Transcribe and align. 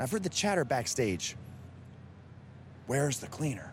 I've 0.00 0.12
heard 0.12 0.22
the 0.22 0.28
chatter 0.28 0.64
backstage. 0.64 1.34
Where's 2.86 3.18
the 3.18 3.26
cleaner? 3.26 3.72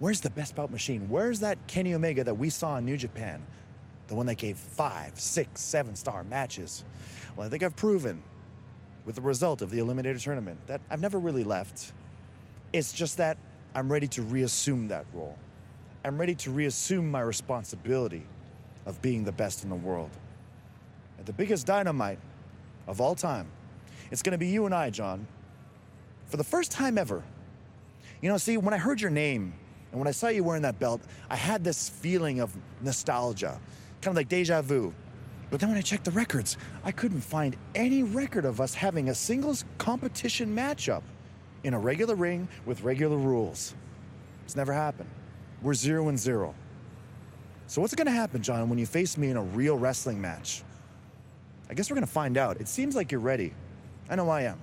Where's 0.00 0.20
the 0.20 0.30
best 0.30 0.56
bout 0.56 0.72
machine? 0.72 1.08
Where's 1.08 1.40
that 1.40 1.58
Kenny 1.68 1.94
Omega 1.94 2.24
that 2.24 2.34
we 2.34 2.50
saw 2.50 2.78
in 2.78 2.84
New 2.84 2.96
Japan? 2.96 3.40
The 4.08 4.16
one 4.16 4.26
that 4.26 4.36
gave 4.38 4.56
five, 4.56 5.18
six, 5.20 5.60
seven 5.60 5.94
star 5.94 6.24
matches. 6.24 6.84
Well, 7.36 7.46
I 7.46 7.50
think 7.50 7.62
I've 7.62 7.76
proven 7.76 8.22
with 9.04 9.14
the 9.14 9.20
result 9.20 9.62
of 9.62 9.70
the 9.70 9.78
Eliminator 9.78 10.20
tournament 10.20 10.58
that 10.66 10.80
I've 10.90 11.00
never 11.00 11.18
really 11.20 11.44
left. 11.44 11.92
It's 12.72 12.92
just 12.92 13.18
that 13.18 13.38
I'm 13.74 13.90
ready 13.90 14.08
to 14.08 14.22
reassume 14.22 14.88
that 14.88 15.06
role. 15.14 15.38
I'm 16.04 16.18
ready 16.18 16.34
to 16.36 16.50
reassume 16.50 17.08
my 17.08 17.20
responsibility 17.20 18.24
of 18.84 19.00
being 19.00 19.22
the 19.22 19.32
best 19.32 19.62
in 19.62 19.70
the 19.70 19.76
world. 19.76 20.10
At 21.20 21.26
the 21.26 21.32
biggest 21.32 21.66
dynamite 21.66 22.18
of 22.88 23.00
all 23.00 23.14
time, 23.14 23.46
it's 24.10 24.22
going 24.22 24.32
to 24.32 24.38
be 24.38 24.48
you 24.48 24.66
and 24.66 24.74
I, 24.74 24.90
John. 24.90 25.26
For 26.26 26.36
the 26.36 26.44
first 26.44 26.72
time 26.72 26.98
ever. 26.98 27.22
You 28.20 28.28
know, 28.28 28.36
see, 28.36 28.56
when 28.56 28.74
I 28.74 28.78
heard 28.78 29.00
your 29.00 29.10
name 29.10 29.54
and 29.90 29.98
when 29.98 30.06
I 30.06 30.12
saw 30.12 30.28
you 30.28 30.44
wearing 30.44 30.62
that 30.62 30.78
belt, 30.78 31.00
I 31.28 31.36
had 31.36 31.64
this 31.64 31.88
feeling 31.88 32.40
of 32.40 32.56
nostalgia, 32.82 33.58
kind 34.00 34.12
of 34.12 34.16
like 34.16 34.28
deja 34.28 34.62
vu. 34.62 34.92
But 35.50 35.58
then 35.58 35.68
when 35.68 35.78
I 35.78 35.82
checked 35.82 36.04
the 36.04 36.12
records, 36.12 36.56
I 36.84 36.92
couldn't 36.92 37.20
find 37.20 37.56
any 37.74 38.02
record 38.02 38.44
of 38.44 38.60
us 38.60 38.74
having 38.74 39.08
a 39.08 39.14
singles 39.14 39.64
competition 39.78 40.54
matchup 40.54 41.02
in 41.64 41.74
a 41.74 41.78
regular 41.78 42.14
ring 42.14 42.48
with 42.66 42.82
regular 42.82 43.16
rules. 43.16 43.74
It's 44.44 44.54
never 44.54 44.72
happened. 44.72 45.10
We're 45.62 45.74
zero 45.74 46.08
and 46.08 46.18
zero. 46.18 46.54
So 47.66 47.80
what's 47.80 47.94
to 48.06 48.12
happen, 48.12 48.42
John, 48.42 48.68
when 48.68 48.78
you 48.78 48.86
face 48.86 49.16
me 49.16 49.30
in 49.30 49.36
a 49.36 49.42
real 49.42 49.76
wrestling 49.76 50.20
match? 50.20 50.62
I 51.68 51.74
guess 51.74 51.90
we're 51.90 51.94
to 52.06 52.12
find 52.12 52.36
out. 52.36 52.60
It 52.60 52.68
seems 52.68 52.96
like 52.96 53.12
you're 53.12 53.20
ready. 53.20 53.52
I 54.10 54.16
know 54.16 54.28
I 54.28 54.42
am. 54.42 54.58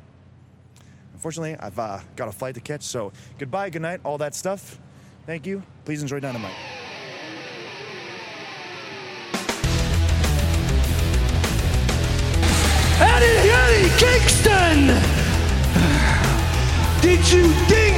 Unfortunately, 1.14 1.56
I've 1.58 1.80
uh, 1.80 2.00
got 2.18 2.28
a 2.28 2.32
flight 2.34 2.56
to 2.56 2.62
catch, 2.62 2.84
so 2.84 3.14
goodbye, 3.40 3.70
good 3.70 3.82
night, 3.82 4.02
all 4.04 4.18
that 4.18 4.36
stuff. 4.36 4.78
Thank 5.26 5.48
you. 5.48 5.64
Please 5.86 6.02
enjoy 6.02 6.20
Dynamite. 6.20 6.54
Eddie, 13.00 13.50
Eddie 13.50 13.90
Kingston! 13.98 14.88
Did 17.02 17.32
you 17.32 17.48
think 17.68 17.96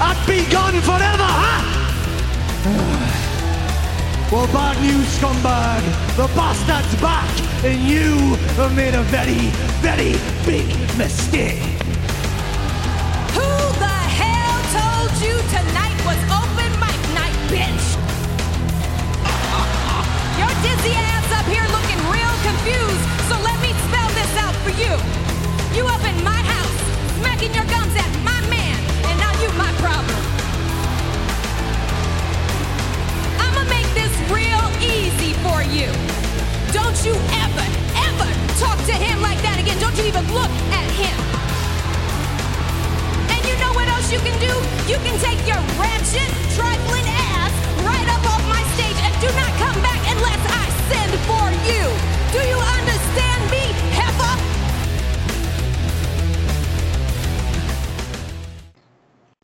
I'd 0.00 0.24
be 0.26 0.50
gone 0.52 0.80
forever, 0.82 1.24
huh? 1.24 1.81
Well, 4.32 4.46
bad 4.46 4.80
news, 4.80 5.04
scumbag. 5.20 5.84
The 6.16 6.24
bastard's 6.34 6.96
back, 7.02 7.28
and 7.68 7.78
you 7.84 8.16
have 8.56 8.74
made 8.74 8.94
a 8.94 9.02
very, 9.12 9.52
very 9.84 10.16
big 10.48 10.72
mistake. 10.96 11.60
Who 13.36 13.44
the 13.76 13.98
hell 14.16 14.56
told 14.72 15.12
you 15.20 15.36
tonight 15.52 15.92
was 16.08 16.16
open 16.32 16.72
mic 16.80 16.96
night, 17.12 17.36
bitch? 17.52 17.86
Your 20.40 20.52
dizzy 20.64 20.96
ass 20.96 21.28
up 21.36 21.44
here 21.52 21.68
looking 21.68 22.00
real 22.08 22.34
confused, 22.40 23.04
so 23.28 23.36
let 23.44 23.60
me 23.60 23.76
spell 23.84 24.08
this 24.16 24.32
out 24.40 24.56
for 24.64 24.72
you. 24.80 24.96
You 25.76 25.84
up 25.92 26.00
in 26.08 26.16
my 26.24 26.40
house, 26.40 26.80
smacking 27.20 27.52
your 27.52 27.68
gums 27.68 27.92
at 28.00 28.08
my 28.24 28.40
man, 28.48 28.80
and 29.12 29.14
now 29.20 29.32
you 29.44 29.52
my 29.60 29.68
problem. 29.76 30.31
For 35.42 35.62
you. 35.66 35.90
Don't 36.70 36.98
you 37.04 37.14
ever, 37.42 37.66
ever 38.06 38.28
talk 38.62 38.78
to 38.86 38.94
him 38.94 39.20
like 39.20 39.40
that 39.42 39.58
again. 39.58 39.78
Don't 39.82 39.96
you 39.98 40.06
even 40.06 40.22
look 40.30 40.52
at 40.70 40.88
him. 40.94 41.18
And 43.26 43.40
you 43.44 43.54
know 43.58 43.72
what 43.74 43.88
else 43.90 44.06
you 44.14 44.20
can 44.22 44.36
do? 44.38 44.54
You 44.86 44.98
can 45.02 45.16
take 45.18 45.40
your 45.44 45.60
ratchet, 45.76 46.30
trifling 46.54 47.08
ass 47.34 47.54
right 47.82 48.08
up 48.14 48.22
off 48.30 48.42
my 48.46 48.62
stage 48.78 48.98
and 49.02 49.14
do 49.18 49.28
not 49.34 49.50
come 49.58 49.78
back 49.82 50.00
unless 50.14 50.42
I 50.46 50.64
send 50.90 51.12
for 51.26 51.46
you. 51.66 51.84
Do 52.30 52.40
you 52.46 52.58
understand 52.78 53.31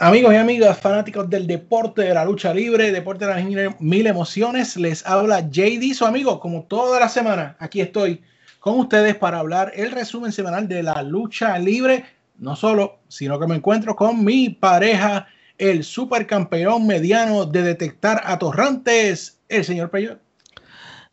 Amigos 0.01 0.33
y 0.33 0.37
amigas, 0.37 0.79
fanáticos 0.79 1.29
del 1.29 1.49
deporte 1.49 2.03
de 2.03 2.15
la 2.15 2.25
lucha 2.25 2.55
libre, 2.55 2.93
deporte 2.93 3.27
de 3.27 3.35
las 3.35 3.45
mil- 3.45 3.75
mil 3.81 4.07
emociones, 4.07 4.77
les 4.77 5.05
habla 5.05 5.41
JD, 5.51 5.93
su 5.93 6.07
amigo, 6.07 6.39
como 6.39 6.63
toda 6.63 7.01
la 7.01 7.09
semana. 7.09 7.57
Aquí 7.59 7.81
estoy 7.81 8.23
con 8.61 8.79
ustedes 8.79 9.17
para 9.17 9.41
hablar 9.41 9.73
el 9.75 9.91
resumen 9.91 10.31
semanal 10.31 10.69
de 10.69 10.85
la 10.85 11.03
lucha 11.03 11.59
libre. 11.59 12.05
No 12.39 12.55
solo, 12.55 13.01
sino 13.09 13.41
que 13.41 13.49
me 13.49 13.57
encuentro 13.57 13.97
con 13.97 14.25
mi 14.25 14.51
pareja, 14.51 15.27
el 15.59 15.83
supercampeón 15.83 16.87
mediano 16.87 17.45
de 17.45 17.63
detectar 17.63 18.23
atorrantes, 18.25 19.41
el 19.49 19.65
señor 19.65 19.91
Peyot. 19.91 20.21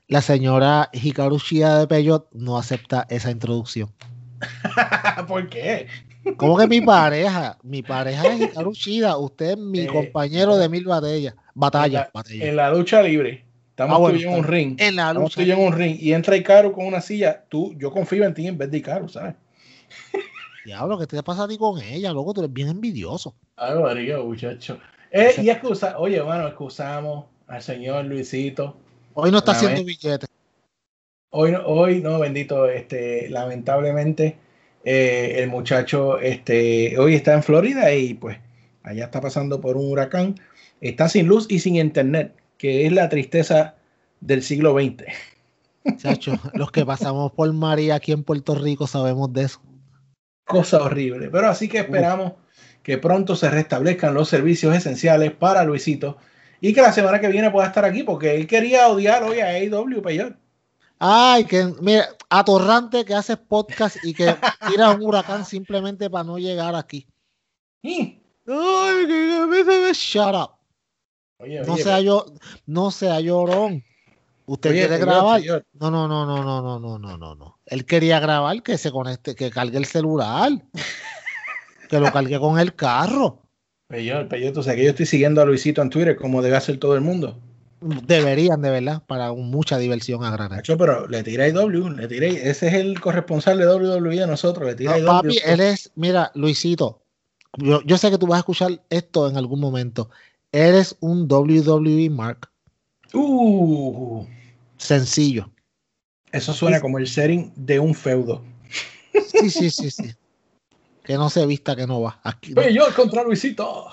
La 0.08 0.22
señora 0.22 0.92
Hikaru 0.94 1.40
de 1.40 1.88
Peyot 1.88 2.28
no 2.34 2.60
acepta 2.60 3.08
esa 3.10 3.32
introducción. 3.32 3.90
¿Por 5.28 5.50
qué? 5.50 5.88
¿Cómo 6.38 6.58
que 6.58 6.68
mi 6.68 6.82
pareja? 6.82 7.58
Mi 7.64 7.82
pareja 7.84 8.34
es 8.34 8.42
Hikaru 8.42 8.74
Shida. 8.74 9.18
Usted 9.18 9.52
es 9.52 9.58
mi 9.58 9.80
Eh, 9.82 9.88
compañero 9.88 10.58
de 10.58 10.68
mil 10.70 10.86
batallas. 10.86 11.36
Batallas, 11.54 11.88
en, 11.88 11.94
la, 11.94 12.12
batallas. 12.14 12.48
en 12.50 12.56
la 12.56 12.72
lucha 12.72 13.02
libre. 13.02 13.46
Estamos 13.70 13.96
Ah, 13.96 14.00
bueno, 14.00 14.14
tú 14.16 14.20
y 14.20 14.24
yo 14.24 14.30
en 14.32 14.38
un 14.40 14.44
ring. 14.46 14.76
En 14.80 14.96
la 14.96 15.08
Estamos 15.10 15.24
lucha. 15.24 15.36
tú 15.36 15.42
y 15.42 15.46
yo 15.46 15.54
en 15.56 15.62
un 15.62 15.74
ring. 15.74 15.98
Y 16.00 16.14
entra 16.14 16.36
Icaro 16.36 16.72
con 16.74 16.86
una 16.86 17.02
silla. 17.02 17.44
Tú, 17.50 17.74
yo 17.78 17.92
confío 17.92 18.24
en 18.26 18.34
ti 18.34 18.48
en 18.48 18.58
vez 18.58 18.72
de 18.72 18.78
Icaro, 18.78 19.08
¿sabes? 19.08 19.36
Diablo, 20.66 20.98
¿qué 20.98 21.06
te 21.06 21.22
pasa 21.22 21.44
a 21.44 21.48
ti 21.48 21.58
con 21.58 21.80
ella? 21.80 22.12
Loco, 22.12 22.34
tú 22.34 22.42
eres 22.42 22.52
bien 22.54 22.70
envidioso. 22.70 23.36
Ay, 23.56 23.78
María, 23.80 24.18
muchacho. 24.18 24.80
Eh, 25.12 25.34
y 25.42 25.50
excusa, 25.50 26.00
oye, 26.00 26.20
bueno, 26.22 26.48
excusamos 26.48 27.26
al 27.48 27.62
señor 27.62 28.06
Luisito. 28.06 28.76
Hoy 29.14 29.32
no 29.32 29.38
está 29.38 29.52
haciendo 29.52 29.84
billetes. 29.84 30.28
Hoy, 31.30 31.52
no- 31.52 31.66
hoy 31.66 32.02
no, 32.02 32.20
bendito, 32.20 32.68
este, 32.68 33.30
lamentablemente, 33.30 34.38
eh, 34.86 35.42
el 35.42 35.50
muchacho, 35.50 36.20
este, 36.20 36.98
hoy 37.00 37.16
está 37.16 37.34
en 37.34 37.42
Florida 37.42 37.92
y 37.94 38.14
pues 38.14 38.38
allá 38.84 39.06
está 39.06 39.20
pasando 39.20 39.60
por 39.60 39.78
un 39.78 39.92
huracán. 39.92 40.36
Está 40.80 41.10
sin 41.10 41.26
luz 41.26 41.48
y 41.50 41.60
sin 41.60 41.76
internet, 41.76 42.36
que 42.60 42.86
es 42.86 42.94
la 42.94 43.10
tristeza 43.10 43.76
del 44.22 44.44
siglo 44.44 44.74
XX. 44.74 45.06
Chacho, 45.98 46.40
los 46.54 46.72
que 46.72 46.86
pasamos 46.86 47.32
por 47.32 47.52
María 47.52 47.96
aquí 47.96 48.12
en 48.12 48.24
Puerto 48.24 48.54
Rico 48.54 48.86
sabemos 48.86 49.34
de 49.34 49.44
eso. 49.44 49.62
Cosa 50.46 50.84
horrible. 50.84 51.30
Pero 51.32 51.48
así 51.48 51.68
que 51.68 51.80
esperamos 51.80 52.34
que 52.84 53.00
pronto 53.00 53.36
se 53.36 53.50
restablezcan 53.50 54.14
los 54.14 54.30
servicios 54.30 54.76
esenciales 54.76 55.32
para 55.32 55.64
Luisito 55.64 56.18
y 56.62 56.74
que 56.74 56.82
la 56.82 56.94
semana 56.94 57.20
que 57.20 57.28
viene 57.30 57.50
pueda 57.50 57.68
estar 57.68 57.86
aquí 57.86 58.04
porque 58.04 58.36
él 58.36 58.46
quería 58.46 58.88
odiar 58.88 59.24
hoy 59.24 59.40
a 59.40 59.48
AEW 59.48 60.04
Peyot. 60.04 60.36
Ay, 61.00 61.46
que 61.46 61.66
mira, 61.82 62.10
atorrante 62.30 63.04
que 63.06 63.14
haces 63.14 63.38
podcast 63.38 63.98
y 64.04 64.14
que 64.14 64.36
tira 64.68 64.92
un 64.92 65.02
huracán 65.04 65.46
simplemente 65.46 66.10
para 66.10 66.24
no 66.24 66.38
llegar 66.38 66.76
aquí. 66.76 67.08
Ay, 67.84 69.08
que 69.08 69.92
shut 69.94 70.36
up. 70.36 70.52
Oye, 71.38 71.62
No 71.66 71.74
oye, 71.74 71.84
sea 71.84 72.00
yo, 72.00 72.26
no 72.66 72.92
sea 72.92 73.20
llorón. 73.20 73.84
¿Usted 74.46 74.70
Oye, 74.70 74.80
quiere 74.80 74.98
grabar? 75.00 75.42
No, 75.74 75.92
no, 75.92 76.08
no, 76.08 76.26
no, 76.26 76.44
no, 76.44 76.62
no, 76.62 76.80
no, 76.80 77.00
no, 77.00 77.18
no, 77.18 77.36
no. 77.36 77.60
Él 77.66 77.86
quería 77.86 78.20
grabar 78.20 78.62
que 78.64 78.78
se 78.78 78.92
conecte, 78.92 79.36
que 79.36 79.50
cargue 79.50 79.78
el 79.78 79.86
celular. 79.86 80.52
que 81.90 82.00
lo 82.00 82.12
cargue 82.12 82.40
con 82.40 82.60
el 82.60 82.76
carro. 82.76 83.42
Peyot, 83.88 84.28
Peyot, 84.30 84.58
o 84.58 84.64
sea 84.64 84.76
que 84.76 84.84
yo 84.84 84.92
estoy 84.92 85.06
siguiendo 85.06 85.42
a 85.42 85.46
Luisito 85.46 85.82
en 85.82 85.90
Twitter 85.90 86.16
como 86.16 86.42
debe 86.42 86.58
hacer 86.58 86.78
todo 86.80 86.96
el 86.96 87.02
mundo. 87.02 87.40
Deberían, 87.82 88.62
de 88.62 88.70
verdad, 88.70 89.04
para 89.06 89.34
mucha 89.34 89.78
diversión 89.78 90.24
a. 90.24 90.36
Nacho, 90.36 90.78
pero 90.78 91.08
le 91.08 91.24
tiré 91.24 91.44
a 91.44 91.50
IW, 91.50 91.90
le 91.90 92.08
tiré, 92.08 92.50
ese 92.50 92.68
es 92.68 92.74
el 92.74 93.00
corresponsal 93.00 93.58
de 93.58 93.68
WWE 93.68 94.20
de 94.20 94.28
nosotros, 94.28 94.68
le 94.68 94.76
tiré 94.76 94.94
a 94.94 94.98
No, 94.98 95.08
papi, 95.08 95.40
él 95.46 95.60
es, 95.60 95.92
mira, 95.96 96.32
Luisito, 96.36 97.02
yo, 97.58 97.82
yo 97.84 97.98
sé 97.98 98.10
que 98.10 98.18
tú 98.18 98.28
vas 98.28 98.38
a 98.38 98.40
escuchar 98.40 98.82
esto 98.90 99.30
en 99.30 99.38
algún 99.38 99.60
momento. 99.60 100.10
Eres 100.52 100.96
un 101.02 101.28
WWE 101.30 102.10
Mark. 102.10 102.50
Uh, 103.14 104.26
Sencillo. 104.78 105.50
eso 106.32 106.54
suena 106.54 106.80
como 106.82 106.98
el 106.98 107.08
setting 107.08 107.52
de 107.56 107.80
un 107.80 107.94
feudo. 107.94 108.44
Sí, 109.14 109.50
sí, 109.50 109.70
sí, 109.70 109.92
sí. 109.92 110.16
Que 111.06 111.16
no 111.16 111.30
se 111.30 111.46
vista 111.46 111.76
que 111.76 111.86
no 111.86 112.02
va. 112.02 112.20
Aquí 112.24 112.54
no. 112.54 112.62
Contra 112.96 113.24
Luisito. 113.24 113.88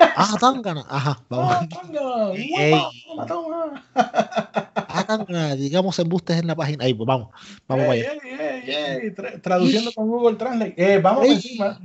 Ah, 0.00 0.34
Tangana. 0.40 0.84
Ajá, 0.88 1.20
vamos. 1.28 1.52
Ah, 1.54 1.68
tanga, 1.68 2.32
Ey. 2.34 2.70
guapa, 2.70 2.90
toma, 3.06 3.26
toma. 3.26 3.84
Ah, 3.94 5.04
Tangana, 5.06 5.54
digamos 5.54 5.98
embustes 5.98 6.38
en 6.38 6.46
la 6.46 6.54
página. 6.54 6.84
Ahí, 6.84 6.94
pues 6.94 7.06
vamos. 7.06 7.28
Vamos 7.68 7.86
Ey, 7.86 8.00
allá. 8.00 8.12
ey, 8.12 8.30
ey, 8.30 8.74
ey, 9.02 9.10
tra- 9.14 9.40
traduciendo 9.42 9.92
con 9.92 10.08
Google 10.08 10.36
Translate. 10.36 10.74
Eh, 10.76 10.98
vamos 10.98 11.26
encima. 11.26 11.78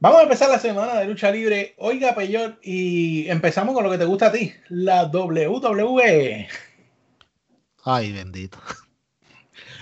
Vamos 0.00 0.20
a 0.20 0.22
empezar 0.22 0.48
la 0.48 0.58
semana 0.60 0.94
de 1.00 1.06
lucha 1.06 1.30
libre. 1.30 1.74
Oiga, 1.78 2.14
Peyot, 2.14 2.58
y 2.62 3.28
empezamos 3.28 3.74
con 3.74 3.84
lo 3.84 3.90
que 3.90 3.98
te 3.98 4.04
gusta 4.04 4.28
a 4.28 4.32
ti, 4.32 4.52
la 4.68 5.04
WWE. 5.06 6.48
Ay, 7.84 8.12
bendito. 8.12 8.58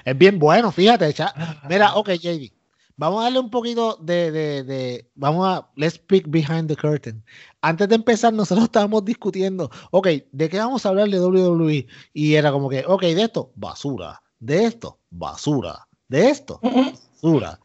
Es 0.04 0.16
bien 0.16 0.38
bueno, 0.38 0.72
fíjate. 0.72 1.12
cha- 1.12 1.34
Mira, 1.68 1.94
ok, 1.94 2.10
JD. 2.12 2.52
Vamos 2.96 3.20
a 3.20 3.24
darle 3.24 3.40
un 3.40 3.50
poquito 3.50 3.96
de, 3.96 4.30
de, 4.30 4.64
de, 4.64 5.10
vamos 5.14 5.46
a, 5.46 5.68
let's 5.76 5.98
peek 5.98 6.28
behind 6.28 6.68
the 6.68 6.76
curtain. 6.76 7.22
Antes 7.60 7.88
de 7.88 7.94
empezar, 7.94 8.32
nosotros 8.32 8.64
estábamos 8.64 9.04
discutiendo, 9.04 9.70
ok, 9.90 10.08
¿de 10.32 10.48
qué 10.48 10.58
vamos 10.58 10.84
a 10.84 10.90
hablar 10.90 11.08
de 11.08 11.20
WWE? 11.20 11.86
Y 12.12 12.34
era 12.34 12.50
como 12.50 12.68
que, 12.68 12.84
ok, 12.86 13.02
de 13.02 13.22
esto, 13.22 13.52
basura, 13.54 14.22
de 14.38 14.64
esto, 14.64 14.98
basura, 15.10 15.86
de 16.08 16.30
esto, 16.30 16.60
basura. 17.22 17.60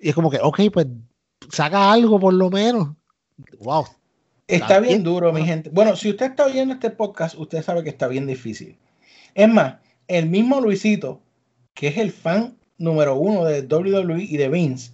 Y 0.00 0.10
es 0.10 0.14
como 0.14 0.30
que, 0.30 0.38
ok, 0.42 0.60
pues 0.72 0.86
saca 1.50 1.92
algo 1.92 2.20
por 2.20 2.34
lo 2.34 2.50
menos. 2.50 2.90
Wow. 3.60 3.86
Está 4.46 4.78
bien 4.78 5.02
duro, 5.02 5.32
mi 5.32 5.42
gente. 5.44 5.70
Bueno, 5.70 5.96
si 5.96 6.10
usted 6.10 6.26
está 6.26 6.44
oyendo 6.44 6.74
este 6.74 6.90
podcast, 6.90 7.34
usted 7.38 7.62
sabe 7.62 7.82
que 7.82 7.88
está 7.88 8.08
bien 8.08 8.26
difícil. 8.26 8.78
Es 9.34 9.48
más, 9.48 9.76
el 10.06 10.28
mismo 10.28 10.60
Luisito, 10.60 11.22
que 11.72 11.88
es 11.88 11.96
el 11.96 12.12
fan 12.12 12.58
número 12.78 13.16
uno 13.16 13.44
de 13.44 13.62
WWE 13.62 14.22
y 14.24 14.36
de 14.36 14.48
Vince, 14.48 14.92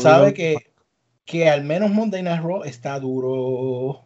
sabe 0.00 0.34
que, 0.34 0.56
que 1.24 1.48
al 1.48 1.64
menos 1.64 1.90
Monday 1.90 2.22
Night 2.22 2.42
Raw 2.42 2.64
está 2.64 2.98
duro. 3.00 4.02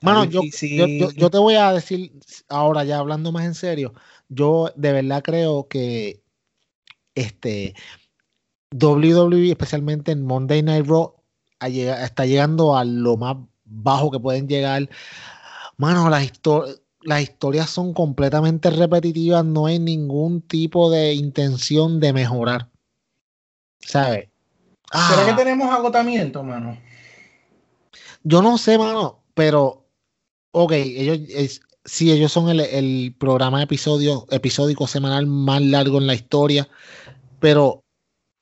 Mano, 0.00 0.24
yo, 0.24 0.40
yo, 0.76 0.86
yo- 0.86 1.10
yo 1.12 1.30
te 1.30 1.38
voy 1.38 1.54
a 1.54 1.72
decir 1.72 2.12
ahora, 2.48 2.82
ya 2.84 2.98
hablando 2.98 3.30
más 3.32 3.44
en 3.44 3.54
serio, 3.54 3.94
yo 4.28 4.70
de 4.74 4.92
verdad 4.92 5.22
creo 5.22 5.68
que 5.68 6.22
este 7.14 7.74
WWE, 8.72 9.50
especialmente 9.50 10.12
en 10.12 10.24
Monday 10.24 10.62
Night 10.62 10.86
Raw, 10.86 11.14
está 11.60 12.26
llegando 12.26 12.76
a 12.76 12.84
lo 12.84 13.16
más 13.16 13.36
bajo 13.64 14.10
que 14.10 14.18
pueden 14.18 14.48
llegar. 14.48 14.88
Mano, 15.76 16.08
las, 16.10 16.24
histo- 16.24 16.81
las 17.02 17.22
historias 17.22 17.70
son 17.70 17.92
completamente 17.94 18.70
repetitivas, 18.70 19.44
no 19.44 19.66
hay 19.66 19.78
ningún 19.78 20.40
tipo 20.42 20.90
de 20.90 21.14
intención 21.14 22.00
de 22.00 22.12
mejorar. 22.12 22.70
¿Sabes? 23.80 24.28
¿Será 24.92 25.24
que 25.24 25.32
Ah. 25.32 25.36
tenemos 25.36 25.72
agotamiento, 25.72 26.42
mano? 26.42 26.78
Yo 28.22 28.42
no 28.42 28.58
sé, 28.58 28.78
mano, 28.78 29.22
pero, 29.34 29.86
ok, 30.52 30.72
ellos, 30.72 31.18
es, 31.28 31.60
sí, 31.84 32.12
ellos 32.12 32.30
son 32.30 32.48
el, 32.48 32.60
el 32.60 33.14
programa 33.18 33.62
episodio, 33.62 34.26
episódico 34.30 34.86
semanal 34.86 35.26
más 35.26 35.60
largo 35.62 35.98
en 35.98 36.06
la 36.06 36.14
historia, 36.14 36.68
pero 37.40 37.81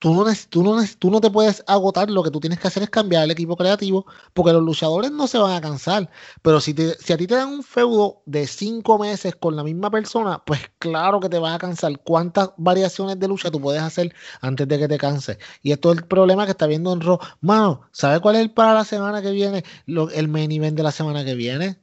tú 0.01 0.13
no, 0.15 0.25
tú, 0.49 0.65
no, 0.65 0.77
tú 0.99 1.11
no 1.11 1.21
te 1.21 1.31
puedes 1.31 1.63
agotar, 1.69 2.11
lo 2.11 2.23
que 2.25 2.31
tú 2.33 2.41
tienes 2.41 2.59
que 2.59 2.67
hacer 2.67 2.83
es 2.83 2.91
cambiar 2.91 3.23
el 3.23 3.31
equipo 3.31 3.57
creativo, 3.57 4.07
porque 4.35 4.53
los 4.53 4.63
luchadores 4.63 5.13
no 5.13 5.27
se 5.29 5.39
van 5.39 5.53
a 5.53 5.61
cansar, 5.61 6.11
pero 6.43 6.59
si, 6.61 6.75
te- 6.75 6.95
si 6.99 7.13
a 7.13 7.17
ti 7.17 7.27
te 7.29 7.37
dan 7.37 7.49
un 7.49 7.63
feudo 7.63 8.23
de 8.27 8.47
cinco 8.49 8.99
meses 8.99 9.37
con 9.37 9.55
la 9.55 9.63
misma 9.63 9.91
persona, 9.91 10.43
pues 10.45 10.61
claro 10.81 11.21
que 11.21 11.29
te 11.29 11.39
vas 11.39 11.55
a 11.55 11.59
cansar. 11.59 11.93
¿Cuántas 12.03 12.51
variaciones 12.57 13.21
de 13.21 13.29
lucha 13.29 13.51
tú 13.51 13.61
puedes 13.61 13.83
hacer 13.83 14.13
antes 14.41 14.67
de 14.67 14.79
que 14.79 14.89
te 14.89 14.99
canses? 14.99 15.39
Y 15.63 15.71
esto 15.73 15.93
es 15.93 15.99
el 15.99 16.05
problema 16.07 16.47
que 16.47 16.53
está 16.53 16.67
viendo 16.67 16.93
en 16.93 17.03
Raw. 17.03 17.19
Mano, 17.43 17.83
¿sabe 17.93 18.19
cuál 18.21 18.37
es 18.37 18.43
el 18.43 18.51
para 18.51 18.75
la 18.75 18.85
semana 18.85 19.23
que 19.23 19.31
viene? 19.31 19.65
Lo- 19.87 20.11
el 20.11 20.27
main 20.29 20.51
event 20.51 20.77
de 20.77 20.83
la 20.83 20.93
semana 20.93 21.25
que 21.25 21.35
viene. 21.35 21.79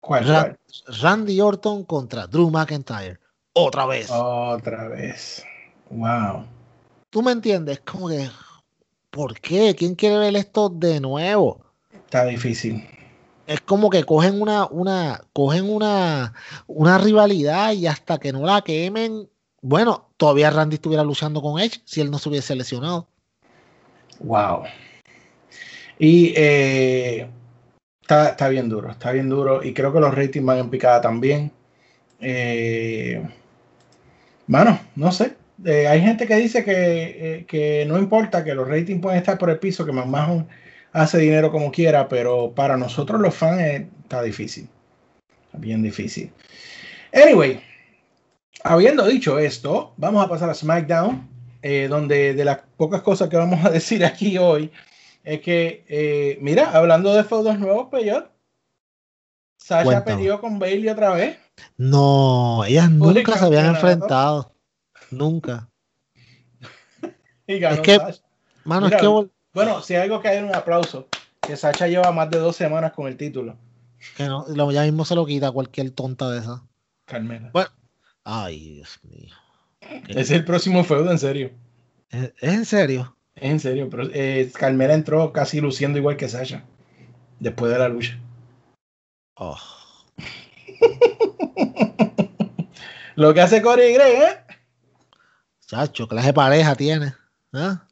¿Cuál? 0.00 0.24
Cuál? 0.24 0.58
Randy 1.00 1.40
Orton 1.40 1.84
contra 1.84 2.26
Drew 2.26 2.50
McIntyre. 2.50 3.18
Otra 3.52 3.86
vez. 3.86 4.08
Otra 4.10 4.88
vez. 4.88 5.44
Wow. 5.90 6.46
¿Tú 7.14 7.22
me 7.22 7.30
entiendes? 7.30 7.78
Como 7.78 8.08
que, 8.08 8.28
¿por 9.10 9.38
qué? 9.38 9.76
¿Quién 9.78 9.94
quiere 9.94 10.18
ver 10.18 10.34
esto 10.34 10.68
de 10.68 10.98
nuevo? 10.98 11.64
Está 11.92 12.26
difícil. 12.26 12.84
Es 13.46 13.60
como 13.60 13.88
que 13.88 14.02
cogen 14.02 14.42
una, 14.42 14.66
una, 14.66 15.20
cogen 15.32 15.70
una, 15.70 16.34
una 16.66 16.98
rivalidad 16.98 17.70
y 17.70 17.86
hasta 17.86 18.18
que 18.18 18.32
no 18.32 18.44
la 18.44 18.62
quemen. 18.62 19.28
Bueno, 19.62 20.10
todavía 20.16 20.50
Randy 20.50 20.74
estuviera 20.74 21.04
luchando 21.04 21.40
con 21.40 21.60
Edge 21.60 21.82
si 21.84 22.00
él 22.00 22.10
no 22.10 22.18
se 22.18 22.30
hubiese 22.30 22.56
lesionado. 22.56 23.06
Wow. 24.18 24.64
Y 26.00 26.32
eh, 26.36 27.30
está, 28.02 28.30
está 28.30 28.48
bien 28.48 28.68
duro, 28.68 28.90
está 28.90 29.12
bien 29.12 29.28
duro. 29.28 29.62
Y 29.62 29.72
creo 29.72 29.92
que 29.92 30.00
los 30.00 30.12
ratings 30.12 30.46
van 30.46 30.58
en 30.58 30.68
picada 30.68 31.00
también. 31.00 31.52
Eh, 32.18 33.24
mano, 34.48 34.80
no 34.96 35.12
sé. 35.12 35.43
Eh, 35.64 35.86
hay 35.86 36.00
gente 36.00 36.26
que 36.26 36.36
dice 36.36 36.64
que, 36.64 36.72
eh, 37.38 37.44
que 37.46 37.84
no 37.86 37.98
importa, 37.98 38.42
que 38.42 38.54
los 38.54 38.68
ratings 38.68 39.00
pueden 39.00 39.18
estar 39.18 39.38
por 39.38 39.50
el 39.50 39.58
piso, 39.58 39.86
que 39.86 39.92
McMahon 39.92 40.48
hace 40.92 41.18
dinero 41.18 41.52
como 41.52 41.70
quiera, 41.70 42.08
pero 42.08 42.52
para 42.54 42.76
nosotros 42.76 43.20
los 43.20 43.34
fans 43.34 43.60
eh, 43.60 43.88
está 44.02 44.22
difícil. 44.22 44.68
Está 45.46 45.58
bien 45.58 45.82
difícil. 45.82 46.32
Anyway, 47.12 47.60
habiendo 48.64 49.06
dicho 49.06 49.38
esto, 49.38 49.92
vamos 49.96 50.24
a 50.24 50.28
pasar 50.28 50.50
a 50.50 50.54
SmackDown, 50.54 51.28
eh, 51.62 51.86
donde 51.88 52.34
de 52.34 52.44
las 52.44 52.58
pocas 52.76 53.02
cosas 53.02 53.28
que 53.28 53.36
vamos 53.36 53.64
a 53.64 53.70
decir 53.70 54.04
aquí 54.04 54.38
hoy 54.38 54.70
es 55.22 55.40
que, 55.40 56.36
mira, 56.42 56.70
hablando 56.72 57.14
de 57.14 57.24
feudos 57.24 57.58
nuevos, 57.58 57.88
Peyot, 57.90 58.30
Sasha 59.56 59.84
Cuéntame. 59.84 60.16
perdió 60.16 60.40
con 60.40 60.58
Bailey 60.58 60.90
otra 60.90 61.14
vez. 61.14 61.38
No, 61.78 62.64
ellas 62.66 62.90
nunca 62.90 63.38
se 63.38 63.44
habían 63.46 63.66
enfrentado. 63.66 64.53
Nunca. 65.16 65.68
Y 67.46 67.58
ganó 67.58 67.76
Es 67.76 67.80
que- 67.82 67.96
Sasha. 67.98 68.22
Mano, 68.64 68.86
Mira, 68.86 68.96
es 68.96 69.02
que 69.02 69.08
vol- 69.08 69.30
Bueno, 69.52 69.82
si 69.82 69.94
hay 69.94 70.02
algo 70.04 70.20
que 70.20 70.28
hay 70.28 70.42
un 70.42 70.54
aplauso, 70.54 71.08
que 71.42 71.56
Sacha 71.56 71.86
lleva 71.86 72.10
más 72.12 72.30
de 72.30 72.38
dos 72.38 72.56
semanas 72.56 72.92
con 72.92 73.06
el 73.06 73.16
título. 73.18 73.56
que 74.16 74.24
no, 74.24 74.46
lo- 74.48 74.72
ya 74.72 74.82
mismo 74.82 75.04
se 75.04 75.14
lo 75.14 75.26
quita 75.26 75.50
cualquier 75.50 75.90
tonta 75.90 76.30
de 76.30 76.38
esa. 76.40 76.62
Carmela. 77.06 77.50
Bueno. 77.52 77.68
Ay, 78.24 78.76
Dios 78.76 78.98
mío. 79.02 79.34
Es 80.08 80.30
el 80.30 80.44
próximo 80.46 80.82
feudo, 80.84 81.10
en 81.10 81.18
serio. 81.18 81.50
¿Es, 82.08 82.32
es 82.40 82.54
en 82.54 82.64
serio? 82.64 83.14
Es 83.34 83.50
en 83.50 83.60
serio, 83.60 83.90
pero 83.90 84.04
eh, 84.14 84.50
Carmela 84.54 84.94
entró 84.94 85.30
casi 85.34 85.60
luciendo 85.60 85.98
igual 85.98 86.16
que 86.16 86.30
Sasha. 86.30 86.64
Después 87.40 87.70
de 87.70 87.78
la 87.78 87.88
lucha. 87.90 88.18
Oh. 89.34 89.58
Lo 93.16 93.32
que 93.34 93.40
hace 93.42 93.60
Corey 93.62 93.92
Gray, 93.94 94.12
¿eh? 94.12 94.36
Chacho, 95.66 96.06
clase 96.08 96.28
de 96.28 96.32
pareja 96.34 96.74
tiene. 96.74 97.14
¿Ah? 97.52 97.86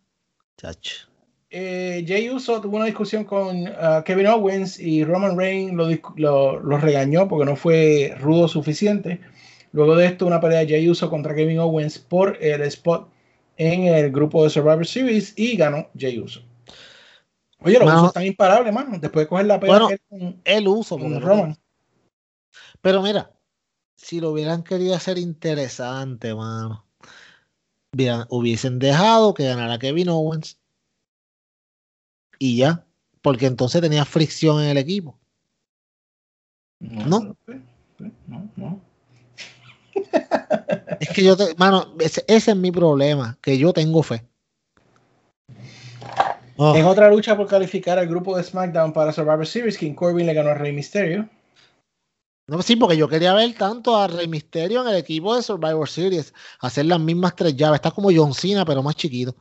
Chacho. 0.56 1.08
eh, 1.50 2.04
Jay 2.06 2.30
Uso 2.30 2.60
tuvo 2.60 2.76
una 2.76 2.86
discusión 2.86 3.24
con 3.24 3.66
ah, 3.78 4.02
Kevin 4.04 4.26
Owens 4.28 4.78
y 4.80 5.04
Roman 5.04 5.36
Reigns 5.36 5.74
lo, 5.74 5.88
lo- 6.16 6.60
lo 6.60 6.78
regañó 6.78 7.28
porque 7.28 7.44
no 7.44 7.56
fue 7.56 8.14
rudo 8.18 8.48
suficiente. 8.48 9.20
Luego 9.72 9.96
de 9.96 10.06
esto, 10.06 10.26
una 10.26 10.40
pelea 10.40 10.60
de 10.60 10.68
Jay 10.68 10.88
Uso 10.88 11.08
contra 11.10 11.34
Kevin 11.34 11.58
Owens 11.58 11.98
por 11.98 12.36
el 12.42 12.62
spot 12.62 13.08
en 13.56 13.82
el 13.84 14.10
grupo 14.10 14.44
de 14.44 14.50
Survivor 14.50 14.86
Series 14.86 15.34
y 15.36 15.56
ganó 15.56 15.88
Jay 15.98 16.18
Uso. 16.18 16.42
Oye, 17.60 17.78
los 17.78 17.88
Usos 17.88 18.08
están 18.08 18.26
imparables, 18.26 18.72
mano. 18.74 18.98
Después 18.98 19.24
de 19.24 19.28
coger 19.28 19.46
la 19.46 19.60
pelea 19.60 19.78
Bueno, 19.78 19.88
que 19.88 19.98
con, 20.08 20.40
El 20.44 20.68
uso. 20.68 20.98
con 20.98 21.20
Roman. 21.20 21.56
Pero 22.80 23.00
mira, 23.02 23.30
si 23.94 24.20
lo 24.20 24.30
hubieran 24.30 24.62
querido 24.62 24.94
hacer 24.94 25.16
interesante, 25.18 26.34
mano. 26.34 26.81
Hubiesen 28.28 28.78
dejado 28.78 29.34
que 29.34 29.44
ganara 29.44 29.78
Kevin 29.78 30.08
Owens. 30.08 30.58
Y 32.38 32.56
ya. 32.56 32.84
Porque 33.20 33.46
entonces 33.46 33.80
tenía 33.80 34.04
fricción 34.04 34.62
en 34.62 34.70
el 34.70 34.78
equipo. 34.78 35.18
No. 36.80 37.36
No, 38.26 38.50
no. 38.56 38.80
Es 40.98 41.08
que 41.10 41.22
yo 41.22 41.36
te, 41.36 41.54
mano, 41.56 41.94
ese, 42.00 42.24
ese 42.26 42.50
es 42.52 42.56
mi 42.56 42.72
problema, 42.72 43.38
que 43.40 43.58
yo 43.58 43.72
tengo 43.72 44.02
fe. 44.02 44.24
Oh, 46.56 46.74
En 46.74 46.84
otra 46.84 47.10
lucha 47.10 47.36
por 47.36 47.46
calificar 47.46 47.98
al 47.98 48.08
grupo 48.08 48.36
de 48.36 48.42
SmackDown 48.42 48.92
para 48.92 49.12
Survivor 49.12 49.46
Series, 49.46 49.78
King 49.78 49.94
Corbin 49.94 50.26
le 50.26 50.34
ganó 50.34 50.50
a 50.50 50.54
Rey 50.54 50.72
Mysterio. 50.72 51.28
No, 52.52 52.60
sí, 52.60 52.76
porque 52.76 52.98
yo 52.98 53.08
quería 53.08 53.32
ver 53.32 53.54
tanto 53.54 53.96
a 53.96 54.08
Rey 54.08 54.28
Mysterio 54.28 54.82
en 54.82 54.88
el 54.88 54.96
equipo 54.96 55.34
de 55.34 55.42
Survivor 55.42 55.88
Series, 55.88 56.34
hacer 56.60 56.84
las 56.84 57.00
mismas 57.00 57.34
tres 57.34 57.56
llaves. 57.56 57.76
Está 57.76 57.90
como 57.90 58.10
John 58.14 58.34
Cena, 58.34 58.66
pero 58.66 58.82
más 58.82 58.94
chiquito. 58.94 59.34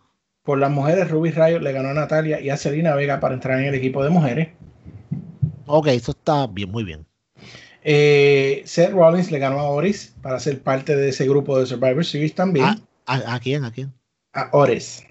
Por 0.44 0.60
las 0.60 0.72
mujeres, 0.72 1.12
Ruby 1.12 1.32
Rayo 1.32 1.60
le 1.60 1.74
ganó 1.74 1.90
a 1.90 1.94
Natalia 1.94 2.40
y 2.40 2.50
a 2.50 2.56
Selena 2.56 2.96
Vega 2.96 3.20
para 3.20 3.34
entrar 3.34 3.60
en 3.60 3.66
el 3.66 3.76
equipo 3.76 4.02
de 4.02 4.12
mujeres. 4.12 4.48
Ok, 5.66 5.88
eso 5.88 6.12
está 6.12 6.48
bien, 6.48 6.72
muy 6.72 6.86
bien. 6.86 7.06
Eh, 7.84 8.62
Seth 8.66 8.92
Rollins 8.94 9.30
le 9.30 9.40
ganó 9.40 9.60
a 9.60 9.70
Oris 9.70 10.16
para 10.22 10.40
ser 10.40 10.62
parte 10.64 10.96
de 10.96 11.10
ese 11.10 11.28
grupo 11.28 11.60
de 11.60 11.66
Survivor 11.66 12.06
Series 12.06 12.34
también. 12.34 12.66
¿A, 12.66 12.78
a, 13.08 13.36
a 13.36 13.40
quién? 13.42 13.66
¿A 13.66 13.72
quién? 13.74 13.94
A 14.32 14.50
Oris. 14.54 15.04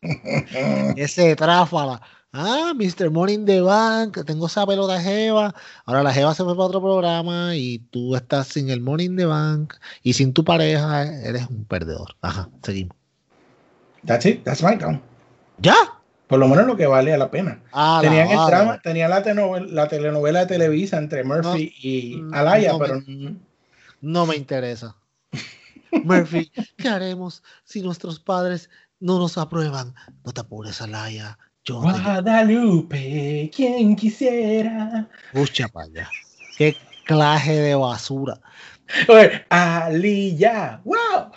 Ese 0.96 1.36
tráfala. 1.36 2.00
Ah, 2.32 2.72
Mr. 2.74 3.10
In 3.30 3.46
the 3.46 3.60
Bank, 3.60 4.24
tengo 4.26 4.46
esa 4.46 4.66
pelota 4.66 5.00
Jeva. 5.00 5.54
Ahora 5.84 6.02
la 6.02 6.12
Jeva 6.12 6.34
se 6.34 6.44
fue 6.44 6.54
para 6.54 6.66
otro 6.66 6.82
programa 6.82 7.56
y 7.56 7.78
tú 7.90 8.14
estás 8.14 8.48
sin 8.48 8.68
el 8.68 8.84
in 9.00 9.16
the 9.16 9.24
Bank 9.24 9.74
y 10.02 10.12
sin 10.12 10.32
tu 10.32 10.44
pareja, 10.44 11.04
eres 11.04 11.48
un 11.48 11.64
perdedor. 11.64 12.16
Ajá, 12.20 12.50
seguimos. 12.62 12.96
That's 14.04 14.26
it, 14.26 14.44
that's 14.44 14.60
SmackDown. 14.60 15.00
¿Ya? 15.58 15.74
Por 16.26 16.38
lo 16.38 16.48
menos 16.48 16.66
lo 16.66 16.76
que 16.76 16.86
vale 16.86 17.16
la 17.16 17.30
pena. 17.30 17.62
Ah, 17.72 18.00
Tenían 18.02 18.28
el 18.28 18.46
drama, 18.46 18.80
tenían 18.82 19.10
la, 19.10 19.22
telenovela, 19.22 19.66
la 19.72 19.88
telenovela 19.88 20.40
de 20.40 20.46
Televisa 20.46 20.98
entre 20.98 21.24
Murphy 21.24 21.72
y 21.80 22.16
Mm, 22.16 22.34
Alaya, 22.34 22.72
no, 22.72 22.78
pero 22.78 23.02
No 24.00 24.26
me 24.26 24.36
interesa. 24.36 24.96
Murphy, 26.04 26.50
¿qué 26.76 26.88
haremos 26.88 27.42
si 27.64 27.80
nuestros 27.80 28.18
padres 28.20 28.68
no 29.00 29.18
nos 29.18 29.38
aprueban. 29.38 29.94
No 30.24 30.32
te 30.32 30.40
apures, 30.40 30.80
Alaya. 30.80 31.38
Yo 31.66 31.80
Guadalupe, 31.80 33.50
quien 33.54 33.96
quisiera. 33.96 35.08
Pucha 35.32 35.66
para 35.66 35.86
allá. 35.86 36.10
Qué 36.56 36.76
clase 37.04 37.52
de 37.54 37.74
basura. 37.74 38.38
Oye, 39.08 39.44
Aliyah, 39.50 40.80
wow. 40.84 41.32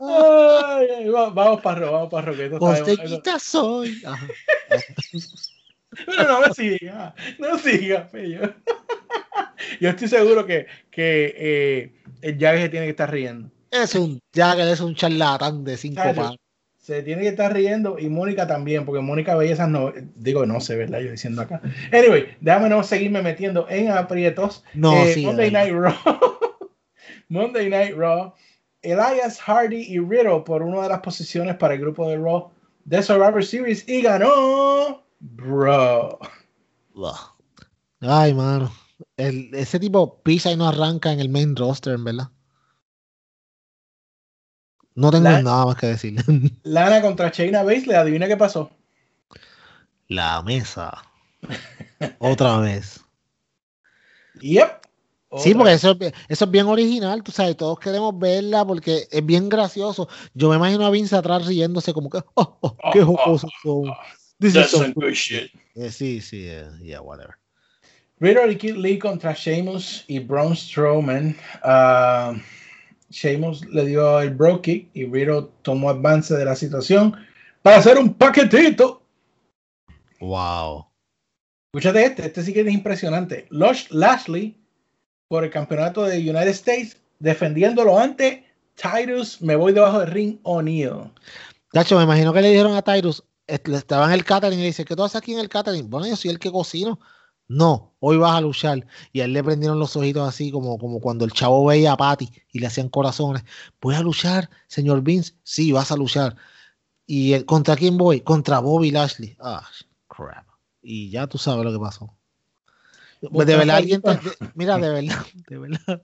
Ay, 0.00 0.86
ay, 0.98 1.08
va- 1.08 1.30
vamos 1.30 1.60
para 1.60 1.88
vamos 1.90 2.10
que 2.24 2.58
Costeñita 2.58 3.38
soy. 3.38 4.02
Pero 6.06 6.24
no 6.26 6.40
me 6.40 6.54
siga, 6.54 7.14
no 7.38 7.58
siga, 7.58 8.08
Pello. 8.08 8.54
Yo 9.80 9.90
estoy 9.90 10.08
seguro 10.08 10.44
que, 10.46 10.66
que 10.90 11.34
eh, 11.36 12.02
el 12.22 12.38
Jagger 12.38 12.62
se 12.62 12.68
tiene 12.70 12.86
que 12.86 12.90
estar 12.90 13.10
riendo. 13.10 13.50
Es 13.72 13.94
un 13.94 14.20
Jagger, 14.34 14.68
es 14.68 14.80
un 14.80 14.94
charlatán 14.94 15.64
de 15.64 15.76
cinco 15.78 16.02
palos. 16.14 16.36
Se 16.76 17.02
tiene 17.02 17.22
que 17.22 17.28
estar 17.28 17.52
riendo 17.52 17.98
y 17.98 18.08
Mónica 18.08 18.46
también, 18.46 18.84
porque 18.84 19.00
Mónica 19.00 19.34
veía 19.34 19.54
esas 19.54 19.68
no, 19.68 19.92
digo, 20.16 20.44
no 20.46 20.60
sé, 20.60 20.76
¿verdad? 20.76 21.00
Yo 21.00 21.10
diciendo 21.10 21.40
acá. 21.42 21.62
Anyway, 21.92 22.36
déjame 22.40 22.68
no 22.68 22.82
seguirme 22.82 23.22
metiendo 23.22 23.66
en 23.70 23.90
aprietos. 23.90 24.62
No, 24.74 24.92
Eh, 25.06 25.14
sí, 25.14 25.24
Monday 25.24 25.50
Night 25.50 25.72
Raw. 25.72 25.94
Monday 27.28 27.70
Night 27.70 27.94
Raw. 27.96 28.34
Elias 28.82 29.40
Hardy 29.40 29.80
y 29.88 29.98
Riddle 30.00 30.40
por 30.44 30.62
una 30.62 30.82
de 30.82 30.88
las 30.90 31.00
posiciones 31.00 31.56
para 31.56 31.74
el 31.74 31.80
grupo 31.80 32.08
de 32.10 32.16
Raw 32.18 32.50
de 32.84 33.02
Survivor 33.02 33.44
Series 33.44 33.88
y 33.88 34.02
ganó 34.02 35.04
Bro. 35.20 36.18
Ay, 38.00 38.34
mano. 38.34 38.70
El- 39.16 39.54
ese 39.54 39.78
tipo 39.78 40.20
pisa 40.22 40.50
y 40.50 40.56
no 40.56 40.66
arranca 40.68 41.12
en 41.12 41.20
el 41.20 41.28
main 41.28 41.54
roster, 41.56 41.94
en 41.94 42.04
verdad. 42.04 42.28
No 44.94 45.10
tengo 45.10 45.24
nada 45.28 45.66
más 45.66 45.76
que 45.76 45.86
decir. 45.86 46.16
Lana 46.62 47.00
contra 47.00 47.30
Shayna 47.30 47.62
Baszler, 47.62 47.96
adivina 47.96 48.28
qué 48.28 48.36
pasó. 48.36 48.70
La 50.08 50.42
mesa. 50.42 51.02
Otra 52.18 52.58
vez. 52.58 53.00
Yep. 54.40 54.82
Sí, 55.38 55.54
porque 55.54 55.72
eso, 55.72 55.96
eso 56.28 56.44
es 56.44 56.50
bien 56.50 56.66
original, 56.66 57.22
tú 57.22 57.32
sabes, 57.32 57.56
todos 57.56 57.78
queremos 57.78 58.18
verla 58.18 58.66
porque 58.66 59.08
es 59.10 59.24
bien 59.24 59.48
gracioso. 59.48 60.06
Yo 60.34 60.50
me 60.50 60.56
imagino 60.56 60.84
a 60.84 60.90
Vince 60.90 61.16
atrás 61.16 61.46
riéndose 61.46 61.94
como 61.94 62.10
que, 62.10 62.18
oh, 62.34 62.58
oh, 62.60 62.76
qué 62.92 63.00
Oh, 63.00 63.12
oh, 63.12 63.16
jocosos 63.16 63.50
son. 63.62 63.84
This 64.38 64.48
is 64.48 64.54
That's 64.54 64.70
so 64.72 64.78
some 64.78 64.92
good." 64.92 65.14
shit. 65.14 65.50
Eh, 65.74 65.90
sí, 65.90 66.20
sí, 66.20 66.46
eh, 66.48 66.68
yeah, 66.82 67.00
whatever. 67.00 67.36
Riddle 68.20 68.52
y 68.52 68.56
Kid 68.56 68.76
Lee 68.76 68.98
contra 68.98 69.32
Sheamus 69.32 70.04
y 70.06 70.18
Braun 70.18 70.54
Strowman. 70.54 71.34
Ah, 71.62 72.34
Sheamus 73.12 73.66
le 73.66 73.86
dio 73.86 74.20
el 74.20 74.30
bro 74.30 74.60
kick 74.60 74.88
y 74.94 75.04
Riddle 75.04 75.48
tomó 75.62 75.90
avance 75.90 76.34
de 76.34 76.44
la 76.44 76.56
situación 76.56 77.14
para 77.62 77.76
hacer 77.76 77.98
un 77.98 78.14
paquetito. 78.14 79.02
Wow. 80.20 80.86
Escúchate 81.72 82.04
este, 82.04 82.26
este 82.26 82.42
sí 82.42 82.52
que 82.52 82.62
es 82.62 82.72
impresionante. 82.72 83.46
Lush 83.50 83.88
Lashley 83.90 84.56
por 85.28 85.44
el 85.44 85.50
campeonato 85.50 86.04
de 86.04 86.18
United 86.18 86.48
States 86.48 86.96
defendiéndolo 87.18 87.98
ante 87.98 88.44
Titus, 88.74 89.40
me 89.40 89.56
voy 89.56 89.72
debajo 89.72 90.00
del 90.00 90.10
ring 90.10 90.38
O'Neal. 90.42 91.10
Tacho, 91.72 91.96
me 91.96 92.04
imagino 92.04 92.32
que 92.32 92.42
le 92.42 92.50
dijeron 92.50 92.74
a 92.74 92.82
Tyrus, 92.82 93.22
estaba 93.46 94.06
en 94.06 94.12
el 94.12 94.24
catering 94.24 94.58
y 94.58 94.62
le 94.62 94.68
dice, 94.68 94.84
¿qué 94.84 94.96
tú 94.96 95.04
haces 95.04 95.16
aquí 95.16 95.32
en 95.32 95.38
el 95.38 95.48
catering? 95.48 95.88
Bueno, 95.88 96.06
yo 96.06 96.16
soy 96.16 96.30
el 96.30 96.38
que 96.38 96.50
cocino. 96.50 96.98
No, 97.54 97.92
hoy 98.00 98.16
vas 98.16 98.34
a 98.36 98.40
luchar. 98.40 98.86
Y 99.12 99.20
a 99.20 99.26
él 99.26 99.34
le 99.34 99.44
prendieron 99.44 99.78
los 99.78 99.94
ojitos 99.94 100.26
así 100.26 100.50
como, 100.50 100.78
como 100.78 101.00
cuando 101.00 101.26
el 101.26 101.32
chavo 101.32 101.66
veía 101.66 101.92
a 101.92 101.96
Patty 101.98 102.30
y 102.50 102.58
le 102.60 102.66
hacían 102.66 102.88
corazones. 102.88 103.44
¿Voy 103.80 103.94
a 103.94 104.00
luchar, 104.00 104.48
señor 104.68 105.02
Vince? 105.02 105.34
Sí, 105.42 105.70
vas 105.70 105.92
a 105.92 105.96
luchar. 105.96 106.34
¿Y 107.06 107.34
el- 107.34 107.44
contra 107.44 107.76
quién 107.76 107.98
voy? 107.98 108.22
Contra 108.22 108.58
Bobby 108.60 108.90
Lashley. 108.90 109.36
Ah, 109.38 109.66
crap. 110.08 110.46
Y 110.80 111.10
ya 111.10 111.26
tú 111.26 111.36
sabes 111.36 111.64
lo 111.64 111.72
que 111.72 111.78
pasó. 111.78 112.16
Pues 113.30 113.46
de 113.46 113.56
verdad, 113.56 113.76
alguien, 113.76 114.00
te- 114.00 114.16
de- 114.16 114.36
mira, 114.54 114.78
de 114.78 114.88
verdad, 114.88 115.26
de 115.48 115.58
verdad, 115.58 116.02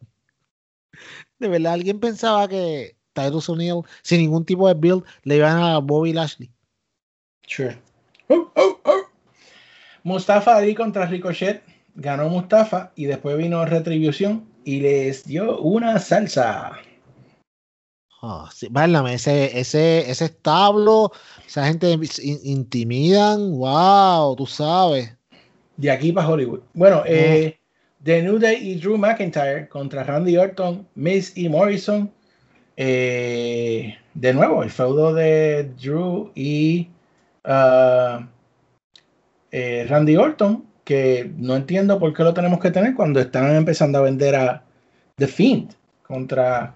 de 1.39 1.49
verdad, 1.49 1.73
alguien 1.73 1.99
pensaba 1.99 2.47
que 2.47 2.97
Tyrus 3.15 3.49
O'Neill, 3.49 3.83
sin 4.03 4.21
ningún 4.21 4.45
tipo 4.45 4.69
de 4.69 4.75
build, 4.75 5.03
le 5.23 5.37
iban 5.37 5.59
a 5.63 5.79
Bobby 5.79 6.13
Lashley. 6.13 6.53
Sure. 7.47 7.81
Oh, 8.29 8.53
oh, 8.55 8.81
oh. 8.85 9.08
Mustafa 10.09 10.57
Ali 10.57 10.75
contra 10.75 11.07
Ricochet. 11.07 11.63
Ganó 11.95 12.29
Mustafa 12.29 12.93
y 12.97 13.05
después 13.05 13.37
vino 13.37 13.65
Retribución 13.65 14.47
y 14.65 14.81
les 14.81 15.25
dio 15.25 15.59
una 15.61 15.99
salsa. 15.99 16.79
Sí, 18.53 18.67
válame, 18.71 19.15
ese, 19.15 19.59
ese, 19.59 20.11
ese 20.11 20.25
establo, 20.25 21.13
esa 21.47 21.65
gente 21.67 21.93
in- 21.93 22.41
intimidan, 22.43 23.59
wow, 23.59 24.35
tú 24.35 24.45
sabes. 24.47 25.15
De 25.77 25.91
aquí 25.91 26.11
para 26.11 26.29
Hollywood. 26.29 26.61
Bueno, 26.75 27.05
eh, 27.07 27.59
The 28.03 28.23
New 28.23 28.39
Day 28.39 28.57
y 28.71 28.75
Drew 28.81 28.97
McIntyre 28.99 29.69
contra 29.69 30.03
Randy 30.03 30.37
Orton, 30.37 30.87
Miz 30.97 31.37
y 31.37 31.49
Morrison. 31.49 32.11
Eh, 32.77 33.97
de 34.15 34.35
nuevo, 34.35 34.65
el 34.65 34.71
feudo 34.71 35.15
de 35.15 35.71
Drew 35.81 36.33
y 36.35 36.89
ah, 37.45 38.27
eh, 39.51 39.87
Randy 39.89 40.17
Orton, 40.17 40.65
que 40.85 41.31
no 41.37 41.57
entiendo 41.57 41.99
por 41.99 42.13
qué 42.15 42.23
lo 42.25 42.35
tenemos 42.35 42.61
que 42.61 42.71
tener 42.71 42.95
cuando 42.95 43.21
están 43.21 43.55
empezando 43.55 43.99
a 43.99 44.03
vender 44.03 44.35
a 44.37 44.65
The 45.17 45.27
Fiend 45.27 45.75
contra 46.03 46.75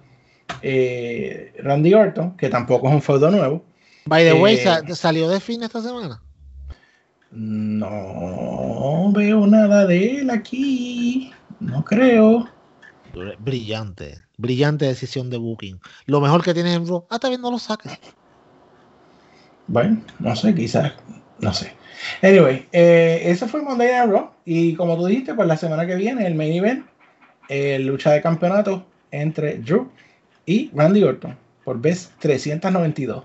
eh, 0.63 1.55
Randy 1.63 1.95
Orton, 1.95 2.37
que 2.37 2.49
tampoco 2.49 2.89
es 2.89 2.95
un 2.95 3.03
feudo 3.03 3.31
nuevo. 3.31 3.65
By 4.07 4.25
the 4.25 4.35
way, 4.35 4.57
Eh, 4.57 4.63
sa- 4.63 4.95
¿salió 4.95 5.29
de 5.29 5.41
fin 5.41 5.63
esta 5.63 5.81
semana? 5.81 6.21
No 7.31 9.11
veo 9.13 9.47
nada 9.47 9.87
de 9.87 10.19
él 10.21 10.31
aquí. 10.31 11.33
No 11.61 11.85
creo. 11.85 12.49
Brillante, 13.39 14.19
brillante 14.39 14.87
decisión 14.87 15.31
de 15.31 15.37
booking. 15.39 15.81
Lo 16.07 16.21
mejor 16.21 16.43
que 16.43 16.55
tienes 16.55 16.75
en 16.77 16.87
Raw, 16.87 17.07
ah, 17.11 17.19
también 17.19 17.41
no 17.41 17.51
lo 17.51 17.59
saques. 17.59 17.99
Bueno, 19.67 20.01
no 20.19 20.35
sé, 20.37 20.55
quizás. 20.55 20.93
No 21.43 21.53
sé. 21.53 21.73
Anyway, 22.23 22.67
eh, 22.73 23.21
ese 23.27 23.47
fue 23.47 23.63
Monday 23.63 23.89
Night 23.93 24.11
Raw. 24.11 24.31
Y 24.45 24.75
como 24.75 24.97
tú 24.97 25.07
dijiste, 25.07 25.35
pues 25.35 25.47
la 25.49 25.57
semana 25.57 25.87
que 25.87 25.97
viene, 25.97 26.27
el 26.27 26.35
main 26.35 26.53
event, 26.53 26.87
eh, 27.49 27.79
lucha 27.79 28.13
de 28.13 28.23
campeonato 28.23 28.87
entre 29.11 29.59
Drew 29.59 29.91
y 30.47 30.71
Randy 30.75 31.03
Orton 31.03 31.37
por 31.65 31.81
vez 31.81 32.11
392. 32.21 33.25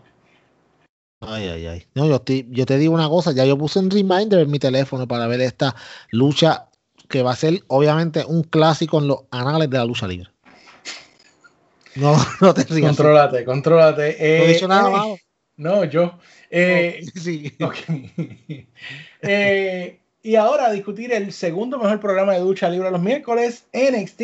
Ay, 1.21 1.47
ay, 1.47 1.65
ay. 1.67 1.87
No, 1.95 2.05
yo, 2.07 2.15
estoy- 2.17 2.47
yo 2.49 2.65
te 2.65 2.77
digo 2.77 2.93
una 2.93 3.09
cosa, 3.09 3.31
ya 3.31 3.45
yo 3.45 3.57
puse 3.57 3.79
un 3.79 3.89
reminder 3.89 4.39
en 4.39 4.51
mi 4.51 4.59
teléfono 4.59 5.07
para 5.07 5.27
ver 5.27 5.41
esta 5.41 5.75
lucha 6.11 6.69
que 7.09 7.23
va 7.23 7.31
a 7.31 7.35
ser 7.35 7.63
obviamente 7.67 8.23
un 8.25 8.43
clásico 8.43 8.99
en 8.99 9.07
los 9.07 9.19
anales 9.31 9.69
de 9.69 9.77
la 9.77 9.85
lucha 9.85 10.07
libre. 10.07 10.29
No, 11.95 12.15
no 12.41 12.53
te 12.53 12.63
rías. 12.65 12.95
Contrólate, 12.95 13.45
contrólate. 13.45 14.15
No 14.37 14.43
he 14.43 14.49
Eh, 14.49 14.53
dicho 14.53 14.67
nada 14.67 14.89
eh, 14.89 14.91
malo. 14.91 15.17
No, 15.57 15.83
yo. 15.85 16.19
Eh, 16.49 17.01
Sí. 17.15 17.53
Ok. 17.61 17.77
Eh, 19.21 19.99
y 20.23 20.35
ahora 20.35 20.67
a 20.67 20.71
discutir 20.71 21.11
el 21.11 21.31
segundo 21.31 21.79
mejor 21.79 21.99
programa 21.99 22.33
de 22.33 22.39
ducha 22.39 22.69
libre 22.69 22.91
los 22.91 23.01
miércoles, 23.01 23.65
NXT, 23.73 24.21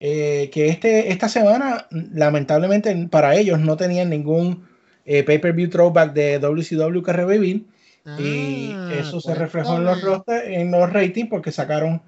eh, 0.00 0.50
que 0.52 0.68
este, 0.68 1.10
esta 1.10 1.28
semana, 1.28 1.86
lamentablemente 1.90 2.94
para 3.10 3.34
ellos, 3.36 3.58
no 3.58 3.76
tenían 3.76 4.10
ningún 4.10 4.66
pay-per-view 5.24 5.68
throwback 5.70 6.12
de 6.12 6.38
WCW 6.38 7.02
que 7.02 7.12
revivir. 7.12 7.64
Y 8.18 8.70
Ah, 8.74 8.90
eso 9.00 9.20
se 9.20 9.34
reflejó 9.34 9.76
en 9.76 9.84
los, 9.84 10.00
roster- 10.02 10.44
en 10.52 10.70
los 10.70 10.92
ratings 10.92 11.28
porque 11.28 11.50
sacaron 11.52 12.00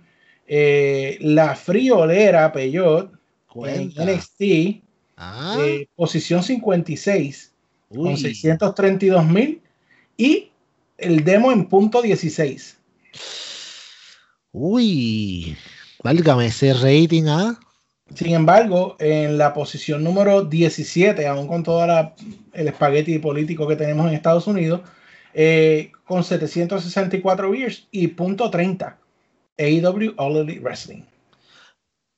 la 1.21 1.55
friolera 1.55 2.53
Peyot 2.53 3.13
en. 3.67 4.05
NXT, 4.05 4.83
Ah, 5.17 5.57
posición 5.97 6.43
56 6.43 7.53
con 7.91 8.07
uy. 8.07 8.17
632 8.17 9.27
mil 9.27 9.61
y 10.17 10.51
el 10.99 11.25
demo 11.25 11.53
en 11.53 11.67
punto 11.67 12.03
16. 12.03 12.79
Uy, 14.53 15.57
válgame 16.03 16.47
ese 16.47 16.73
rating, 16.75 17.25
¿ah? 17.29 17.59
Sin 18.15 18.33
embargo, 18.33 18.97
en 18.99 19.39
la 19.39 19.55
posición 19.55 20.03
número 20.03 20.45
17, 20.45 21.27
aún 21.27 21.47
con 21.47 21.63
todo 21.63 21.85
el 22.53 22.69
espagueti 22.69 23.19
político 23.21 23.69
que 23.69 23.77
tenemos 23.77 24.09
en 24.09 24.15
Estados 24.15 24.49
Unidos, 24.49 24.81
eh, 25.33 25.93
con 26.05 26.25
764 26.25 27.51
views 27.51 27.87
y 27.93 28.09
punto 28.09 28.51
30. 28.51 28.99
AEW 29.59 30.15
All 30.17 30.37
Elite 30.39 30.61
Wrestling. 30.61 31.03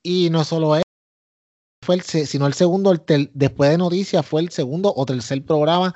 Y 0.01 0.29
no 0.31 0.43
solo 0.43 0.75
él, 0.75 0.83
fue 1.83 1.95
el, 1.95 2.01
se- 2.01 2.25
sino 2.25 2.47
el 2.47 2.53
segundo, 2.53 2.91
el 2.91 3.01
tel- 3.01 3.29
después 3.33 3.69
de 3.69 3.77
noticias, 3.77 4.25
fue 4.25 4.41
el 4.41 4.49
segundo 4.49 4.93
o 4.95 5.05
tercer 5.05 5.43
programa 5.43 5.93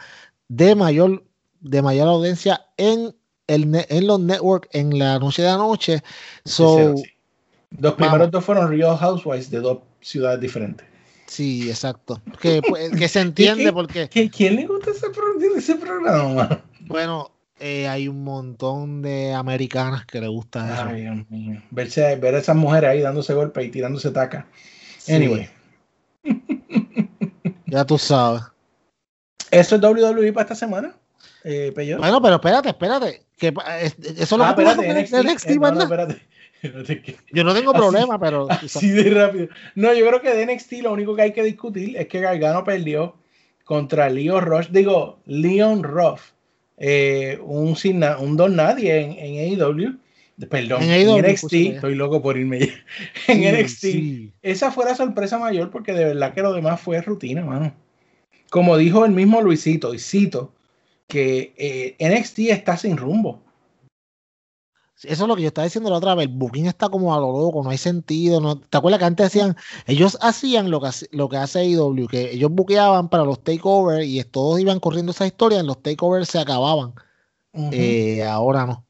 de 0.48 0.76
mayor, 0.76 1.24
de 1.62 1.82
mayor 1.82 2.08
audiencia 2.08 2.66
en, 2.78 3.16
el, 3.48 3.86
en 3.90 4.08
los 4.08 4.20
networks 4.20 4.70
en 4.74 4.98
la 5.00 5.18
noche 5.20 5.42
de 5.42 5.50
anoche. 5.50 6.04
So, 6.46 6.76
Tercero, 6.76 6.98
sí. 6.98 7.04
Los 7.80 7.94
primeros 7.96 8.32
dos 8.32 8.46
fueron 8.46 8.70
Real 8.70 8.96
Housewives 8.98 9.50
de 9.52 9.60
dos 9.60 9.80
ciudades 10.02 10.40
diferentes. 10.40 10.88
Sí, 11.26 11.70
exacto. 11.70 12.22
Que, 12.42 12.62
pues, 12.62 12.92
que 12.92 13.08
se 13.10 13.20
entiende 13.22 13.74
porque. 13.74 14.08
¿Qué- 14.08 14.30
¿Quién 14.30 14.56
le 14.56 14.66
gusta 14.68 14.92
ese, 14.92 15.10
pro- 15.10 15.58
ese 15.58 15.76
programa? 15.76 16.64
Bueno, 16.82 17.32
eh, 17.60 17.88
hay 17.90 18.08
un 18.08 18.24
montón 18.24 19.02
de 19.02 19.34
americanas 19.34 20.06
que 20.06 20.22
le 20.22 20.28
gusta 20.30 20.74
eso. 20.74 20.84
Ay, 20.88 21.02
Dios 21.02 21.30
mío. 21.30 21.62
Verse, 21.72 22.16
ver 22.16 22.36
a 22.36 22.38
esas 22.40 22.56
mujeres 22.56 22.90
ahí 22.92 23.02
dándose 23.02 23.34
golpes 23.34 23.66
y 23.66 23.70
tirándose 23.70 24.12
taca. 24.12 24.48
Sí, 24.98 25.14
Anyway, 25.14 25.50
Ya 27.70 27.86
tú 27.86 27.98
sabes. 27.98 28.44
eso 29.52 29.76
es 29.76 29.82
WWE 29.82 30.32
para 30.32 30.44
esta 30.44 30.56
semana. 30.56 30.96
Eh. 31.44 31.72
Bueno, 31.98 32.22
pero 32.22 32.36
espérate, 32.36 32.70
espérate. 32.70 33.24
Que, 33.38 33.54
eso 33.80 33.96
es 34.18 34.32
lo 34.32 34.44
ah, 34.44 34.56
que 34.56 34.64
espérate, 34.64 35.02
NXT. 35.02 35.14
NXT, 35.26 35.50
eh, 35.50 37.18
Yo 37.32 37.44
no 37.44 37.54
tengo 37.54 37.72
Así- 37.72 37.80
problema, 37.80 38.20
pero. 38.20 38.48
Así 38.52 38.90
de 38.90 39.10
rápido. 39.12 39.48
No, 39.76 39.94
yo 39.94 40.08
creo 40.08 40.22
que 40.22 40.34
de 40.34 40.46
NXT 40.46 40.74
lo 40.82 40.94
único 40.94 41.16
que 41.16 41.24
hay 41.24 41.34
que 41.34 41.44
discutir 41.44 41.96
es 41.98 42.08
que 42.08 42.22
Gargano 42.22 42.64
perdió 42.64 43.16
contra 43.64 44.10
Leon 44.10 44.44
Rush, 44.44 44.70
digo, 44.70 45.20
Leon 45.26 45.84
Ruff, 45.84 46.32
eh, 46.78 47.40
un, 47.44 47.76
sin 47.76 48.04
un 48.04 48.38
don 48.38 48.56
nadie 48.56 48.98
en, 48.98 49.12
en 49.12 49.62
AEW. 49.62 50.00
Perdón, 50.50 50.84
En 50.84 51.26
NXT, 51.26 51.54
estoy 51.54 51.96
loco 51.96 52.22
por 52.22 52.38
irme 52.38 52.60
ya. 52.60 52.74
En 53.28 53.40
Sí, 53.40 53.48
NXT. 53.48 53.80
sí. 53.80 54.34
Esa 54.44 54.72
fue 54.72 54.86
la 54.86 54.96
sorpresa 54.96 55.40
mayor 55.40 55.72
porque 55.72 55.94
de 55.94 56.06
verdad 56.06 56.34
que 56.34 56.42
lo 56.44 56.54
demás 56.54 56.80
fue 56.80 57.02
rutina, 57.02 57.44
mano. 57.44 57.74
Como 58.52 58.78
dijo 58.78 59.04
el 59.04 59.12
mismo 59.12 59.42
Luisito, 59.42 59.94
y 59.94 60.00
cito, 60.00 60.54
que 61.08 61.54
eh, 61.58 61.96
NXT 62.00 62.40
está 62.52 62.78
sin 62.78 62.98
rumbo. 62.98 63.42
Eso 65.04 65.24
es 65.24 65.28
lo 65.28 65.36
que 65.36 65.44
yo 65.44 65.50
estaba 65.50 65.66
diciendo 65.66 65.92
la 65.92 65.98
otra 65.98 66.16
vez. 66.16 66.28
El 66.28 66.34
booking 66.36 66.66
está 66.66 66.90
como 66.90 67.14
a 67.14 67.20
lo 67.20 67.32
loco, 67.32 67.64
no 67.64 67.70
hay 67.70 67.78
sentido. 67.78 68.42
No, 68.42 68.60
¿Te 68.60 68.78
acuerdas 68.78 68.98
que 69.00 69.06
antes 69.06 69.28
hacían, 69.28 69.56
ellos 69.86 70.18
hacían 70.22 70.72
lo 70.72 70.82
que, 70.82 70.88
hace- 70.88 71.08
lo 71.12 71.30
que 71.30 71.38
hace 71.38 71.60
AEW, 71.60 72.08
que 72.08 72.32
ellos 72.32 72.50
buqueaban 72.52 73.08
para 73.10 73.24
los 73.24 73.44
takeovers 73.44 74.06
y 74.08 74.24
todos 74.24 74.60
iban 74.60 74.80
corriendo 74.80 75.12
esa 75.12 75.28
historia, 75.28 75.60
en 75.60 75.68
los 75.68 75.82
takeovers 75.84 76.30
se 76.30 76.40
acababan. 76.40 76.94
Eh, 77.72 78.24
ahora 78.24 78.66
no. 78.66 78.87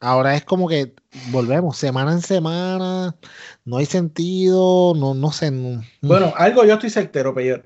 Ahora 0.00 0.34
es 0.34 0.44
como 0.44 0.68
que 0.68 0.94
volvemos 1.30 1.76
semana 1.78 2.12
en 2.12 2.20
semana, 2.20 3.16
no 3.64 3.76
hay 3.78 3.86
sentido, 3.86 4.94
no, 4.94 5.14
no 5.14 5.32
sé. 5.32 5.50
no- 5.50 5.82
Bueno, 6.02 6.32
algo 6.36 6.64
yo 6.64 6.74
estoy 6.74 6.90
certero, 6.90 7.34
Peyor. 7.34 7.64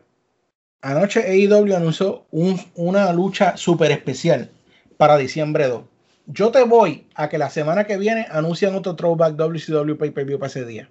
Anoche 0.82 1.20
AEW 1.20 1.76
anunció 1.76 2.26
un- 2.30 2.60
una 2.74 3.12
lucha 3.12 3.56
súper 3.56 3.90
especial 3.90 4.50
para 4.96 5.16
diciembre 5.18 5.66
2. 5.68 5.84
Yo 6.26 6.50
te 6.50 6.62
voy 6.62 7.06
a 7.14 7.28
que 7.28 7.38
la 7.38 7.50
semana 7.50 7.84
que 7.84 7.96
viene 7.98 8.26
anuncian 8.30 8.74
otro 8.74 8.94
throwback 8.94 9.34
WCW 9.34 9.96
pay-per-view 9.98 10.38
para 10.38 10.48
ese 10.48 10.64
día. 10.64 10.88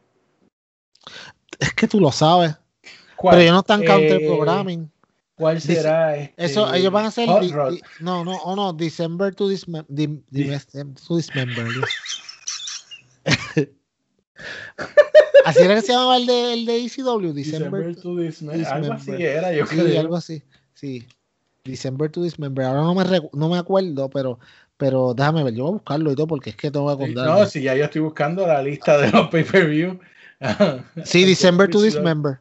es 1.57 1.73
que 1.73 1.87
tú 1.87 1.99
lo 1.99 2.11
sabes, 2.11 2.55
¿Cuál? 3.17 3.33
pero 3.33 3.41
ellos 3.41 3.53
no 3.53 3.59
están 3.59 3.81
Eh, 3.81 3.85
counter 3.85 4.25
programming. 4.25 4.89
¿Cuál 5.39 5.55
dice- 5.55 5.75
será 5.75 6.15
este? 6.17 6.45
Eso, 6.45 6.73
ellos 6.73 6.91
van 6.91 7.05
a 7.05 7.07
hacer. 7.07 7.27
Di- 7.39 7.51
Rod. 7.51 7.71
di- 7.71 7.81
no, 8.01 8.25
no, 8.25 8.35
o 8.35 8.55
no, 8.57 8.73
December 8.73 9.33
to, 9.33 9.49
dismem- 9.49 9.85
di- 9.87 10.21
Di- 10.29 10.51
to 11.07 11.15
Dismember. 11.15 11.65
Así 15.45 15.63
era 15.63 15.75
que 15.75 15.81
se 15.81 15.93
llamaba 15.93 16.17
el 16.17 16.25
de, 16.25 16.53
el 16.53 16.65
de 16.65 16.85
ECW, 16.85 17.33
December. 17.33 17.71
December 17.85 17.95
to 17.95 18.15
Dismember. 18.17 18.67
Algo 18.67 18.93
así 18.93 19.11
era, 19.17 19.53
yo 19.53 19.65
Sí, 19.65 19.75
creo. 19.77 19.99
algo 19.99 20.15
así. 20.17 20.43
Sí. 20.73 21.07
December 21.63 22.11
to 22.11 22.21
Dismember. 22.21 22.65
Ahora 22.65 22.81
no 22.81 22.93
me, 22.93 23.03
no 23.33 23.49
me 23.49 23.57
acuerdo, 23.57 24.09
pero, 24.09 24.39
pero 24.77 25.13
déjame 25.13 25.43
ver. 25.43 25.53
Yo 25.53 25.63
voy 25.63 25.69
a 25.71 25.73
buscarlo 25.75 26.11
y 26.11 26.15
todo 26.15 26.27
porque 26.27 26.49
es 26.51 26.55
que 26.55 26.69
tengo 26.71 26.87
que 26.97 27.05
Sí, 27.05 27.11
acordarme. 27.11 27.39
No, 27.41 27.45
si 27.47 27.61
ya 27.61 27.75
yo 27.75 27.85
estoy 27.85 28.01
buscando 28.01 28.45
la 28.45 28.61
lista 28.61 28.97
de 28.97 29.09
los 29.11 29.29
pay-per-view. 29.29 29.99
Sí, 31.05 31.23
December 31.25 31.69
to. 31.69 31.81
Dismember. 31.81 32.39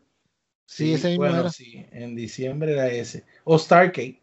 Sí, 0.71 0.93
ese 0.93 1.09
mismo 1.09 1.25
bueno, 1.25 1.41
era. 1.41 1.51
sí, 1.51 1.87
en 1.93 2.15
diciembre 2.15 2.73
era 2.73 2.89
ese. 2.89 3.25
O 3.45 3.59
Stargate. 3.59 4.21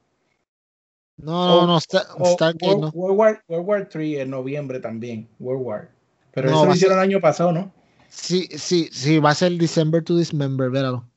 No, 1.18 1.48
no, 1.48 1.64
O- 1.64 1.68
no. 1.68 1.78
Star- 1.80 2.06
O 2.20 2.34
Stargate 2.34 2.65
World, 2.67 2.82
no. 2.82 2.89
World 2.89 3.17
War, 3.17 3.43
World 3.48 3.67
War 3.67 3.89
3 3.89 4.19
en 4.19 4.30
noviembre 4.30 4.80
también. 4.80 5.28
World 5.39 5.65
War. 5.65 5.91
Pero 6.32 6.52
No, 6.52 6.58
eso 6.58 6.65
lo 6.67 6.76
hicieron 6.76 6.98
el 7.00 7.04
año 7.04 7.19
pasado, 7.19 7.52
¿no? 7.52 7.74
Sí, 8.10 8.48
sí, 8.58 8.89
sí, 8.91 9.17
va 9.17 9.32
a 9.32 9.36
ser 9.36 9.54
December 9.54 10.04
to 10.04 10.15
Dismember, 10.15 10.69
véralo. 10.69 11.10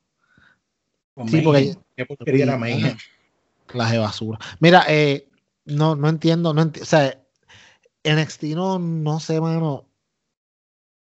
Con 1.12 1.29
Sí, 1.29 1.42
porque-. 1.42 1.76
Qué 1.94 2.07
porquería 2.07 2.46
de 2.46 3.98
basura. 3.98 4.38
Mira, 4.61 4.87
eh, 4.88 5.29
no, 5.66 5.94
no 5.94 6.09
entiendo, 6.09 6.55
no 6.55 6.62
o 6.62 6.85
sea, 6.87 7.22
NXT 8.02 8.55
no, 8.55 8.79
no 8.79 9.20
sé, 9.20 9.42
mano. 9.42 9.85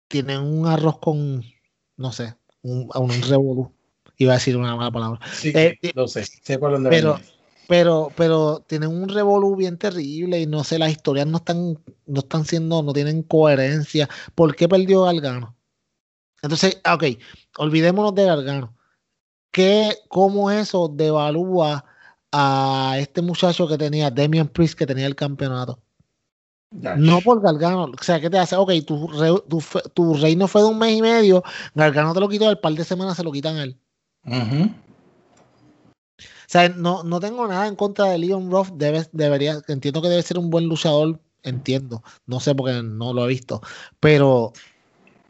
Tienen 0.06 0.40
un 0.40 0.68
arroz 0.68 1.00
con, 1.00 1.42
no 1.96 2.12
sé, 2.12 2.36
un, 2.62 2.88
un 2.94 3.22
revolú. 3.22 3.73
Iba 4.16 4.32
a 4.32 4.36
decir 4.36 4.56
una 4.56 4.76
mala 4.76 4.90
palabra. 4.90 5.20
Sí, 5.32 5.52
Eh, 5.54 5.78
lo 5.94 6.06
sé. 6.08 6.24
Sé 6.24 6.58
por 6.58 6.72
dónde 6.72 6.90
pero-. 6.90 7.18
Pero, 7.66 8.10
pero 8.14 8.62
tienen 8.66 8.90
un 8.90 9.08
revolú 9.08 9.56
bien 9.56 9.78
terrible 9.78 10.38
y 10.40 10.46
no 10.46 10.64
sé, 10.64 10.78
las 10.78 10.90
historias 10.90 11.26
no 11.26 11.38
están, 11.38 11.78
no 12.06 12.20
están 12.20 12.44
siendo, 12.44 12.82
no 12.82 12.92
tienen 12.92 13.22
coherencia. 13.22 14.08
¿Por 14.34 14.54
qué 14.54 14.68
perdió 14.68 15.04
Gargano? 15.04 15.56
Entonces, 16.42 16.78
ah, 16.84 16.94
ok, 16.94 17.04
olvidémonos 17.56 18.14
de 18.14 18.24
Gargano. 18.24 18.76
¿Qué, 19.50 19.96
¿Cómo 20.08 20.50
eso 20.50 20.92
devalúa 20.92 21.86
a 22.32 22.96
este 22.98 23.22
muchacho 23.22 23.66
que 23.66 23.78
tenía, 23.78 24.10
Damian 24.10 24.48
Priest, 24.48 24.76
que 24.76 24.86
tenía 24.86 25.06
el 25.06 25.14
campeonato? 25.14 25.80
No 26.70 27.20
por 27.20 27.40
Gargano. 27.40 27.84
O 27.84 28.02
sea, 28.02 28.20
¿qué 28.20 28.28
te 28.28 28.38
hace? 28.38 28.56
Ok, 28.56 28.72
tu, 28.84 29.08
tu, 29.48 29.62
tu 29.94 30.14
reino 30.14 30.48
fue 30.48 30.60
de 30.62 30.66
un 30.68 30.78
mes 30.78 30.98
y 30.98 31.00
medio, 31.02 31.42
Gargano 31.74 32.12
te 32.12 32.20
lo 32.20 32.28
quitó, 32.28 32.48
al 32.48 32.58
par 32.58 32.74
de 32.74 32.84
semanas 32.84 33.16
se 33.16 33.22
lo 33.22 33.32
quitan 33.32 33.56
a 33.56 33.62
él. 33.62 33.78
Sea, 36.46 36.68
no, 36.70 37.02
no 37.02 37.20
tengo 37.20 37.46
nada 37.48 37.66
en 37.66 37.76
contra 37.76 38.06
de 38.06 38.18
Leon 38.18 38.50
Ruff. 38.50 38.70
Debe, 38.74 39.04
debería, 39.12 39.60
entiendo 39.68 40.02
que 40.02 40.08
debe 40.08 40.22
ser 40.22 40.38
un 40.38 40.50
buen 40.50 40.66
luchador. 40.66 41.20
Entiendo. 41.42 42.02
No 42.26 42.40
sé 42.40 42.54
porque 42.54 42.82
no 42.82 43.12
lo 43.12 43.24
he 43.24 43.28
visto. 43.28 43.60
Pero, 44.00 44.52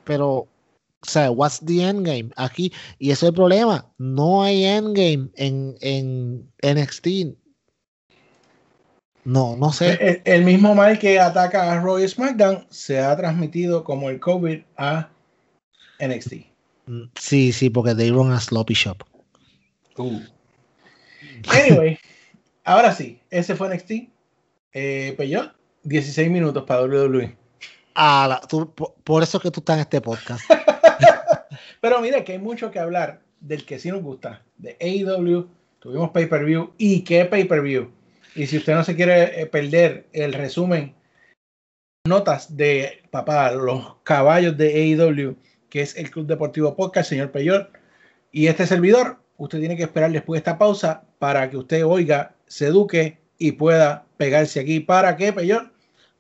pero, 0.05 0.27
o 0.29 1.31
what's 1.33 1.61
the 1.65 1.83
endgame? 1.83 2.31
Aquí, 2.37 2.73
y 2.99 3.11
ese 3.11 3.27
es 3.27 3.31
el 3.31 3.35
problema. 3.35 3.91
No 3.99 4.43
hay 4.43 4.65
endgame 4.65 5.31
en, 5.35 5.77
en 5.81 6.53
NXT. 6.63 7.37
No, 9.25 9.57
no 9.57 9.73
sé. 9.73 9.99
El, 10.01 10.23
el 10.25 10.45
mismo 10.45 10.75
mal 10.75 10.99
que 10.99 11.19
ataca 11.19 11.73
a 11.73 11.81
Roy 11.81 12.07
SmackDown 12.07 12.67
se 12.69 13.01
ha 13.01 13.17
transmitido 13.17 13.83
como 13.83 14.11
el 14.11 14.21
COVID 14.21 14.63
a 14.77 15.09
NXT. 15.99 16.54
Sí, 17.15 17.53
sí, 17.53 17.71
porque 17.71 17.95
they 17.95 18.11
run 18.11 18.33
a 18.33 18.41
sloppy 18.41 18.75
shop. 18.75 19.03
Anyway, 21.49 21.99
ahora 22.65 22.93
sí, 22.93 23.21
ese 23.31 23.55
fue 23.55 23.69
NXT. 23.75 23.93
Eh, 24.73 25.15
Peyot, 25.17 25.53
16 25.85 26.31
minutos 26.31 26.65
para 26.65 26.83
WWE. 26.83 27.37
Ah, 27.95 28.27
la- 28.29 28.41
tú- 28.41 28.73
por, 28.75 28.95
por 29.05 29.23
eso 29.23 29.39
es 29.39 29.43
que 29.43 29.51
tú 29.51 29.61
estás 29.61 29.77
en 29.77 29.81
este 29.83 30.01
podcast. 30.01 30.43
Pero 31.81 32.01
mira 32.01 32.25
que 32.25 32.33
hay 32.33 32.39
mucho 32.39 32.71
que 32.71 32.79
hablar 32.81 33.23
del 33.41 33.65
que 33.65 33.79
sí 33.79 33.91
nos 33.91 34.03
gusta, 34.03 34.43
de 34.57 34.77
AEW, 34.81 35.49
tuvimos 35.79 36.11
pay-per-view 36.11 36.73
y 36.79 37.03
qué 37.05 37.25
pay-per-view. 37.27 37.91
Y 38.35 38.47
si 38.47 38.57
usted 38.57 38.75
no 38.75 38.83
se 38.83 38.97
quiere 38.97 39.41
eh, 39.43 39.47
perder 39.47 40.09
el 40.13 40.33
resumen, 40.33 40.95
notas 42.07 42.57
de 42.57 43.03
papá, 43.11 43.53
los 43.53 43.97
caballos 44.03 44.57
de 44.57 44.75
AEW, 44.95 45.37
que 45.75 45.83
es 45.83 45.97
el 45.97 46.09
Club 46.09 46.29
Deportivo 46.29 46.77
Podcast, 46.77 47.09
señor 47.09 47.33
Peyot, 47.33 47.69
y 48.31 48.47
este 48.47 48.65
servidor, 48.65 49.19
usted 49.37 49.59
tiene 49.59 49.77
que 49.77 49.83
esperar 49.83 50.13
después 50.13 50.37
de 50.37 50.39
esta 50.39 50.57
pausa 50.57 51.03
para 51.19 51.51
que 51.51 51.57
usted 51.57 51.85
oiga, 51.85 52.37
se 52.47 52.69
eduque 52.69 53.19
y 53.39 53.51
pueda 53.51 54.07
pegarse 54.17 54.61
aquí. 54.61 54.79
¿Para 54.79 55.17
qué, 55.17 55.33
Peyot? 55.33 55.73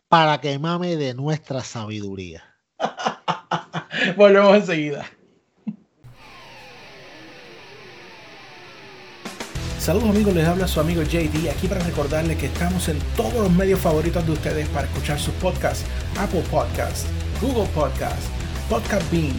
Para 0.08 0.40
que 0.40 0.58
mame 0.58 0.96
de 0.96 1.14
nuestra 1.14 1.60
sabiduría. 1.60 2.42
Volvemos 4.16 4.56
enseguida. 4.56 5.06
Saludos 9.78 10.08
amigos, 10.08 10.34
les 10.34 10.48
habla 10.48 10.66
su 10.66 10.80
amigo 10.80 11.04
JD 11.04 11.48
aquí 11.48 11.68
para 11.68 11.84
recordarles 11.84 12.38
que 12.38 12.46
estamos 12.46 12.88
en 12.88 12.98
todos 13.16 13.34
los 13.34 13.52
medios 13.52 13.78
favoritos 13.78 14.26
de 14.26 14.32
ustedes 14.32 14.68
para 14.70 14.88
escuchar 14.88 15.20
sus 15.20 15.34
podcasts. 15.34 15.84
Apple 16.18 16.42
Podcasts, 16.50 17.06
Google 17.40 17.68
Podcasts, 17.72 18.28
Podcast 18.68 19.10
Bean, 19.10 19.34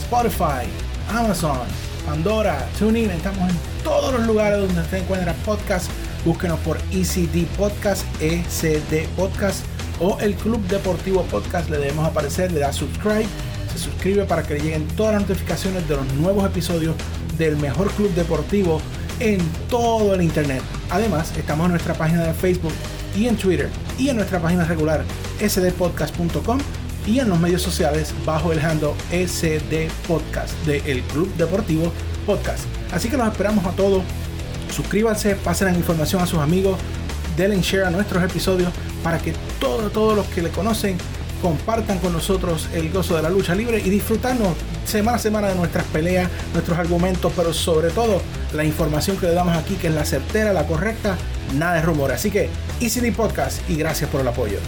Spotify, 0.00 0.66
Amazon, 1.10 1.66
Pandora, 2.06 2.68
TuneIn. 2.78 3.10
Estamos 3.10 3.50
en 3.50 3.56
todos 3.82 4.12
los 4.12 4.26
lugares 4.26 4.60
donde 4.60 4.80
usted 4.80 4.98
encuentra 4.98 5.34
podcast. 5.44 5.90
Búsquenos 6.24 6.58
por 6.60 6.78
ECD 6.92 7.46
Podcast, 7.56 8.04
ECD 8.20 9.06
Podcast 9.16 9.64
o 10.00 10.18
el 10.20 10.34
Club 10.34 10.60
Deportivo 10.68 11.22
Podcast. 11.24 11.68
Le 11.70 11.78
debemos 11.78 12.06
aparecer, 12.06 12.52
le 12.52 12.60
da 12.60 12.72
subscribe, 12.72 13.26
se 13.72 13.78
suscribe 13.78 14.24
para 14.24 14.42
que 14.42 14.54
le 14.54 14.60
lleguen 14.60 14.86
todas 14.88 15.14
las 15.14 15.22
notificaciones 15.22 15.88
de 15.88 15.96
los 15.96 16.06
nuevos 16.14 16.46
episodios 16.46 16.94
del 17.36 17.56
mejor 17.56 17.90
club 17.92 18.12
deportivo 18.14 18.80
en 19.20 19.40
todo 19.68 20.14
el 20.14 20.22
internet. 20.22 20.62
Además, 20.90 21.32
estamos 21.36 21.66
en 21.66 21.72
nuestra 21.72 21.94
página 21.94 22.24
de 22.24 22.34
Facebook 22.34 22.72
y 23.16 23.26
en 23.26 23.36
Twitter 23.36 23.68
y 23.98 24.08
en 24.08 24.16
nuestra 24.16 24.40
página 24.40 24.64
regular 24.64 25.04
sdpodcast.com 25.40 26.58
y 27.08 27.20
en 27.20 27.28
los 27.30 27.40
medios 27.40 27.62
sociales 27.62 28.12
bajo 28.26 28.52
el 28.52 28.60
handle 28.60 28.92
SD 29.10 29.88
Podcast 30.06 30.52
de 30.66 30.78
El 30.84 31.02
Club 31.04 31.34
Deportivo 31.36 31.90
Podcast. 32.26 32.64
Así 32.92 33.08
que 33.08 33.16
los 33.16 33.26
esperamos 33.26 33.64
a 33.64 33.70
todos. 33.70 34.02
Suscríbanse, 34.70 35.34
pasen 35.36 35.72
la 35.72 35.78
información 35.78 36.20
a 36.20 36.26
sus 36.26 36.38
amigos, 36.38 36.78
denle 37.36 37.60
share 37.62 37.84
a 37.84 37.90
nuestros 37.90 38.22
episodios 38.22 38.70
para 39.02 39.18
que 39.18 39.32
todos, 39.58 39.90
todos 39.90 40.16
los 40.16 40.26
que 40.26 40.42
le 40.42 40.50
conocen 40.50 40.98
compartan 41.40 41.98
con 41.98 42.12
nosotros 42.12 42.68
el 42.74 42.90
gozo 42.90 43.16
de 43.16 43.22
la 43.22 43.30
lucha 43.30 43.54
libre 43.54 43.80
y 43.82 43.88
disfrutarnos 43.88 44.54
semana 44.84 45.16
a 45.16 45.20
semana 45.20 45.48
de 45.48 45.54
nuestras 45.54 45.84
peleas, 45.84 46.28
nuestros 46.52 46.78
argumentos, 46.78 47.32
pero 47.34 47.54
sobre 47.54 47.90
todo 47.90 48.20
la 48.52 48.64
información 48.64 49.16
que 49.16 49.26
le 49.26 49.32
damos 49.32 49.56
aquí, 49.56 49.76
que 49.76 49.86
es 49.86 49.94
la 49.94 50.04
certera, 50.04 50.52
la 50.52 50.66
correcta, 50.66 51.16
nada 51.54 51.76
de 51.76 51.82
rumor. 51.82 52.12
Así 52.12 52.30
que, 52.30 52.50
ECD 52.80 53.14
Podcast 53.14 53.58
y 53.70 53.76
gracias 53.76 54.10
por 54.10 54.20
el 54.20 54.28
apoyo. 54.28 54.58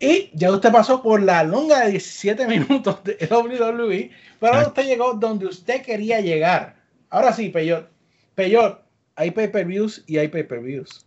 Y 0.00 0.30
ya 0.32 0.52
usted 0.52 0.70
pasó 0.70 1.02
por 1.02 1.20
la 1.22 1.42
longa 1.42 1.80
de 1.84 1.92
17 1.92 2.46
minutos 2.46 3.02
de 3.04 3.16
WWE, 3.30 4.10
pero 4.38 4.52
ahora 4.54 4.68
usted 4.68 4.86
llegó 4.86 5.14
donde 5.14 5.46
usted 5.46 5.82
quería 5.82 6.20
llegar. 6.20 6.76
Ahora 7.10 7.32
sí, 7.32 7.48
Peyot. 7.48 7.88
Peyot, 8.34 8.80
hay 9.16 9.32
pay-per-views 9.32 10.04
y 10.06 10.18
hay 10.18 10.28
pay-per-views. 10.28 11.04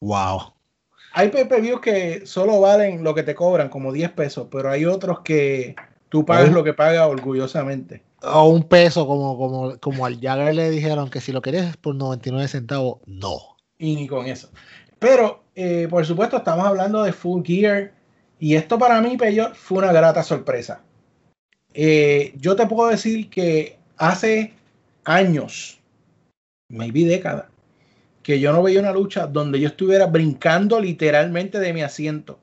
Wow. 0.00 0.52
Hay 1.14 1.28
pay-per-views 1.30 1.80
que 1.80 2.26
solo 2.26 2.60
valen 2.60 3.02
lo 3.02 3.14
que 3.14 3.24
te 3.24 3.34
cobran, 3.34 3.68
como 3.68 3.92
10 3.92 4.12
pesos, 4.12 4.46
pero 4.50 4.70
hay 4.70 4.84
otros 4.84 5.20
que 5.20 5.74
tú 6.08 6.24
pagas 6.24 6.50
Oh. 6.50 6.52
lo 6.52 6.62
que 6.62 6.74
pagas 6.74 7.08
orgullosamente. 7.08 8.02
O 8.22 8.48
un 8.48 8.62
peso, 8.62 9.06
como, 9.06 9.36
como, 9.36 9.78
como 9.78 10.06
al 10.06 10.20
Jagger 10.20 10.54
le 10.54 10.70
dijeron 10.70 11.10
que 11.10 11.20
si 11.20 11.32
lo 11.32 11.42
querías 11.42 11.76
por 11.76 11.94
99 11.96 12.46
centavos, 12.46 12.98
no. 13.06 13.56
Y 13.78 13.96
ni 13.96 14.06
con 14.06 14.26
eso. 14.26 14.50
Pero, 15.00 15.42
eh, 15.54 15.86
por 15.90 16.04
supuesto, 16.06 16.36
estamos 16.36 16.66
hablando 16.66 17.02
de 17.02 17.12
Full 17.12 17.42
Gear. 17.44 17.92
Y 18.38 18.54
esto 18.54 18.78
para 18.78 19.00
mí, 19.00 19.16
Peyot, 19.16 19.54
fue 19.54 19.78
una 19.78 19.92
grata 19.92 20.22
sorpresa. 20.22 20.82
Eh, 21.74 22.34
yo 22.36 22.56
te 22.56 22.66
puedo 22.66 22.88
decir 22.88 23.28
que 23.30 23.78
hace 23.96 24.54
años, 25.04 25.80
maybe 26.68 27.04
décadas, 27.04 27.46
que 28.22 28.40
yo 28.40 28.52
no 28.52 28.62
veía 28.62 28.80
una 28.80 28.92
lucha 28.92 29.26
donde 29.26 29.58
yo 29.60 29.68
estuviera 29.68 30.06
brincando 30.06 30.80
literalmente 30.80 31.58
de 31.58 31.72
mi 31.72 31.82
asiento 31.82 32.38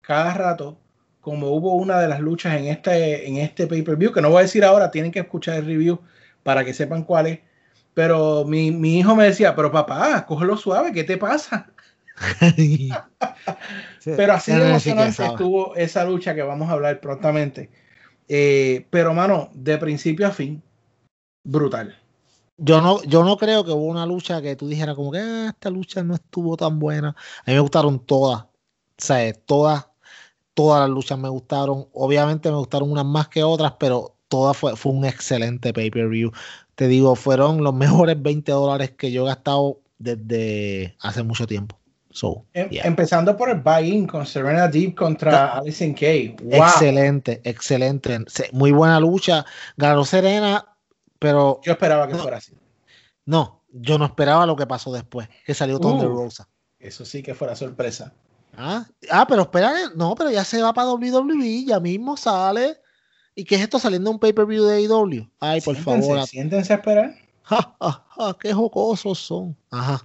cada 0.00 0.32
rato, 0.34 0.78
como 1.20 1.48
hubo 1.48 1.74
una 1.74 2.00
de 2.00 2.08
las 2.08 2.20
luchas 2.20 2.54
en 2.54 2.66
este, 2.66 3.28
en 3.28 3.38
este 3.38 3.66
pay-per-view, 3.66 4.12
que 4.12 4.22
no 4.22 4.30
voy 4.30 4.38
a 4.38 4.42
decir 4.42 4.64
ahora, 4.64 4.90
tienen 4.90 5.10
que 5.10 5.18
escuchar 5.18 5.56
el 5.56 5.66
review 5.66 6.00
para 6.44 6.64
que 6.64 6.72
sepan 6.72 7.02
cuál 7.02 7.26
es. 7.26 7.40
Pero 7.92 8.44
mi, 8.44 8.70
mi 8.70 9.00
hijo 9.00 9.16
me 9.16 9.24
decía, 9.24 9.56
pero 9.56 9.72
papá, 9.72 10.24
cógelo 10.26 10.56
suave, 10.56 10.92
¿qué 10.92 11.02
te 11.02 11.16
pasa? 11.16 11.72
Pero 14.04 14.32
así 14.32 14.52
de 14.52 14.68
emocionante 14.70 15.24
estuvo 15.24 15.74
esa 15.74 16.04
lucha 16.04 16.34
que 16.34 16.42
vamos 16.42 16.68
a 16.68 16.72
hablar 16.72 17.00
prontamente. 17.00 17.70
Eh, 18.28 18.86
pero, 18.90 19.14
mano, 19.14 19.50
de 19.54 19.78
principio 19.78 20.26
a 20.26 20.30
fin, 20.30 20.62
brutal. 21.44 21.96
Yo 22.58 22.80
no, 22.80 23.02
yo 23.04 23.22
no 23.22 23.36
creo 23.36 23.64
que 23.64 23.70
hubo 23.70 23.84
una 23.84 24.06
lucha 24.06 24.40
que 24.40 24.56
tú 24.56 24.66
dijeras 24.66 24.94
como 24.94 25.12
que 25.12 25.18
"Ah, 25.18 25.48
esta 25.50 25.70
lucha 25.70 26.02
no 26.02 26.14
estuvo 26.14 26.56
tan 26.56 26.78
buena. 26.78 27.10
A 27.10 27.44
mí 27.50 27.54
me 27.54 27.60
gustaron 27.60 27.98
todas. 27.98 28.42
O 28.44 28.48
sea, 28.98 29.32
todas, 29.34 29.88
todas 30.54 30.80
las 30.80 30.90
luchas 30.90 31.18
me 31.18 31.28
gustaron. 31.28 31.86
Obviamente 31.92 32.50
me 32.50 32.56
gustaron 32.56 32.90
unas 32.90 33.04
más 33.04 33.28
que 33.28 33.44
otras, 33.44 33.74
pero 33.78 34.16
todas 34.28 34.56
fue, 34.56 34.74
fue 34.76 34.92
un 34.92 35.04
excelente 35.04 35.72
pay-per-view. 35.72 36.32
Te 36.74 36.88
digo, 36.88 37.14
fueron 37.14 37.62
los 37.62 37.74
mejores 37.74 38.20
20 38.20 38.52
dólares 38.52 38.92
que 38.92 39.12
yo 39.12 39.24
he 39.24 39.26
gastado 39.26 39.80
desde 39.98 40.96
hace 41.00 41.22
mucho 41.22 41.46
tiempo. 41.46 41.78
So, 42.16 42.46
Em- 42.54 42.70
yeah. 42.70 42.86
Empezando 42.86 43.36
por 43.36 43.50
el 43.50 43.60
buy-in 43.60 44.06
con 44.06 44.24
Serena 44.24 44.68
Deep 44.68 44.94
contra 44.94 45.58
Alison 45.58 45.92
Kay. 45.92 46.34
Wow. 46.42 46.62
Excelente, 46.64 47.42
excelente. 47.44 48.18
Muy 48.52 48.72
buena 48.72 48.98
lucha. 48.98 49.44
Ganó 49.76 50.02
Serena, 50.02 50.64
pero 51.18 51.60
Yo 51.62 51.72
esperaba 51.72 52.06
que 52.08 52.14
No. 52.14 52.20
fuera 52.20 52.38
así. 52.38 52.54
no, 53.26 53.62
yo 53.70 53.98
no 53.98 54.06
esperaba 54.06 54.46
lo 54.46 54.56
que 54.56 54.66
pasó 54.66 54.90
después, 54.94 55.28
que 55.44 55.52
salió 55.52 55.78
Thunder 55.78 56.08
Uh. 56.08 56.16
Rosa. 56.16 56.48
Eso 56.78 57.04
sí 57.04 57.22
que 57.22 57.34
fuera 57.34 57.54
sorpresa. 57.54 58.14
Ah, 58.56 58.86
ah, 59.10 59.26
pero 59.28 59.42
espera, 59.42 59.74
no, 59.94 60.14
pero 60.14 60.30
ya 60.30 60.42
se 60.42 60.62
va 60.62 60.72
para 60.72 60.88
WWE, 60.92 61.66
ya 61.66 61.80
mismo 61.80 62.16
sale. 62.16 62.78
¿Y 63.34 63.44
qué 63.44 63.56
es 63.56 63.60
esto 63.60 63.78
saliendo 63.78 64.08
de 64.08 64.14
un 64.14 64.20
pay-per-view 64.20 64.64
de 64.64 64.76
AEW? 64.86 65.28
Ay, 65.38 65.60
por 65.60 65.76
favor. 65.76 66.26
Siéntense 66.26 66.72
a 66.72 66.76
esperar. 66.76 67.14
Ja, 67.48 67.76
ja, 67.80 68.04
ja, 68.16 68.36
qué 68.40 68.52
jocosos 68.54 69.18
son. 69.18 69.54
Ajá. 69.70 70.00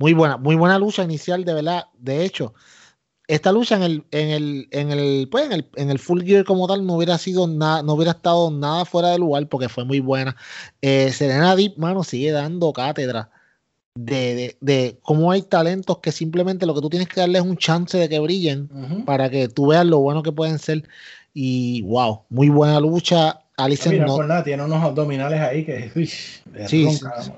Muy 0.00 0.14
buena, 0.14 0.38
muy 0.38 0.56
buena 0.56 0.78
lucha 0.78 1.04
inicial, 1.04 1.44
de 1.44 1.52
verdad. 1.52 1.84
De 1.98 2.24
hecho, 2.24 2.54
esta 3.28 3.52
lucha 3.52 3.76
en 3.76 3.82
el, 3.82 4.04
en 4.10 4.28
el, 4.30 4.68
en 4.70 4.90
el, 4.90 5.28
pues, 5.30 5.44
en 5.44 5.52
el, 5.52 5.68
en 5.76 5.90
el 5.90 5.98
full 5.98 6.22
gear 6.22 6.42
como 6.44 6.66
tal 6.66 6.86
no 6.86 6.94
hubiera 6.94 7.18
sido 7.18 7.46
nada, 7.46 7.82
no 7.82 7.92
hubiera 7.92 8.12
estado 8.12 8.50
nada 8.50 8.86
fuera 8.86 9.10
de 9.10 9.18
lugar 9.18 9.46
porque 9.48 9.68
fue 9.68 9.84
muy 9.84 10.00
buena. 10.00 10.34
Eh, 10.80 11.12
Serena 11.12 11.54
Deep, 11.54 11.76
mano, 11.76 12.02
sigue 12.02 12.32
dando 12.32 12.72
cátedra 12.72 13.30
de, 13.94 14.34
de, 14.34 14.56
de 14.62 14.98
cómo 15.02 15.32
hay 15.32 15.42
talentos 15.42 15.98
que 15.98 16.12
simplemente 16.12 16.64
lo 16.64 16.74
que 16.74 16.80
tú 16.80 16.88
tienes 16.88 17.08
que 17.08 17.20
darles 17.20 17.42
es 17.42 17.48
un 17.48 17.58
chance 17.58 17.98
de 17.98 18.08
que 18.08 18.20
brillen 18.20 19.04
para 19.04 19.28
que 19.28 19.48
tú 19.48 19.66
veas 19.66 19.84
lo 19.84 19.98
bueno 19.98 20.22
que 20.22 20.32
pueden 20.32 20.58
ser. 20.58 20.88
Y 21.34 21.82
wow, 21.82 22.22
muy 22.30 22.48
buena 22.48 22.80
lucha. 22.80 23.42
Alison 23.58 23.98
no, 23.98 24.22
nada, 24.22 24.42
tiene 24.42 24.64
unos 24.64 24.82
abdominales 24.82 25.40
ahí 25.42 25.66
que. 25.66 25.92
uy, 25.94 26.06
Sí, 26.06 26.84
ronca, 26.86 27.22
sí, 27.22 27.32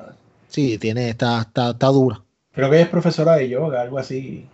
sí, 0.48 0.78
tiene, 0.78 1.08
está, 1.08 1.40
está, 1.40 1.70
está 1.70 1.88
dura. 1.88 2.22
Creo 2.52 2.68
que 2.70 2.76
ella 2.76 2.84
es 2.84 2.90
profesora 2.90 3.34
de 3.36 3.48
yoga, 3.48 3.80
algo 3.80 3.98
así. 3.98 4.46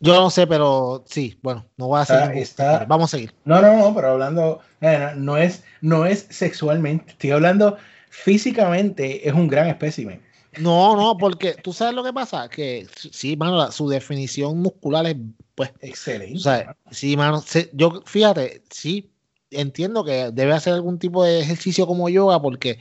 Yo 0.00 0.14
no 0.14 0.30
sé, 0.30 0.46
pero 0.46 1.02
sí, 1.06 1.38
bueno, 1.42 1.64
no 1.76 1.88
voy 1.88 1.98
a 2.00 2.02
Está- 2.02 2.26
seguir. 2.26 2.42
está- 2.42 2.84
Vamos 2.84 3.12
a 3.12 3.16
seguir. 3.16 3.34
No, 3.44 3.60
no, 3.62 3.76
no, 3.76 3.94
pero 3.94 4.10
hablando, 4.12 4.60
eh, 4.80 4.98
no, 5.14 5.20
no 5.22 5.36
es, 5.38 5.64
no 5.80 6.06
es 6.06 6.26
sexualmente, 6.30 7.12
estoy 7.12 7.30
hablando 7.30 7.76
físicamente, 8.10 9.26
es 9.28 9.34
un 9.34 9.48
gran 9.48 9.68
espécimen. 9.68 10.20
No, 10.58 10.96
no, 10.96 11.16
porque 11.16 11.54
tú 11.54 11.72
sabes 11.72 11.94
lo 11.94 12.04
que 12.04 12.12
pasa, 12.12 12.48
que 12.48 12.86
sí, 13.10 13.36
mano, 13.36 13.56
la- 13.56 13.72
su 13.72 13.88
definición 13.88 14.58
muscular 14.58 15.06
es, 15.06 15.16
pues, 15.54 15.72
Excelente. 15.80 16.36
o 16.36 16.40
sea, 16.40 16.76
sí, 16.90 17.16
mano, 17.16 17.40
se- 17.40 17.70
yo, 17.72 18.02
fíjate, 18.04 18.62
sí, 18.70 19.10
entiendo 19.50 20.04
que 20.04 20.30
debe 20.32 20.52
hacer 20.52 20.74
algún 20.74 20.98
tipo 20.98 21.24
de 21.24 21.40
ejercicio 21.40 21.86
como 21.86 22.08
yoga, 22.08 22.40
porque 22.40 22.78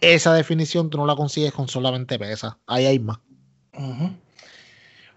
esa 0.00 0.32
definición 0.34 0.90
tú 0.90 0.96
no 0.98 1.06
la 1.06 1.16
consigues 1.16 1.52
con 1.52 1.68
solamente 1.68 2.18
pesa, 2.18 2.58
ahí 2.66 2.86
hay 2.86 2.98
más. 2.98 3.18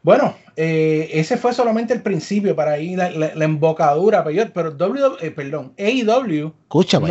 Bueno, 0.04 0.36
eh, 0.56 1.10
ese 1.14 1.38
fue 1.38 1.54
solamente 1.54 1.94
el 1.94 2.02
principio 2.02 2.56
para 2.56 2.80
ir 2.80 2.98
la, 2.98 3.12
la- 3.12 3.36
la 3.36 3.46
embocadura, 3.46 4.24
pero, 4.24 4.52
pero 4.54 4.72
W, 4.72 5.18
eh, 5.22 5.30
perdón, 5.32 5.74
AEW 5.78 6.54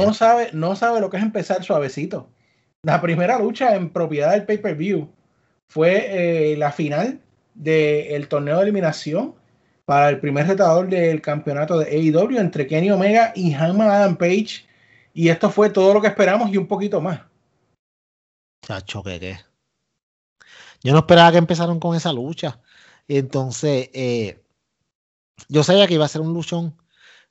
no 0.06 0.12
sabe, 0.14 0.50
no 0.52 0.74
sabe 0.74 1.00
lo 1.00 1.08
que 1.08 1.16
es 1.18 1.22
empezar 1.22 1.62
suavecito. 1.62 2.28
La 2.82 3.00
primera 3.00 3.38
lucha 3.38 3.76
en 3.76 3.90
propiedad 3.90 4.32
del 4.32 4.44
pay-per-view 4.44 5.08
fue 5.68 6.52
eh, 6.52 6.56
la 6.56 6.72
final 6.72 7.20
del 7.54 8.26
torneo 8.26 8.56
de 8.56 8.62
eliminación 8.64 9.34
para 9.84 10.08
el 10.08 10.18
primer 10.18 10.46
retador 10.48 10.88
del 10.88 11.20
campeonato 11.20 11.78
de 11.78 11.86
AEW 11.90 12.38
entre 12.38 12.66
Kenny 12.66 12.90
Omega 12.90 13.32
y 13.36 13.52
Hangman 13.52 13.88
Adam 13.88 14.16
Page. 14.16 14.64
Y 15.14 15.28
esto 15.28 15.50
fue 15.50 15.70
todo 15.70 15.92
lo 15.94 16.00
que 16.00 16.06
esperamos 16.08 16.50
y 16.52 16.56
un 16.56 16.66
poquito 16.66 17.00
más. 17.00 17.20
Chacho, 18.64 19.02
que 19.02 19.18
qué. 19.20 19.36
Yo 20.82 20.92
no 20.92 21.00
esperaba 21.00 21.32
que 21.32 21.38
empezaron 21.38 21.78
con 21.80 21.94
esa 21.96 22.12
lucha. 22.12 22.60
Entonces, 23.08 23.90
eh, 23.92 24.42
yo 25.48 25.62
sabía 25.62 25.86
que 25.86 25.94
iba 25.94 26.04
a 26.04 26.08
ser 26.08 26.20
un 26.22 26.32
luchón, 26.34 26.76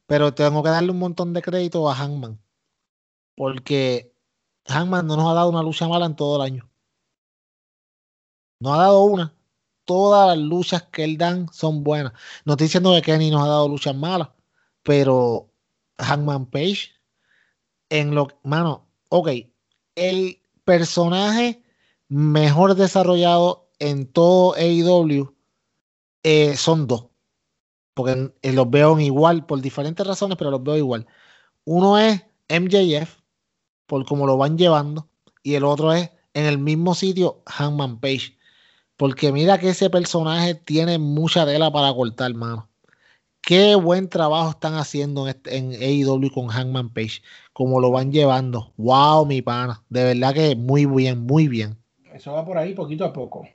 pero 0.06 0.34
tengo 0.34 0.64
que 0.64 0.70
darle 0.70 0.92
un 0.92 1.00
montón 1.00 1.34
de 1.34 1.42
crédito 1.42 1.90
a 1.90 1.96
Hangman. 1.96 2.40
Porque 3.36 4.14
Hangman 4.68 5.08
no 5.08 5.16
nos 5.16 5.32
ha 5.32 5.34
dado 5.34 5.50
una 5.50 5.64
lucha 5.64 5.88
mala 5.88 6.06
en 6.06 6.16
todo 6.16 6.36
el 6.38 6.42
año. 6.44 6.70
No 8.60 8.74
ha 8.74 8.78
dado 8.78 9.04
una. 9.04 9.34
Todas 9.86 10.28
las 10.28 10.38
luchas 10.38 10.84
que 10.84 11.04
él 11.04 11.18
dan 11.18 11.48
son 11.52 11.84
buenas. 11.84 12.14
No 12.46 12.54
estoy 12.54 12.66
diciendo 12.66 12.94
que 12.94 13.02
Kenny 13.02 13.32
nos 13.32 13.44
ha 13.44 13.48
dado 13.48 13.68
luchas 13.68 13.96
malas, 13.96 14.30
pero 14.84 15.50
Hangman 15.98 16.46
Page, 16.48 16.92
en 17.90 18.14
lo, 18.14 18.28
mano, 18.44 18.88
ok, 19.10 19.30
el 19.96 20.42
personaje 20.64 21.64
mejor 22.10 22.76
desarrollado 22.76 23.70
en 23.80 24.08
todo 24.12 24.56
AEW 24.56 25.36
eh, 26.24 26.58
son 26.58 26.88
dos. 26.88 27.08
Porque 27.94 28.34
eh, 28.42 28.54
los 28.54 28.70
veo 28.70 29.00
igual, 29.00 29.46
por 29.46 29.62
diferentes 29.62 30.06
razones, 30.08 30.38
pero 30.38 30.52
los 30.52 30.64
veo 30.64 30.78
igual. 30.78 31.08
Uno 31.66 32.00
es 32.00 32.24
MJF, 32.50 33.20
por 33.88 34.06
cómo 34.06 34.28
lo 34.28 34.38
van 34.38 34.58
llevando, 34.58 35.10
y 35.44 35.56
el 35.56 35.66
otro 35.66 35.94
es 35.94 36.12
en 36.34 36.46
el 36.46 36.60
mismo 36.60 36.96
sitio, 36.96 37.44
Hangman 37.48 38.00
Page. 38.00 38.38
Porque 38.98 39.32
mira 39.34 39.60
que 39.60 39.70
ese 39.70 39.90
personaje 39.90 40.56
tiene 40.56 41.00
mucha 41.00 41.46
tela 41.46 41.72
para 41.72 41.94
cortar, 41.94 42.34
mano. 42.36 42.70
Qué 43.42 43.76
buen 43.76 44.10
trabajo 44.10 44.52
están 44.52 44.76
haciendo 44.76 45.24
en, 45.24 45.30
este- 45.36 45.58
en 45.58 45.72
AEW 45.74 46.32
con 46.32 46.48
Hangman 46.50 46.90
Page. 46.94 47.22
Como 47.54 47.80
lo 47.80 47.92
van 47.92 48.12
llevando. 48.12 48.74
Wow, 48.78 49.26
mi 49.26 49.42
pana. 49.42 49.84
De 49.90 50.04
verdad 50.04 50.34
que 50.34 50.56
muy 50.56 50.86
bien, 50.86 51.20
muy 51.26 51.48
bien. 51.48 51.78
Eso 52.14 52.34
va 52.34 52.46
por 52.46 52.58
ahí 52.58 52.74
poquito 52.74 53.06
a 53.06 53.14
poco, 53.14 53.48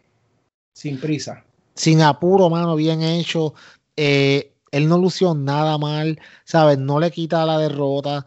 sin 0.72 1.00
prisa. 1.00 1.44
Sin 1.74 2.00
apuro, 2.02 2.48
mano, 2.50 2.76
bien 2.76 3.02
hecho. 3.02 3.54
Eh, 3.96 4.52
Él 4.70 4.88
no 4.88 4.98
lució 4.98 5.34
nada 5.34 5.76
mal, 5.78 6.20
¿sabes? 6.44 6.78
No 6.78 7.00
le 7.00 7.10
quita 7.10 7.44
la 7.46 7.58
derrota. 7.58 8.26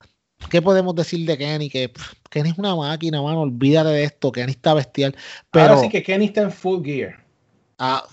¿Qué 0.50 0.62
podemos 0.62 0.94
decir 0.96 1.26
de 1.26 1.38
Kenny? 1.38 1.70
Que 1.70 1.90
pff, 1.90 2.14
Kenny 2.30 2.50
es 2.52 2.58
una 2.58 2.76
máquina, 2.76 3.22
mano. 3.22 3.42
Olvídate 3.42 3.90
de 3.90 4.04
esto. 4.04 4.32
Kenny 4.32 4.52
está 4.52 4.74
bestial. 4.74 5.16
Pero, 5.52 5.70
Ahora 5.70 5.82
sí 5.82 5.90
que 5.90 6.04
Kenny 6.04 6.26
está 6.26 6.42
en 6.42 6.52
full 6.52 6.84
gear. 6.84 7.24
ah, 7.80 8.04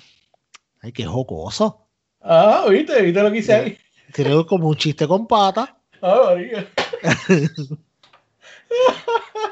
ay, 0.80 0.92
qué 0.92 1.04
jocoso. 1.04 1.80
Ah, 2.20 2.64
¿viste? 2.70 3.02
¿Viste 3.02 3.22
lo 3.22 3.30
que 3.30 3.38
hice 3.38 3.54
ahí? 3.54 3.78
Creo 4.12 4.46
como 4.46 4.68
un 4.68 4.76
chiste 4.76 5.06
con 5.06 5.26
pata. 5.26 5.76
Ah, 6.00 6.22
María. 6.30 6.66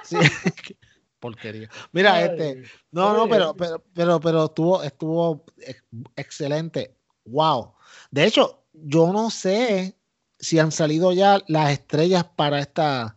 Sí. 0.04 0.16
Porquería. 1.22 1.70
Mira, 1.92 2.14
Ay, 2.16 2.24
este. 2.24 2.64
No, 2.90 3.16
no, 3.16 3.28
pero, 3.28 3.54
pero, 3.54 3.82
pero, 3.94 4.20
pero 4.20 4.44
estuvo, 4.46 4.82
estuvo 4.82 5.44
ex- 5.58 5.84
excelente. 6.16 6.96
Wow. 7.24 7.72
De 8.10 8.24
hecho, 8.24 8.64
yo 8.72 9.12
no 9.12 9.30
sé 9.30 9.94
si 10.40 10.58
han 10.58 10.72
salido 10.72 11.12
ya 11.12 11.40
las 11.46 11.70
estrellas 11.70 12.24
para 12.24 12.58
esta, 12.58 13.16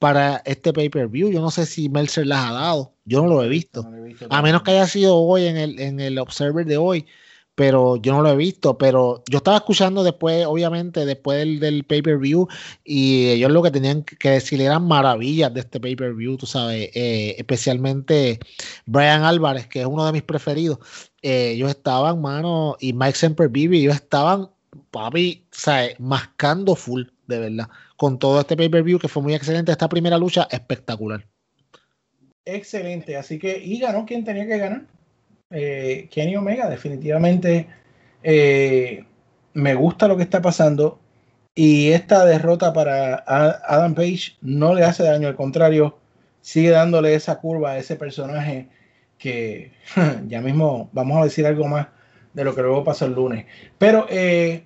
para 0.00 0.42
este 0.44 0.72
pay-per-view. 0.72 1.30
Yo 1.30 1.40
no 1.40 1.52
sé 1.52 1.64
si 1.64 1.88
Meltzer 1.88 2.26
las 2.26 2.50
ha 2.50 2.52
dado. 2.52 2.92
Yo 3.04 3.22
no 3.22 3.28
lo 3.28 3.44
he 3.44 3.48
visto. 3.48 3.84
No 3.84 3.90
lo 3.92 3.98
he 3.98 4.08
visto 4.08 4.26
A 4.28 4.42
menos 4.42 4.62
que 4.64 4.72
haya 4.72 4.88
sido 4.88 5.16
hoy 5.16 5.46
en 5.46 5.56
el, 5.56 5.78
en 5.78 6.00
el 6.00 6.18
Observer 6.18 6.66
de 6.66 6.76
hoy, 6.76 7.06
pero 7.54 7.96
yo 7.96 8.12
no 8.12 8.22
lo 8.22 8.30
he 8.30 8.36
visto. 8.36 8.76
Pero 8.78 9.22
yo 9.30 9.38
estaba 9.38 9.58
escuchando 9.58 10.02
después, 10.02 10.44
obviamente, 10.46 11.04
después 11.06 11.38
del, 11.38 11.60
del 11.60 11.84
pay-per-view, 11.84 12.48
y 12.84 13.28
ellos 13.28 13.50
lo 13.50 13.62
que 13.62 13.70
tenían 13.70 14.02
que 14.02 14.30
decir 14.30 14.60
eran 14.60 14.86
maravillas 14.86 15.52
de 15.54 15.60
este 15.60 15.80
pay-per-view, 15.80 16.36
tú 16.36 16.46
sabes, 16.46 16.90
eh, 16.94 17.34
especialmente 17.38 18.38
Brian 18.86 19.22
Álvarez, 19.22 19.66
que 19.66 19.80
es 19.80 19.86
uno 19.86 20.04
de 20.06 20.12
mis 20.12 20.22
preferidos. 20.22 20.78
eh, 21.22 21.52
ellos 21.52 21.70
estaban, 21.70 22.20
mano, 22.20 22.76
y 22.80 22.92
Mike 22.92 23.16
Sempervive, 23.16 23.78
ellos 23.78 23.94
estaban, 23.94 24.50
papi, 24.90 25.46
¿sabes? 25.50 25.98
mascando 26.00 26.74
full, 26.76 27.04
de 27.26 27.38
verdad, 27.38 27.68
con 27.96 28.18
todo 28.18 28.40
este 28.40 28.56
pay-per-view 28.56 28.98
que 28.98 29.08
fue 29.08 29.22
muy 29.22 29.34
excelente. 29.34 29.72
Esta 29.72 29.88
primera 29.88 30.18
lucha, 30.18 30.46
espectacular. 30.50 31.26
Excelente. 32.44 33.16
Así 33.16 33.38
que, 33.38 33.58
y 33.58 33.78
ganó 33.78 34.04
quien 34.04 34.24
tenía 34.24 34.46
que 34.46 34.58
ganar. 34.58 34.86
Eh, 35.56 36.08
Kenny 36.10 36.34
Omega, 36.34 36.68
definitivamente 36.68 37.68
eh, 38.24 39.04
me 39.52 39.74
gusta 39.76 40.08
lo 40.08 40.16
que 40.16 40.24
está 40.24 40.42
pasando. 40.42 40.98
Y 41.54 41.92
esta 41.92 42.24
derrota 42.24 42.72
para 42.72 43.22
Adam 43.26 43.94
Page 43.94 44.36
no 44.40 44.74
le 44.74 44.82
hace 44.82 45.04
daño, 45.04 45.28
al 45.28 45.36
contrario, 45.36 45.98
sigue 46.40 46.70
dándole 46.70 47.14
esa 47.14 47.38
curva 47.38 47.72
a 47.72 47.78
ese 47.78 47.94
personaje 47.94 48.68
que 49.18 49.72
ya 50.26 50.40
mismo 50.40 50.90
vamos 50.92 51.20
a 51.20 51.24
decir 51.24 51.46
algo 51.46 51.68
más 51.68 51.86
de 52.32 52.42
lo 52.42 52.56
que 52.56 52.62
luego 52.62 52.82
pasó 52.82 53.06
el 53.06 53.14
lunes. 53.14 53.46
Pero 53.78 54.06
eh, 54.10 54.64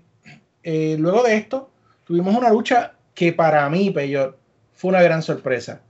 luego 0.99 1.23
de 1.23 1.37
esto, 1.37 1.71
tuvimos 2.05 2.35
una 2.35 2.49
lucha 2.51 2.95
que 3.15 3.35
para 3.35 3.69
mí, 3.69 3.91
Peyor, 3.91 4.39
fue 4.73 4.89
una 4.89 5.03
gran 5.03 5.23
sorpresa. 5.23 5.83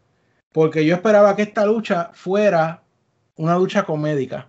Porque 0.51 0.85
yo 0.85 0.97
esperaba 0.97 1.37
que 1.37 1.43
esta 1.43 1.65
lucha 1.65 2.11
fuera 2.13 2.83
una 3.37 3.57
lucha 3.57 3.85
comédica. 3.85 4.49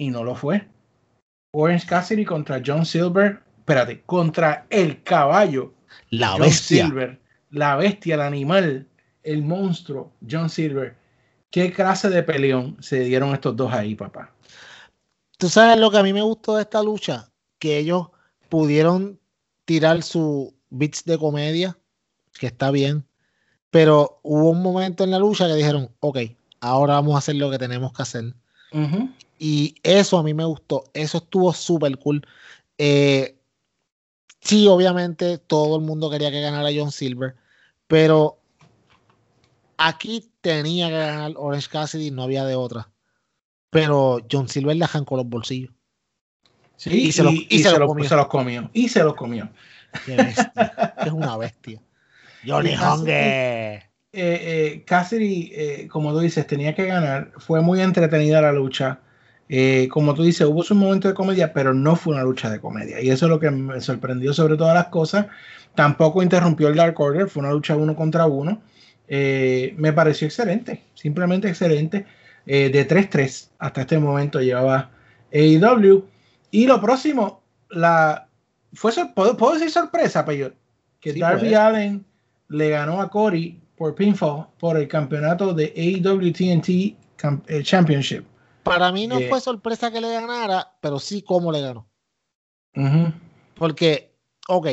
Y 0.00 0.08
no 0.08 0.24
lo 0.24 0.34
fue. 0.34 0.66
Orange 1.52 1.86
Cassidy 1.86 2.24
contra 2.24 2.62
John 2.64 2.86
Silver. 2.86 3.42
Espérate, 3.58 4.00
contra 4.06 4.66
el 4.70 5.02
caballo. 5.02 5.74
La 6.08 6.30
John 6.30 6.40
bestia. 6.40 6.86
Silver. 6.86 7.20
La 7.50 7.76
bestia, 7.76 8.14
el 8.14 8.22
animal, 8.22 8.88
el 9.22 9.42
monstruo, 9.42 10.10
John 10.28 10.48
Silver. 10.48 10.96
¿Qué 11.50 11.70
clase 11.70 12.08
de 12.08 12.22
peleón 12.22 12.78
se 12.80 13.00
dieron 13.00 13.34
estos 13.34 13.54
dos 13.54 13.70
ahí, 13.74 13.94
papá? 13.94 14.32
Tú 15.36 15.50
sabes 15.50 15.78
lo 15.78 15.90
que 15.90 15.98
a 15.98 16.02
mí 16.02 16.14
me 16.14 16.22
gustó 16.22 16.56
de 16.56 16.62
esta 16.62 16.82
lucha, 16.82 17.28
que 17.58 17.76
ellos 17.76 18.08
pudieron 18.48 19.20
tirar 19.66 20.02
su 20.02 20.54
bits 20.70 21.04
de 21.04 21.18
comedia, 21.18 21.76
que 22.38 22.46
está 22.46 22.70
bien, 22.70 23.04
pero 23.70 24.18
hubo 24.22 24.48
un 24.48 24.62
momento 24.62 25.04
en 25.04 25.10
la 25.10 25.18
lucha 25.18 25.46
que 25.46 25.56
dijeron, 25.56 25.90
ok, 26.00 26.20
ahora 26.60 26.94
vamos 26.94 27.16
a 27.16 27.18
hacer 27.18 27.34
lo 27.34 27.50
que 27.50 27.58
tenemos 27.58 27.92
que 27.92 28.02
hacer. 28.02 28.34
Y 29.42 29.74
eso 29.82 30.18
a 30.18 30.22
mí 30.22 30.34
me 30.34 30.44
gustó, 30.44 30.84
eso 30.92 31.16
estuvo 31.16 31.50
súper 31.54 31.96
cool. 31.98 32.20
Eh, 32.76 33.38
sí, 34.42 34.68
obviamente 34.68 35.38
todo 35.38 35.76
el 35.76 35.82
mundo 35.82 36.10
quería 36.10 36.30
que 36.30 36.42
ganara 36.42 36.68
John 36.76 36.92
Silver, 36.92 37.36
pero 37.86 38.38
aquí 39.78 40.30
tenía 40.42 40.88
que 40.88 40.94
ganar 40.98 41.32
Orange 41.36 41.68
Cassidy, 41.70 42.10
no 42.10 42.22
había 42.24 42.44
de 42.44 42.54
otra. 42.54 42.90
Pero 43.70 44.18
John 44.30 44.46
Silver 44.48 44.76
le 44.76 44.84
arrancó 44.84 45.16
los 45.16 45.26
bolsillos. 45.26 45.72
Sí, 46.76 47.06
Y 47.08 47.12
se 47.12 47.22
los- 47.22 47.32
y 47.48 47.58
se 47.62 47.70
los 47.70 47.78
los- 47.80 47.88
comió. 47.88 48.08
se 48.08 48.16
los 48.16 48.26
comió. 48.26 48.70
Y 48.74 48.88
se 48.88 49.02
los 49.02 49.14
comió. 49.14 49.48
Qué 50.04 50.16
bestia, 50.16 50.74
es 51.04 51.12
una 51.12 51.36
bestia. 51.38 51.80
Johnny 52.46 52.74
Hunger. 52.74 53.08
eh, 53.12 53.82
eh, 54.12 54.84
Cassidy, 54.86 55.50
eh, 55.54 55.88
como 55.88 56.12
tú 56.12 56.18
dices, 56.20 56.46
tenía 56.46 56.74
que 56.74 56.84
ganar. 56.86 57.32
Fue 57.38 57.62
muy 57.62 57.80
entretenida 57.80 58.42
la 58.42 58.52
lucha. 58.52 59.00
Eh, 59.52 59.88
como 59.90 60.14
tú 60.14 60.22
dices, 60.22 60.46
hubo 60.46 60.62
su 60.62 60.76
momento 60.76 61.08
de 61.08 61.14
comedia, 61.14 61.52
pero 61.52 61.74
no 61.74 61.96
fue 61.96 62.14
una 62.14 62.22
lucha 62.22 62.48
de 62.48 62.60
comedia. 62.60 63.00
Y 63.00 63.10
eso 63.10 63.26
es 63.26 63.30
lo 63.30 63.40
que 63.40 63.50
me 63.50 63.80
sorprendió 63.80 64.32
sobre 64.32 64.56
todas 64.56 64.74
las 64.74 64.86
cosas. 64.86 65.26
Tampoco 65.74 66.22
interrumpió 66.22 66.68
el 66.68 66.76
Dark 66.76 67.00
Order, 67.00 67.28
fue 67.28 67.42
una 67.42 67.50
lucha 67.50 67.74
uno 67.74 67.96
contra 67.96 68.26
uno. 68.26 68.62
Eh, 69.08 69.74
me 69.76 69.92
pareció 69.92 70.28
excelente, 70.28 70.84
simplemente 70.94 71.48
excelente. 71.48 72.06
Eh, 72.46 72.70
de 72.70 72.86
3-3 72.86 73.48
hasta 73.58 73.80
este 73.80 73.98
momento 73.98 74.40
llevaba 74.40 74.92
AEW. 75.32 76.04
Y 76.52 76.68
lo 76.68 76.80
próximo, 76.80 77.42
la 77.70 78.28
fue 78.72 78.92
¿puedo, 79.16 79.36
puedo 79.36 79.54
decir 79.54 79.70
sorpresa, 79.70 80.24
Peyor? 80.24 80.54
Que 81.00 81.12
Sí, 81.12 81.18
Darby 81.18 81.40
puede. 81.40 81.56
Allen 81.56 82.04
le 82.50 82.70
ganó 82.70 83.00
a 83.00 83.10
Cody 83.10 83.58
por 83.76 83.96
pinfall 83.96 84.46
por 84.60 84.76
el 84.76 84.86
campeonato 84.86 85.52
de 85.54 85.72
AEW 85.76 86.32
TNT 86.32 86.94
Championship. 87.64 88.29
Para 88.62 88.92
mí 88.92 89.06
no 89.06 89.18
Eh. 89.18 89.28
fue 89.28 89.40
sorpresa 89.40 89.90
que 89.90 90.00
le 90.00 90.12
ganara, 90.12 90.76
pero 90.80 90.98
sí 90.98 91.22
cómo 91.22 91.50
le 91.52 91.60
ganó. 91.60 91.88
Porque, 93.54 94.14
ok, 94.48 94.66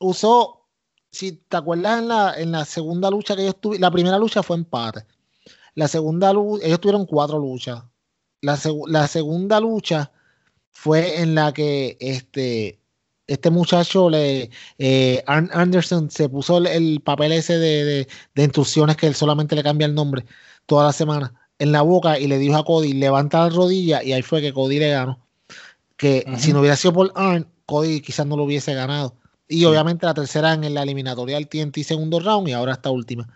usó, 0.00 0.66
si 1.10 1.32
te 1.32 1.56
acuerdas 1.56 2.00
en 2.00 2.08
la, 2.08 2.34
en 2.36 2.52
la 2.52 2.64
segunda 2.64 3.10
lucha 3.10 3.36
que 3.36 3.42
ellos 3.42 3.60
tuvieron, 3.60 3.82
la 3.82 3.90
primera 3.90 4.18
lucha 4.18 4.42
fue 4.42 4.56
empate. 4.56 5.06
La 5.74 5.88
segunda 5.88 6.32
lucha, 6.32 6.66
ellos 6.66 6.80
tuvieron 6.80 7.06
cuatro 7.06 7.38
luchas. 7.38 7.82
La, 8.40 8.58
la 8.88 9.06
segunda 9.08 9.60
lucha 9.60 10.12
fue 10.70 11.20
en 11.20 11.34
la 11.34 11.52
que 11.52 11.96
este, 12.00 12.80
este 13.26 13.50
muchacho, 13.50 14.10
le, 14.10 14.50
eh, 14.78 15.22
Arn 15.26 15.50
Anderson, 15.52 16.10
se 16.10 16.28
puso 16.28 16.58
el, 16.58 16.66
el 16.66 17.00
papel 17.00 17.32
ese 17.32 17.58
de, 17.58 17.84
de- 17.84 18.08
de 18.34 18.42
instrucciones 18.42 18.96
que 18.96 19.06
él 19.06 19.14
solamente 19.14 19.54
le 19.56 19.62
cambia 19.62 19.86
el 19.86 19.94
nombre 19.94 20.24
toda 20.66 20.84
la 20.86 20.92
semana 20.92 21.32
en 21.64 21.72
la 21.72 21.82
boca 21.82 22.18
y 22.18 22.26
le 22.26 22.38
dijo 22.38 22.56
a 22.56 22.64
Cody, 22.64 22.92
levanta 22.92 23.40
la 23.40 23.48
rodilla 23.48 24.02
y 24.02 24.12
ahí 24.12 24.22
fue 24.22 24.40
que 24.40 24.52
Cody 24.52 24.78
le 24.78 24.90
ganó. 24.90 25.18
Que 25.96 26.24
si 26.38 26.52
no 26.52 26.60
hubiera 26.60 26.76
sido 26.76 26.92
por 26.92 27.12
Arn, 27.14 27.48
Cody 27.66 28.00
quizás 28.00 28.26
no 28.26 28.36
lo 28.36 28.44
hubiese 28.44 28.74
ganado. 28.74 29.16
Y 29.48 29.64
obviamente 29.64 30.06
la 30.06 30.14
tercera 30.14 30.52
en 30.52 30.74
la 30.74 30.82
eliminatoria 30.82 31.36
del 31.36 31.48
TNT 31.48 31.78
segundo 31.82 32.20
round 32.20 32.48
y 32.48 32.52
ahora 32.52 32.72
esta 32.72 32.90
última. 32.90 33.28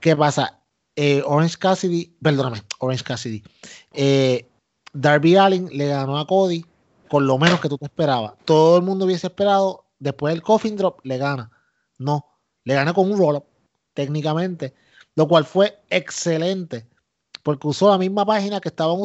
¿Qué 0.00 0.16
pasa? 0.16 0.60
Eh, 0.96 1.22
Orange 1.24 1.56
Cassidy, 1.58 2.16
perdóname, 2.22 2.62
Orange 2.78 3.04
Cassidy. 3.04 3.42
Eh, 3.92 4.48
Darby 4.92 5.36
Allin 5.36 5.68
le 5.72 5.86
ganó 5.88 6.18
a 6.18 6.26
Cody 6.26 6.64
con 7.08 7.26
lo 7.26 7.36
menos 7.38 7.60
que 7.60 7.68
tú 7.68 7.76
te 7.76 7.84
esperabas. 7.84 8.32
Todo 8.46 8.78
el 8.78 8.82
mundo 8.82 9.04
hubiese 9.04 9.26
esperado, 9.26 9.84
después 9.98 10.32
del 10.32 10.42
coffin 10.42 10.76
drop, 10.76 11.00
le 11.04 11.18
gana. 11.18 11.50
No, 11.98 12.26
le 12.64 12.74
gana 12.74 12.94
con 12.94 13.10
un 13.10 13.18
roll-up, 13.18 13.44
técnicamente, 13.92 14.74
lo 15.14 15.28
cual 15.28 15.44
fue 15.44 15.78
excelente, 15.90 16.86
porque 17.42 17.66
usó 17.66 17.90
la 17.90 17.98
misma 17.98 18.24
página 18.24 18.60
que 18.60 18.68
estaban 18.68 18.96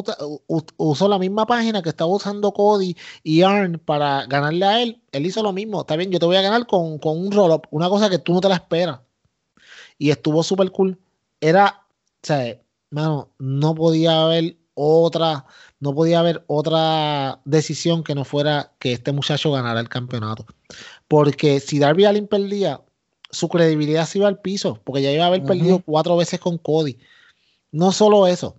usó 0.76 1.08
la 1.08 1.18
misma 1.18 1.46
página 1.46 1.82
que 1.82 1.88
estaba 1.88 2.10
usando 2.10 2.52
Cody 2.52 2.96
y 3.22 3.42
Arn 3.42 3.80
para 3.84 4.26
ganarle 4.26 4.64
a 4.64 4.82
él. 4.82 5.02
Él 5.12 5.26
hizo 5.26 5.42
lo 5.42 5.52
mismo. 5.52 5.80
Está 5.80 5.96
bien, 5.96 6.10
yo 6.10 6.18
te 6.18 6.26
voy 6.26 6.36
a 6.36 6.42
ganar 6.42 6.66
con, 6.66 6.98
con 6.98 7.18
un 7.18 7.32
roll-up, 7.32 7.66
una 7.70 7.88
cosa 7.88 8.08
que 8.08 8.18
tú 8.18 8.34
no 8.34 8.40
te 8.40 8.48
la 8.48 8.56
esperas. 8.56 9.00
Y 9.98 10.10
estuvo 10.10 10.42
súper 10.42 10.70
cool. 10.70 10.98
Era, 11.40 11.84
o 12.22 12.26
sea, 12.26 12.60
mano, 12.90 13.30
no 13.38 13.74
podía 13.74 14.22
haber 14.22 14.56
otra, 14.74 15.44
no 15.80 15.92
podía 15.94 16.20
haber 16.20 16.44
otra 16.46 17.40
decisión 17.44 18.04
que 18.04 18.14
no 18.14 18.24
fuera 18.24 18.72
que 18.78 18.92
este 18.92 19.12
muchacho 19.12 19.50
ganara 19.50 19.80
el 19.80 19.88
campeonato. 19.88 20.46
Porque 21.08 21.58
si 21.58 21.80
Darby 21.80 22.04
Allin 22.04 22.28
perdía, 22.28 22.80
su 23.30 23.48
credibilidad 23.48 24.06
se 24.06 24.18
iba 24.18 24.28
al 24.28 24.40
piso, 24.40 24.80
porque 24.84 25.02
ya 25.02 25.10
iba 25.10 25.24
a 25.24 25.28
haber 25.28 25.44
perdido 25.44 25.80
cuatro 25.84 26.16
veces 26.16 26.38
con 26.38 26.58
Cody. 26.58 26.96
No 27.70 27.92
solo 27.92 28.26
eso, 28.26 28.56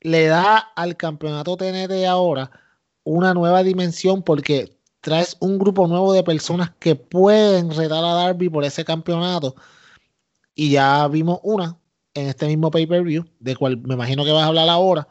le 0.00 0.26
da 0.26 0.58
al 0.58 0.96
campeonato 0.96 1.56
TNT 1.56 2.06
ahora 2.06 2.50
una 3.04 3.34
nueva 3.34 3.62
dimensión 3.62 4.22
porque 4.22 4.78
traes 5.00 5.36
un 5.40 5.58
grupo 5.58 5.86
nuevo 5.86 6.12
de 6.12 6.22
personas 6.22 6.72
que 6.78 6.96
pueden 6.96 7.70
retar 7.70 8.04
a 8.04 8.14
Darby 8.14 8.48
por 8.48 8.64
ese 8.64 8.84
campeonato. 8.84 9.54
Y 10.54 10.70
ya 10.70 11.06
vimos 11.08 11.40
una 11.42 11.78
en 12.14 12.28
este 12.28 12.46
mismo 12.46 12.70
pay-per-view, 12.70 13.24
de 13.40 13.56
cual 13.56 13.78
me 13.78 13.94
imagino 13.94 14.24
que 14.24 14.32
vas 14.32 14.44
a 14.44 14.46
hablar 14.46 14.68
ahora, 14.68 15.08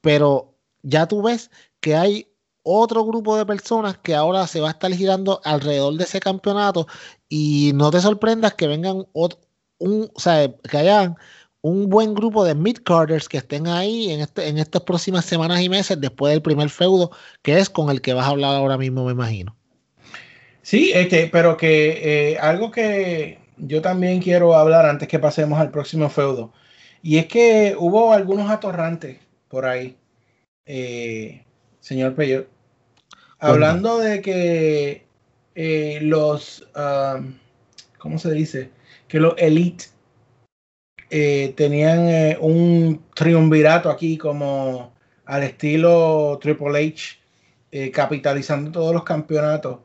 pero 0.00 0.54
ya 0.82 1.06
tú 1.06 1.22
ves 1.22 1.50
que 1.80 1.96
hay 1.96 2.28
otro 2.62 3.04
grupo 3.04 3.36
de 3.36 3.46
personas 3.46 3.98
que 3.98 4.14
ahora 4.14 4.46
se 4.46 4.60
va 4.60 4.68
a 4.68 4.72
estar 4.72 4.92
girando 4.92 5.40
alrededor 5.44 5.94
de 5.94 6.04
ese 6.04 6.20
campeonato 6.20 6.86
y 7.28 7.72
no 7.74 7.90
te 7.90 8.00
sorprendas 8.00 8.54
que 8.54 8.68
vengan 8.68 9.06
un, 9.12 10.10
o 10.14 10.20
sea, 10.20 10.54
que 10.56 10.76
hayan 10.76 11.16
un 11.62 11.88
buen 11.90 12.14
grupo 12.14 12.44
de 12.44 12.54
mid-carders 12.54 13.28
que 13.28 13.38
estén 13.38 13.66
ahí 13.66 14.10
en, 14.10 14.20
este, 14.20 14.48
en 14.48 14.58
estas 14.58 14.82
próximas 14.82 15.24
semanas 15.24 15.60
y 15.60 15.68
meses 15.68 16.00
después 16.00 16.32
del 16.32 16.42
primer 16.42 16.70
feudo, 16.70 17.10
que 17.42 17.58
es 17.58 17.68
con 17.68 17.90
el 17.90 18.00
que 18.00 18.14
vas 18.14 18.26
a 18.26 18.30
hablar 18.30 18.54
ahora 18.54 18.78
mismo, 18.78 19.04
me 19.04 19.12
imagino. 19.12 19.56
Sí, 20.62 20.92
este, 20.94 21.28
pero 21.32 21.56
que 21.56 22.32
eh, 22.32 22.38
algo 22.38 22.70
que 22.70 23.38
yo 23.56 23.82
también 23.82 24.20
quiero 24.20 24.54
hablar 24.54 24.86
antes 24.86 25.08
que 25.08 25.18
pasemos 25.18 25.58
al 25.58 25.70
próximo 25.70 26.08
feudo, 26.08 26.52
y 27.02 27.18
es 27.18 27.26
que 27.26 27.74
hubo 27.78 28.12
algunos 28.12 28.50
atorrantes 28.50 29.18
por 29.48 29.66
ahí, 29.66 29.96
eh, 30.66 31.44
señor 31.80 32.14
Peyot, 32.14 32.46
hablando 33.38 33.98
de 33.98 34.20
que 34.20 35.06
eh, 35.54 35.98
los, 36.02 36.66
um, 36.76 37.34
¿cómo 37.98 38.18
se 38.18 38.32
dice? 38.32 38.70
Que 39.08 39.18
los 39.18 39.34
Elite 39.38 39.86
eh, 41.10 41.54
tenían 41.56 42.08
eh, 42.08 42.38
un 42.40 43.02
triunvirato 43.14 43.90
aquí 43.90 44.16
como 44.16 44.94
al 45.24 45.42
estilo 45.42 46.38
Triple 46.40 46.88
H, 46.88 47.18
eh, 47.72 47.90
capitalizando 47.90 48.70
todos 48.70 48.94
los 48.94 49.04
campeonatos. 49.04 49.78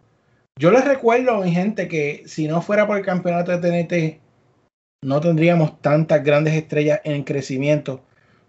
Yo 0.58 0.72
les 0.72 0.86
recuerdo, 0.86 1.42
mi 1.42 1.52
gente, 1.52 1.88
que 1.88 2.24
si 2.28 2.48
no 2.48 2.62
fuera 2.62 2.88
por 2.88 2.98
el 2.98 3.06
campeonato 3.06 3.52
de 3.52 3.58
TNT, 3.58 4.22
no 5.02 5.20
tendríamos 5.20 5.82
tantas 5.82 6.24
grandes 6.24 6.54
estrellas 6.54 7.02
en 7.04 7.24
crecimiento 7.24 8.02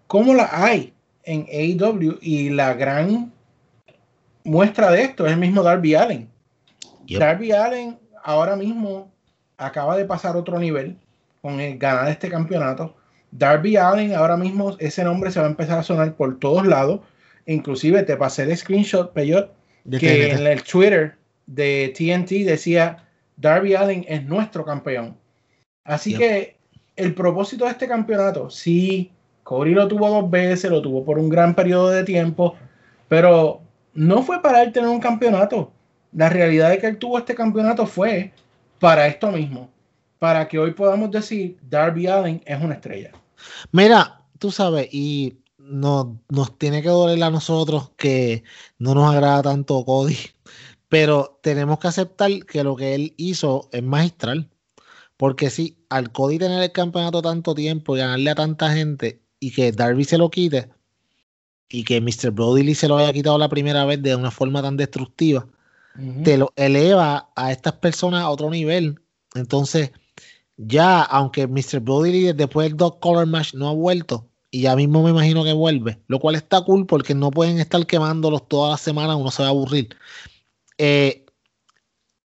como 0.07 0.33
la 0.33 0.49
hay 0.51 0.93
en 1.23 1.45
AEW 1.51 2.17
y 2.21 2.49
la 2.49 2.73
gran 2.73 3.33
muestra 4.43 4.89
de 4.91 5.03
esto 5.03 5.25
es 5.25 5.33
el 5.33 5.39
mismo 5.39 5.61
Darby 5.61 5.95
Allen. 5.95 6.29
Darby 7.09 7.51
Allen 7.51 7.99
ahora 8.23 8.55
mismo 8.55 9.11
acaba 9.57 9.97
de 9.97 10.05
pasar 10.05 10.37
otro 10.37 10.59
nivel 10.59 10.97
con 11.47 11.61
el 11.61 11.77
ganar 11.77 12.09
este 12.09 12.29
campeonato. 12.29 12.93
Darby 13.31 13.77
Allen, 13.77 14.13
ahora 14.13 14.35
mismo 14.35 14.75
ese 14.79 15.01
nombre 15.05 15.31
se 15.31 15.39
va 15.39 15.45
a 15.45 15.49
empezar 15.49 15.79
a 15.79 15.83
sonar 15.83 16.13
por 16.13 16.37
todos 16.39 16.67
lados. 16.67 16.99
Inclusive 17.45 18.03
te 18.03 18.17
pasé 18.17 18.43
el 18.43 18.57
screenshot, 18.57 19.13
Peyot, 19.13 19.53
que 19.97 20.31
en 20.31 20.45
el 20.45 20.61
Twitter 20.63 21.15
de 21.45 21.93
TNT 21.95 22.45
decía 22.45 23.07
Darby 23.37 23.75
Allen 23.75 24.03
es 24.09 24.25
nuestro 24.25 24.65
campeón. 24.65 25.15
Así 25.85 26.17
que 26.17 26.57
el 26.97 27.13
propósito 27.13 27.63
de 27.63 27.71
este 27.71 27.87
campeonato, 27.87 28.49
sí, 28.49 29.09
Cody 29.43 29.71
lo 29.71 29.87
tuvo 29.87 30.09
dos 30.09 30.29
veces, 30.29 30.69
lo 30.69 30.81
tuvo 30.81 31.05
por 31.05 31.17
un 31.17 31.29
gran 31.29 31.55
periodo 31.55 31.91
de 31.91 32.03
tiempo, 32.03 32.57
pero 33.07 33.61
no 33.93 34.21
fue 34.21 34.41
para 34.41 34.63
él 34.63 34.73
tener 34.73 34.89
un 34.89 34.99
campeonato. 34.99 35.71
La 36.11 36.27
realidad 36.27 36.71
de 36.71 36.79
que 36.79 36.87
él 36.87 36.97
tuvo 36.97 37.17
este 37.17 37.35
campeonato 37.35 37.85
fue 37.85 38.33
para 38.79 39.07
esto 39.07 39.31
mismo, 39.31 39.69
para 40.19 40.47
que 40.47 40.59
hoy 40.59 40.71
podamos 40.71 41.11
decir 41.11 41.57
Darby 41.61 42.07
Allen 42.07 42.41
es 42.45 42.61
una 42.61 42.75
estrella. 42.75 43.11
Mira, 43.71 44.21
tú 44.39 44.51
sabes, 44.51 44.87
y 44.91 45.37
no, 45.57 46.19
nos 46.29 46.57
tiene 46.57 46.81
que 46.81 46.89
doler 46.89 47.21
a 47.23 47.29
nosotros 47.29 47.91
que 47.97 48.43
no 48.79 48.95
nos 48.95 49.13
agrada 49.13 49.43
tanto 49.43 49.83
Cody, 49.85 50.17
pero 50.89 51.39
tenemos 51.41 51.79
que 51.79 51.87
aceptar 51.87 52.31
que 52.45 52.63
lo 52.63 52.75
que 52.75 52.95
él 52.95 53.13
hizo 53.17 53.69
es 53.71 53.83
magistral. 53.83 54.49
Porque 55.17 55.49
si 55.49 55.77
al 55.89 56.11
Cody 56.11 56.37
tener 56.37 56.61
el 56.61 56.71
campeonato 56.71 57.23
tanto 57.23 57.55
tiempo 57.55 57.95
y 57.95 57.99
ganarle 57.99 58.29
a 58.29 58.35
tanta 58.35 58.71
gente 58.71 59.19
y 59.39 59.51
que 59.51 59.71
Darby 59.71 60.03
se 60.03 60.19
lo 60.19 60.29
quite 60.29 60.69
y 61.69 61.83
que 61.83 62.01
Mr. 62.01 62.31
Brody 62.31 62.75
se 62.75 62.87
lo 62.87 62.97
haya 62.97 63.13
quitado 63.13 63.37
la 63.37 63.49
primera 63.49 63.85
vez 63.85 64.01
de 64.01 64.15
una 64.15 64.31
forma 64.31 64.61
tan 64.61 64.77
destructiva, 64.77 65.47
te 66.23 66.37
lo 66.37 66.53
eleva 66.55 67.29
a 67.35 67.51
estas 67.51 67.73
personas 67.73 68.21
a 68.21 68.29
otro 68.29 68.49
nivel. 68.49 68.99
Entonces, 69.33 69.91
ya, 70.57 71.03
aunque 71.03 71.47
Mr. 71.47 71.79
Brody 71.79 72.33
después 72.33 72.67
del 72.67 72.77
Dog 72.77 72.99
Color 72.99 73.27
Match 73.27 73.53
no 73.53 73.69
ha 73.69 73.73
vuelto, 73.73 74.29
y 74.51 74.61
ya 74.61 74.75
mismo 74.75 75.03
me 75.03 75.11
imagino 75.11 75.43
que 75.43 75.53
vuelve, 75.53 76.01
lo 76.07 76.19
cual 76.19 76.35
está 76.35 76.61
cool 76.63 76.85
porque 76.85 77.13
no 77.15 77.31
pueden 77.31 77.59
estar 77.59 77.85
quemándolos 77.85 78.47
todas 78.47 78.71
las 78.71 78.81
semanas, 78.81 79.17
uno 79.17 79.31
se 79.31 79.43
va 79.43 79.49
a 79.49 79.51
aburrir. 79.51 79.89
Eh, 80.77 81.25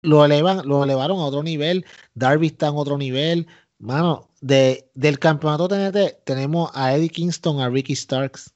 lo 0.02 0.24
elevan, 0.24 0.66
lo 0.66 0.84
elevaron 0.84 1.18
a 1.18 1.24
otro 1.24 1.42
nivel, 1.42 1.84
Darby 2.14 2.48
está 2.48 2.68
en 2.68 2.76
otro 2.76 2.98
nivel. 2.98 3.46
Mano, 3.78 4.30
de, 4.40 4.90
del 4.94 5.18
campeonato 5.18 5.68
TNT 5.68 6.24
tenemos 6.24 6.70
a 6.74 6.94
Eddie 6.94 7.08
Kingston, 7.08 7.60
a 7.60 7.68
Ricky 7.68 7.96
Starks. 7.96 8.54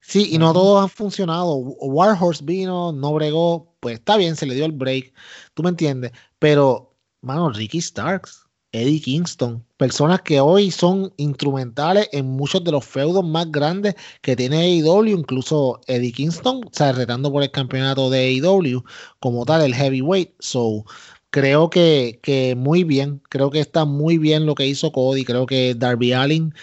Sí, 0.00 0.30
y 0.32 0.38
no 0.38 0.52
todos 0.52 0.82
han 0.82 0.88
funcionado. 0.88 1.54
Warhorse 1.56 2.44
vino, 2.44 2.92
no 2.92 3.14
bregó, 3.14 3.74
pues 3.80 3.94
está 3.94 4.16
bien, 4.16 4.36
se 4.36 4.46
le 4.46 4.54
dio 4.54 4.64
el 4.66 4.72
break, 4.72 5.14
tú 5.54 5.62
me 5.62 5.70
entiendes, 5.70 6.12
pero, 6.38 6.96
mano, 7.20 7.50
Ricky 7.50 7.80
Starks, 7.80 8.41
Eddie 8.72 9.00
Kingston, 9.00 9.64
personas 9.76 10.22
que 10.22 10.40
hoy 10.40 10.70
son 10.70 11.12
instrumentales 11.18 12.08
en 12.12 12.26
muchos 12.26 12.64
de 12.64 12.72
los 12.72 12.84
feudos 12.84 13.24
más 13.24 13.50
grandes 13.50 13.94
que 14.22 14.34
tiene 14.36 14.80
AEW, 14.80 15.18
incluso 15.18 15.80
Eddie 15.86 16.12
Kingston, 16.12 16.64
o 16.64 16.70
sea, 16.72 16.92
retando 16.92 17.30
por 17.30 17.42
el 17.42 17.50
campeonato 17.50 18.10
de 18.10 18.40
AEW, 18.40 18.82
como 19.20 19.44
tal, 19.44 19.62
el 19.62 19.74
heavyweight, 19.74 20.32
so 20.40 20.84
creo 21.30 21.70
que, 21.70 22.20
que, 22.22 22.54
muy 22.56 22.84
bien, 22.84 23.22
creo 23.28 23.50
que 23.50 23.60
está 23.60 23.84
muy 23.84 24.18
bien 24.18 24.46
lo 24.46 24.54
que 24.54 24.66
hizo 24.66 24.92
Cody, 24.92 25.24
creo 25.24 25.46
que 25.46 25.74
Darby 25.74 26.12
Allin, 26.14 26.54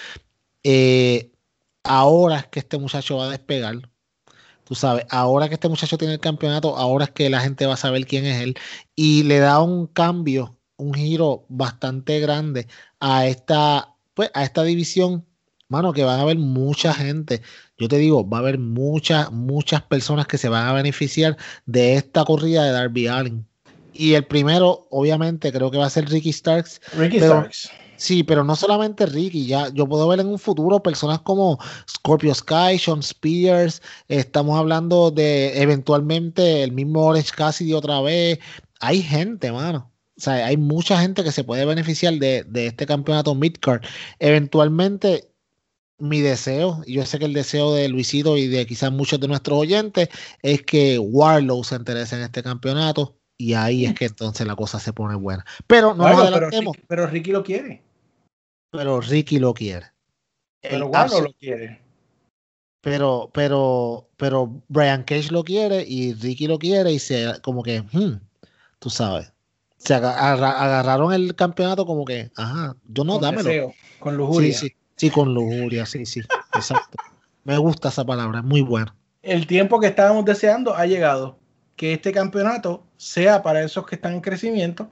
eh, 0.64 1.32
ahora 1.84 2.40
es 2.40 2.48
que 2.48 2.60
este 2.60 2.78
muchacho 2.80 3.18
va 3.18 3.28
a 3.28 3.32
despegar, 3.32 3.90
Tú 4.70 4.76
sabes, 4.76 5.04
ahora 5.10 5.48
que 5.50 5.56
este 5.56 5.68
muchacho 5.68 5.98
tiene 5.98 6.14
el 6.14 6.20
campeonato, 6.20 6.78
ahora 6.78 7.06
es 7.06 7.12
que 7.12 7.28
la 7.32 7.42
gente 7.42 7.66
va 7.66 7.74
a 7.74 7.78
saber 7.78 8.06
quién 8.06 8.24
es 8.26 8.40
él. 8.40 8.56
Y 8.96 9.24
le 9.24 9.40
da 9.40 9.62
un 9.62 9.88
cambio, 9.88 10.59
un 10.80 10.94
giro 10.94 11.46
bastante 11.50 12.20
grande 12.20 12.68
a 13.00 13.28
esta, 13.28 13.94
pues, 14.14 14.32
a 14.34 14.44
esta 14.44 14.64
división. 14.64 15.26
Mano, 15.68 15.94
que 15.94 16.04
van 16.04 16.20
a 16.20 16.24
haber 16.24 16.38
mucha 16.38 16.94
gente. 16.96 17.44
Yo 17.78 17.88
te 17.88 17.98
digo, 17.98 18.28
va 18.28 18.38
a 18.38 18.40
haber 18.42 18.58
muchas, 18.58 19.32
muchas 19.32 19.84
personas 19.84 20.26
que 20.26 20.40
se 20.40 20.50
van 20.50 20.66
a 20.68 20.74
beneficiar 20.74 21.38
de 21.68 21.94
esta 21.94 22.26
corrida 22.26 22.64
de 22.64 22.72
Darby 22.72 23.08
Allin. 23.08 23.46
Y 23.94 24.14
el 24.16 24.26
primero, 24.26 24.88
obviamente, 24.90 25.52
creo 25.52 25.70
que 25.70 25.78
va 25.78 25.86
a 25.86 25.90
ser 25.92 26.10
Ricky 26.10 26.34
Starks. 26.34 26.82
Ricky 26.94 27.20
Starks 27.20 27.70
Sí, 28.00 28.24
pero 28.24 28.46
no 28.46 28.56
solamente 28.56 29.06
Ricky, 29.06 29.46
ya 29.46 29.68
yo 29.74 29.86
puedo 29.86 30.08
ver 30.08 30.22
en 30.22 30.28
un 30.28 30.40
futuro 30.40 30.82
personas 30.82 31.20
como 31.20 31.60
Scorpio 31.90 32.34
Sky, 32.34 32.80
Sean 32.80 33.00
Spears, 33.00 33.82
estamos 34.08 34.58
hablando 34.58 35.12
de 35.12 35.62
eventualmente 35.62 36.64
el 36.64 36.72
mismo 36.72 37.06
Orange 37.08 37.32
Cassidy 37.36 37.74
otra 37.74 38.00
vez. 38.00 38.40
Hay 38.80 39.04
gente, 39.04 39.52
mano. 39.52 39.92
O 40.20 40.22
sea, 40.22 40.46
hay 40.46 40.58
mucha 40.58 41.00
gente 41.02 41.24
que 41.24 41.32
se 41.32 41.44
puede 41.44 41.66
beneficiar 41.66 42.14
de, 42.16 42.44
de 42.44 42.68
este 42.68 42.86
campeonato 42.86 43.34
midcard. 43.34 43.82
Eventualmente, 44.20 45.32
mi 45.98 46.22
deseo, 46.22 46.84
y 46.86 46.94
yo 46.96 47.06
sé 47.06 47.18
que 47.18 47.26
el 47.26 47.34
deseo 47.34 47.74
de 47.74 47.90
Luisito 47.90 48.38
y 48.38 48.48
de 48.48 48.68
quizás 48.68 48.92
muchos 48.92 49.20
de 49.20 49.28
nuestros 49.28 49.58
oyentes, 49.58 50.10
es 50.44 50.62
que 50.64 51.00
Warlow 51.00 51.64
se 51.64 51.76
interese 51.76 52.16
en 52.16 52.22
este 52.22 52.44
campeonato. 52.44 53.16
Y 53.38 53.54
ahí 53.54 53.86
es 53.86 53.94
que 53.94 54.06
entonces 54.06 54.46
la 54.46 54.56
cosa 54.56 54.80
se 54.80 54.92
pone 54.92 55.16
buena. 55.16 55.46
Pero 55.66 55.96
no 55.96 56.04
bueno, 56.04 56.20
adelantemos. 56.20 56.76
Pero 56.76 56.88
pero 56.88 57.08
Ricky 57.08 57.32
lo 57.32 57.44
quiere 57.44 57.90
pero 58.72 59.02
Ricky 59.02 59.40
lo 59.40 59.54
quiere. 59.54 59.88
Pero 60.62 60.88
Warlow 60.88 61.24
lo 61.24 61.34
quiere. 61.34 61.82
Pero, 62.82 63.30
pero, 63.34 64.10
pero 64.18 64.62
Brian 64.68 65.04
Cage 65.04 65.32
lo 65.32 65.44
quiere 65.44 65.84
y 65.86 66.14
Ricky 66.14 66.48
lo 66.48 66.58
quiere 66.58 66.92
y 66.92 67.00
se 67.00 67.40
como 67.42 67.62
que, 67.62 67.82
hmm, 67.82 68.20
tú 68.80 68.90
sabes, 68.90 69.34
se 69.80 69.94
agarraron 69.96 71.14
el 71.14 71.36
campeonato 71.36 71.86
como 71.86 72.06
que, 72.06 72.30
ajá, 72.36 72.76
yo 72.88 73.04
no, 73.04 73.14
con 73.14 73.22
dámelo. 73.22 73.44
Deseo, 73.44 73.74
con 74.00 74.18
lujuria. 74.18 74.54
Sí, 74.54 74.68
sí, 74.68 74.76
sí, 74.96 75.10
con 75.10 75.34
lujuria, 75.34 75.86
sí, 75.86 76.06
sí, 76.06 76.22
exacto. 76.54 76.98
Me 77.46 77.58
gusta 77.58 77.88
esa 77.88 78.06
palabra, 78.06 78.40
es 78.40 78.46
muy 78.46 78.62
buena. 78.62 78.96
El 79.24 79.48
tiempo 79.48 79.80
que 79.80 79.88
estábamos 79.88 80.26
deseando 80.26 80.76
ha 80.76 80.86
llegado. 80.86 81.40
Que 81.76 81.94
este 81.94 82.12
campeonato 82.12 82.84
sea 82.98 83.42
para 83.42 83.64
esos 83.64 83.86
que 83.86 83.96
están 83.96 84.14
en 84.14 84.22
crecimiento 84.22 84.92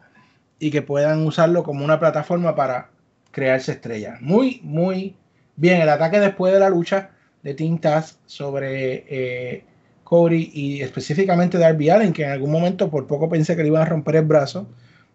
y 0.57 0.71
que 0.71 0.81
puedan 0.81 1.27
usarlo 1.27 1.63
como 1.63 1.83
una 1.83 1.99
plataforma 1.99 2.55
para 2.55 2.91
crearse 3.31 3.73
estrella. 3.73 4.17
Muy, 4.21 4.61
muy 4.63 5.17
bien. 5.57 5.81
El 5.81 5.89
ataque 5.89 6.19
después 6.21 6.53
de 6.53 6.61
la 6.61 6.69
lucha 6.69 7.11
de 7.43 7.53
Team 7.53 7.79
Taz 7.79 8.19
sobre 8.25 9.05
eh, 9.09 9.65
Cody 10.07 10.51
y 10.53 10.81
específicamente 10.81 11.57
Darby 11.57 11.89
Allen, 11.89 12.13
que 12.13 12.23
en 12.23 12.31
algún 12.31 12.49
momento 12.49 12.89
por 12.89 13.07
poco 13.07 13.27
pensé 13.27 13.57
que 13.57 13.63
le 13.63 13.67
iban 13.67 13.81
a 13.81 13.85
romper 13.85 14.15
el 14.15 14.23
brazo, 14.23 14.65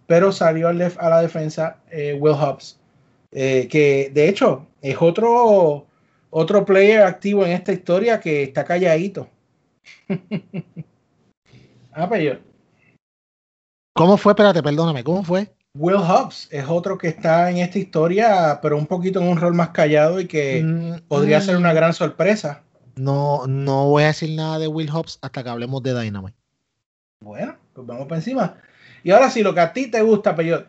pero 0.07 0.31
salió 0.33 0.69
a 0.69 0.75
la 0.75 1.23
defensa 1.23 1.79
eh, 1.91 2.13
Will 2.21 2.35
Hobbs, 2.35 2.79
eh, 3.31 3.69
que 3.71 4.11
de 4.13 4.29
hecho 4.29 4.67
es 4.83 5.01
otro, 5.01 5.87
otro 6.29 6.67
player 6.67 7.05
activo 7.05 7.47
en 7.47 7.53
esta 7.53 7.73
historia 7.73 8.21
que 8.21 8.43
está 8.43 8.67
calladito. 8.67 9.29
ah, 11.95 12.07
pero 12.11 12.23
yo. 12.23 12.35
¿Cómo 13.95 14.19
fue? 14.19 14.33
Espérate, 14.33 14.63
perdóname, 14.63 15.03
¿cómo 15.03 15.25
fue? 15.25 15.49
Will 15.75 15.97
Hobbs 15.97 16.49
es 16.51 16.67
otro 16.69 16.99
que 16.99 17.09
está 17.09 17.51
en 17.51 17.57
esta 17.57 17.79
historia, 17.79 18.59
pero 18.61 18.77
un 18.77 18.87
poquito 18.87 19.23
en 19.23 19.29
un 19.29 19.41
rol 19.41 19.55
más 19.55 19.71
callado 19.71 20.21
y 20.21 20.27
que 20.27 20.63
mm, 20.63 21.09
podría 21.09 21.41
ser 21.41 21.57
una 21.57 21.73
mm. 21.73 21.77
gran 21.77 21.95
sorpresa. 21.95 22.63
No, 22.97 23.47
no 23.47 23.89
voy 23.89 24.05
a 24.05 24.09
decir 24.09 24.31
nada 24.37 24.59
de 24.59 24.69
Will 24.69 24.91
Hobbs 24.91 25.19
hasta 25.23 25.43
que 25.43 25.49
hablemos 25.49 25.83
de 25.83 25.99
Dynamite. 26.01 26.37
Bueno, 27.21 27.57
pues 27.73 27.87
vamos 27.87 28.07
para 28.07 28.17
encima. 28.17 28.57
Y 29.03 29.11
ahora 29.11 29.31
sí, 29.31 29.43
lo 29.43 29.55
que 29.55 29.61
a 29.61 29.73
ti 29.73 29.91
te 29.91 30.03
gusta, 30.03 30.35
Peyot. 30.35 30.69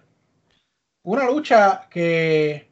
Una 1.03 1.25
lucha 1.25 1.87
que 1.89 2.69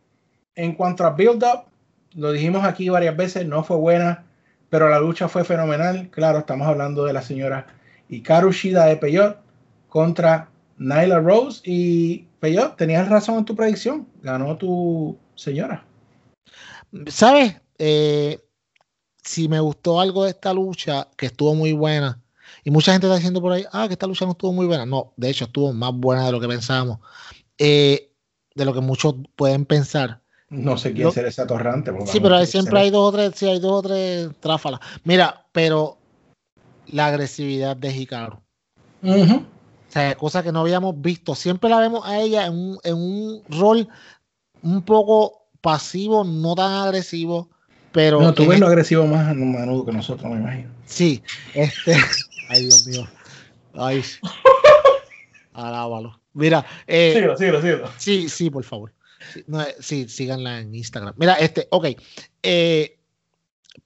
en 0.56 0.74
cuanto 0.74 1.06
a 1.06 1.12
build-up, 1.12 1.66
lo 2.14 2.32
dijimos 2.32 2.64
aquí 2.64 2.90
varias 2.90 3.16
veces, 3.16 3.46
no 3.46 3.64
fue 3.64 3.78
buena, 3.78 4.26
pero 4.70 4.90
la 4.90 5.00
lucha 5.00 5.28
fue 5.28 5.44
fenomenal. 5.44 6.10
Claro, 6.12 6.40
estamos 6.40 6.68
hablando 6.68 7.06
de 7.06 7.14
la 7.14 7.22
señora 7.22 7.68
Hikaru 8.10 8.52
Shida 8.52 8.86
de 8.86 8.98
Peyot 8.98 9.38
contra 9.90 10.50
Nyla 10.78 11.20
Rose. 11.20 11.62
Y 11.66 12.28
Peyot, 12.40 12.78
tenías 12.78 13.10
razón 13.10 13.40
en 13.40 13.46
tu 13.46 13.56
predicción. 13.56 14.08
Ganó 14.22 14.58
tu 14.58 15.18
señora. 15.36 15.86
¿Sabes? 17.08 17.62
Eh, 17.78 18.40
si 19.22 19.48
me 19.48 19.60
gustó 19.60 20.00
algo 20.00 20.24
de 20.24 20.32
esta 20.32 20.54
lucha, 20.54 21.08
que 21.16 21.28
estuvo 21.28 21.56
muy 21.56 21.74
buena, 21.74 22.20
y 22.64 22.72
mucha 22.72 22.92
gente 22.92 23.08
está 23.08 23.16
diciendo 23.16 23.42
por 23.42 23.54
ahí, 23.54 23.66
ah, 23.72 23.88
que 23.88 23.94
esta 23.94 24.08
lucha 24.08 24.26
no 24.26 24.32
estuvo 24.32 24.54
muy 24.54 24.66
buena. 24.66 24.86
No, 24.86 25.14
de 25.18 25.30
hecho, 25.30 25.46
estuvo 25.46 25.74
más 25.74 25.94
buena 25.94 26.26
de 26.26 26.32
lo 26.32 26.40
que 26.40 26.48
pensábamos. 26.48 27.00
Eh, 27.58 28.12
de 28.54 28.66
lo 28.66 28.74
que 28.74 28.82
muchos 28.82 29.16
pueden 29.36 29.66
pensar. 29.66 30.22
No 30.50 30.78
sé 30.78 30.94
quién 30.94 31.12
será 31.12 31.30
ese 31.30 31.42
atorrante. 31.42 31.94
Sí, 32.06 32.20
pero 32.20 32.46
siempre 32.46 32.80
hay 32.80 32.90
dos 32.90 33.10
o 33.10 33.12
tres, 33.16 33.32
sí, 33.36 33.48
hay 33.48 33.60
dos 33.60 33.72
o 33.72 33.82
tres 33.82 34.30
tráfalas. 34.42 34.82
Mira, 35.04 35.46
pero 35.54 35.98
la 36.88 37.08
agresividad 37.08 37.78
de 37.78 37.96
Hikaru. 37.96 38.38
O 39.04 39.46
sea, 39.88 40.16
cosa 40.16 40.44
que 40.44 40.52
no 40.52 40.60
habíamos 40.60 41.00
visto. 41.00 41.36
Siempre 41.36 41.70
la 41.70 41.80
vemos 41.80 42.06
a 42.06 42.20
ella 42.20 42.46
en 42.46 42.54
un, 42.54 42.80
en 42.84 42.96
un 42.96 43.42
rol 43.50 43.88
un 44.62 44.82
poco 44.82 45.48
pasivo, 45.62 46.24
no 46.24 46.54
tan 46.54 46.72
agresivo, 46.72 47.50
pero... 47.92 48.22
No, 48.22 48.34
tú 48.34 48.48
ves 48.48 48.60
lo 48.60 48.68
agresivo 48.68 49.06
más 49.06 49.30
a 49.30 49.34
menudo 49.34 49.86
que 49.86 49.92
nosotros, 49.92 50.32
me 50.32 50.40
imagino. 50.40 50.70
Sí, 50.86 51.22
este... 51.54 51.96
Ay, 52.50 52.64
Dios 52.64 52.86
mío. 52.86 53.08
Ay. 53.74 54.04
Alábalo. 55.54 56.20
Mira. 56.34 56.66
Eh, 56.88 57.14
síguelo, 57.14 57.38
síguelo, 57.38 57.62
síguelo. 57.62 57.90
Sí, 57.98 58.30
sí, 58.30 58.50
por 58.50 58.64
favor. 58.64 58.94
Sí, 59.34 59.44
no, 59.48 59.64
sí, 59.80 60.08
síganla 60.10 60.60
en 60.60 60.76
Instagram. 60.76 61.14
Mira, 61.18 61.36
este, 61.36 61.68
ok. 61.72 61.88
Eh, 62.44 63.00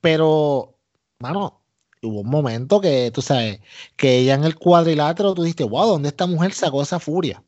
pero, 0.01 0.77
mano, 1.19 1.61
hubo 2.01 2.21
un 2.21 2.29
momento 2.29 2.81
que, 2.81 3.11
tú 3.11 3.21
sabes, 3.21 3.59
que 3.95 4.19
ella 4.19 4.35
en 4.35 4.43
el 4.43 4.55
cuadrilátero, 4.55 5.33
tú 5.33 5.43
dijiste, 5.43 5.63
wow, 5.63 5.87
¿dónde 5.87 6.09
esta 6.09 6.25
mujer 6.25 6.53
sacó 6.53 6.81
esa 6.81 6.99
furia? 6.99 7.43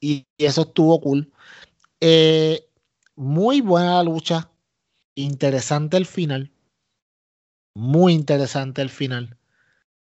Y, 0.00 0.26
eso 0.38 0.62
estuvo 0.62 1.00
cool. 1.00 1.32
Eh, 2.00 2.68
muy 3.14 3.60
buena 3.60 3.96
la 3.96 4.02
lucha. 4.02 4.50
Interesante 5.16 5.96
el 5.96 6.04
final. 6.04 6.52
Muy 7.74 8.12
interesante 8.12 8.82
el 8.82 8.90
final. 8.90 9.38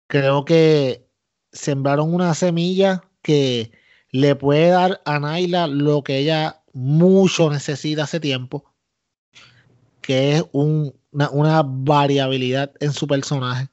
Creo 0.08 0.44
que 0.44 1.06
sembraron 1.52 2.12
una 2.12 2.34
semilla 2.34 3.04
que 3.22 3.70
le 4.10 4.34
puede 4.34 4.70
dar 4.70 5.00
a 5.04 5.20
Naila 5.20 5.68
lo 5.68 6.02
que 6.02 6.18
ella 6.18 6.62
mucho 6.72 7.48
necesita 7.48 8.04
hace 8.04 8.18
tiempo, 8.18 8.64
que 10.00 10.36
es 10.36 10.44
una, 10.52 11.62
variabilidad 11.64 12.72
en 12.80 12.92
su 12.92 13.06
personaje. 13.06 13.68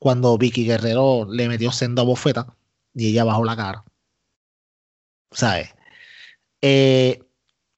Cuando 0.00 0.36
Vicky 0.36 0.64
Guerrero 0.66 1.24
le 1.30 1.48
metió 1.48 1.70
senda 1.70 2.02
bofeta 2.02 2.56
y 2.94 3.10
ella 3.10 3.22
bajó 3.22 3.44
la 3.44 3.56
cara. 3.56 3.84
¿Sabes? 5.30 5.72
Eh, 6.60 7.22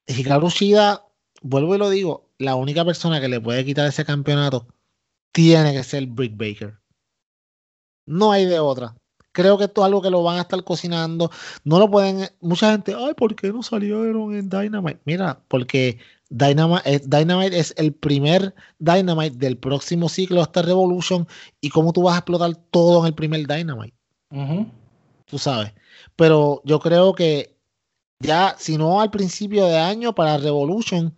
Hikaru 0.07 0.49
Shida, 0.49 1.05
vuelvo 1.43 1.75
y 1.75 1.77
lo 1.77 1.89
digo, 1.91 2.24
la 2.37 2.55
única 2.55 2.83
persona 2.83 3.21
que 3.21 3.27
le 3.27 3.39
puede 3.39 3.65
quitar 3.65 3.87
ese 3.87 4.05
campeonato 4.05 4.67
tiene 5.31 5.73
que 5.73 5.83
ser 5.83 6.05
Britt 6.07 6.37
Baker. 6.37 6.77
No 8.05 8.31
hay 8.31 8.45
de 8.45 8.59
otra. 8.59 8.95
Creo 9.31 9.57
que 9.57 9.65
esto 9.65 9.81
es 9.81 9.85
algo 9.85 10.01
que 10.01 10.09
lo 10.09 10.23
van 10.23 10.37
a 10.37 10.41
estar 10.41 10.63
cocinando. 10.63 11.29
No 11.65 11.79
lo 11.79 11.91
pueden. 11.91 12.29
Mucha 12.39 12.71
gente, 12.71 12.95
ay, 12.97 13.13
¿por 13.15 13.35
qué 13.35 13.51
no 13.51 13.61
salieron 13.61 14.33
en 14.33 14.49
Dynamite? 14.49 15.01
Mira, 15.03 15.41
porque 15.49 15.99
Dynamite, 16.29 16.81
eh, 16.85 17.01
Dynamite 17.05 17.59
es 17.59 17.73
el 17.77 17.93
primer 17.93 18.55
Dynamite 18.79 19.37
del 19.37 19.57
próximo 19.57 20.07
ciclo 20.07 20.41
hasta 20.41 20.61
Revolution. 20.61 21.27
Y 21.59 21.69
cómo 21.69 21.91
tú 21.91 22.03
vas 22.03 22.15
a 22.15 22.19
explotar 22.19 22.55
todo 22.71 23.01
en 23.01 23.07
el 23.07 23.13
primer 23.13 23.45
Dynamite. 23.45 23.95
Tú 25.25 25.37
sabes. 25.37 25.73
Pero 26.15 26.61
yo 26.63 26.79
creo 26.79 27.13
que 27.13 27.57
ya, 28.19 28.55
si 28.57 28.77
no 28.77 29.01
al 29.01 29.11
principio 29.11 29.65
de 29.65 29.77
año 29.77 30.15
para 30.15 30.37
Revolution, 30.37 31.13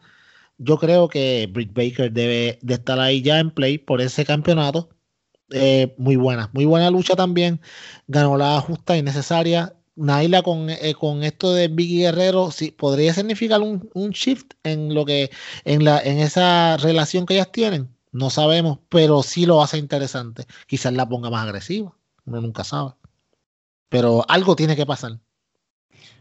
yo 0.58 0.78
creo 0.78 1.08
que 1.08 1.50
Britt 1.52 1.74
Baker 1.74 2.12
debe 2.12 2.60
de 2.62 2.74
estar 2.74 3.00
ahí 3.00 3.22
ya 3.22 3.40
en 3.40 3.52
play 3.52 3.78
por 3.78 4.02
ese 4.02 4.26
campeonato 4.26 4.90
eh, 5.52 5.96
muy 5.98 6.18
buena, 6.18 6.50
muy 6.54 6.66
buena 6.66 6.92
lucha 6.92 7.16
también. 7.16 7.62
Ganó 8.08 8.38
la 8.38 8.60
justa 8.62 8.98
y 8.98 9.02
necesaria. 9.02 9.74
Naila 9.96 10.44
con, 10.44 10.70
eh, 10.70 10.94
con 10.94 11.24
esto 11.24 11.54
de 11.54 11.70
Vicky 11.70 12.02
Guerrero, 12.02 12.52
sí, 12.52 12.70
podría 12.70 13.14
significar 13.14 13.62
un, 13.62 13.90
shift 14.12 14.54
en 14.64 14.94
lo 14.94 15.06
que, 15.06 15.32
en 15.66 15.84
la, 15.84 16.00
en 16.00 16.20
esa 16.20 16.78
relación 16.78 17.26
que 17.26 17.34
ellas 17.34 17.52
tienen. 17.52 17.90
No 18.12 18.30
sabemos, 18.30 18.80
pero 18.90 19.24
sí 19.24 19.46
lo 19.46 19.62
hace 19.62 19.78
interesante. 19.80 20.46
Quizás 20.68 20.94
la 20.94 21.10
ponga 21.10 21.30
más 21.32 21.46
agresiva. 21.46 21.94
Uno 22.26 22.42
nunca 22.42 22.64
sabe. 22.64 22.94
Pero 23.90 24.24
algo 24.28 24.56
tiene 24.56 24.76
que 24.76 24.86
pasar. 24.86 25.18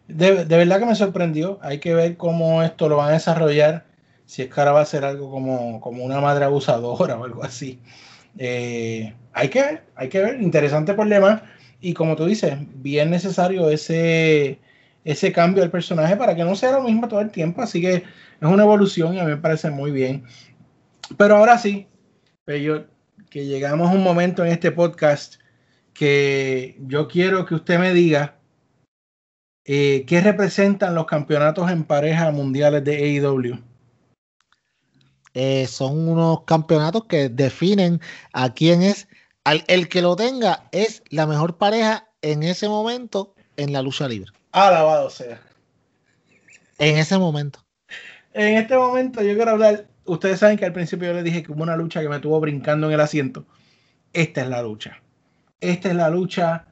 De, 0.09 0.45
de, 0.45 0.57
verdad 0.57 0.78
que 0.78 0.87
me 0.87 0.95
sorprendió. 0.95 1.59
Hay 1.62 1.78
que 1.80 1.95
ver 1.95 2.16
cómo 2.16 2.62
esto 2.62 2.89
lo 2.89 2.97
van 2.97 3.11
a 3.11 3.12
desarrollar. 3.12 3.84
Si 4.27 4.43
es 4.43 4.53
que 4.53 4.61
va 4.61 4.81
a 4.81 4.85
ser 4.85 5.05
algo 5.05 5.31
como, 5.31 5.81
como 5.81 6.05
una 6.05 6.20
madre 6.20 6.45
abusadora 6.45 7.18
o 7.18 7.24
algo 7.24 7.45
así. 7.45 7.81
Eh, 8.39 9.14
hay 9.33 9.49
que 9.49 9.62
ver, 9.62 9.85
hay 9.95 10.09
que 10.09 10.20
ver, 10.20 10.43
interesante 10.43 10.95
problema. 10.95 11.43
Y 11.81 11.95
como 11.95 12.16
tú 12.16 12.27
dices, 12.27 12.57
bien 12.74 13.11
necesario 13.11 13.70
ese, 13.70 14.59
ese 15.05 15.33
cambio 15.33 15.62
del 15.62 15.70
personaje 15.70 16.16
para 16.16 16.35
que 16.35 16.45
no 16.45 16.57
sea 16.57 16.72
lo 16.72 16.83
mismo 16.83 17.09
todo 17.09 17.20
el 17.20 17.31
tiempo. 17.31 17.62
Así 17.62 17.81
que 17.81 17.95
es 17.95 18.03
una 18.41 18.64
evolución 18.64 19.14
y 19.14 19.20
a 19.20 19.24
mí 19.24 19.31
me 19.31 19.37
parece 19.37 19.70
muy 19.70 19.91
bien. 19.93 20.24
Pero 21.16 21.37
ahora 21.37 21.59
sí, 21.59 21.87
yo, 22.47 22.85
que 23.31 23.47
llegamos 23.47 23.91
a 23.91 23.95
un 23.95 24.03
momento 24.03 24.45
en 24.45 24.53
este 24.53 24.72
podcast 24.72 25.37
que 25.95 26.77
yo 26.87 27.09
quiero 27.09 27.47
que 27.47 27.55
usted 27.55 27.79
me 27.79 27.95
diga 27.95 28.37
eh, 29.64 30.05
qué 30.07 30.20
representan 30.20 30.95
los 30.95 31.07
campeonatos 31.07 31.70
en 31.70 31.85
pareja 31.85 32.31
mundiales 32.31 32.85
de 32.85 32.97
AEW. 32.97 33.59
Eh, 35.39 35.66
son 35.66 36.09
unos 36.09 36.45
campeonatos 36.45 37.05
que 37.05 37.28
definen 37.28 38.01
a 38.32 38.55
quién 38.55 38.80
es, 38.80 39.07
al, 39.45 39.64
el 39.68 39.87
que 39.87 40.01
lo 40.01 40.16
tenga 40.16 40.66
es 40.72 41.03
la 41.11 41.26
mejor 41.26 41.59
pareja 41.59 42.09
en 42.22 42.43
ese 42.43 42.70
momento 42.70 43.34
en 43.59 43.70
la 43.74 43.82
lucha 43.82 44.09
libre. 44.09 44.32
Alabado 44.53 45.11
sea. 45.11 45.39
En 46.78 46.97
ese 46.97 47.18
momento. 47.18 47.59
En 48.32 48.57
este 48.57 48.78
momento 48.78 49.20
yo 49.20 49.34
quiero 49.34 49.51
hablar, 49.51 49.87
ustedes 50.07 50.39
saben 50.39 50.57
que 50.57 50.64
al 50.64 50.72
principio 50.72 51.09
yo 51.09 51.12
les 51.12 51.24
dije 51.24 51.43
que 51.43 51.53
hubo 51.53 51.62
una 51.62 51.76
lucha 51.76 52.01
que 52.01 52.09
me 52.09 52.18
tuvo 52.18 52.41
brincando 52.41 52.87
en 52.87 52.95
el 52.95 53.01
asiento. 53.01 53.45
Esta 54.14 54.41
es 54.41 54.49
la 54.49 54.62
lucha. 54.62 55.03
Esta 55.61 55.91
es 55.91 55.97
la 55.97 56.09
lucha. 56.09 56.64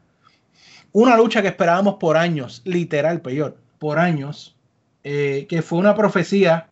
Una 0.92 1.18
lucha 1.18 1.42
que 1.42 1.48
esperábamos 1.48 1.96
por 1.96 2.16
años, 2.16 2.62
literal, 2.64 3.20
peor, 3.20 3.58
por 3.78 3.98
años, 3.98 4.56
eh, 5.02 5.44
que 5.50 5.60
fue 5.60 5.78
una 5.78 5.94
profecía 5.94 6.70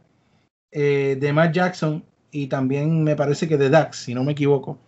eh, 0.73 1.19
de 1.21 1.33
Matt 1.33 1.55
Jackson 1.55 2.03
y 2.31 2.47
también 2.47 3.05
me 3.05 3.15
parece 3.15 3.47
que 3.47 3.59
de 3.59 3.69
Dax, 3.69 3.99
si 3.99 4.15
no 4.15 4.25
me 4.25 4.33
equivoco. 4.33 4.79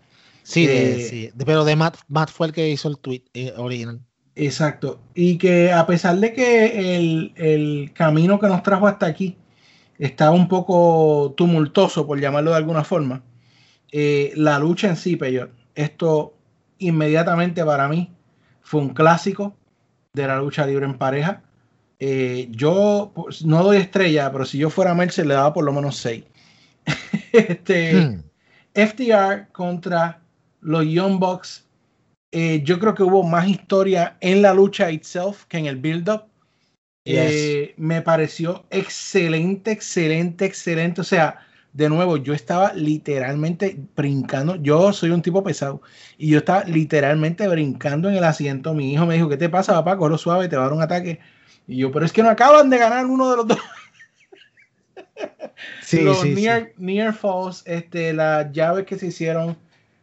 Sí, 0.43 0.67
eh, 0.69 1.33
pero 1.45 1.65
de 1.65 1.77
Matt, 1.77 1.99
Matt, 2.09 2.31
fue 2.31 2.49
el 2.49 2.53
que 2.53 2.69
hizo 2.71 2.89
el 2.89 2.99
tweet 2.99 3.23
eh, 3.35 3.53
original. 3.57 4.01
Exacto. 4.35 4.99
Y 5.15 5.39
que 5.39 5.73
a 5.73 5.87
pesar 5.87 6.17
de 6.17 6.33
que 6.33 6.97
el, 6.97 7.93
camino 7.95 8.41
que 8.41 8.49
nos 8.49 8.63
trajo 8.63 8.87
hasta 8.87 9.07
aquí 9.07 9.37
estaba 9.99 10.33
un 10.33 10.49
poco 10.49 11.35
tumultuoso, 11.37 12.07
por 12.07 12.19
llamarlo 12.19 12.51
de 12.51 12.57
alguna 12.57 12.83
forma, 12.83 13.23
la 13.93 14.59
lucha 14.59 14.89
en 14.89 14.97
sí, 14.97 15.17
peor. 15.17 15.53
Esto 15.75 16.35
inmediatamente 16.79 17.65
para 17.65 17.89
mí 17.89 18.11
fue 18.63 18.81
un 18.81 18.91
clásico 18.91 19.55
de 20.15 20.27
la 20.27 20.39
lucha 20.39 20.67
libre 20.67 20.87
en 20.87 20.99
pareja. 20.99 21.43
Eh, 21.99 22.49
yo 22.51 23.13
pues, 23.15 23.45
no 23.45 23.63
doy 23.63 23.79
estrella, 23.79 24.31
pero 24.33 24.45
si 24.45 24.59
yo 24.59 24.71
fuera 24.71 24.95
Mercer 24.95 25.27
le 25.27 25.35
daba 25.35 25.53
por 25.53 25.65
lo 25.65 25.73
menos 25.73 25.97
6. 25.97 26.25
este, 27.33 27.95
hmm. 27.95 28.23
FTR 28.75 29.53
contra 29.53 30.21
los 30.61 30.85
Young 30.87 31.19
Bucks. 31.19 31.65
Eh, 32.33 32.63
yo 32.65 32.81
creo 32.81 32.95
que 32.95 33.05
hubo 33.05 33.23
más 33.23 33.47
historia 33.49 34.17
en 34.21 34.43
la 34.43 34.53
lucha 34.53 34.91
itself 34.91 35.45
que 35.45 35.59
en 35.59 35.67
el 35.67 35.77
build-up. 35.77 36.25
Eh, 37.07 37.75
me 37.77 38.01
pareció 38.01 38.65
excelente, 38.71 39.71
excelente, 39.71 40.47
excelente. 40.47 41.03
O 41.03 41.05
sea, 41.05 41.39
de 41.75 41.89
nuevo, 41.89 42.17
yo 42.17 42.33
estaba 42.33 42.73
literalmente 42.73 43.77
brincando. 43.95 44.57
Yo 44.57 44.93
soy 44.93 45.11
un 45.11 45.23
tipo 45.23 45.45
pesado 45.45 45.83
y 46.17 46.31
yo 46.31 46.39
estaba 46.39 46.65
literalmente 46.65 47.47
brincando 47.47 48.09
en 48.09 48.17
el 48.17 48.25
asiento. 48.25 48.75
Mi 48.75 48.95
hijo 48.95 49.07
me 49.07 49.15
dijo: 49.15 49.29
¿Qué 49.29 49.37
te 49.37 49.49
pasa, 49.49 49.75
papá? 49.75 49.97
Corro 49.97 50.17
suave, 50.17 50.49
te 50.49 50.57
va 50.57 50.63
a 50.63 50.67
dar 50.67 50.77
un 50.77 50.83
ataque. 50.83 51.21
Y 51.67 51.79
yo, 51.79 51.91
pero 51.93 52.05
es 52.05 52.13
que 52.13 52.23
no 52.23 52.29
acaban 52.31 52.69
de 52.71 52.79
ganar 52.79 53.07
uno 53.07 53.31
de 53.31 53.37
los 53.39 53.47
dos. 53.49 53.59
Sí, 55.83 56.01
los 56.03 56.21
sí, 56.21 56.35
sí. 56.35 56.43
near, 56.43 56.73
near 56.77 57.13
falls, 57.15 57.63
este, 57.67 58.13
las 58.13 58.51
llaves 58.53 58.87
que 58.87 58.99
se 58.99 59.07
hicieron 59.07 59.57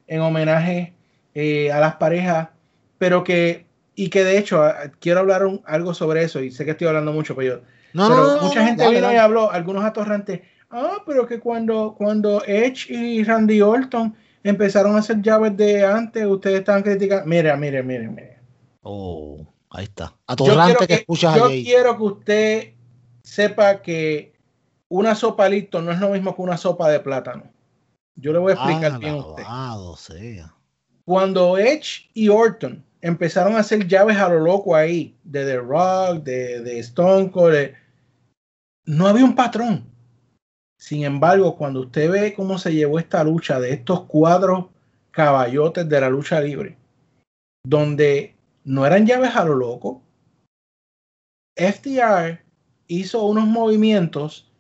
en 0.07 0.22
homenaje 0.22 0.93
eh, 1.34 1.72
a 1.72 1.80
las 1.80 1.95
parejas, 1.95 2.49
pero 2.97 3.24
que, 3.24 3.66
y 3.95 4.09
que 4.09 4.24
de 4.24 4.38
hecho, 4.38 4.62
a- 4.64 4.89
quiero 4.99 5.20
hablar 5.22 5.45
un- 5.45 5.62
algo 5.66 5.93
sobre 5.93 6.24
eso, 6.24 6.39
y 6.41 6.51
sé 6.51 6.66
que 6.66 6.72
estoy 6.72 6.88
hablando 6.88 7.12
mucho, 7.12 7.36
pero, 7.36 7.57
yo- 7.57 7.64
No, 7.93 8.07
pero 8.07 8.24
no, 8.28 8.36
no, 8.38 8.41
mucha 8.43 8.62
no, 8.62 8.66
gente 8.68 8.84
dale, 8.84 8.95
vino 8.95 9.07
y 9.07 9.16
dale. 9.16 9.20
habló, 9.20 9.51
algunos 9.51 9.84
atorrantes, 9.84 10.41
ah, 10.70 10.97
pero 11.05 11.26
que 11.28 11.39
cuando, 11.39 11.95
cuando 11.97 12.43
Edge 12.45 12.89
y 12.93 13.24
Randy 13.24 13.62
Orton 13.62 14.16
empezaron 14.43 14.95
a 14.95 14.99
hacer 14.99 15.22
llaves 15.22 15.55
de 15.57 15.86
antes, 15.86 16.26
ustedes 16.26 16.59
estaban 16.59 16.84
criticando, 16.84 17.26
mira, 17.26 17.55
mire, 17.57 17.84
mire, 17.84 18.07
mire. 18.07 18.38
Oh, 18.84 19.45
ahí 19.72 19.86
está. 19.86 20.05
Yo 20.05 20.15
Atorrante 20.28 20.63
quiero 20.63 20.80
que, 20.80 20.88
que, 20.88 20.93
escuchas 20.93 21.36
yo 21.36 21.47
quiero 21.47 21.97
que 21.97 22.03
usted 22.03 22.74
sepa 23.24 23.82
que 23.82 24.34
una 24.89 25.15
sopa 25.15 25.47
listo 25.47 25.82
no 25.82 25.91
es 25.91 25.99
lo 25.99 26.09
mismo 26.09 26.36
que 26.36 26.41
una 26.41 26.57
sopa 26.57 26.89
de 26.89 26.99
plátano. 26.99 27.43
Yo 28.15 28.34
le 28.34 28.39
voy 28.39 28.51
a 28.51 28.55
explicar 28.55 28.99
bien 28.99 29.15
a 29.15 29.17
usted. 29.17 29.43
Sea. 29.97 30.53
Cuando 31.05 31.57
Edge 31.57 32.09
y 32.13 32.30
Orton 32.30 32.84
empezaron 33.01 33.55
a 33.55 33.59
hacer 33.59 33.88
llaves 33.88 34.17
a 34.17 34.30
lo 34.30 34.39
loco 34.39 34.76
ahí, 34.76 35.15
de 35.24 35.45
The 35.45 35.57
Rock, 35.57 36.24
de, 36.24 36.61
de 36.61 36.80
Stone 36.80 37.32
Cold, 37.32 37.53
de- 37.53 37.76
no 38.86 39.07
había 39.07 39.26
un 39.26 39.36
patrón. 39.36 39.86
Sin 40.78 41.03
embargo, 41.03 41.55
cuando 41.55 41.82
usted 41.82 42.11
ve 42.11 42.34
cómo 42.34 42.57
se 42.57 42.74
llevó 42.74 42.99
esta 42.99 43.24
lucha 43.24 43.59
de 43.59 43.72
estos 43.72 44.01
cuadros 44.05 44.65
caballotes 45.11 45.88
de 45.88 46.01
la 46.01 46.09
lucha 46.09 46.41
libre, 46.41 46.78
donde 47.63 48.36
no 48.64 48.86
eran 48.86 49.05
llaves 49.05 49.36
a 49.36 49.43
lo 49.45 49.55
loco, 49.55 50.01
FTR 51.57 52.39
hizo 52.88 53.26
unos 53.26 53.45
movimientos 53.45 54.51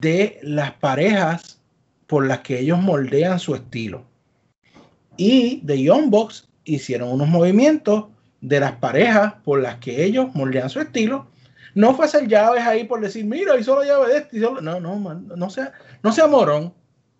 de 0.00 0.38
las 0.42 0.72
parejas 0.72 1.60
por 2.06 2.26
las 2.26 2.40
que 2.40 2.60
ellos 2.60 2.78
moldean 2.80 3.38
su 3.38 3.54
estilo. 3.54 4.04
Y 5.16 5.62
The 5.66 5.80
Young 5.82 6.10
Bucks 6.10 6.48
hicieron 6.64 7.10
unos 7.10 7.28
movimientos 7.28 8.06
de 8.40 8.60
las 8.60 8.72
parejas 8.72 9.34
por 9.44 9.60
las 9.62 9.76
que 9.76 10.04
ellos 10.04 10.34
moldean 10.34 10.68
su 10.68 10.80
estilo. 10.80 11.26
No 11.74 11.94
fue 11.94 12.04
hacer 12.04 12.28
llaves 12.28 12.62
ahí 12.66 12.84
por 12.84 13.00
decir, 13.00 13.24
mira, 13.24 13.58
hizo 13.58 13.78
la 13.80 13.86
llave 13.86 14.12
de 14.12 14.18
este. 14.18 14.36
hizo 14.38 14.54
la-". 14.54 14.60
No, 14.60 14.80
no, 14.80 14.96
man, 14.96 15.28
no 15.34 15.50
sea, 15.50 15.72
no 16.02 16.12
sea 16.12 16.26
morón. 16.26 16.72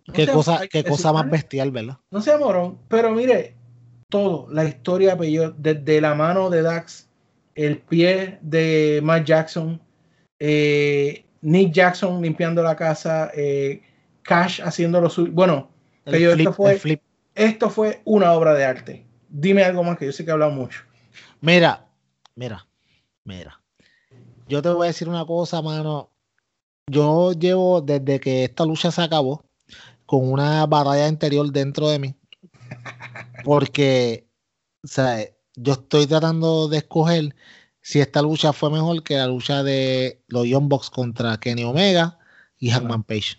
No 0.07 0.15
Qué 0.15 0.25
sea- 0.27 0.35
cosa, 0.35 0.69
qué 0.69 0.85
cosa 0.85 1.13
más 1.13 1.25
"Ah, 1.25 1.29
bestial, 1.31 1.71
¿verdad? 1.73 1.97
no 2.13 2.21
sea 2.21 2.39
morón, 2.39 2.79
pero 2.89 3.11
mire, 3.11 3.56
todo, 4.11 4.47
la 4.51 4.65
historia 4.65 5.17
peyó 5.17 5.51
desde 5.51 6.01
la 6.01 6.15
mano 6.15 6.51
de 6.51 6.63
Dax, 6.63 7.09
el 7.55 7.79
pie 7.79 8.39
de 8.41 9.01
Matt 9.03 9.25
Jackson, 9.27 9.81
eh, 10.39 11.25
Nick 11.41 11.73
Jackson 11.73 12.21
limpiando 12.23 12.63
la 12.63 12.77
casa, 12.77 13.31
eh, 13.35 13.83
Cash 14.23 14.61
haciendo 14.63 15.01
lo 15.01 15.09
suyo. 15.09 15.33
Bueno, 15.33 15.71
flip, 16.05 16.53
fue- 16.53 16.79
esto 17.35 17.71
fue 17.71 18.01
una 18.05 18.33
obra 18.33 18.55
de 18.55 18.65
arte. 18.65 19.07
Dime 19.29 19.63
algo 19.65 19.83
más 19.85 19.99
que 19.99 20.07
yo 20.07 20.13
sé 20.13 20.25
que 20.25 20.31
he 20.31 20.33
hablado 20.33 20.53
mucho. 20.53 20.83
Mira, 21.41 21.87
mira, 22.35 22.67
mira. 23.25 23.61
Yo 24.49 24.63
te 24.63 24.69
voy 24.69 24.87
a 24.87 24.89
decir 24.89 25.09
una 25.09 25.25
cosa, 25.25 25.61
mano. 25.63 26.11
Yo 26.89 27.33
llevo 27.33 27.81
desde 27.81 28.21
que 28.21 28.45
esta 28.45 28.65
lucha 28.65 28.91
se 28.91 29.03
acabó 29.03 29.45
con 30.07 30.31
una 30.31 30.65
batalla 30.67 31.09
interior 31.09 31.51
dentro 31.51 31.89
de 31.89 31.99
mí. 31.99 32.15
Porque, 33.47 34.29
o 34.83 34.89
sea, 34.89 35.21
yo 35.55 35.75
estoy 35.75 36.09
tratando 36.09 36.67
de 36.67 36.79
escoger 36.79 37.37
si 37.81 38.01
esta 38.01 38.21
lucha 38.21 38.53
fue 38.53 38.73
mejor 38.73 39.05
que 39.05 39.15
la 39.15 39.29
lucha 39.29 39.63
de 39.63 40.21
los 40.27 40.49
Young 40.49 40.69
Bucks 40.69 40.91
contra 40.91 41.39
Kenny 41.39 41.63
Omega 41.63 42.19
y 42.59 42.71
Hackman 42.71 43.05
Page. 43.05 43.37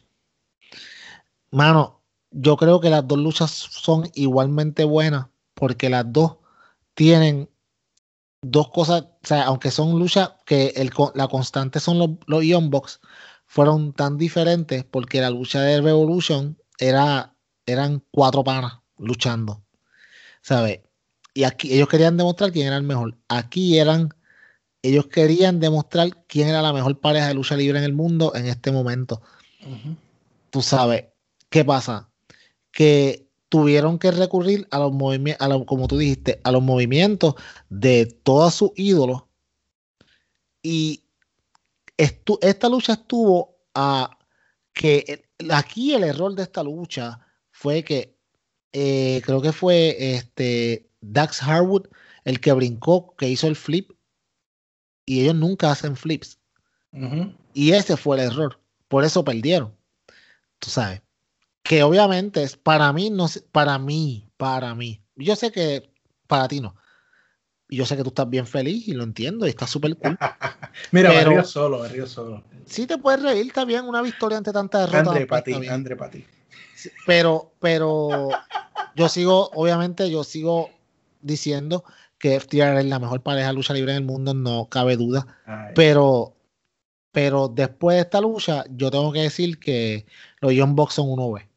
Mano, 1.51 2.05
yo 2.31 2.55
creo 2.55 2.79
que 2.79 2.89
las 2.89 3.05
dos 3.05 3.17
luchas 3.17 3.51
son 3.51 4.09
igualmente 4.13 4.85
buenas 4.85 5.27
porque 5.53 5.89
las 5.89 6.05
dos 6.09 6.37
tienen 6.93 7.49
dos 8.41 8.69
cosas, 8.69 9.01
o 9.01 9.27
sea, 9.27 9.43
aunque 9.43 9.71
son 9.71 9.99
luchas 9.99 10.31
que 10.45 10.67
el, 10.77 10.89
la 11.15 11.27
constante 11.27 11.81
son 11.81 11.99
los, 11.99 12.11
los 12.27 12.45
Young 12.45 12.69
Bucks, 12.69 13.01
fueron 13.45 13.91
tan 13.91 14.17
diferentes 14.17 14.85
porque 14.85 15.19
la 15.19 15.31
lucha 15.31 15.59
de 15.59 15.81
Revolution 15.81 16.57
era, 16.79 17.35
eran 17.65 18.01
cuatro 18.09 18.45
panas 18.45 18.79
luchando, 18.97 19.66
¿sabes? 20.47 20.79
Y 21.33 21.43
aquí 21.43 21.73
ellos 21.73 21.89
querían 21.89 22.15
demostrar 22.15 22.53
quién 22.53 22.67
era 22.67 22.77
el 22.77 22.83
mejor. 22.83 23.17
Aquí 23.27 23.77
eran, 23.77 24.13
ellos 24.81 25.07
querían 25.07 25.59
demostrar 25.59 26.25
quién 26.25 26.47
era 26.47 26.61
la 26.61 26.71
mejor 26.71 26.99
pareja 27.01 27.27
de 27.27 27.33
lucha 27.33 27.57
libre 27.57 27.77
en 27.79 27.83
el 27.83 27.93
mundo 27.93 28.33
en 28.33 28.45
este 28.45 28.71
momento. 28.71 29.21
Tú 30.49 30.61
sabes, 30.61 31.03
¿qué 31.49 31.65
pasa? 31.65 32.09
Que 32.71 33.27
tuvieron 33.49 33.99
que 33.99 34.11
recurrir 34.11 34.67
a 34.71 34.79
los 34.79 34.93
movimientos, 34.93 35.65
como 35.65 35.87
tú 35.87 35.97
dijiste, 35.97 36.39
a 36.45 36.51
los 36.53 36.63
movimientos 36.63 37.35
de 37.69 38.05
todos 38.05 38.53
sus 38.55 38.71
ídolos. 38.77 39.23
Y 40.63 41.03
estu- 41.97 42.39
esta 42.41 42.69
lucha 42.69 42.93
estuvo 42.93 43.57
a 43.73 44.17
que 44.73 45.25
el- 45.39 45.51
aquí 45.51 45.93
el 45.93 46.05
error 46.05 46.33
de 46.33 46.43
esta 46.43 46.63
lucha 46.63 47.19
fue 47.51 47.83
que 47.83 48.16
eh, 48.79 49.21
creo 49.25 49.41
que 49.41 49.51
fue 49.51 49.95
este 50.15 50.87
Dax 51.01 51.41
Harwood 51.41 51.87
el 52.25 52.39
que 52.39 52.51
brincó, 52.53 53.15
que 53.17 53.27
hizo 53.27 53.47
el 53.47 53.55
flip. 53.55 53.91
Y 55.05 55.21
ellos 55.21 55.35
nunca 55.35 55.71
hacen 55.71 55.95
flips. 55.95 56.37
Y 57.53 57.71
ese 57.71 57.97
fue 57.97 58.17
el 58.17 58.23
error. 58.31 58.59
Por 58.87 59.03
eso 59.03 59.23
perdieron. 59.23 59.73
Tú 60.59 60.69
sabes. 60.69 61.01
Que 61.63 61.81
obviamente 61.83 62.43
es 62.43 62.55
para 62.57 62.91
mí, 62.93 63.09
no 63.09 63.27
sé- 63.27 63.41
para 63.51 63.79
mí, 63.79 64.29
para 64.37 64.75
mí. 64.75 65.01
Yo 65.15 65.35
sé 65.35 65.51
que 65.51 65.91
para 66.27 66.47
ti 66.47 66.59
no. 66.61 66.75
Yo 67.69 67.85
sé 67.85 67.97
que 67.97 68.03
tú 68.03 68.09
estás 68.09 68.29
bien 68.29 68.45
feliz 68.45 68.87
y 68.87 68.93
lo 68.93 69.03
entiendo 69.03 69.45
y 69.47 69.49
está 69.49 69.65
súper 69.65 69.95
cool. 69.97 70.17
Mira, 70.91 71.09
Pero- 71.09 71.29
me 71.31 71.35
río 71.37 71.43
solo, 71.45 71.79
me 71.79 71.89
río 71.89 72.05
solo. 72.05 72.43
Sí 72.65 72.85
te 72.85 72.97
puedes 72.97 73.21
reír, 73.23 73.47
está 73.47 73.65
bien, 73.65 73.85
una 73.85 74.01
victoria 74.01 74.37
ante 74.37 74.53
tanta 74.53 74.79
derrota. 74.81 74.99
André, 75.11 75.25
para 75.25 75.43
ti. 75.43 75.53
André, 75.67 75.95
para 75.95 76.11
ti. 76.11 76.25
Pero, 77.05 77.51
pero 77.59 78.29
yo 78.95 79.09
sigo, 79.09 79.49
obviamente, 79.53 80.09
yo 80.09 80.23
sigo 80.23 80.69
diciendo 81.21 81.83
que 82.19 82.35
FTR 82.39 82.79
es 82.79 82.85
la 82.85 82.99
mejor 82.99 83.21
pareja 83.21 83.47
de 83.47 83.53
lucha 83.53 83.73
libre 83.73 83.91
en 83.91 83.97
el 83.99 84.03
mundo, 84.03 84.33
no 84.33 84.67
cabe 84.69 84.95
duda. 84.97 85.25
Ay, 85.45 85.73
Pero, 85.75 86.35
pero 87.11 87.47
después 87.47 87.95
de 87.95 88.01
esta 88.01 88.21
lucha, 88.21 88.63
yo 88.69 88.89
tengo 88.91 89.11
que 89.13 89.21
decir 89.21 89.59
que 89.59 90.05
los 90.39 90.53
Young 90.53 90.75
Bucks 90.75 90.95
son 90.95 91.07
1B. 91.09 91.47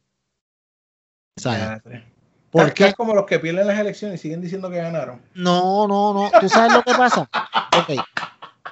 ¿Sabes? 1.37 1.59
diantre. 1.61 2.11
¿Por 2.51 2.61
Estás- 2.63 2.73
qué? 2.75 2.83
estás 2.83 2.95
como 2.95 3.15
los 3.15 3.25
que 3.25 3.39
pierden 3.39 3.65
las 3.67 3.79
elecciones 3.79 4.19
y 4.19 4.21
siguen 4.23 4.41
diciendo 4.41 4.69
que 4.69 4.77
ganaron. 4.77 5.21
No, 5.33 5.87
no, 5.87 6.13
no. 6.13 6.31
¿Tú 6.39 6.49
sabes 6.49 6.73
lo 6.73 6.83
que 6.83 6.93
pasa? 6.93 7.29
Ok. 7.77 8.01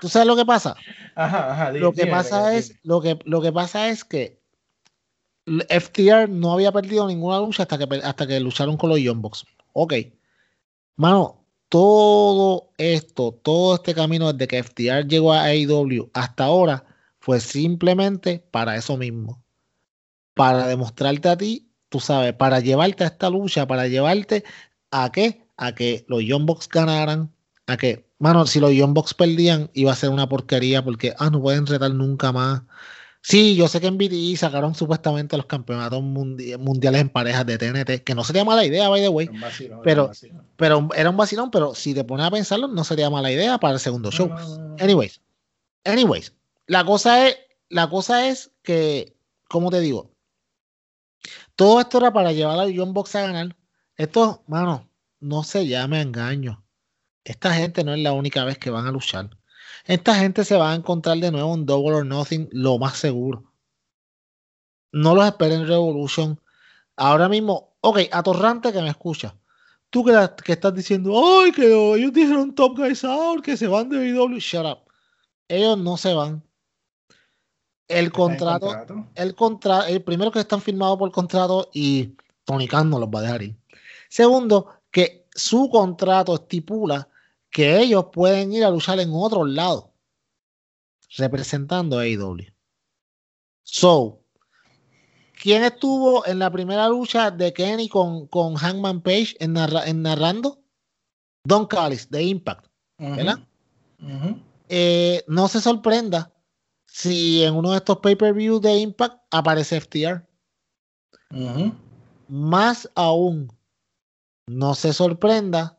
¿Tú 0.02 0.10
sabes 0.10 0.28
lo 0.28 0.36
que 0.36 0.46
pasa? 0.46 0.76
Ajá, 1.16 1.52
ajá. 1.54 1.72
Lo 1.72 1.94
que 1.94 2.02
dime, 2.02 2.12
pasa 2.12 2.48
dime. 2.50 2.58
es, 2.60 2.76
lo 2.84 3.02
que, 3.02 3.18
lo 3.24 3.42
que 3.42 3.52
pasa 3.54 3.88
es 3.90 4.04
que 4.04 4.39
FTR 5.70 6.30
no 6.30 6.54
había 6.54 6.72
perdido 6.72 7.08
ninguna 7.08 7.40
lucha 7.40 7.64
hasta 7.64 7.78
que, 7.78 7.96
hasta 8.04 8.28
que 8.28 8.40
lucharon 8.40 8.78
con 8.78 8.90
los 8.90 9.00
Young 9.00 9.22
Bucks. 9.22 9.46
Ok. 9.74 9.94
Mano, 10.96 11.46
todo 11.70 12.72
esto, 12.78 13.32
todo 13.44 13.76
este 13.76 13.94
camino 13.94 14.34
desde 14.34 14.48
que 14.48 14.64
FTR 14.64 15.08
llegó 15.08 15.34
a 15.34 15.44
AEW 15.46 16.10
hasta 16.14 16.46
ahora 16.46 16.86
fue 17.20 17.40
simplemente 17.40 18.40
para 18.52 18.76
eso 18.76 18.98
mismo. 18.98 19.44
Para 20.34 20.68
demostrarte 20.68 21.30
a 21.30 21.38
ti, 21.38 21.72
tú 21.90 22.00
sabes, 22.00 22.34
para 22.34 22.60
llevarte 22.60 23.04
a 23.04 23.08
esta 23.08 23.30
lucha, 23.30 23.68
para 23.68 23.88
llevarte 23.88 24.44
a 24.92 25.12
qué? 25.12 25.48
A 25.58 25.76
que 25.76 26.06
los 26.08 26.24
Young 26.24 26.46
Bucks 26.46 26.70
ganaran, 26.70 27.34
a 27.68 27.78
que, 27.78 28.10
mano, 28.20 28.46
si 28.48 28.60
los 28.60 28.72
Young 28.72 28.94
Bucks 28.94 29.14
perdían, 29.14 29.70
iba 29.74 29.92
a 29.92 29.96
ser 29.96 30.10
una 30.10 30.28
porquería 30.30 30.84
porque, 30.84 31.14
ah, 31.20 31.30
no 31.30 31.42
pueden 31.42 31.68
retar 31.68 31.92
nunca 31.92 32.32
más. 32.32 32.64
Sí, 33.22 33.56
yo 33.56 33.68
sé 33.68 33.82
que 33.82 33.88
en 33.88 33.98
BTE 33.98 34.38
sacaron 34.38 34.74
supuestamente 34.76 35.36
los 35.36 35.46
campeonatos 35.46 36.02
mundi- 36.02 36.58
mundiales 36.58 37.02
en 37.02 37.10
parejas 37.10 37.46
de 37.46 37.58
TNT, 37.58 38.04
que 38.04 38.16
no 38.16 38.24
sería 38.24 38.46
mala 38.46 38.66
idea, 38.66 38.88
by 38.88 39.02
the 39.02 39.10
way, 39.10 39.28
Un 39.28 39.42
vacilón, 39.42 39.78
un 39.80 39.84
pero- 39.84 40.08
vacilón. 40.08 40.48
pero 40.56 40.90
era 40.96 41.10
un 41.10 41.18
vacilón, 41.18 41.52
pero 41.52 41.76
si 41.76 41.94
te 41.94 42.04
pones 42.06 42.26
a 42.26 42.32
pensarlo, 42.32 42.68
no 42.70 42.84
sería 42.86 43.10
mala 43.10 43.32
idea 43.32 43.58
para 43.58 43.74
el 43.74 43.80
segundo 43.82 44.10
show. 44.10 44.30
No, 44.30 44.36
no, 44.40 44.58
no, 44.58 44.68
no. 44.70 44.76
Anyways, 44.84 45.22
anyways, 45.84 46.34
la 46.66 46.86
cosa 46.86 47.28
es, 47.28 47.38
la 47.68 47.90
cosa 47.90 48.28
es 48.30 48.52
que, 48.64 49.18
como 49.50 49.70
te 49.70 49.82
digo, 49.82 50.12
todo 51.56 51.82
esto 51.82 51.98
era 51.98 52.14
para 52.14 52.32
llevar 52.32 52.58
a 52.60 52.72
John 52.74 52.94
Box 52.94 53.16
a 53.16 53.22
ganar. 53.22 53.56
Esto, 53.98 54.44
mano, 54.48 54.90
no 55.20 55.44
se 55.44 55.68
llame 55.68 56.02
engaño. 56.02 56.64
Esta 57.26 57.54
gente 57.54 57.84
no 57.84 57.94
es 57.94 58.00
la 58.00 58.14
única 58.14 58.46
vez 58.46 58.58
que 58.58 58.70
van 58.70 58.88
a 58.88 58.92
luchar. 58.92 59.30
Esta 59.90 60.14
gente 60.14 60.46
se 60.46 60.56
va 60.56 60.72
a 60.72 60.76
encontrar 60.76 61.18
de 61.18 61.32
nuevo 61.32 61.52
en 61.56 61.66
Double 61.66 61.96
or 61.96 62.06
Nothing, 62.06 62.48
lo 62.52 62.78
más 62.78 62.96
seguro. 63.00 63.44
No 64.92 65.16
los 65.16 65.26
esperen 65.26 65.62
en 65.62 65.68
Revolution. 65.68 66.40
Ahora 66.96 67.28
mismo, 67.28 67.76
ok, 67.82 68.02
atorrante 68.12 68.72
que 68.72 68.84
me 68.84 68.90
escucha. 68.90 69.36
Tú 69.90 70.06
que, 70.06 70.12
la- 70.12 70.36
que 70.36 70.52
estás 70.52 70.76
diciendo, 70.76 71.12
ay, 71.42 71.52
que 71.52 71.66
ellos 71.66 72.14
dijeron 72.14 72.54
Top 72.54 72.78
Guys 72.78 73.04
Out, 73.04 73.44
que 73.44 73.58
se 73.58 73.66
van 73.66 73.90
de 73.90 73.98
WWE. 74.14 74.40
Shut 74.40 74.64
up. 74.64 74.80
Ellos 75.48 75.80
no 75.80 75.98
se 75.98 76.14
van. 76.14 76.44
el 77.88 78.12
contrato, 78.12 78.68
el 79.16 79.34
contrato, 79.34 79.88
el 79.88 80.04
primero 80.04 80.30
que 80.32 80.38
están 80.40 80.62
firmados 80.62 81.00
por 81.00 81.12
contrato 81.12 81.68
y 81.74 82.16
Tony 82.44 82.68
Khan 82.68 82.92
no 82.92 83.00
los 83.00 83.10
va 83.10 83.18
a 83.18 83.24
dejar 83.24 83.42
ir. 83.42 83.56
Segundo, 84.08 84.68
que 84.92 85.26
su 85.34 85.68
contrato 85.72 86.36
estipula 86.36 87.09
que 87.50 87.80
ellos 87.80 88.06
pueden 88.12 88.54
ir 88.54 88.64
a 88.64 88.70
luchar 88.70 89.00
en 89.00 89.10
otros 89.14 89.50
lados 89.50 89.86
representando 91.18 91.98
a 91.98 92.04
AEW. 92.04 92.46
So, 93.64 94.22
¿quién 95.42 95.64
estuvo 95.64 96.26
en 96.26 96.40
la 96.40 96.52
primera 96.52 96.88
lucha 96.88 97.32
de 97.32 97.54
Kenny 97.54 97.90
con, 97.90 98.28
con 98.28 98.56
Hangman 98.56 99.02
Page 99.02 99.36
en, 99.40 99.54
narrando? 99.54 100.64
Don 101.44 101.66
Callis 101.66 102.10
de 102.10 102.24
Impact, 102.24 102.68
¿verdad? 102.98 103.40
Eh, 104.68 105.24
no 105.28 105.48
se 105.48 105.62
sorprenda 105.62 106.34
si 106.86 107.44
en 107.44 107.56
uno 107.56 107.72
de 107.72 107.78
estos 107.78 107.98
pay-per-views 107.98 108.62
de 108.62 108.78
Impact 108.78 109.20
aparece 109.32 109.80
FTR. 109.80 110.28
Más 112.28 112.90
aún, 112.96 113.52
no 114.48 114.76
se 114.76 114.94
sorprenda 114.94 115.79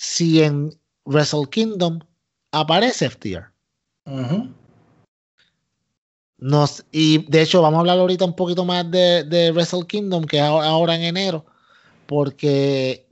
si 0.00 0.42
en 0.42 0.72
Wrestle 1.04 1.46
Kingdom 1.50 2.00
aparece 2.52 3.10
FTR. 3.10 3.52
Nos, 6.38 6.86
y 6.90 7.18
de 7.30 7.42
hecho, 7.42 7.60
vamos 7.60 7.76
a 7.76 7.80
hablar 7.80 7.98
ahorita 7.98 8.24
un 8.24 8.34
poquito 8.34 8.64
más 8.64 8.90
de, 8.90 9.24
de 9.24 9.52
Wrestle 9.52 9.86
Kingdom, 9.86 10.24
que 10.24 10.38
es 10.38 10.42
ahora 10.42 10.94
en 10.94 11.02
enero, 11.02 11.44
porque 12.06 13.06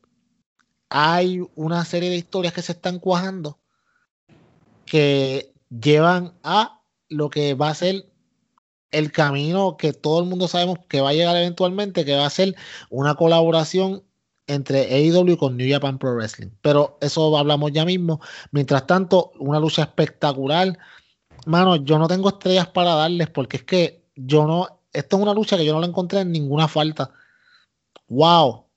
hay 0.88 1.42
una 1.56 1.84
serie 1.84 2.08
de 2.08 2.16
historias 2.16 2.54
que 2.54 2.62
se 2.62 2.72
están 2.72 2.98
cuajando 2.98 3.58
que 4.86 5.52
llevan 5.68 6.32
a 6.42 6.80
lo 7.10 7.28
que 7.28 7.52
va 7.52 7.68
a 7.68 7.74
ser 7.74 8.06
el 8.92 9.12
camino 9.12 9.76
que 9.76 9.92
todo 9.92 10.20
el 10.20 10.26
mundo 10.26 10.48
sabemos 10.48 10.78
que 10.88 11.02
va 11.02 11.10
a 11.10 11.12
llegar 11.12 11.36
eventualmente, 11.36 12.06
que 12.06 12.16
va 12.16 12.24
a 12.24 12.30
ser 12.30 12.56
una 12.88 13.14
colaboración 13.14 14.07
entre 14.48 14.80
AEW 14.92 15.36
con 15.36 15.56
New 15.56 15.70
Japan 15.70 15.98
Pro 15.98 16.14
Wrestling. 16.14 16.48
Pero 16.62 16.98
eso 17.00 17.36
hablamos 17.36 17.72
ya 17.72 17.84
mismo. 17.84 18.20
Mientras 18.50 18.86
tanto, 18.86 19.32
una 19.38 19.60
lucha 19.60 19.82
espectacular. 19.82 20.76
Mano, 21.46 21.76
yo 21.76 21.98
no 21.98 22.08
tengo 22.08 22.28
estrellas 22.30 22.66
para 22.68 22.94
darles 22.94 23.30
porque 23.30 23.58
es 23.58 23.62
que 23.62 24.02
yo 24.16 24.46
no. 24.46 24.80
Esto 24.92 25.16
es 25.16 25.22
una 25.22 25.34
lucha 25.34 25.56
que 25.56 25.64
yo 25.64 25.74
no 25.74 25.80
la 25.80 25.86
encontré 25.86 26.20
en 26.20 26.32
ninguna 26.32 26.66
falta. 26.66 27.10
¡Wow! 28.08 28.68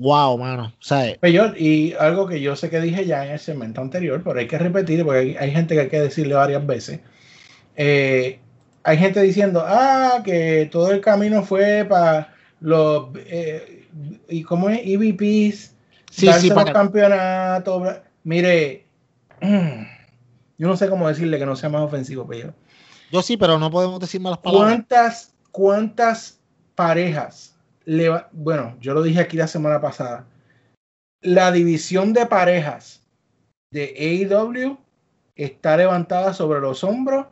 Wow, 0.00 0.38
mano. 0.38 0.72
Pues 1.20 1.34
y 1.58 1.92
algo 2.00 2.26
que 2.26 2.40
yo 2.40 2.56
sé 2.56 2.70
que 2.70 2.80
dije 2.80 3.04
ya 3.04 3.26
en 3.26 3.32
el 3.32 3.38
segmento 3.38 3.82
anterior, 3.82 4.22
pero 4.24 4.38
hay 4.38 4.46
que 4.46 4.56
repetir 4.56 5.04
porque 5.04 5.36
hay, 5.38 5.50
gente 5.50 5.74
que 5.74 5.80
hay 5.82 5.88
que 5.90 6.00
decirle 6.00 6.32
varias 6.32 6.66
veces. 6.66 7.00
Eh, 7.76 8.40
hay 8.82 8.96
gente 8.96 9.20
diciendo, 9.20 9.62
ah, 9.66 10.22
que 10.24 10.70
todo 10.72 10.90
el 10.90 11.02
camino 11.02 11.42
fue 11.42 11.84
para 11.86 12.32
los. 12.60 13.10
Eh, 13.16 13.79
¿Y 14.28 14.42
cómo 14.42 14.70
es? 14.70 14.80
EVPs, 14.84 15.74
sí, 16.10 16.32
sí, 16.38 16.50
para... 16.50 16.72
campeonatos. 16.72 17.96
Mire, 18.24 18.86
yo 19.40 20.68
no 20.68 20.76
sé 20.76 20.88
cómo 20.88 21.08
decirle 21.08 21.38
que 21.38 21.46
no 21.46 21.56
sea 21.56 21.68
más 21.68 21.82
ofensivo, 21.82 22.26
pero. 22.26 22.54
Yo 23.10 23.22
sí, 23.22 23.36
pero 23.36 23.58
no 23.58 23.70
podemos 23.70 23.98
decir 24.00 24.20
malas 24.20 24.38
palabras. 24.38 24.72
¿Cuántas, 24.72 25.34
cuántas 25.50 26.40
parejas 26.74 27.54
bueno, 28.32 28.76
yo 28.80 28.94
lo 28.94 29.02
dije 29.02 29.20
aquí 29.20 29.36
la 29.36 29.46
semana 29.46 29.80
pasada, 29.80 30.26
la 31.22 31.50
división 31.50 32.12
de 32.12 32.26
parejas 32.26 33.02
de 33.72 33.94
AEW 33.98 34.78
está 35.34 35.76
levantada 35.76 36.32
sobre 36.34 36.60
los 36.60 36.84
hombros 36.84 37.26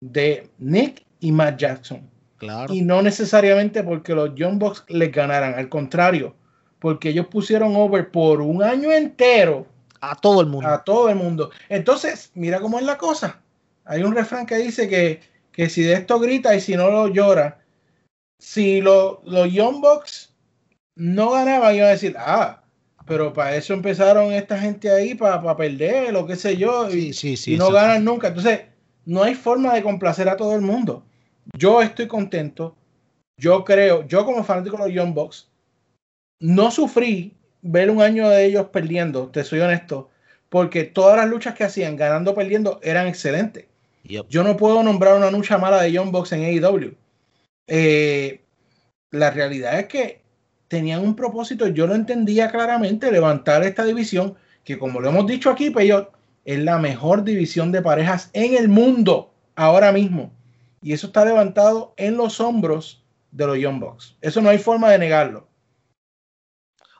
de 0.00 0.50
Nick 0.58 1.04
y 1.20 1.32
Matt 1.32 1.58
Jackson. 1.58 2.08
Claro. 2.46 2.72
Y 2.72 2.82
no 2.82 3.02
necesariamente 3.02 3.82
porque 3.82 4.14
los 4.14 4.30
John 4.36 4.58
Box 4.58 4.84
les 4.88 5.12
ganaran, 5.12 5.54
al 5.54 5.68
contrario, 5.68 6.34
porque 6.78 7.10
ellos 7.10 7.26
pusieron 7.26 7.76
over 7.76 8.10
por 8.10 8.40
un 8.40 8.62
año 8.62 8.92
entero 8.92 9.66
a 10.00 10.14
todo 10.14 10.40
el 10.40 10.46
mundo. 10.46 10.68
A 10.68 10.84
todo 10.84 11.08
el 11.08 11.16
mundo. 11.16 11.50
Entonces, 11.68 12.30
mira 12.34 12.60
cómo 12.60 12.78
es 12.78 12.84
la 12.84 12.98
cosa. 12.98 13.40
Hay 13.84 14.02
un 14.02 14.14
refrán 14.14 14.46
que 14.46 14.56
dice 14.56 14.88
que, 14.88 15.20
que 15.52 15.68
si 15.68 15.82
de 15.82 15.94
esto 15.94 16.18
grita 16.18 16.54
y 16.54 16.60
si 16.60 16.76
no 16.76 16.90
lo 16.90 17.08
llora, 17.08 17.60
si 18.38 18.80
los 18.80 19.22
Young 19.52 19.80
Bucks 19.80 20.34
no 20.94 21.32
ganaban, 21.32 21.74
iban 21.74 21.88
a 21.88 21.90
decir, 21.92 22.14
ah, 22.18 22.62
pero 23.06 23.32
para 23.32 23.56
eso 23.56 23.72
empezaron 23.72 24.32
esta 24.32 24.58
gente 24.58 24.90
ahí, 24.90 25.14
para, 25.14 25.56
perder, 25.56 26.12
lo 26.12 26.26
que 26.26 26.36
sé 26.36 26.56
yo, 26.56 26.90
y, 26.90 27.14
no 27.56 27.70
ganan 27.70 28.04
nunca. 28.04 28.28
Entonces, 28.28 28.62
no 29.04 29.22
hay 29.22 29.34
forma 29.34 29.74
de 29.74 29.82
complacer 29.82 30.28
a 30.28 30.36
todo 30.36 30.54
el 30.56 30.62
mundo. 30.62 31.04
Yo 31.54 31.82
estoy 31.82 32.06
contento. 32.06 32.76
Yo 33.38 33.64
creo, 33.64 34.06
yo 34.06 34.24
como 34.24 34.44
fanático 34.44 34.76
de 34.76 34.84
los 34.84 34.92
Young 34.92 35.14
Bucks, 35.14 35.50
no 36.40 36.70
sufrí 36.70 37.34
ver 37.62 37.90
un 37.90 38.00
año 38.00 38.28
de 38.28 38.46
ellos 38.46 38.66
perdiendo, 38.72 39.28
te 39.28 39.44
soy 39.44 39.60
honesto, 39.60 40.10
porque 40.48 40.84
todas 40.84 41.16
las 41.16 41.28
luchas 41.28 41.54
que 41.54 41.64
hacían, 41.64 41.96
ganando 41.96 42.30
o 42.30 42.34
perdiendo, 42.34 42.80
eran 42.82 43.06
excelentes. 43.06 43.66
Yo 44.04 44.44
no 44.44 44.56
puedo 44.56 44.82
nombrar 44.82 45.16
una 45.16 45.30
lucha 45.30 45.58
mala 45.58 45.82
de 45.82 45.92
Young 45.92 46.12
Bucks 46.12 46.32
en 46.32 46.44
AEW. 46.44 46.94
Eh, 47.66 48.40
la 49.10 49.30
realidad 49.30 49.78
es 49.80 49.86
que 49.86 50.22
tenían 50.68 51.02
un 51.02 51.16
propósito, 51.16 51.66
yo 51.68 51.86
lo 51.86 51.94
entendía 51.94 52.50
claramente, 52.50 53.10
levantar 53.10 53.64
esta 53.64 53.84
división, 53.84 54.36
que 54.64 54.78
como 54.78 55.00
lo 55.00 55.08
hemos 55.08 55.26
dicho 55.26 55.50
aquí, 55.50 55.70
Peyot, 55.70 56.12
es 56.44 56.58
la 56.60 56.78
mejor 56.78 57.24
división 57.24 57.72
de 57.72 57.82
parejas 57.82 58.30
en 58.32 58.54
el 58.54 58.68
mundo 58.68 59.32
ahora 59.56 59.92
mismo. 59.92 60.32
Y 60.86 60.92
eso 60.92 61.08
está 61.08 61.24
levantado 61.24 61.94
en 61.96 62.16
los 62.16 62.38
hombros 62.38 63.04
de 63.32 63.44
los 63.44 63.58
Young 63.58 63.80
Bucks. 63.80 64.16
Eso 64.20 64.40
no 64.40 64.50
hay 64.50 64.58
forma 64.58 64.88
de 64.92 65.00
negarlo. 65.00 65.48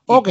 Ok. 0.06 0.28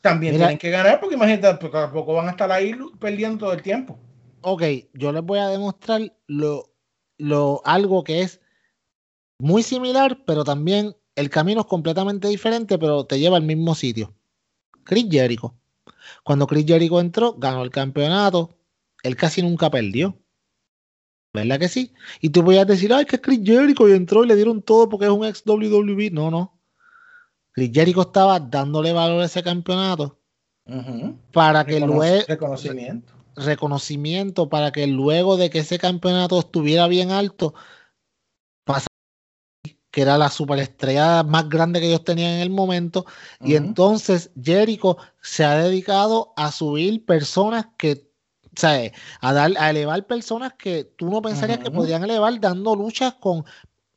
También 0.00 0.36
tienen 0.36 0.56
que 0.56 0.70
ganar 0.70 1.00
porque 1.00 1.16
imagínate, 1.16 1.58
porque 1.60 1.76
tampoco 1.76 2.14
van 2.14 2.28
a 2.28 2.30
estar 2.30 2.50
ahí 2.50 2.74
perdiendo 2.98 3.40
todo 3.40 3.52
el 3.52 3.60
tiempo. 3.60 3.98
Ok, 4.40 4.62
yo 4.94 5.12
les 5.12 5.22
voy 5.22 5.38
a 5.38 5.48
demostrar 5.48 6.14
lo, 6.28 6.72
lo, 7.18 7.60
algo 7.66 8.04
que 8.04 8.22
es 8.22 8.40
muy 9.38 9.62
similar, 9.62 10.24
pero 10.24 10.42
también 10.42 10.96
el 11.14 11.28
camino 11.28 11.60
es 11.60 11.66
completamente 11.66 12.28
diferente, 12.28 12.78
pero 12.78 13.04
te 13.04 13.18
lleva 13.18 13.36
al 13.36 13.42
mismo 13.42 13.74
sitio. 13.74 14.14
Chris 14.82 15.08
Jericho. 15.10 15.54
Cuando 16.22 16.46
Chris 16.46 16.64
Jericho 16.64 17.00
entró, 17.00 17.34
ganó 17.34 17.64
el 17.64 17.70
campeonato. 17.70 18.56
Él 19.02 19.14
casi 19.14 19.42
nunca 19.42 19.68
perdió. 19.68 20.18
¿Verdad 21.34 21.58
que 21.58 21.68
sí? 21.68 21.92
Y 22.20 22.30
tú 22.30 22.44
podías 22.44 22.66
decir, 22.66 22.94
ay, 22.94 23.04
que 23.04 23.20
Chris 23.20 23.40
Jericho 23.44 23.88
y 23.88 23.92
entró 23.92 24.24
y 24.24 24.28
le 24.28 24.36
dieron 24.36 24.62
todo 24.62 24.88
porque 24.88 25.06
es 25.06 25.10
un 25.10 25.24
ex 25.24 25.42
WWE. 25.44 26.10
No, 26.12 26.30
no. 26.30 26.60
Chris 27.50 27.70
Jericho 27.74 28.02
estaba 28.02 28.38
dándole 28.38 28.92
valor 28.92 29.20
a 29.20 29.26
ese 29.26 29.42
campeonato 29.42 30.20
para 31.32 31.66
que 31.66 31.80
luego. 31.80 32.24
Reconocimiento. 32.28 33.12
Reconocimiento 33.36 34.48
para 34.48 34.70
que 34.70 34.86
luego 34.86 35.36
de 35.36 35.50
que 35.50 35.58
ese 35.58 35.76
campeonato 35.78 36.38
estuviera 36.38 36.86
bien 36.86 37.10
alto, 37.10 37.52
que 39.90 40.02
era 40.02 40.18
la 40.18 40.28
superestrella 40.28 41.24
más 41.24 41.48
grande 41.48 41.80
que 41.80 41.86
ellos 41.86 42.04
tenían 42.04 42.32
en 42.32 42.40
el 42.40 42.50
momento. 42.50 43.06
Y 43.40 43.56
entonces 43.56 44.30
Jericho 44.40 44.98
se 45.20 45.44
ha 45.44 45.56
dedicado 45.56 46.32
a 46.36 46.52
subir 46.52 47.04
personas 47.04 47.66
que, 47.76 48.08
o 48.56 48.60
sea, 48.60 48.90
a, 49.20 49.32
dar, 49.32 49.52
a 49.58 49.70
elevar 49.70 50.06
personas 50.06 50.54
que 50.54 50.84
tú 50.84 51.10
no 51.10 51.22
pensarías 51.22 51.58
que 51.58 51.70
podrían 51.70 52.04
elevar 52.04 52.38
dando 52.40 52.74
luchas 52.76 53.14
con, 53.14 53.44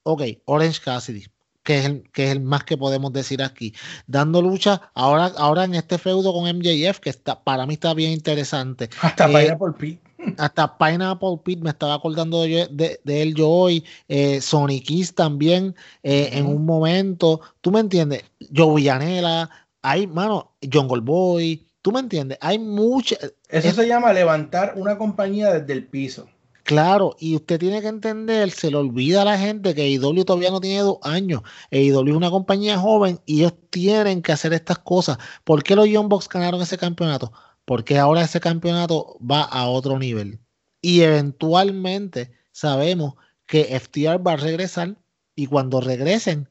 ok, 0.03 0.21
Orange 0.45 0.81
Cassidy. 0.83 1.25
Que 1.63 1.79
es, 1.79 1.85
el, 1.85 2.09
que 2.13 2.23
es 2.23 2.31
el 2.31 2.39
más 2.39 2.63
que 2.63 2.77
podemos 2.77 3.11
decir 3.11 3.43
aquí. 3.43 3.73
Dando 4.05 4.41
luchas 4.41 4.79
ahora, 4.93 5.33
ahora 5.37 5.65
en 5.65 5.75
este 5.75 5.97
feudo 5.97 6.31
con 6.31 6.45
MJF, 6.45 6.99
que 6.99 7.09
está, 7.09 7.43
para 7.43 7.65
mí 7.65 7.73
está 7.73 7.93
bien 7.93 8.13
interesante. 8.13 8.89
Hasta 9.01 9.29
eh, 9.43 9.53
por 9.57 9.75
Pi 9.75 9.99
hasta 10.37 10.77
Pineapple 10.77 11.39
Pit 11.43 11.59
me 11.61 11.69
estaba 11.69 11.95
acordando 11.95 12.41
de, 12.41 12.99
él 13.05 13.35
yo 13.35 13.49
hoy, 13.49 13.85
eh, 14.07 14.41
Sonic 14.41 15.13
también 15.13 15.75
eh, 16.03 16.29
en 16.33 16.45
un 16.45 16.65
momento, 16.65 17.41
tú 17.61 17.71
me 17.71 17.79
entiendes, 17.79 18.23
Joe 18.55 18.75
Villanela, 18.75 19.49
hay, 19.81 20.07
mano, 20.07 20.55
Jungle 20.71 21.01
Boy, 21.01 21.66
tú 21.87 21.93
me 21.93 22.01
entiendes, 22.01 22.37
hay 22.41 22.59
mucha... 22.59 23.15
Eso 23.49 23.71
se 23.71 23.87
llama 23.87 24.13
levantar 24.13 24.73
una 24.75 24.97
compañía 24.97 25.53
desde 25.53 25.73
el 25.73 25.87
piso. 25.87 26.27
Claro, 26.63 27.15
y 27.17 27.35
usted 27.35 27.59
tiene 27.59 27.81
que 27.81 27.87
entender, 27.87 28.51
se 28.51 28.69
le 28.69 28.75
olvida 28.75 29.21
a 29.21 29.25
la 29.25 29.37
gente 29.37 29.73
que 29.73 29.87
IW 29.87 30.25
todavía 30.25 30.51
no 30.51 30.59
tiene 30.59 30.81
dos 30.81 30.97
años. 31.01 31.41
IW 31.71 32.09
es 32.09 32.15
una 32.15 32.29
compañía 32.29 32.77
joven 32.77 33.21
y 33.25 33.39
ellos 33.39 33.53
tienen 33.69 34.21
que 34.21 34.33
hacer 34.33 34.51
estas 34.51 34.79
cosas. 34.79 35.17
¿Por 35.45 35.63
qué 35.63 35.75
los 35.77 35.87
Young 35.87 36.09
Bucks 36.09 36.27
ganaron 36.27 36.61
ese 36.61 36.77
campeonato? 36.77 37.31
porque 37.67 37.99
ahora 37.99 38.21
ese 38.21 38.39
campeonato 38.39 39.17
va 39.19 39.41
a 39.41 39.67
otro 39.67 39.99
nivel. 39.99 40.39
Y 40.79 41.01
eventualmente 41.01 42.31
sabemos 42.53 43.15
que 43.45 43.77
FTR 43.77 44.25
va 44.25 44.31
a 44.31 44.37
regresar 44.37 44.95
y 45.35 45.47
cuando 45.47 45.81
regresen, 45.81 46.49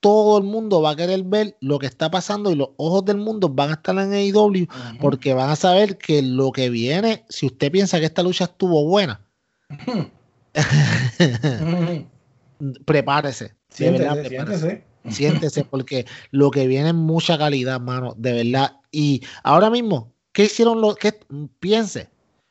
todo 0.00 0.38
el 0.38 0.44
mundo 0.44 0.80
va 0.80 0.90
a 0.90 0.96
querer 0.96 1.22
ver 1.24 1.56
lo 1.60 1.78
que 1.78 1.86
está 1.86 2.10
pasando 2.10 2.50
y 2.50 2.54
los 2.54 2.70
ojos 2.76 3.04
del 3.04 3.16
mundo 3.16 3.48
van 3.48 3.70
a 3.70 3.74
estar 3.74 3.98
en 3.98 4.12
AEW 4.12 4.66
porque 5.00 5.34
van 5.34 5.50
a 5.50 5.56
saber 5.56 5.98
que 5.98 6.22
lo 6.22 6.52
que 6.52 6.70
viene, 6.70 7.24
si 7.28 7.46
usted 7.46 7.72
piensa 7.72 7.98
que 7.98 8.06
esta 8.06 8.22
lucha 8.22 8.44
estuvo 8.44 8.84
buena, 8.84 9.20
prepárese. 12.84 13.54
De 13.76 13.90
verdad, 13.90 14.22
prepárese. 14.24 14.84
Siéntese, 15.08 15.64
porque 15.64 16.06
lo 16.30 16.50
que 16.50 16.66
viene 16.66 16.88
es 16.88 16.94
mucha 16.94 17.38
calidad, 17.38 17.80
mano, 17.80 18.14
de 18.16 18.32
verdad. 18.32 18.76
Y 18.90 19.22
ahora 19.42 19.70
mismo, 19.70 20.12
¿qué 20.32 20.44
hicieron 20.44 20.80
los 20.80 20.96
que 20.96 21.18
piense? 21.60 22.10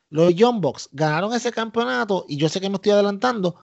Los 0.10 0.34
Young 0.36 0.62
Bucks 0.62 0.90
ganaron 0.92 1.34
ese 1.34 1.52
campeonato 1.52 2.26
y 2.28 2.38
yo 2.38 2.50
sé 2.50 2.62
que 2.62 2.70
me 2.70 2.76
estoy 2.76 2.94
adelantando, 2.94 3.56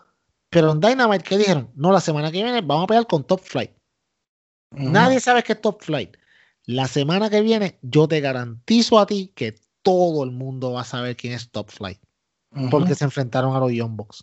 pero 0.55 0.71
en 0.71 0.79
Dynamite, 0.79 1.25
¿qué 1.25 1.37
dijeron? 1.37 1.69
No, 1.75 1.91
la 1.91 2.01
semana 2.01 2.31
que 2.31 2.41
viene 2.41 2.61
vamos 2.61 2.85
a 2.85 2.87
pelear 2.87 3.09
con 3.09 3.25
Top 3.25 3.41
Flight. 3.41 3.73
Nadie 4.71 5.19
sabe 5.19 5.43
qué 5.43 5.55
es 5.55 5.61
Top 5.61 5.83
Flight. 5.83 6.17
La 6.65 6.87
semana 6.87 7.29
que 7.29 7.41
viene, 7.41 7.77
yo 7.83 8.07
te 8.07 8.21
garantizo 8.21 9.01
a 9.01 9.07
ti 9.07 9.33
que 9.35 9.57
todo 9.83 10.23
el 10.23 10.31
mundo 10.31 10.71
va 10.71 10.83
a 10.83 10.85
saber 10.85 11.17
quién 11.17 11.33
es 11.33 11.51
Top 11.51 11.71
Flight. 11.71 11.99
Porque 12.71 12.95
se 12.95 13.03
enfrentaron 13.03 13.57
a 13.57 13.59
los 13.59 13.73
Young 13.73 13.97
Bucks. 13.97 14.23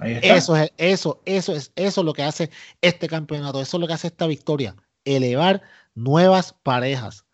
Eso 0.00 0.56
es, 0.56 0.72
eso, 0.78 1.20
eso 1.26 1.52
es, 1.52 1.72
eso 1.76 2.00
es 2.00 2.04
lo 2.04 2.14
que 2.14 2.22
hace 2.22 2.48
este 2.80 3.06
campeonato, 3.06 3.60
eso 3.60 3.76
es 3.76 3.80
lo 3.82 3.86
que 3.86 3.92
hace 3.92 4.06
esta 4.06 4.26
victoria. 4.26 4.74
Elevar 5.04 5.60
nuevas 5.94 6.54
parejas. 6.54 7.26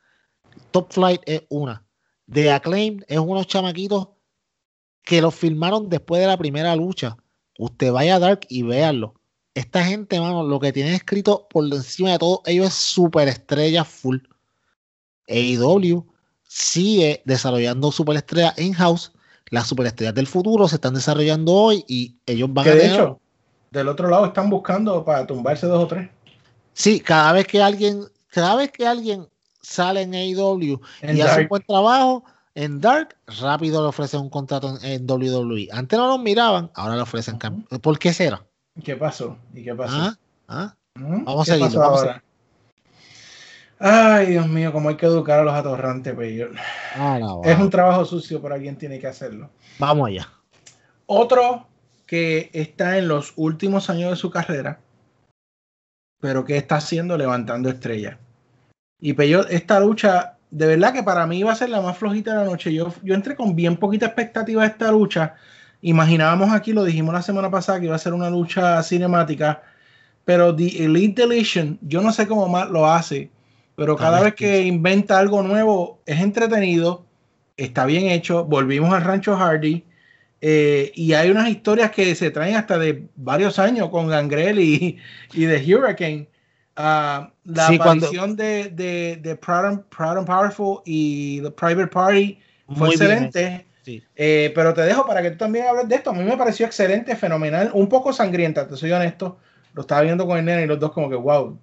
Top 0.72 0.92
Flight 0.92 1.22
es 1.26 1.44
una. 1.48 1.86
The 2.28 2.50
Acclaim 2.50 3.04
es 3.06 3.20
unos 3.20 3.46
chamaquitos 3.46 4.08
que 5.04 5.22
los 5.22 5.32
filmaron 5.32 5.88
después 5.88 6.20
de 6.20 6.26
la 6.26 6.36
primera 6.36 6.74
lucha. 6.74 7.16
Usted 7.58 7.92
vaya 7.92 8.16
a 8.16 8.18
Dark 8.18 8.40
y 8.48 8.62
véanlo. 8.62 9.14
Esta 9.54 9.84
gente, 9.84 10.20
mano, 10.20 10.42
lo 10.42 10.60
que 10.60 10.72
tienen 10.72 10.94
escrito 10.94 11.46
por 11.48 11.64
encima 11.64 12.12
de 12.12 12.18
todo, 12.18 12.42
ellos 12.44 12.68
es 12.68 12.74
superestrella 12.74 13.84
full. 13.84 14.18
AEW 15.28 16.06
sigue 16.42 17.22
desarrollando 17.24 17.90
superestrellas 17.90 18.58
in-house 18.58 19.12
las 19.50 19.68
superestrellas 19.68 20.14
del 20.14 20.26
futuro 20.26 20.66
se 20.68 20.76
están 20.76 20.94
desarrollando 20.94 21.52
hoy 21.52 21.84
y 21.86 22.16
ellos 22.26 22.52
van 22.52 22.68
a 22.68 22.72
de 22.72 22.86
hecho, 22.86 23.20
del 23.70 23.88
otro 23.88 24.08
lado 24.08 24.26
están 24.26 24.50
buscando 24.50 25.04
para 25.04 25.26
tumbarse 25.26 25.66
dos 25.66 25.84
o 25.84 25.86
tres. 25.86 26.08
Sí, 26.72 27.00
cada 27.00 27.32
vez 27.32 27.46
que 27.46 27.62
alguien, 27.62 28.04
cada 28.28 28.56
vez 28.56 28.72
que 28.72 28.86
alguien 28.86 29.28
sale 29.62 30.02
en 30.02 30.14
AEW 30.14 30.80
y 31.02 31.20
hace 31.20 31.42
un 31.42 31.48
buen 31.48 31.62
trabajo 31.62 32.24
en 32.56 32.80
Dark, 32.80 33.14
rápido 33.40 33.82
le 33.82 33.88
ofrecen 33.88 34.20
un 34.20 34.30
contrato 34.30 34.78
en, 34.82 35.08
WWE. 35.08 35.68
Antes 35.72 35.98
no 35.98 36.08
los 36.08 36.18
miraban, 36.18 36.70
ahora 36.74 36.96
le 36.96 37.02
ofrecen 37.02 37.38
¿Por 37.82 37.98
qué 37.98 38.14
será? 38.14 38.42
¿Qué 38.82 38.96
pasó? 38.96 39.36
¿Y 39.54 39.62
qué 39.62 39.74
pasó? 39.74 39.94
¿Ah? 39.94 40.16
¿Ah? 40.48 40.74
Vamos 40.98 41.48
a 41.48 41.52
seguir. 41.52 41.78
ahora? 41.78 42.22
Ay, 43.78 44.28
Dios 44.28 44.48
mío, 44.48 44.72
cómo 44.72 44.88
hay 44.88 44.96
que 44.96 45.04
educar 45.04 45.40
a 45.40 45.44
los 45.44 45.52
atorrantes, 45.52 46.14
pero 46.16 46.50
ah, 46.94 47.40
es 47.44 47.58
un 47.58 47.68
trabajo 47.68 48.06
sucio, 48.06 48.40
pero 48.40 48.54
alguien 48.54 48.76
tiene 48.76 48.98
que 48.98 49.06
hacerlo. 49.06 49.50
Vamos 49.78 50.08
allá. 50.08 50.26
Otro 51.04 51.66
que 52.06 52.48
está 52.54 52.96
en 52.96 53.08
los 53.08 53.34
últimos 53.36 53.90
años 53.90 54.10
de 54.10 54.16
su 54.16 54.30
carrera, 54.30 54.80
pero 56.20 56.46
que 56.46 56.56
está 56.56 56.76
haciendo 56.76 57.18
levantando 57.18 57.68
estrellas. 57.68 58.16
Y 58.98 59.12
Peyo, 59.12 59.46
esta 59.48 59.78
lucha, 59.78 60.35
de 60.50 60.66
verdad 60.66 60.92
que 60.92 61.02
para 61.02 61.26
mí 61.26 61.38
iba 61.38 61.52
a 61.52 61.56
ser 61.56 61.70
la 61.70 61.80
más 61.80 61.98
flojita 61.98 62.32
de 62.32 62.44
la 62.44 62.50
noche. 62.50 62.72
Yo, 62.72 62.92
yo 63.02 63.14
entré 63.14 63.36
con 63.36 63.54
bien 63.56 63.76
poquita 63.76 64.06
expectativa 64.06 64.62
a 64.62 64.66
esta 64.66 64.90
lucha. 64.90 65.34
Imaginábamos 65.82 66.52
aquí, 66.52 66.72
lo 66.72 66.84
dijimos 66.84 67.14
la 67.14 67.22
semana 67.22 67.50
pasada, 67.50 67.80
que 67.80 67.86
iba 67.86 67.96
a 67.96 67.98
ser 67.98 68.14
una 68.14 68.30
lucha 68.30 68.82
cinemática, 68.82 69.62
pero 70.24 70.54
The 70.54 70.84
Elite 70.84 71.22
Deletion, 71.22 71.78
yo 71.82 72.00
no 72.00 72.12
sé 72.12 72.26
cómo 72.26 72.48
más 72.48 72.70
lo 72.70 72.86
hace 72.86 73.30
pero 73.76 73.94
cada 73.94 74.22
vez 74.22 74.34
que 74.34 74.62
inventa 74.62 75.18
algo 75.18 75.42
nuevo 75.42 76.00
es 76.06 76.20
entretenido, 76.20 77.04
está 77.58 77.84
bien 77.84 78.06
hecho. 78.06 78.44
Volvimos 78.44 78.92
al 78.92 79.04
Rancho 79.04 79.36
Hardy 79.36 79.84
eh, 80.40 80.92
y 80.94 81.12
hay 81.12 81.30
unas 81.30 81.50
historias 81.50 81.90
que 81.90 82.14
se 82.14 82.30
traen 82.30 82.56
hasta 82.56 82.78
de 82.78 83.06
varios 83.16 83.58
años 83.58 83.90
con 83.90 84.08
Gangrel 84.08 84.58
y, 84.58 84.98
y 85.34 85.46
The 85.46 85.74
Hurricane. 85.74 86.26
Ah, 86.76 87.32
la 87.44 87.68
aparición 87.68 88.36
de, 88.36 88.68
de, 88.68 89.36
Proud, 89.36 89.64
and, 89.64 90.26
Powerful 90.26 90.82
y 90.84 91.40
The 91.40 91.50
Private 91.50 91.86
Party 91.88 92.38
fue 92.76 92.90
excelente. 92.90 93.66
Eh, 94.16 94.52
pero 94.54 94.74
te 94.74 94.82
dejo 94.82 95.06
para 95.06 95.22
que 95.22 95.30
tú 95.30 95.38
también 95.38 95.66
hables 95.66 95.88
de 95.88 95.96
esto. 95.96 96.10
A 96.10 96.12
mí 96.12 96.22
me 96.22 96.36
pareció 96.36 96.66
excelente, 96.66 97.16
fenomenal, 97.16 97.70
un 97.72 97.88
poco 97.88 98.12
sangrienta, 98.12 98.68
te 98.68 98.76
soy 98.76 98.92
honesto. 98.92 99.38
Lo 99.72 99.82
estaba 99.82 100.02
viendo 100.02 100.26
con 100.26 100.38
el 100.38 100.44
nene 100.44 100.64
y 100.64 100.66
los 100.66 100.78
dos 100.78 100.92
como 100.92 101.08
que, 101.08 101.16
wow, 101.16 101.58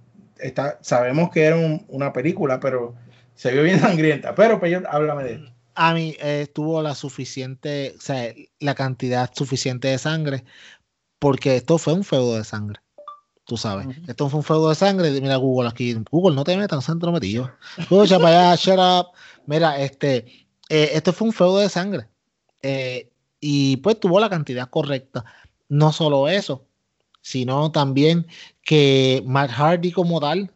sabemos 0.82 1.30
que 1.32 1.44
era 1.44 1.58
una 1.88 2.14
película, 2.14 2.60
pero 2.60 2.96
se 3.36 3.52
vio 3.52 3.64
bien 3.64 3.80
sangrienta. 3.82 4.34
Pero, 4.36 4.60
pero 4.60 4.82
háblame 4.90 5.24
de 5.24 5.34
eso. 5.36 5.54
A 5.76 5.94
mí 5.94 6.16
eh, 6.20 6.48
tuvo 6.54 6.82
la 6.82 6.96
suficiente, 6.96 7.94
o 7.98 8.02
sea, 8.02 8.34
la 8.60 8.76
cantidad 8.76 9.30
suficiente 9.34 9.88
de 9.88 9.98
sangre, 9.98 10.44
porque 11.20 11.56
esto 11.56 11.78
fue 11.78 11.94
un 11.94 12.04
feudo 12.04 12.38
de 12.38 12.44
sangre. 12.44 12.80
Tú 13.46 13.58
sabes, 13.58 13.88
esto 14.08 14.30
fue 14.30 14.40
un 14.40 14.44
feudo 14.44 14.70
de 14.70 14.76
sangre. 14.76 15.12
Mira 15.20 15.36
Google 15.36 15.68
aquí. 15.68 15.94
Google, 16.10 16.36
no 16.36 16.44
te 16.44 16.56
metas, 16.56 16.78
no 16.78 16.82
se 16.82 16.92
entrometido. 16.94 17.52
Escucha 17.78 18.18
para 18.18 18.52
allá, 18.52 18.56
shut 18.56 18.80
up. 18.80 19.08
Mira, 19.46 19.78
este, 19.80 20.48
eh, 20.70 20.92
esto 20.94 21.12
fue 21.12 21.28
un 21.28 21.34
feudo 21.34 21.58
de 21.58 21.68
sangre. 21.68 22.08
Eh, 22.62 23.12
y 23.42 23.78
pues 23.78 24.00
tuvo 24.00 24.20
la 24.22 24.30
cantidad 24.30 24.70
correcta. 24.70 25.26
No 25.68 25.92
solo 25.92 26.30
eso, 26.30 26.66
sino 27.22 27.72
también 27.72 28.28
que 28.62 29.22
Matt 29.26 29.52
Hardy 29.52 29.92
como 29.92 30.22
tal 30.22 30.52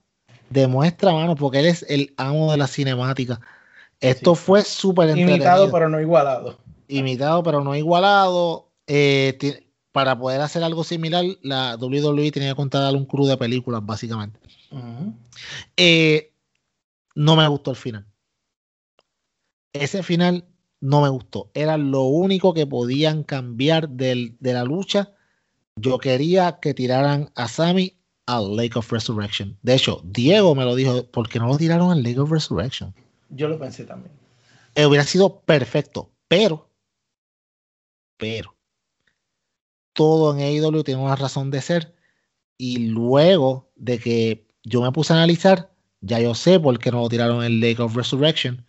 demuestra, 0.50 1.12
mano, 1.12 1.36
porque 1.36 1.60
él 1.60 1.66
es 1.66 1.86
el 1.90 2.14
amo 2.16 2.52
de 2.52 2.58
la 2.58 2.68
cinemática. 2.68 3.42
Esto 4.00 4.36
fue 4.36 4.62
súper 4.62 5.18
Imitado 5.18 5.72
pero 5.72 5.90
no 5.90 6.00
igualado. 6.00 6.58
Imitado 6.88 7.44
pero 7.44 7.64
no 7.64 7.76
igualado. 7.76 8.70
Eh, 8.86 9.67
para 9.98 10.16
poder 10.16 10.42
hacer 10.42 10.64
algo 10.64 10.84
similar, 10.84 11.26
la 11.42 11.76
WWE 11.76 12.32
tenía 12.32 12.50
que 12.50 12.56
contar 12.56 12.94
un 12.94 13.06
crew 13.06 13.26
de 13.26 13.36
películas, 13.36 13.84
básicamente. 13.84 14.40
Eh, 15.76 16.32
no 17.16 17.36
me 17.36 17.48
gustó 17.48 17.72
el 17.72 17.78
final. 17.78 18.06
Ese 19.74 20.04
final 20.04 20.46
no 20.82 21.02
me 21.02 21.10
gustó. 21.10 21.50
Era 21.56 21.78
lo 21.78 22.04
único 22.04 22.54
que 22.54 22.68
podían 22.68 23.24
cambiar 23.24 23.90
de 23.90 24.36
la 24.40 24.64
lucha 24.64 25.16
yo 25.78 25.98
quería 25.98 26.60
que 26.60 26.76
tiraran 26.76 27.32
a 27.34 27.48
Sammy 27.48 27.98
al 28.28 28.56
Lake 28.56 28.78
of 28.78 28.92
Resurrection. 28.92 29.58
De 29.64 29.74
hecho, 29.74 30.02
Diego 30.04 30.54
me 30.54 30.64
lo 30.64 30.76
dijo, 30.76 31.06
¿por 31.08 31.28
qué 31.28 31.40
no 31.40 31.48
lo 31.48 31.58
tiraron 31.58 31.92
al 31.92 32.04
Lake 32.04 32.20
of 32.20 32.32
Resurrection? 32.32 32.94
Yo 33.30 33.48
lo 33.48 33.58
pensé 33.58 33.86
también. 33.86 34.12
Eh, 34.76 34.86
hubiera 34.86 35.06
sido 35.06 35.40
perfecto, 35.42 36.12
pero, 36.28 36.70
pero, 38.18 38.57
todo 39.98 40.32
en 40.32 40.40
AEW 40.40 40.84
tiene 40.84 41.02
una 41.02 41.16
razón 41.16 41.50
de 41.50 41.60
ser. 41.60 41.96
Y 42.58 42.78
luego 42.90 43.72
de 43.76 43.98
que 44.00 44.48
yo 44.64 44.82
me 44.82 44.92
puse 44.92 45.12
a 45.12 45.16
analizar, 45.18 45.72
ya 46.02 46.20
yo 46.20 46.36
sé 46.36 46.60
por 46.60 46.78
qué 46.78 46.92
no 46.92 47.02
lo 47.02 47.10
tiraron 47.10 47.44
en 47.44 47.60
Lake 47.60 47.82
of 47.82 47.96
Resurrection. 47.96 48.64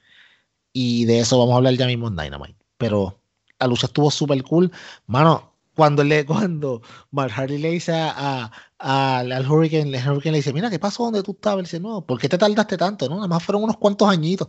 Y 0.72 1.04
de 1.04 1.20
eso 1.20 1.38
vamos 1.38 1.52
a 1.52 1.56
hablar 1.58 1.74
ya 1.74 1.86
mismo 1.86 2.08
en 2.08 2.16
Dynamite. 2.16 2.56
Pero 2.78 3.20
la 3.60 3.66
lucha 3.66 3.86
estuvo 3.86 4.10
súper 4.10 4.42
cool. 4.42 4.72
Mano, 5.06 5.52
cuando 5.74 6.02
le 6.02 6.24
cuando 6.26 6.80
Mark 7.10 7.32
Hardy 7.32 7.58
le 7.58 7.72
dice 7.72 7.92
a, 7.94 8.50
al 8.78 9.50
Hurricane, 9.50 9.96
el 9.96 10.08
Hurricane 10.08 10.32
le 10.32 10.38
dice, 10.38 10.54
mira, 10.54 10.70
¿qué 10.70 10.78
pasó 10.78 11.04
donde 11.04 11.22
tú 11.22 11.32
estabas? 11.32 11.58
Él 11.58 11.64
dice, 11.64 11.80
no, 11.80 12.06
¿por 12.06 12.18
qué 12.18 12.28
te 12.30 12.38
tardaste 12.38 12.78
tanto? 12.78 13.06
No, 13.06 13.16
nada 13.16 13.28
más 13.28 13.42
fueron 13.42 13.64
unos 13.64 13.76
cuantos 13.76 14.08
añitos. 14.08 14.48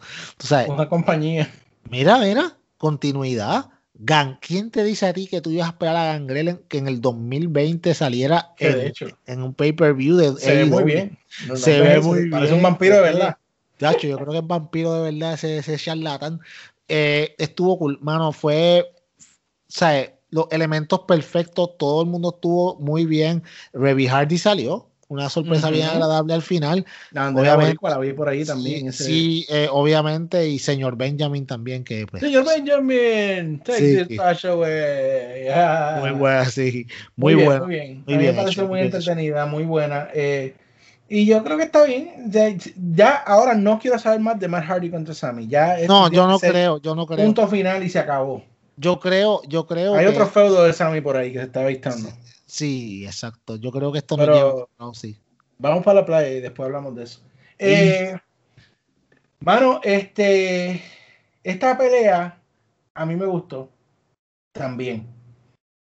Una 0.69 0.87
compañía. 0.87 1.51
Mira, 1.89 2.19
mira, 2.19 2.57
continuidad. 2.77 3.69
Gan, 4.01 4.39
¿quién 4.41 4.71
te 4.71 4.85
dice 4.85 5.07
a 5.07 5.13
ti 5.13 5.27
que 5.27 5.41
tú 5.41 5.51
ibas 5.51 5.67
a 5.67 5.71
esperar 5.71 5.97
a 5.97 6.13
Gangrel 6.13 6.61
que 6.69 6.77
en 6.77 6.87
el 6.87 7.01
2020 7.01 7.93
saliera 7.93 8.53
en, 8.57 9.43
un 9.43 9.53
pay-per-view 9.53 10.15
de 10.15 10.37
Se 10.37 10.55
ve 10.55 10.65
muy 10.65 10.83
bien. 10.85 11.17
se 11.55 11.81
ve 11.81 11.99
muy 11.99 12.19
bien. 12.19 12.31
Parece 12.31 12.53
un 12.53 12.61
vampiro 12.61 12.95
de 12.95 13.01
verdad. 13.01 13.37
Tacho, 13.77 14.07
yo 14.07 14.17
creo 14.17 14.31
que 14.31 14.37
es 14.37 14.47
vampiro 14.47 14.93
de 14.93 15.11
verdad 15.11 15.33
ese, 15.33 15.57
ese 15.57 15.77
charlatán. 15.77 16.39
Eh, 16.87 17.35
estuvo 17.37 17.77
cool. 17.77 17.99
Mano, 18.01 18.31
fue. 18.31 18.89
Sea, 19.67 20.13
los 20.29 20.47
elementos 20.51 21.01
perfectos, 21.01 21.77
todo 21.77 22.01
el 22.03 22.07
mundo 22.07 22.33
estuvo 22.35 22.77
muy 22.79 23.05
bien. 23.05 23.43
Revy 23.73 24.07
Hardy 24.07 24.37
salió, 24.37 24.88
una 25.09 25.27
sorpresa 25.27 25.69
bien 25.71 25.87
agradable 25.87 26.33
al 26.35 26.41
final. 26.41 26.85
La 27.11 27.29
obviamente, 27.29 27.77
la 27.81 27.97
vi 27.97 28.13
por 28.13 28.29
ahí 28.29 28.45
también. 28.45 28.93
Sí, 28.93 29.45
eh, 29.49 29.67
obviamente, 29.69 30.47
y 30.47 30.59
señor 30.59 30.95
Benjamin 30.95 31.45
también. 31.45 31.83
que 31.83 32.05
pues, 32.05 32.21
Señor 32.21 32.45
Benjamin, 32.45 33.59
take 33.59 34.05
this 34.05 34.45
away. 34.45 35.49
Muy 35.99 36.11
buena, 36.11 36.45
sí. 36.45 36.85
Muy, 37.15 37.35
buena. 37.35 37.65
Muy 37.65 37.75
bien. 37.75 38.03
Muy 38.05 38.17
bien 38.17 38.35
me 38.35 38.41
pareció 38.41 38.67
muy 38.67 38.81
entretenida, 38.81 39.45
muy 39.47 39.63
buena. 39.63 40.07
Eh, 40.13 40.53
y 41.09 41.25
yo 41.25 41.43
creo 41.43 41.57
que 41.57 41.63
está 41.63 41.83
bien. 41.85 42.31
Ya, 42.93 43.15
ahora 43.15 43.55
no 43.55 43.79
quiero 43.79 43.97
saber 43.97 44.19
más 44.19 44.39
de 44.39 44.47
Matt 44.47 44.65
Hardy 44.65 44.91
contra 44.91 45.15
Sammy. 45.15 45.47
Ya 45.47 45.75
no, 45.87 46.11
yo 46.11 46.27
no 46.27 46.37
creo, 46.39 46.79
yo 46.79 46.93
no 46.93 47.07
creo. 47.07 47.25
Punto 47.25 47.47
final 47.47 47.83
y 47.83 47.89
se 47.89 47.97
acabó. 47.97 48.43
Yo 48.77 48.99
creo, 48.99 49.41
yo 49.47 49.65
creo. 49.65 49.95
Hay 49.95 50.05
otro 50.05 50.27
feudo 50.27 50.63
de 50.63 50.71
Sammy 50.71 51.01
por 51.01 51.17
ahí 51.17 51.33
que 51.33 51.39
se 51.39 51.45
está 51.45 51.61
avistando. 51.61 52.09
Sí, 52.09 52.38
exacto. 53.05 53.55
Yo 53.57 53.71
creo 53.71 53.91
que 53.91 53.99
esto 53.99 54.17
no 54.17 54.25
lleva. 54.25 54.65
No, 54.79 54.93
sí. 54.93 55.17
Vamos 55.57 55.83
para 55.83 56.01
la 56.01 56.05
playa 56.05 56.29
y 56.29 56.41
después 56.41 56.65
hablamos 56.67 56.95
de 56.95 57.03
eso. 57.03 57.21
Eh, 57.57 58.17
mano, 59.39 59.79
este. 59.83 60.81
Esta 61.43 61.77
pelea 61.77 62.39
a 62.93 63.05
mí 63.05 63.15
me 63.15 63.25
gustó 63.25 63.69
también. 64.51 65.07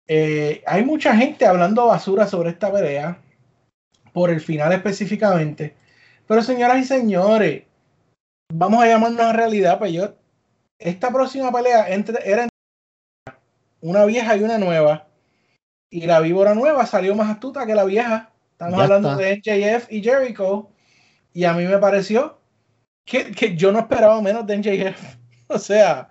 Eh, 0.06 0.62
hay 0.66 0.84
mucha 0.84 1.16
gente 1.16 1.46
hablando 1.46 1.86
basura 1.86 2.26
sobre 2.26 2.50
esta 2.50 2.70
pelea, 2.70 3.18
por 4.12 4.30
el 4.30 4.40
final 4.40 4.72
específicamente. 4.72 5.74
Pero 6.26 6.42
señoras 6.42 6.78
y 6.78 6.84
señores, 6.84 7.64
vamos 8.52 8.82
a 8.82 8.86
llamarnos 8.86 9.20
a 9.20 9.32
realidad, 9.32 9.78
pues 9.78 9.92
yo, 9.92 10.14
esta 10.78 11.10
próxima 11.10 11.50
pelea 11.52 11.88
entre, 11.88 12.18
era 12.28 12.44
entre 12.44 12.56
una 13.80 14.04
vieja 14.04 14.36
y 14.36 14.42
una 14.42 14.58
nueva. 14.58 15.06
Y 15.96 16.06
la 16.06 16.20
víbora 16.20 16.54
nueva 16.54 16.84
salió 16.84 17.14
más 17.14 17.30
astuta 17.30 17.64
que 17.64 17.74
la 17.74 17.84
vieja. 17.84 18.30
Estamos 18.52 18.76
Ya 18.76 18.84
hablando 18.84 19.12
está. 19.12 19.22
de 19.22 19.36
NJF 19.78 19.90
y 19.90 20.02
Jericho. 20.02 20.68
Y 21.32 21.44
a 21.44 21.54
mí 21.54 21.64
me 21.64 21.78
pareció 21.78 22.38
que, 23.06 23.30
que 23.30 23.56
yo 23.56 23.72
no 23.72 23.78
esperaba 23.78 24.20
menos 24.20 24.46
de 24.46 24.58
NJF. 24.58 25.16
O 25.48 25.58
sea, 25.58 26.08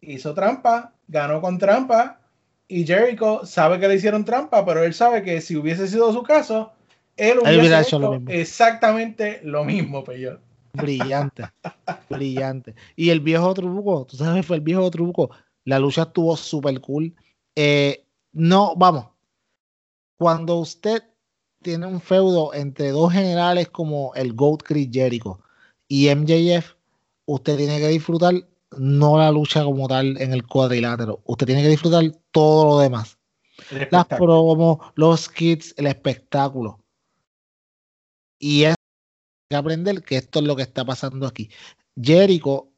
hizo 0.00 0.32
trampa, 0.32 0.94
ganó 1.08 1.40
con 1.42 1.58
trampa. 1.58 2.20
Y 2.66 2.86
Jericho 2.86 3.44
sabe 3.44 3.78
que 3.78 3.88
le 3.88 3.96
hicieron 3.96 4.24
trampa, 4.24 4.64
pero 4.64 4.84
él 4.84 4.94
sabe 4.94 5.22
que 5.22 5.40
si 5.42 5.56
hubiese 5.56 5.86
sido 5.88 6.12
su 6.14 6.22
caso, 6.22 6.72
él 7.16 7.40
hubiese 7.40 7.58
hubiera 7.58 7.80
hecho 7.82 7.98
lo 7.98 8.12
mismo. 8.12 8.30
exactamente 8.30 9.40
lo 9.42 9.64
mismo, 9.64 10.02
Peyot. 10.04 10.40
Brillante, 10.72 11.42
brillante. 12.08 12.74
Y 12.96 13.10
el 13.10 13.20
viejo 13.20 13.52
truco, 13.52 14.06
tú 14.08 14.16
sabes, 14.16 14.46
fue 14.46 14.56
el 14.56 14.62
viejo 14.62 14.88
truco. 14.90 15.30
La 15.64 15.78
lucha 15.78 16.02
estuvo 16.02 16.36
súper 16.36 16.80
cool. 16.80 17.12
Eh, 17.56 18.06
no, 18.32 18.74
vamos. 18.76 19.06
Cuando 20.18 20.56
usted 20.56 21.02
tiene 21.62 21.86
un 21.86 22.00
feudo 22.00 22.54
entre 22.54 22.90
dos 22.90 23.12
generales 23.12 23.68
como 23.68 24.14
el 24.14 24.32
GOAT 24.34 24.62
Chris 24.62 24.88
Jericho 24.92 25.40
y 25.88 26.14
MJF, 26.14 26.74
usted 27.26 27.56
tiene 27.56 27.78
que 27.78 27.88
disfrutar 27.88 28.34
no 28.78 29.18
la 29.18 29.30
lucha 29.30 29.64
como 29.64 29.88
tal 29.88 30.20
en 30.20 30.32
el 30.32 30.46
cuadrilátero. 30.46 31.22
Usted 31.24 31.46
tiene 31.46 31.62
que 31.62 31.68
disfrutar 31.68 32.04
todo 32.30 32.66
lo 32.66 32.78
demás. 32.78 33.18
Las 33.90 34.06
promos, 34.06 34.78
los 34.94 35.28
kits, 35.28 35.74
el 35.76 35.86
espectáculo. 35.86 36.80
Y 38.38 38.64
es 38.64 38.74
que 39.48 39.56
aprender 39.56 40.02
que 40.02 40.16
esto 40.16 40.38
es 40.38 40.44
lo 40.46 40.56
que 40.56 40.62
está 40.62 40.84
pasando 40.84 41.26
aquí. 41.26 41.50
Jericho, 42.00 42.68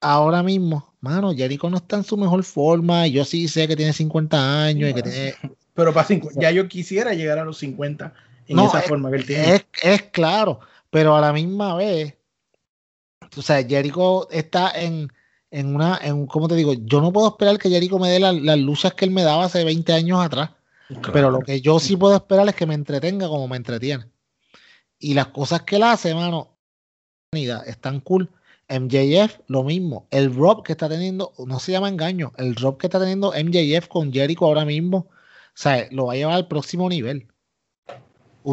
ahora 0.00 0.42
mismo, 0.42 0.91
mano, 1.02 1.34
Jericho 1.34 1.68
no 1.68 1.76
está 1.76 1.96
en 1.96 2.04
su 2.04 2.16
mejor 2.16 2.42
forma. 2.44 3.06
Yo 3.06 3.24
sí 3.26 3.46
sé 3.48 3.68
que 3.68 3.76
tiene 3.76 3.92
50 3.92 4.64
años 4.64 4.88
y 4.90 4.94
que 4.94 5.02
tiene. 5.02 5.34
Pero 5.74 5.92
para 5.92 6.06
cincu- 6.08 6.30
ya 6.40 6.50
yo 6.50 6.66
quisiera 6.68 7.12
llegar 7.12 7.38
a 7.38 7.44
los 7.44 7.58
50 7.58 8.14
en 8.48 8.56
No, 8.56 8.66
esa 8.68 8.80
es- 8.80 8.88
forma 8.88 9.10
que 9.10 9.16
él 9.16 9.26
tiene. 9.26 9.54
Es, 9.56 9.66
es 9.82 10.02
claro, 10.04 10.60
pero 10.90 11.16
a 11.16 11.20
la 11.20 11.32
misma 11.32 11.74
vez, 11.74 12.14
o 13.36 13.40
sea, 13.42 13.62
Jericho 13.66 14.28
está 14.30 14.70
en, 14.70 15.10
en 15.50 15.74
una, 15.74 15.98
en, 16.02 16.26
¿cómo 16.26 16.48
te 16.48 16.54
digo? 16.54 16.74
Yo 16.74 17.00
no 17.00 17.12
puedo 17.12 17.28
esperar 17.28 17.56
que 17.58 17.70
Jericho 17.70 17.98
me 17.98 18.10
dé 18.10 18.20
la- 18.20 18.32
las 18.32 18.58
luchas 18.58 18.92
que 18.94 19.04
él 19.06 19.10
me 19.10 19.22
daba 19.22 19.44
hace 19.44 19.64
20 19.64 19.92
años 19.92 20.20
atrás. 20.24 20.50
Pero 21.12 21.30
lo 21.30 21.40
que 21.40 21.62
yo 21.62 21.78
sí 21.80 21.96
puedo 21.96 22.14
esperar 22.16 22.46
es 22.48 22.54
que 22.54 22.66
me 22.66 22.74
entretenga 22.74 23.26
como 23.28 23.48
me 23.48 23.56
entretiene. 23.56 24.04
Y 24.98 25.14
las 25.14 25.28
cosas 25.28 25.62
que 25.62 25.76
él 25.76 25.82
hace, 25.84 26.14
mano, 26.14 26.58
están 27.66 28.00
cool. 28.00 28.28
MJF, 28.80 29.38
lo 29.46 29.62
mismo. 29.62 30.06
El 30.10 30.34
Rob 30.34 30.62
que 30.62 30.72
está 30.72 30.88
teniendo, 30.88 31.32
no 31.46 31.58
se 31.58 31.72
llama 31.72 31.88
engaño, 31.88 32.32
el 32.38 32.54
Rob 32.56 32.78
que 32.78 32.86
está 32.86 32.98
teniendo 32.98 33.32
MJF 33.32 33.88
con 33.88 34.12
Jericho 34.12 34.46
ahora 34.46 34.64
mismo, 34.64 34.98
o 34.98 35.10
sea, 35.54 35.86
lo 35.90 36.06
va 36.06 36.14
a 36.14 36.16
llevar 36.16 36.34
al 36.34 36.48
próximo 36.48 36.88
nivel. 36.88 37.28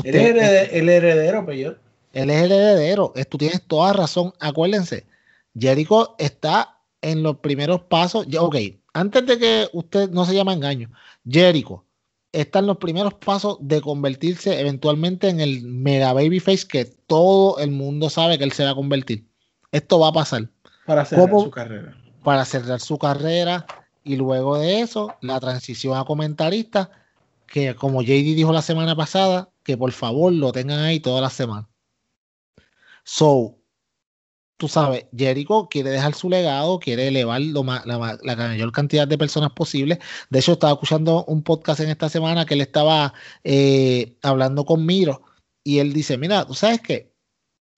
Él 0.04 0.16
es 0.16 0.74
el 0.74 0.90
heredero, 0.90 1.46
Peyot. 1.46 1.78
él 2.14 2.30
es 2.30 2.44
el 2.44 2.52
heredero. 2.52 3.14
Tú 3.30 3.38
tienes 3.38 3.62
toda 3.64 3.94
razón. 3.94 4.34
Acuérdense, 4.40 5.06
Jericho 5.58 6.16
está 6.20 6.78
en 7.02 7.24
los 7.24 7.38
primeros 7.38 7.82
pasos. 7.82 8.28
Ok, 8.38 8.58
antes 8.94 9.26
de 9.26 9.40
que 9.40 9.70
usted 9.74 10.10
no 10.10 10.26
se 10.26 10.36
llama 10.36 10.54
engaño, 10.54 10.92
Jericho 11.28 11.86
está 12.32 12.60
en 12.60 12.68
los 12.68 12.78
primeros 12.78 13.16
pasos 13.16 13.58
de 13.62 13.82
convertirse 13.82 14.60
eventualmente 14.60 15.30
en 15.30 15.40
el 15.40 15.64
mega 15.64 16.14
babyface 16.14 16.68
que 16.68 16.86
todo 16.86 17.58
el 17.60 17.72
mundo 17.72 18.10
sabe 18.10 18.38
que 18.38 18.44
él 18.44 18.52
se 18.52 18.64
va 18.64 18.72
a 18.72 18.76
convertir. 18.76 19.29
Esto 19.72 20.00
va 20.00 20.10
a 20.10 20.14
pasar. 20.14 20.50
Para 20.86 21.06
cerrar 21.06 21.30
¿Cómo? 21.30 21.44
su 21.44 21.52
carrera. 21.52 21.96
para 22.24 22.46
cerrar 22.46 22.80
su 22.80 22.98
carrera. 22.98 23.66
Y 24.04 24.16
luego 24.16 24.58
de 24.58 24.82
eso 24.82 25.16
la 25.22 25.40
transición 25.40 25.98
a 25.98 26.06
comentarista 26.06 26.90
que 27.46 27.76
como 27.76 28.02
JD 28.02 28.36
dijo 28.36 28.52
la 28.54 28.62
semana 28.62 28.96
pasada 28.96 29.50
que 29.64 29.78
por 29.78 29.92
favor 29.92 30.32
lo 30.34 30.52
tengan 30.52 30.80
ahí 30.80 31.00
toda 31.00 31.22
la 31.22 31.30
semana. 31.30 31.68
So 33.04 33.58
tú 34.58 34.68
sabes 34.68 35.06
Jericho 35.16 35.68
quiere 35.70 35.90
dejar 35.90 36.14
su 36.16 36.30
legado 36.30 36.80
quiere 36.80 37.08
elevar 37.08 37.42
lo 37.42 37.64
la 37.64 38.36
mayor 38.36 38.72
cantidad 38.72 39.08
de 39.08 39.18
personas 39.18 39.52
posible. 39.52 40.00
De 40.30 40.40
hecho 40.40 40.54
estaba 40.54 40.74
escuchando 40.74 41.26
un 41.26 41.44
podcast 41.44 41.80
en 41.82 41.90
esta 41.90 42.10
semana 42.10 42.46
que 42.46 42.56
él 42.56 42.62
estaba 42.62 43.14
eh, 43.44 44.18
hablando 44.24 44.66
con 44.66 44.86
Miro. 44.86 45.22
Y 45.64 45.80
él 45.80 45.94
dice 45.94 46.18
mira 46.18 46.46
tú 46.46 46.54
sabes 46.54 46.82
que 46.82 47.09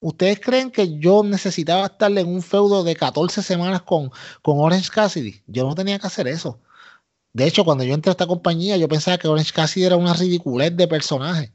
¿Ustedes 0.02 0.40
creen 0.40 0.72
que 0.72 0.98
yo 0.98 1.22
necesitaba 1.22 1.86
estar 1.86 2.10
en 2.10 2.26
un 2.26 2.42
feudo 2.42 2.82
de 2.82 2.96
14 2.96 3.40
semanas 3.40 3.82
con, 3.82 4.10
con 4.42 4.58
Orange 4.58 4.90
Cassidy? 4.90 5.42
Yo 5.46 5.64
no 5.64 5.76
tenía 5.76 5.96
que 6.00 6.08
hacer 6.08 6.26
eso. 6.26 6.58
De 7.32 7.46
hecho, 7.46 7.64
cuando 7.64 7.84
yo 7.84 7.94
entré 7.94 8.10
a 8.10 8.12
esta 8.12 8.26
compañía, 8.26 8.76
yo 8.76 8.88
pensaba 8.88 9.16
que 9.16 9.28
Orange 9.28 9.52
Cassidy 9.52 9.86
era 9.86 9.96
una 9.96 10.12
ridiculez 10.12 10.76
de 10.76 10.88
personaje. 10.88 11.52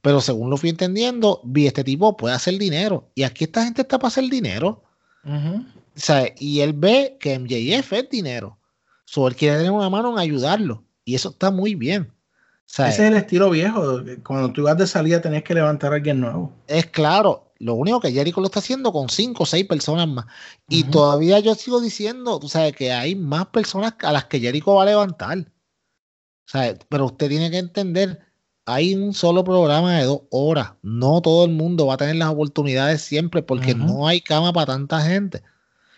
Pero 0.00 0.20
según 0.20 0.48
lo 0.48 0.56
fui 0.56 0.70
entendiendo, 0.70 1.40
vi 1.42 1.66
este 1.66 1.82
tipo 1.82 2.16
puede 2.16 2.36
hacer 2.36 2.56
dinero. 2.56 3.10
Y 3.16 3.24
aquí 3.24 3.44
esta 3.44 3.64
gente 3.64 3.82
está 3.82 3.98
para 3.98 4.08
hacer 4.08 4.30
dinero. 4.30 4.84
O 5.24 5.64
sea, 5.96 6.32
y 6.38 6.60
él 6.60 6.74
ve 6.74 7.16
que 7.18 7.36
MJF 7.36 7.92
es 7.94 8.08
dinero. 8.10 8.58
So, 9.06 9.26
él 9.26 9.34
quiere 9.34 9.56
tener 9.56 9.72
una 9.72 9.90
mano 9.90 10.12
en 10.12 10.20
ayudarlo. 10.20 10.84
Y 11.04 11.16
eso 11.16 11.30
está 11.30 11.50
muy 11.50 11.74
bien. 11.74 12.12
O 12.12 12.62
sea, 12.64 12.90
Ese 12.90 13.06
es 13.06 13.10
el 13.10 13.16
estilo 13.16 13.50
viejo. 13.50 14.02
Cuando 14.24 14.52
tú 14.52 14.62
vas 14.62 14.78
de 14.78 14.86
salida 14.86 15.20
tenías 15.20 15.42
que 15.42 15.54
levantar 15.54 15.92
a 15.92 15.96
alguien 15.96 16.20
nuevo. 16.20 16.52
es 16.68 16.86
claro. 16.86 17.47
Lo 17.58 17.74
único 17.74 18.00
que 18.00 18.12
Jericho 18.12 18.40
lo 18.40 18.46
está 18.46 18.60
haciendo 18.60 18.92
con 18.92 19.08
cinco 19.08 19.42
o 19.42 19.46
seis 19.46 19.66
personas 19.66 20.06
más. 20.06 20.26
Y 20.68 20.84
todavía 20.84 21.40
yo 21.40 21.54
sigo 21.54 21.80
diciendo, 21.80 22.38
tú 22.38 22.48
sabes, 22.48 22.74
que 22.74 22.92
hay 22.92 23.16
más 23.16 23.46
personas 23.46 23.94
a 24.02 24.12
las 24.12 24.26
que 24.26 24.38
Jericho 24.38 24.74
va 24.74 24.84
a 24.84 24.86
levantar. 24.86 25.38
O 25.38 26.50
sea, 26.50 26.78
pero 26.88 27.06
usted 27.06 27.28
tiene 27.28 27.50
que 27.50 27.58
entender, 27.58 28.20
hay 28.64 28.94
un 28.94 29.12
solo 29.12 29.42
programa 29.42 29.98
de 29.98 30.04
dos 30.04 30.22
horas. 30.30 30.74
No 30.82 31.20
todo 31.20 31.44
el 31.44 31.50
mundo 31.50 31.86
va 31.86 31.94
a 31.94 31.98
tener 31.98 32.16
las 32.16 32.30
oportunidades 32.30 33.02
siempre 33.02 33.42
porque 33.42 33.74
no 33.74 34.06
hay 34.06 34.20
cama 34.20 34.52
para 34.52 34.66
tanta 34.66 35.00
gente. 35.00 35.42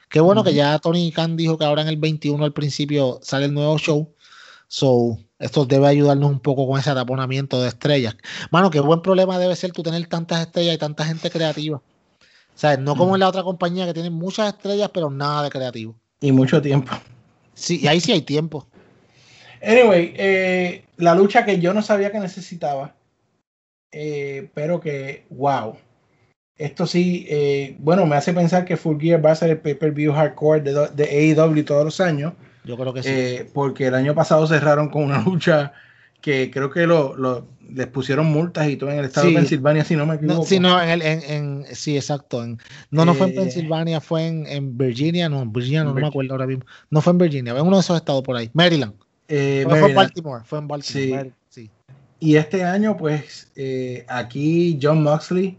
Qué 0.09 0.19
bueno 0.19 0.43
que 0.43 0.55
ya 0.55 0.79
Tony 0.81 1.13
Khan 1.13 1.37
dijo 1.37 1.57
que 1.57 1.65
ahora 1.65 1.83
en 1.83 1.89
el 1.89 1.97
21 1.97 2.45
al 2.45 2.53
principio 2.53 3.21
sale 3.23 3.45
el 3.45 3.55
nuevo 3.55 3.79
show. 3.79 4.13
So, 4.73 5.19
esto 5.41 5.67
debe 5.67 5.89
ayudarnos 5.89 6.31
un 6.31 6.39
poco 6.39 6.65
con 6.69 6.79
ese 6.79 6.95
taponamiento 6.95 7.61
de 7.61 7.67
estrellas. 7.67 8.17
Mano, 8.53 8.71
qué 8.71 8.79
buen 8.79 9.03
problema 9.03 9.37
debe 9.37 9.57
ser 9.57 9.73
tú 9.73 9.83
tener 9.83 10.07
tantas 10.07 10.43
estrellas 10.43 10.77
y 10.77 10.79
tanta 10.79 11.05
gente 11.05 11.29
creativa. 11.29 11.79
O 11.79 11.83
sea, 12.55 12.77
no 12.77 12.95
como 12.95 13.17
en 13.17 13.21
la 13.21 13.29
otra 13.29 13.43
compañía 13.43 13.85
que 13.85 13.95
tiene 13.95 14.11
muchas 14.11 14.55
estrellas, 14.55 14.89
pero 14.95 15.11
nada 15.11 15.43
de 15.43 15.51
creativo. 15.51 15.97
Y 16.21 16.31
mucho 16.31 16.63
tiempo. 16.63 16.93
Sí, 17.53 17.81
y 17.83 17.89
ahí 17.89 18.01
sí 18.01 18.13
hay 18.13 18.23
tiempo. 18.23 18.69
Anyway, 19.61 20.15
eh, 20.17 20.85
la 20.99 21.17
lucha 21.17 21.45
que 21.45 21.59
yo 21.59 21.75
no 21.75 21.83
sabía 21.83 22.13
que 22.13 22.21
necesitaba, 22.21 22.95
eh, 23.91 24.51
pero 24.55 24.79
que, 24.79 25.27
wow. 25.31 25.75
Esto 26.57 26.87
sí, 26.87 27.27
eh, 27.29 27.75
bueno, 27.81 28.07
me 28.07 28.15
hace 28.15 28.33
pensar 28.33 28.65
que 28.65 28.77
Full 28.77 29.01
Gear 29.01 29.25
va 29.25 29.33
a 29.33 29.35
ser 29.35 29.51
el 29.51 29.59
pay-per-view 29.59 30.13
hardcore 30.13 30.61
de, 30.61 30.89
de 30.95 31.35
AEW 31.35 31.65
todos 31.65 31.85
los 31.85 32.01
años, 32.01 32.35
Yo 32.65 32.77
creo 32.77 32.93
que 32.93 33.03
sí. 33.03 33.09
eh, 33.11 33.51
porque 33.53 33.87
el 33.87 33.95
año 33.95 34.15
pasado 34.15 34.47
cerraron 34.47 34.89
con 34.91 35.05
una 35.05 35.21
lucha 35.25 35.73
que 36.21 36.51
creo 36.51 36.71
que 36.71 36.87
lo, 36.87 37.17
lo- 37.17 37.49
les 37.73 37.87
pusieron 37.87 38.27
multas 38.27 38.69
y 38.69 38.77
todo 38.77 38.91
en 38.91 38.99
el 38.99 39.05
estado 39.07 39.27
Sí. 39.29 39.33
de 39.33 39.39
Pensilvania, 39.41 39.85
si 39.85 39.95
no 39.97 40.05
me 40.07 40.17
equivoco. 40.17 40.41
no, 40.41 40.45
sí, 40.45 40.59
no, 40.59 40.83
en 40.83 40.89
el, 40.91 41.03
en, 41.03 41.23
en- 41.23 41.65
sí, 41.75 41.97
exacto. 41.97 42.43
en- 42.45 42.59
no, 42.91 43.05
no 43.05 43.15
fue 43.15 43.29
en 43.29 43.33
Eh, 43.33 43.37
Pensilvania, 43.37 44.01
fue 44.01 44.27
en, 44.27 44.47
en 44.47 44.77
Virginia, 44.77 45.29
no, 45.29 45.41
en 45.41 45.53
Virginia, 45.53 45.81
no, 45.85 45.91
no 45.91 45.95
me 45.95 46.01
Virginia. 46.01 46.09
acuerdo 46.11 46.33
ahora 46.35 46.47
mismo. 46.47 46.65
No 46.91 47.01
fue 47.01 47.13
en 47.13 47.19
Virginia, 47.19 47.53
en 47.57 47.61
uno 47.67 47.77
de 47.77 47.81
esos 47.81 47.97
estados 47.97 48.23
por 48.23 48.37
ahí. 48.37 48.51
Maryland. 48.53 48.93
Eh, 49.29 49.65
No, 49.69 49.77
fue 49.77 49.89
en. 49.91 49.95
Baltimore, 49.97 50.43
fue 50.45 50.59
en 50.59 50.69
Baltimore. 50.69 51.05
Sí. 51.07 51.11
Maryland, 51.13 51.35
sí. 51.49 51.71
Y 52.19 52.37
este 52.37 52.65
año, 52.65 52.97
pues, 52.99 53.51
eh, 53.57 54.05
aquí 54.09 54.79
John 54.83 55.03
Moxley 55.03 55.57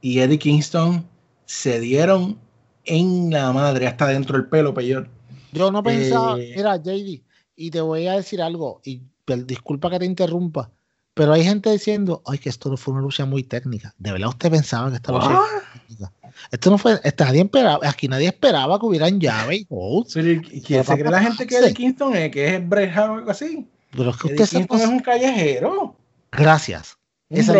y 0.00 0.18
Eddie 0.20 0.38
Kingston 0.38 1.04
se 1.44 1.78
dieron 1.78 2.38
en 2.86 3.30
la 3.30 3.52
madre, 3.52 3.86
hasta 3.86 4.08
dentro 4.08 4.36
del 4.38 4.46
pelo, 4.48 4.72
peor. 4.74 5.06
Yo 5.52 5.70
no 5.70 5.82
pensaba, 5.82 6.38
Eh, 6.38 6.54
mira, 6.56 6.76
JD, 6.76 7.22
y 7.56 7.70
te 7.70 7.80
voy 7.80 8.06
a 8.06 8.14
decir 8.14 8.42
algo, 8.42 8.80
y 8.84 9.02
disculpa 9.46 9.90
que 9.90 9.98
te 9.98 10.04
interrumpa, 10.04 10.70
pero 11.14 11.34
hay 11.34 11.44
gente 11.44 11.70
diciendo, 11.70 12.22
ay, 12.26 12.38
que 12.38 12.48
esto 12.48 12.70
no 12.70 12.76
fue 12.76 12.94
una 12.94 13.02
lucha 13.02 13.26
muy 13.26 13.42
técnica. 13.42 13.94
¿De 13.98 14.12
verdad 14.12 14.30
usted 14.30 14.50
pensaba 14.50 14.90
que 14.90 14.96
esta 14.96 15.12
lucha 15.12 15.30
era 15.30 15.40
técnica? 15.74 16.12
Esto 16.50 16.70
no 16.70 16.78
fue, 16.78 16.98
nadie 17.18 17.42
esperaba, 17.42 17.86
aquí 17.86 18.08
nadie 18.08 18.28
esperaba 18.28 18.78
que 18.78 18.86
hubieran 18.86 19.20
llave 19.20 19.56
y 19.56 19.64
Pero, 19.66 20.30
¿y 20.30 20.62
¿Quién 20.62 20.84
se 20.84 20.94
cree 20.94 21.10
la 21.10 21.22
gente 21.22 21.46
que 21.46 21.58
Eddie 21.58 21.74
Kingston 21.74 22.16
es? 22.16 22.30
¿Que 22.30 22.56
es 22.56 22.68
Bret 22.68 22.96
Hart 22.96 23.10
o 23.10 23.14
algo 23.14 23.30
así? 23.30 23.68
pero 23.90 24.08
es 24.08 24.16
que 24.16 24.28
Eddie 24.28 24.42
usted 24.42 24.46
se 24.46 24.56
Kingston 24.56 24.80
es 24.80 24.88
un 24.88 25.00
callejero, 25.00 25.96
Gracias, 26.30 26.96
un 27.28 27.38
Esa 27.38 27.54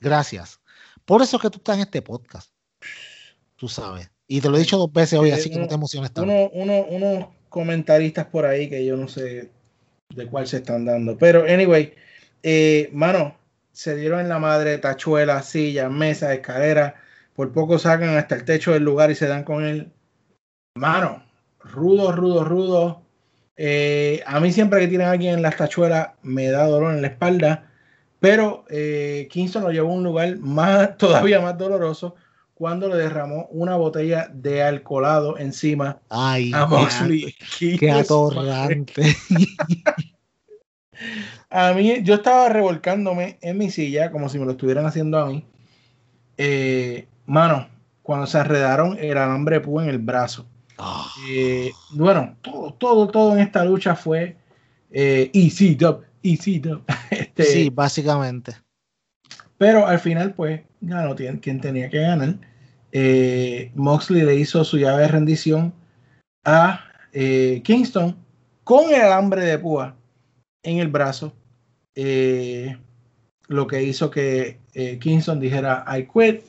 gracias. 0.00 0.60
Por 1.04 1.22
eso 1.22 1.36
es 1.36 1.42
que 1.42 1.50
tú 1.50 1.58
estás 1.58 1.76
en 1.76 1.82
este 1.82 2.02
podcast. 2.02 2.50
Tú 3.56 3.68
sabes. 3.68 4.13
Y 4.26 4.40
te 4.40 4.48
lo 4.48 4.56
he 4.56 4.60
dicho 4.60 4.78
dos 4.78 4.92
veces 4.92 5.18
hoy, 5.18 5.30
Eh, 5.30 5.34
así 5.34 5.50
que 5.50 5.58
no 5.58 5.68
te 5.68 5.74
emociones 5.74 6.12
tanto. 6.12 6.30
Uno, 6.30 6.50
uno, 6.52 6.84
unos 6.88 7.26
comentaristas 7.48 8.26
por 8.26 8.46
ahí 8.46 8.68
que 8.68 8.84
yo 8.84 8.96
no 8.96 9.08
sé. 9.08 9.50
de 10.14 10.26
cuál 10.26 10.46
se 10.46 10.58
están 10.58 10.84
dando. 10.84 11.18
Pero, 11.18 11.44
anyway, 11.44 11.92
eh, 12.42 12.88
mano, 12.92 13.36
se 13.72 13.96
dieron 13.96 14.20
en 14.20 14.28
la 14.28 14.38
madre 14.38 14.78
tachuela, 14.78 15.42
silla, 15.42 15.88
mesa, 15.88 16.32
escalera. 16.32 16.94
Por 17.34 17.52
poco 17.52 17.78
sacan 17.78 18.16
hasta 18.16 18.36
el 18.36 18.44
techo 18.44 18.72
del 18.72 18.84
lugar 18.84 19.10
y 19.10 19.16
se 19.16 19.26
dan 19.26 19.44
con 19.44 19.64
él. 19.64 19.90
Mano, 20.76 21.24
rudo, 21.60 22.12
rudo, 22.12 22.44
rudo. 22.44 23.02
Eh, 23.56 24.22
a 24.26 24.40
mí 24.40 24.52
siempre 24.52 24.80
que 24.80 24.88
tienen 24.88 25.08
a 25.08 25.12
alguien 25.12 25.34
en 25.34 25.42
las 25.42 25.56
tachuelas 25.56 26.10
me 26.22 26.48
da 26.48 26.66
dolor 26.66 26.94
en 26.94 27.02
la 27.02 27.08
espalda. 27.08 27.70
Pero 28.20 28.64
eh, 28.70 29.28
Kingston 29.30 29.64
lo 29.64 29.70
llevó 29.72 29.90
a 29.90 29.94
un 29.94 30.04
lugar 30.04 30.38
más, 30.38 30.96
todavía 30.98 31.40
más 31.40 31.58
doloroso 31.58 32.14
cuando 32.64 32.88
le 32.88 32.96
derramó 32.96 33.46
una 33.50 33.76
botella 33.76 34.30
de 34.32 34.62
alcoholado 34.62 35.36
encima 35.36 36.00
Ay, 36.08 36.50
a 36.54 36.64
Moxley. 36.64 37.34
qué, 37.58 37.76
qué 37.78 37.90
atorrante. 37.90 39.02
A 41.50 41.74
mí, 41.74 42.02
yo 42.02 42.14
estaba 42.14 42.48
revolcándome 42.48 43.36
en 43.42 43.58
mi 43.58 43.70
silla 43.70 44.10
como 44.10 44.30
si 44.30 44.38
me 44.38 44.46
lo 44.46 44.52
estuvieran 44.52 44.86
haciendo 44.86 45.18
a 45.18 45.26
mí. 45.26 45.44
Eh, 46.38 47.06
mano, 47.26 47.68
cuando 48.02 48.26
se 48.26 48.38
enredaron 48.38 48.96
el 48.98 49.18
alambre 49.18 49.60
púa 49.60 49.82
en 49.82 49.90
el 49.90 49.98
brazo. 49.98 50.46
Ah, 50.78 51.06
Eh, 51.28 51.70
bueno, 51.90 52.34
todo, 52.40 52.72
todo, 52.72 53.08
todo 53.08 53.34
en 53.34 53.40
esta 53.40 53.62
lucha 53.66 53.94
fue 53.94 54.38
eh, 54.90 55.30
easy 55.34 55.74
dub, 55.74 56.02
easy 56.22 56.60
dub. 56.60 56.82
Este, 57.10 57.44
sí, 57.44 57.68
básicamente. 57.68 58.54
Pero 59.58 59.86
al 59.86 59.98
final, 59.98 60.32
pues, 60.32 60.62
ganó 60.80 61.14
quien 61.14 61.60
tenía 61.60 61.90
que 61.90 62.00
ganar. 62.00 62.53
Eh, 62.96 63.72
Moxley 63.74 64.22
le 64.22 64.36
hizo 64.36 64.62
su 64.62 64.78
llave 64.78 65.02
de 65.02 65.08
rendición 65.08 65.74
a 66.44 66.84
eh, 67.12 67.60
Kingston 67.64 68.16
con 68.62 68.94
el 68.94 69.00
alambre 69.00 69.44
de 69.44 69.58
púa 69.58 69.96
en 70.62 70.78
el 70.78 70.88
brazo. 70.88 71.32
eh, 71.96 72.78
lo 73.48 73.66
que 73.66 73.82
hizo 73.82 74.10
que 74.10 74.58
Kingston 75.00 75.38
dijera 75.38 75.84
I 75.86 76.06
quit. 76.06 76.42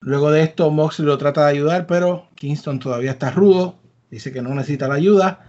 Luego 0.00 0.30
de 0.30 0.42
esto, 0.42 0.70
Moxley 0.70 1.06
lo 1.06 1.18
trata 1.18 1.44
de 1.46 1.50
ayudar, 1.50 1.86
pero 1.86 2.28
Kingston 2.36 2.78
todavía 2.78 3.10
está 3.12 3.30
rudo. 3.30 3.76
Dice 4.10 4.32
que 4.32 4.40
no 4.40 4.54
necesita 4.54 4.86
la 4.86 4.94
ayuda. 4.94 5.46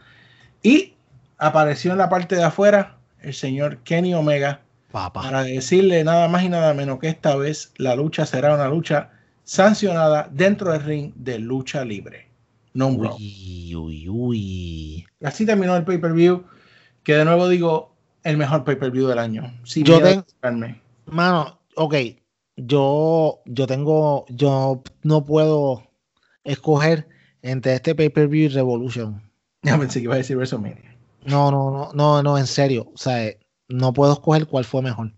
Y 0.63 0.93
apareció 1.37 1.91
en 1.91 1.99
la 1.99 2.09
parte 2.09 2.35
de 2.35 2.43
afuera 2.43 2.97
el 3.21 3.33
señor 3.33 3.79
Kenny 3.79 4.13
Omega 4.15 4.61
para 4.91 5.43
decirle 5.43 6.03
nada 6.03 6.27
más 6.27 6.43
y 6.43 6.49
nada 6.49 6.73
menos 6.73 6.99
que 6.99 7.09
esta 7.09 7.35
vez 7.35 7.73
la 7.77 7.95
lucha 7.95 8.25
será 8.25 8.55
una 8.55 8.67
lucha 8.67 9.12
sancionada 9.43 10.29
dentro 10.31 10.71
del 10.71 10.83
ring 10.83 11.13
de 11.15 11.39
lucha 11.39 11.83
libre. 11.85 12.27
No. 12.73 12.87
Uy, 12.89 13.73
uy, 13.75 14.09
uy. 14.09 15.05
Así 15.23 15.45
terminó 15.45 15.75
el 15.75 15.83
pay-per-view, 15.83 16.43
que 17.03 17.13
de 17.15 17.25
nuevo 17.25 17.47
digo, 17.47 17.95
el 18.23 18.37
mejor 18.37 18.63
pay-per-view 18.63 19.07
del 19.07 19.19
año. 19.19 19.53
Sin 19.63 19.83
Yo 19.85 19.95
miedo 19.95 20.07
a 20.07 20.11
ten- 20.11 20.19
equivocarme. 20.21 20.81
Mano, 21.05 21.59
ok. 21.75 21.95
Yo, 22.55 23.41
yo 23.45 23.67
tengo, 23.67 24.25
yo 24.29 24.83
no 25.03 25.25
puedo 25.25 25.83
escoger 26.43 27.07
entre 27.41 27.73
este 27.75 27.93
pay-per-view 27.95 28.45
y 28.45 28.47
Revolution. 28.49 29.21
Ya 29.65 29.77
pensé 29.77 29.99
que 29.99 30.05
iba 30.05 30.15
a 30.15 30.17
decir 30.17 30.35
WrestleMania. 30.35 30.97
No, 31.25 31.49
no, 31.49 31.71
no, 31.71 31.91
no, 31.93 32.21
no, 32.21 32.37
en 32.37 32.47
serio. 32.47 32.91
O 32.93 32.97
sea, 32.97 33.31
no 33.69 33.93
puedo 33.93 34.11
escoger 34.11 34.45
cuál 34.45 34.65
fue 34.65 34.81
mejor. 34.81 35.13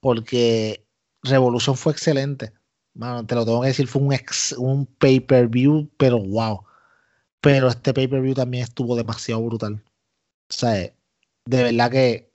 Porque 0.00 0.86
Revolution 1.22 1.76
fue 1.76 1.92
excelente. 1.92 2.52
Mano, 2.94 3.26
te 3.26 3.34
lo 3.34 3.44
tengo 3.44 3.60
que 3.60 3.68
decir, 3.68 3.88
fue 3.88 4.02
un, 4.02 4.12
ex- 4.12 4.54
un 4.56 4.86
pay-per-view, 4.86 5.90
pero 5.96 6.18
wow. 6.18 6.64
Pero 7.40 7.68
este 7.68 7.92
pay-per-view 7.92 8.34
también 8.34 8.64
estuvo 8.64 8.96
demasiado 8.96 9.42
brutal. 9.42 9.82
O 10.48 10.52
sea, 10.52 10.80
eh, 10.80 10.94
de 11.46 11.62
verdad 11.64 11.90
que, 11.90 12.30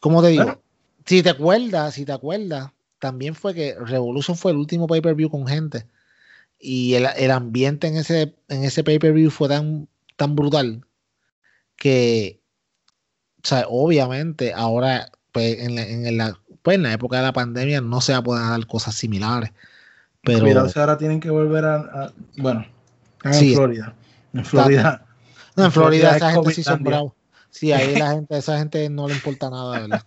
¿cómo 0.00 0.22
te 0.22 0.28
digo? 0.28 0.44
Bueno. 0.44 0.60
Si 1.06 1.22
te 1.22 1.30
acuerdas, 1.30 1.94
si 1.94 2.04
te 2.04 2.12
acuerdas, 2.12 2.70
también 2.98 3.34
fue 3.34 3.54
que 3.54 3.74
Revolution 3.74 4.36
fue 4.36 4.52
el 4.52 4.58
último 4.58 4.86
pay-per-view 4.86 5.28
con 5.30 5.46
gente. 5.46 5.86
Y 6.58 6.94
el, 6.94 7.06
el 7.16 7.30
ambiente 7.30 7.88
en 7.88 7.96
ese, 7.96 8.34
en 8.48 8.64
ese 8.64 8.84
pay-per-view 8.84 9.30
fue 9.30 9.48
tan, 9.48 9.88
tan 10.16 10.34
brutal 10.34 10.86
que, 11.76 12.40
o 13.42 13.46
sea, 13.46 13.66
obviamente 13.68 14.52
ahora, 14.54 15.10
pues, 15.32 15.58
en 15.58 15.74
la, 15.74 15.82
en 15.82 16.16
la, 16.16 16.40
pues, 16.64 16.76
en 16.76 16.82
la 16.82 16.92
época 16.94 17.18
de 17.18 17.22
la 17.22 17.32
pandemia 17.32 17.80
no 17.82 18.00
se 18.00 18.12
va 18.12 18.18
a 18.18 18.22
poder 18.22 18.48
dar 18.48 18.66
cosas 18.66 18.94
similares. 18.96 19.52
Pero 20.22 20.40
Cuidado, 20.40 20.70
ahora 20.74 20.96
tienen 20.96 21.20
que 21.20 21.28
volver 21.30 21.64
a. 21.66 21.76
a- 21.76 22.12
bueno, 22.38 22.64
Sí. 23.30 23.50
en 23.50 23.56
Florida. 23.56 23.94
En 24.32 24.44
Florida. 24.44 25.06
no, 25.56 25.66
en 25.66 25.72
Florida 25.72 26.10
es 26.10 26.16
esa 26.16 26.32
gente 26.32 26.50
sí 26.54 26.62
son 26.64 26.82
bravos. 26.82 27.12
Sí, 27.50 27.70
ahí 27.70 27.94
la 27.96 28.10
gente, 28.14 28.36
esa 28.38 28.58
gente 28.58 28.88
no 28.88 29.06
le 29.06 29.14
importa 29.14 29.50
nada, 29.50 29.78
¿verdad? 29.78 30.02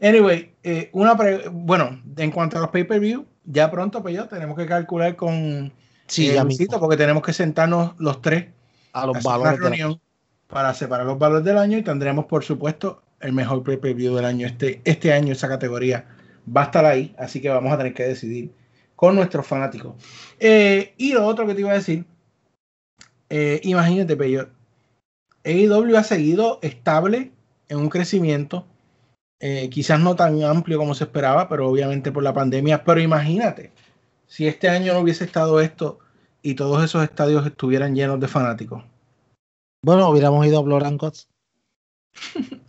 Anyway, 0.00 0.54
eh, 0.62 0.90
una 0.92 1.16
pre- 1.16 1.48
bueno, 1.50 2.00
en 2.16 2.30
cuanto 2.30 2.58
a 2.58 2.60
los 2.60 2.68
pay-per-view, 2.70 3.24
ya 3.46 3.70
pronto, 3.70 4.02
pues 4.02 4.14
ya 4.14 4.28
tenemos 4.28 4.56
que 4.56 4.66
calcular 4.66 5.16
con 5.16 5.72
Sí, 6.06 6.28
eh, 6.28 6.68
porque 6.78 6.96
tenemos 6.98 7.22
que 7.22 7.32
sentarnos 7.32 7.94
los 7.98 8.20
tres 8.20 8.48
A 8.92 9.06
los 9.06 9.16
una 9.16 9.24
valores. 9.24 9.58
la- 9.58 9.68
reunión 9.70 10.00
para 10.46 10.74
separar 10.74 11.06
los 11.06 11.18
valores 11.18 11.44
del 11.44 11.58
año 11.58 11.78
y 11.78 11.82
tendremos, 11.82 12.26
por 12.26 12.44
supuesto, 12.44 13.02
el 13.20 13.32
mejor 13.32 13.62
pay-per-view 13.62 14.14
del 14.14 14.24
año. 14.24 14.46
Este, 14.46 14.80
este 14.84 15.12
año 15.12 15.32
esa 15.32 15.48
categoría 15.48 16.06
va 16.54 16.62
a 16.62 16.64
estar 16.64 16.84
ahí, 16.84 17.14
así 17.18 17.40
que 17.40 17.48
vamos 17.48 17.72
a 17.72 17.78
tener 17.78 17.94
que 17.94 18.04
decidir 18.04 18.52
con 18.94 19.14
nuestros 19.14 19.46
fanáticos. 19.46 19.94
Eh, 20.38 20.94
y 20.96 21.12
lo 21.12 21.26
otro 21.26 21.46
que 21.46 21.54
te 21.54 21.60
iba 21.60 21.70
a 21.70 21.74
decir, 21.74 22.06
eh, 23.28 23.60
imagínate, 23.64 24.16
Peyo, 24.16 24.48
AEW 25.44 25.96
ha 25.96 26.02
seguido 26.02 26.58
estable 26.62 27.32
en 27.68 27.78
un 27.78 27.88
crecimiento, 27.88 28.66
eh, 29.40 29.68
quizás 29.70 30.00
no 30.00 30.16
tan 30.16 30.42
amplio 30.42 30.78
como 30.78 30.94
se 30.94 31.04
esperaba, 31.04 31.48
pero 31.48 31.68
obviamente 31.68 32.10
por 32.10 32.22
la 32.22 32.32
pandemia, 32.32 32.84
pero 32.84 33.00
imagínate, 33.00 33.72
si 34.26 34.46
este 34.46 34.68
año 34.68 34.94
no 34.94 35.00
hubiese 35.00 35.24
estado 35.24 35.60
esto 35.60 35.98
y 36.42 36.54
todos 36.54 36.84
esos 36.84 37.02
estadios 37.04 37.46
estuvieran 37.46 37.94
llenos 37.94 38.18
de 38.20 38.28
fanáticos. 38.28 38.84
Bueno, 39.82 40.08
hubiéramos 40.08 40.46
ido 40.46 40.58
a 40.58 40.62
Blood 40.62 40.84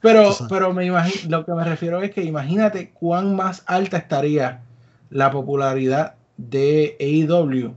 Pero, 0.00 0.36
pero 0.48 0.72
me 0.72 0.86
imagino, 0.86 1.38
lo 1.38 1.44
que 1.44 1.52
me 1.52 1.64
refiero 1.64 2.02
es 2.02 2.10
que 2.10 2.22
imagínate 2.22 2.90
cuán 2.90 3.34
más 3.34 3.62
alta 3.66 3.98
estaría 3.98 4.62
la 5.10 5.30
popularidad 5.30 6.14
de 6.36 6.96
AEW 7.00 7.74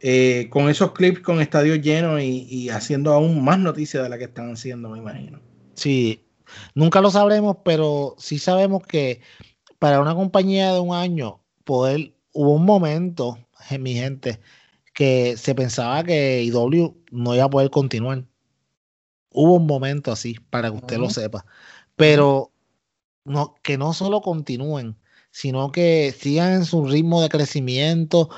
eh, 0.00 0.48
con 0.50 0.68
esos 0.68 0.92
clips 0.92 1.20
con 1.20 1.40
estadios 1.40 1.80
llenos 1.80 2.20
y, 2.20 2.46
y 2.50 2.68
haciendo 2.68 3.12
aún 3.12 3.42
más 3.42 3.58
noticias 3.58 4.02
de 4.02 4.08
la 4.08 4.18
que 4.18 4.24
están 4.24 4.52
haciendo, 4.52 4.90
me 4.90 4.98
imagino. 4.98 5.40
Sí, 5.74 6.22
nunca 6.74 7.00
lo 7.00 7.10
sabremos, 7.10 7.56
pero 7.64 8.14
sí 8.18 8.38
sabemos 8.38 8.82
que 8.86 9.20
para 9.78 10.00
una 10.00 10.14
compañía 10.14 10.72
de 10.72 10.80
un 10.80 10.94
año 10.94 11.40
poder, 11.64 12.14
hubo 12.32 12.54
un 12.54 12.64
momento, 12.64 13.38
mi 13.80 13.94
gente, 13.94 14.38
que 14.92 15.36
se 15.36 15.54
pensaba 15.54 16.04
que 16.04 16.42
IW 16.44 16.94
no 17.10 17.34
iba 17.34 17.44
a 17.44 17.50
poder 17.50 17.70
continuar. 17.70 18.24
Hubo 19.36 19.54
un 19.54 19.66
momento 19.66 20.10
así, 20.12 20.36
para 20.50 20.70
que 20.70 20.78
usted 20.78 20.98
lo 20.98 21.10
sepa. 21.10 21.44
Pero 21.96 22.52
no, 23.24 23.54
que 23.62 23.78
no 23.78 23.92
solo 23.92 24.22
continúen, 24.22 24.96
sino 25.30 25.72
que 25.72 26.14
sigan 26.18 26.54
en 26.54 26.64
su 26.64 26.86
ritmo 26.86 27.22
de 27.22 27.28
crecimiento, 27.28 28.30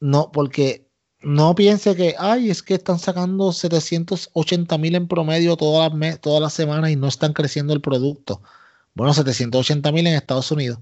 no, 0.00 0.32
porque 0.32 0.88
no 1.20 1.54
piense 1.54 1.96
que, 1.96 2.14
ay, 2.18 2.50
es 2.50 2.62
que 2.62 2.74
están 2.74 2.98
sacando 2.98 3.52
780 3.52 4.78
mil 4.78 4.94
en 4.94 5.08
promedio 5.08 5.56
todas 5.56 5.92
las, 5.92 6.20
todas 6.20 6.40
las 6.40 6.54
semanas 6.54 6.90
y 6.90 6.96
no 6.96 7.08
están 7.08 7.32
creciendo 7.34 7.74
el 7.74 7.80
producto. 7.82 8.42
Bueno, 8.94 9.12
780 9.14 9.92
mil 9.92 10.06
en 10.06 10.14
Estados 10.14 10.50
Unidos. 10.50 10.78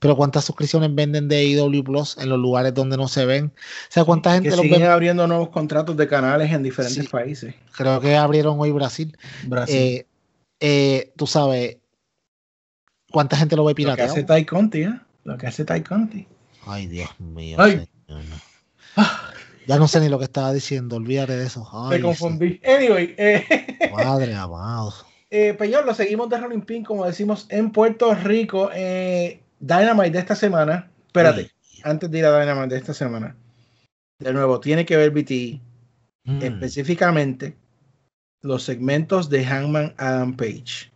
Pero 0.00 0.16
¿cuántas 0.16 0.44
suscripciones 0.44 0.94
venden 0.94 1.28
de 1.28 1.36
AEW 1.38 1.82
Plus 1.82 2.16
en 2.18 2.28
los 2.28 2.38
lugares 2.38 2.72
donde 2.72 2.96
no 2.96 3.08
se 3.08 3.26
ven? 3.26 3.46
O 3.46 3.90
sea, 3.90 4.04
¿cuánta 4.04 4.32
gente 4.32 4.50
Que 4.50 4.56
los 4.56 4.62
siguen 4.64 4.82
ve? 4.82 4.86
abriendo 4.86 5.26
nuevos 5.26 5.48
contratos 5.48 5.96
de 5.96 6.06
canales 6.06 6.52
en 6.52 6.62
diferentes 6.62 7.04
Sí. 7.04 7.08
países. 7.10 7.54
Creo 7.76 8.00
que 8.00 8.16
abrieron 8.16 8.60
hoy 8.60 8.70
Brasil. 8.70 9.16
Brasil. 9.46 9.76
Eh, 9.76 10.06
eh, 10.60 11.12
tú 11.16 11.26
sabes, 11.26 11.78
¿cuánta 13.10 13.36
gente 13.36 13.56
lo 13.56 13.64
ve 13.64 13.74
lo 13.76 13.96
que 13.96 14.02
hace 14.02 14.22
Ty 14.22 14.44
Conti, 14.44 14.82
¿eh? 14.82 15.00
Lo 15.24 15.36
que 15.36 15.46
hace 15.46 15.64
Ty 15.64 15.82
Conti. 15.82 16.26
Ay, 16.66 16.86
Dios 16.86 17.10
mío. 17.18 17.56
Ay. 17.60 17.88
señor. 18.06 18.22
Ya 19.66 19.78
no 19.78 19.86
sé 19.86 20.00
ni 20.00 20.08
lo 20.08 20.18
que 20.18 20.24
estaba 20.24 20.52
diciendo, 20.52 20.96
olvídate 20.96 21.36
de 21.36 21.46
eso. 21.46 21.68
Me 21.90 21.96
Ay, 21.96 22.00
confundí. 22.00 22.60
Anyway, 22.64 23.14
eh. 23.18 23.44
Madre 23.92 24.34
amado. 24.34 24.94
Eh, 25.30 25.52
Peñón, 25.52 25.84
lo 25.84 25.92
seguimos 25.92 26.30
de 26.30 26.38
Rolling 26.38 26.62
Pin, 26.62 26.82
como 26.84 27.04
decimos, 27.04 27.46
en 27.50 27.70
Puerto 27.70 28.14
Rico. 28.14 28.70
Eh, 28.74 29.42
Dynamite 29.60 30.10
de 30.10 30.18
esta 30.18 30.34
semana. 30.34 30.90
Espérate, 31.06 31.50
antes 31.84 32.10
de 32.10 32.18
ir 32.18 32.24
a 32.24 32.40
Dynamite 32.40 32.74
de 32.74 32.80
esta 32.80 32.94
semana. 32.94 33.36
De 34.20 34.32
nuevo, 34.32 34.60
tiene 34.60 34.84
que 34.84 34.96
ver 34.96 35.10
BT, 35.10 35.60
Mm. 36.24 36.42
específicamente 36.42 37.56
los 38.42 38.62
segmentos 38.62 39.30
de 39.30 39.44
Hangman 39.46 39.94
Adam 39.96 40.36
Page. 40.36 40.90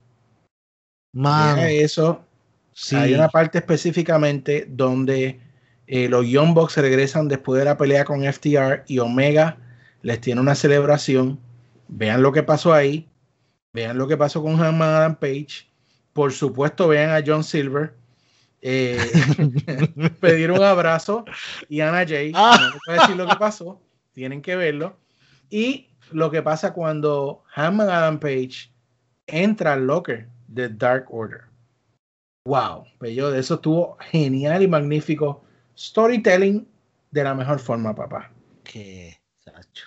Deja 1.15 1.71
eso. 1.71 2.25
sí. 2.73 2.97
Hay 2.97 3.15
una 3.15 3.29
parte 3.29 3.59
específicamente 3.59 4.67
donde 4.69 5.41
eh, 5.87 6.09
los 6.09 6.27
Young 6.27 6.55
Bucks 6.55 6.77
regresan 6.79 7.29
después 7.29 7.59
de 7.59 7.65
la 7.67 7.77
pelea 7.77 8.05
con 8.05 8.25
FTR 8.25 8.85
y 8.87 8.99
Omega 8.99 9.57
les 10.03 10.21
tiene 10.21 10.41
una 10.41 10.55
celebración. 10.55 11.39
Vean 11.89 12.23
lo 12.23 12.33
que 12.33 12.43
pasó 12.43 12.73
ahí. 12.73 13.09
Vean 13.75 13.99
lo 13.99 14.07
que 14.09 14.17
pasó 14.17 14.43
con 14.43 14.57
Hangman 14.57 14.89
Adam 14.89 15.15
Page. 15.17 15.67
Por 16.13 16.33
supuesto, 16.33 16.89
vean 16.89 17.11
a 17.11 17.23
John 17.27 17.45
Silver. 17.45 17.95
Eh, 18.65 18.97
pedir 20.21 20.53
un 20.53 20.63
abrazo 20.63 21.25
y 21.69 21.81
Ana 21.81 22.07
Jay. 22.07 22.33
Ah. 22.35 22.57
No 22.61 22.67
les 22.67 22.79
voy 22.87 22.97
a 22.97 23.01
decir 23.01 23.17
lo 23.17 23.27
que 23.27 23.37
pasó. 23.37 23.81
Tienen 24.13 24.41
que 24.41 24.55
verlo. 24.57 24.97
Y 25.51 25.89
lo 26.13 26.31
que 26.31 26.43
pasa 26.43 26.73
cuando 26.73 27.43
Hangman 27.49 27.91
Adam 27.91 28.21
Page 28.21 28.71
entra 29.27 29.73
al 29.75 29.87
locker 29.87 30.29
de 30.47 30.69
Dark 30.69 31.07
Order. 31.11 31.43
Wow, 32.45 32.87
Pello, 32.99 33.31
de 33.31 33.41
eso 33.41 33.55
estuvo 33.55 33.97
genial 34.01 34.63
y 34.63 34.69
magnífico. 34.69 35.45
Storytelling 35.77 36.67
de 37.11 37.25
la 37.25 37.35
mejor 37.35 37.59
forma, 37.59 37.95
papá. 37.95 38.31
Que, 38.65 39.19
Sacho. 39.39 39.87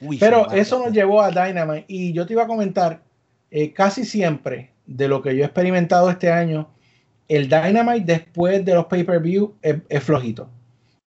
Uy, 0.00 0.18
Pero 0.18 0.50
eso 0.50 0.78
nos 0.78 0.92
llevó 0.92 1.22
a 1.22 1.30
Dynamite. 1.30 1.86
Y 1.88 2.12
yo 2.12 2.26
te 2.26 2.34
iba 2.34 2.44
a 2.44 2.46
comentar, 2.46 3.02
eh, 3.50 3.72
casi 3.72 4.04
siempre 4.04 4.72
de 4.86 5.08
lo 5.08 5.22
que 5.22 5.34
yo 5.34 5.42
he 5.42 5.46
experimentado 5.46 6.10
este 6.10 6.30
año, 6.30 6.70
el 7.28 7.48
Dynamite 7.48 8.04
después 8.04 8.64
de 8.64 8.74
los 8.74 8.86
pay-per-view 8.86 9.54
es, 9.62 9.76
es 9.88 10.02
flojito. 10.02 10.48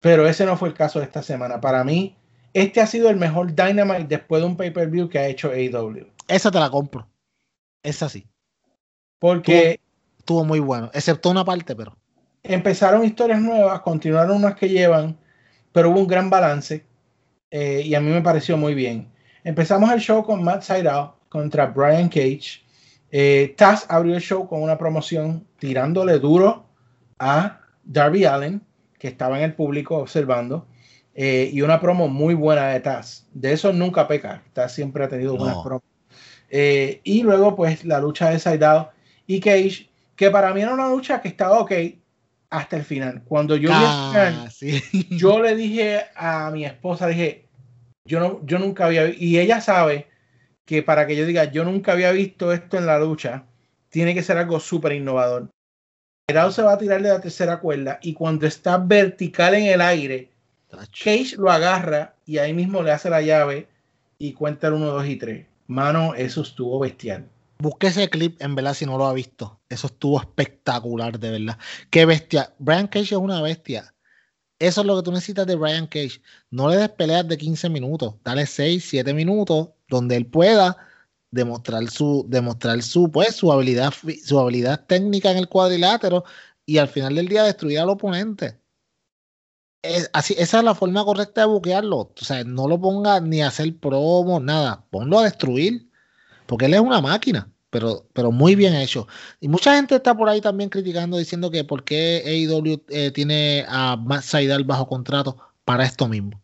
Pero 0.01 0.27
ese 0.27 0.47
no 0.47 0.57
fue 0.57 0.69
el 0.69 0.75
caso 0.75 0.99
de 0.99 1.05
esta 1.05 1.23
semana. 1.23 1.61
Para 1.61 1.85
mí, 1.85 2.17
este 2.55 2.81
ha 2.81 2.87
sido 2.87 3.11
el 3.11 3.17
mejor 3.17 3.55
Dynamite 3.55 4.07
después 4.09 4.43
de 4.43 4.49
un 4.49 4.57
pay-per-view 4.57 5.09
que 5.09 5.19
ha 5.19 5.29
hecho 5.29 5.51
AEW. 5.51 6.07
Esa 6.29 6.51
te 6.51 6.61
la 6.61 6.71
compro. 6.71 7.09
Esa 7.83 8.09
sí. 8.09 8.27
Porque 9.19 9.81
Estuvo 10.29 10.45
muy 10.45 10.61
bueno. 10.61 10.91
Excepto 10.93 11.31
una 11.31 11.43
parte, 11.43 11.75
pero. 11.75 11.97
empezaron 12.43 13.03
historias 13.03 13.41
nuevas, 13.41 13.81
continuaron 13.81 14.37
unas 14.37 14.57
que 14.57 14.69
llevan, 14.69 15.17
pero 15.73 15.89
hubo 15.89 16.01
un 16.01 16.07
gran 16.07 16.29
balance 16.29 16.85
eh, 17.51 17.81
y 17.83 17.95
a 17.95 18.01
mí 18.01 18.11
me 18.11 18.21
pareció 18.21 18.59
muy 18.59 18.75
bien. 18.75 19.11
Empezamos 19.43 19.91
el 19.91 20.01
show 20.01 20.23
con 20.23 20.45
Matt 20.45 20.65
Sydal 20.65 21.13
contra 21.31 21.65
Brian 21.69 22.11
Cage. 22.11 22.63
Eh, 23.11 23.55
Taz 23.57 23.87
abrió 23.89 24.15
el 24.15 24.21
show 24.21 24.47
con 24.49 24.63
una 24.63 24.77
promoción 24.79 25.47
tirándole 25.59 26.19
duro 26.19 26.67
a 27.19 27.61
Darby 27.85 28.25
Allen, 28.25 28.63
que 28.99 29.09
estaba 29.09 29.39
en 29.39 29.45
el 29.45 29.55
público 29.55 29.97
observando, 29.97 30.67
eh, 31.15 31.49
y 31.53 31.63
una 31.63 31.81
promo 31.81 32.09
muy 32.09 32.35
buena 32.35 32.69
de 32.69 32.81
Taz. 32.81 33.27
De 33.33 33.53
eso 33.53 33.73
nunca 33.73 34.07
peca. 34.07 34.43
Taz 34.53 34.75
siempre 34.75 35.05
ha 35.05 35.09
tenido 35.09 35.37
buenas 35.37 35.57
No. 35.57 35.63
promos. 35.63 35.83
Eh, 36.51 37.01
y 37.05 37.23
luego, 37.23 37.55
pues, 37.57 37.85
la 37.85 38.01
lucha 38.01 38.31
de 38.31 38.39
Sydal 38.39 38.91
y 39.27 39.41
Cage, 39.41 39.89
que 40.17 40.31
para 40.31 40.53
mí 40.55 40.61
era 40.63 40.73
una 40.75 40.89
lucha 40.89 41.21
que 41.21 41.29
estaba 41.29 41.61
ok 41.61 41.73
hasta 42.51 42.77
el 42.77 42.85
final. 42.85 43.23
Cuando 43.25 43.57
yo 43.57 43.69
vi 43.69 43.75
el 43.75 43.91
final, 43.91 44.43
Ah, 44.47 44.51
sí. 44.51 44.83
yo 45.11 45.43
le 45.43 45.55
dije 45.55 46.01
a 46.17 46.51
mi 46.51 46.65
esposa, 46.65 47.07
dije, 47.07 47.47
yo, 48.05 48.21
no, 48.21 48.41
yo 48.45 48.59
nunca 48.59 48.87
había, 48.87 49.09
y 49.11 49.39
ella 49.39 49.61
sabe 49.61 50.07
que 50.69 50.83
para 50.83 51.07
que 51.07 51.17
yo 51.17 51.25
diga, 51.25 51.51
yo 51.51 51.65
nunca 51.65 51.93
había 51.93 52.13
visto 52.13 52.53
esto 52.53 52.77
en 52.77 52.85
la 52.85 52.99
lucha, 52.99 53.47
tiene 53.89 54.13
que 54.13 54.23
ser 54.23 54.37
algo 54.37 54.61
súper 54.61 54.93
innovador. 54.93 55.49
Geraldo 56.29 56.53
se 56.53 56.61
va 56.61 56.75
a 56.75 56.79
tirar 56.79 57.01
de 57.01 57.09
la 57.09 57.23
tercera 57.23 57.59
cuerda 57.59 57.99
y 58.03 58.13
cuando 58.13 58.47
está 58.47 58.77
vertical 58.77 59.55
en 59.55 59.65
el 59.65 59.81
aire. 59.81 60.31
Cage 60.69 61.37
lo 61.39 61.51
agarra 61.51 62.17
y 62.27 62.37
ahí 62.37 62.53
mismo 62.53 62.83
le 62.83 62.93
hace 62.93 63.09
la 63.09 63.23
llave 63.23 63.67
y 64.19 64.35
cuenta 64.35 64.67
el 64.67 64.75
1, 64.75 64.87
2 64.89 65.07
y 65.07 65.17
3. 65.17 65.47
Mano, 65.69 66.15
eso 66.15 66.43
estuvo 66.43 66.79
bestial. 66.81 67.27
Busque 67.61 67.87
ese 67.87 68.11
clip, 68.11 68.37
en 68.43 68.55
verdad, 68.55 68.75
si 68.75 68.85
no 68.85 68.99
lo 68.99 69.07
ha 69.07 69.15
visto. 69.15 69.59
Eso 69.71 69.87
estuvo 69.87 70.21
espectacular, 70.21 71.19
de 71.19 71.31
verdad. 71.31 71.59
Qué 71.89 72.05
bestia. 72.05 72.53
Brian 72.59 72.89
Cage 72.89 73.15
es 73.15 73.21
una 73.21 73.41
bestia. 73.41 73.95
Eso 74.59 74.83
es 74.83 74.87
lo 74.87 74.97
que 74.97 75.03
tú 75.03 75.13
necesitas 75.13 75.47
de 75.47 75.57
Brian 75.57 75.87
Cage. 75.87 76.21
No 76.51 76.69
le 76.69 76.77
des 76.77 76.91
peleas 76.91 77.27
de 77.27 77.39
15 77.39 77.71
minutos. 77.71 78.17
Dale 78.23 78.45
6, 78.45 78.85
7 78.87 79.15
minutos 79.15 79.71
donde 79.89 80.17
él 80.17 80.27
pueda 80.27 80.77
demostrar 81.31 81.89
su, 81.91 82.25
demostrar 82.29 82.83
su, 82.83 83.11
pues, 83.11 83.37
su 83.37 83.53
habilidad, 83.53 83.93
su 84.25 84.39
habilidad 84.39 84.85
técnica 84.87 85.31
en 85.31 85.39
el 85.39 85.49
cuadrilátero 85.49 86.25
y 86.67 86.79
al 86.79 86.89
final 86.89 87.15
del 87.15 87.29
día 87.29 87.45
destruir 87.45 87.79
al 87.81 87.91
oponente. 87.91 88.59
Es- 89.83 90.11
así, 90.13 90.35
esa 90.39 90.59
es 90.59 90.65
la 90.65 90.75
forma 90.75 91.05
correcta 91.05 91.43
de 91.43 91.47
buquearlo. 91.47 91.99
O 91.99 92.25
sea, 92.25 92.45
no 92.45 92.67
lo 92.69 92.81
ponga 92.81 93.21
ni 93.21 93.43
a 93.43 93.49
hacer 93.49 93.77
promo, 93.79 94.41
nada. 94.41 94.85
Ponlo 94.91 95.19
a 95.21 95.25
destruir. 95.25 95.89
Porque 96.47 96.67
él 96.67 96.75
es 96.75 96.81
una 96.81 97.01
máquina, 97.03 97.51
pero, 97.71 98.09
pero 98.15 98.33
muy 98.33 98.55
bien 98.57 98.75
hecho. 98.75 99.09
Y 99.41 99.49
mucha 99.49 99.77
gente 99.77 99.97
está 99.97 100.17
por 100.17 100.29
ahí 100.29 100.41
también 100.41 100.71
criticando, 100.71 101.19
diciendo 101.19 101.51
que 101.51 101.65
por 101.65 101.85
qué 101.85 102.23
AEW 102.27 102.85
eh, 102.89 103.11
tiene 103.13 103.65
a 103.69 103.97
Matt 103.97 104.25
bajo 104.67 104.89
contrato 104.89 105.39
para 105.65 105.85
esto 105.85 106.09
mismo. 106.09 106.41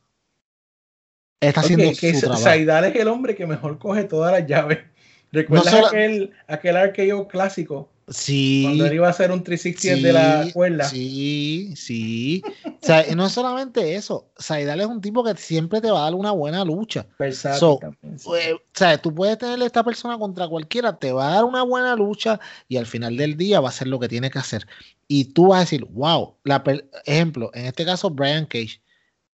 Está 1.40 1.60
haciendo 1.60 1.90
que 1.98 2.14
su 2.14 2.20
trabajo. 2.20 2.42
Saidal 2.42 2.84
es 2.84 2.96
el 2.96 3.08
hombre 3.08 3.34
que 3.34 3.46
mejor 3.46 3.78
coge 3.78 4.04
todas 4.04 4.32
las 4.32 4.46
llaves. 4.46 4.78
¿Recuerdas 5.32 5.70
solo- 5.72 5.86
aquel, 5.88 6.32
aquel 6.46 6.76
arqueo 6.76 7.26
clásico? 7.28 7.90
Sí. 8.08 8.62
Cuando 8.64 8.86
él 8.86 8.94
iba 8.94 9.06
a 9.06 9.10
hacer 9.10 9.32
un 9.32 9.42
360 9.42 9.96
Sí, 9.96 10.02
de 10.02 10.12
la 10.12 10.52
cuerda. 10.52 10.84
Sí, 10.84 11.72
sí. 11.74 12.42
O 12.66 12.86
sea, 12.86 13.08
y 13.08 13.14
no 13.14 13.26
es 13.26 13.32
solamente 13.32 13.94
eso. 13.94 14.28
Saidal 14.36 14.80
es 14.80 14.86
un 14.86 15.00
tipo 15.00 15.24
que 15.24 15.34
siempre 15.36 15.80
te 15.80 15.90
va 15.90 16.00
a 16.00 16.04
dar 16.04 16.14
una 16.14 16.30
buena 16.30 16.64
lucha. 16.64 17.06
Versátil 17.18 17.58
So, 17.60 17.78
también, 17.80 18.18
sí. 18.18 18.28
Eh, 18.38 18.52
o 18.52 18.60
sea, 18.74 18.98
tú 18.98 19.14
puedes 19.14 19.38
tener 19.38 19.60
esta 19.62 19.82
persona 19.82 20.18
contra 20.18 20.46
cualquiera, 20.46 20.98
te 20.98 21.12
va 21.12 21.28
a 21.30 21.34
dar 21.36 21.44
una 21.44 21.62
buena 21.62 21.96
lucha 21.96 22.38
y 22.68 22.76
al 22.76 22.84
final 22.86 23.16
del 23.16 23.38
día 23.38 23.60
va 23.60 23.68
a 23.68 23.70
hacer 23.70 23.88
lo 23.88 23.98
que 23.98 24.08
tiene 24.08 24.30
que 24.30 24.38
hacer. 24.38 24.66
Y 25.08 25.32
tú 25.32 25.48
vas 25.48 25.56
a 25.56 25.60
decir, 25.60 25.86
wow, 25.90 26.36
la 26.44 26.62
ejemplo, 27.06 27.50
en 27.54 27.64
este 27.66 27.86
caso 27.86 28.10
Brian 28.10 28.44
Cage. 28.44 28.80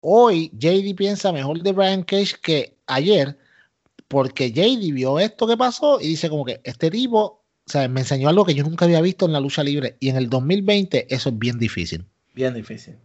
Hoy 0.01 0.51
JD 0.59 0.95
piensa 0.97 1.33
mejor 1.33 1.63
de 1.63 1.73
Brian 1.73 2.03
Cage 2.03 2.37
que 2.41 2.75
ayer 2.87 3.37
porque 4.07 4.51
JD 4.53 4.93
vio 4.95 5.19
esto 5.19 5.47
que 5.47 5.57
pasó 5.57 6.01
y 6.01 6.09
dice 6.09 6.29
como 6.31 6.45
que 6.45 6.61
este 6.65 6.91
tipo, 6.91 7.19
o 7.21 7.43
sea, 7.67 7.89
me 7.89 8.01
enseñó 8.01 8.29
algo 8.29 8.45
que 8.45 8.55
yo 8.55 8.65
nunca 8.65 8.85
había 8.85 9.01
visto 9.01 9.27
en 9.27 9.33
la 9.33 9.41
lucha 9.41 9.63
libre 9.63 9.97
y 10.01 10.09
en 10.09 10.17
el 10.17 10.31
2020 10.31 11.07
eso 11.13 11.29
es 11.29 11.39
bien 11.39 11.59
difícil, 11.59 12.05
Bien 12.35 12.55
difícil. 12.55 12.97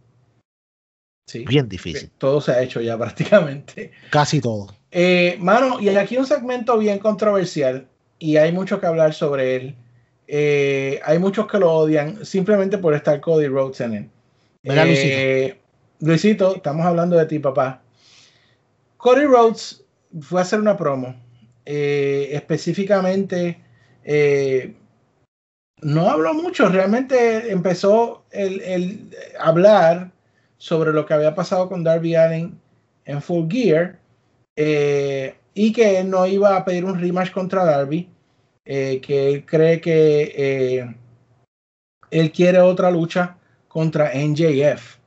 Sí. 1.26 1.44
bien 1.46 1.68
difícil, 1.68 2.10
Todo 2.18 2.40
se 2.40 2.52
ha 2.52 2.62
hecho 2.62 2.80
ya 2.80 2.96
prácticamente. 2.98 3.90
casi 4.10 4.40
todo. 4.40 4.74
Eh, 4.90 5.36
mano, 5.40 5.80
y 5.80 5.88
aquí 5.88 6.16
un 6.16 6.26
segmento 6.26 6.78
bien 6.78 6.98
controversial 6.98 7.88
y 8.18 8.36
hay 8.36 8.52
mucho 8.52 8.80
que 8.80 8.86
hablar 8.86 9.12
sobre 9.14 9.56
él. 9.56 9.74
Eh, 10.26 11.00
hay 11.04 11.18
muchos 11.18 11.46
que 11.46 11.58
lo 11.58 11.72
odian 11.72 12.24
simplemente 12.24 12.78
por 12.78 12.94
estar 12.94 13.20
Cody 13.20 13.46
Rhodes 13.48 13.80
en 13.80 13.94
él. 13.94 14.10
Mira, 14.62 14.84
Eh, 14.86 15.60
Luisito, 16.00 16.56
estamos 16.56 16.84
hablando 16.84 17.16
de 17.16 17.26
ti, 17.26 17.38
papá. 17.38 17.80
Cody 18.96 19.24
Rhodes 19.24 19.84
fue 20.20 20.40
a 20.40 20.42
hacer 20.42 20.60
una 20.60 20.76
promo. 20.76 21.14
eh, 21.66 22.28
específicamente, 22.32 23.58
eh, 24.02 24.74
no 25.80 26.10
habló 26.10 26.34
mucho, 26.34 26.68
realmente 26.68 27.50
empezó 27.50 28.24
el, 28.30 28.60
el 28.60 29.10
hablar 29.38 30.10
sobre 30.58 30.92
lo 30.92 31.06
que 31.06 31.14
había 31.14 31.34
pasado 31.34 31.68
con 31.68 31.84
Darby 31.84 32.14
Allin 32.16 32.60
en 33.06 33.22
Full 33.22 33.50
Gear 33.50 33.98
eh, 34.56 35.34
y 35.54 35.72
que 35.72 36.00
él 36.00 36.10
no 36.10 36.26
iba 36.26 36.56
a 36.56 36.64
pedir 36.64 36.84
un 36.84 37.00
rematch 37.00 37.30
contra 37.32 37.64
Darby, 37.64 38.08
que 38.64 39.00
él 39.32 39.44
cree 39.46 39.80
que 39.80 40.94
él 42.10 42.32
quiere 42.32 42.60
otra 42.60 42.90
lucha 42.90 43.36
contra 43.68 44.12
NJF. 44.14 45.03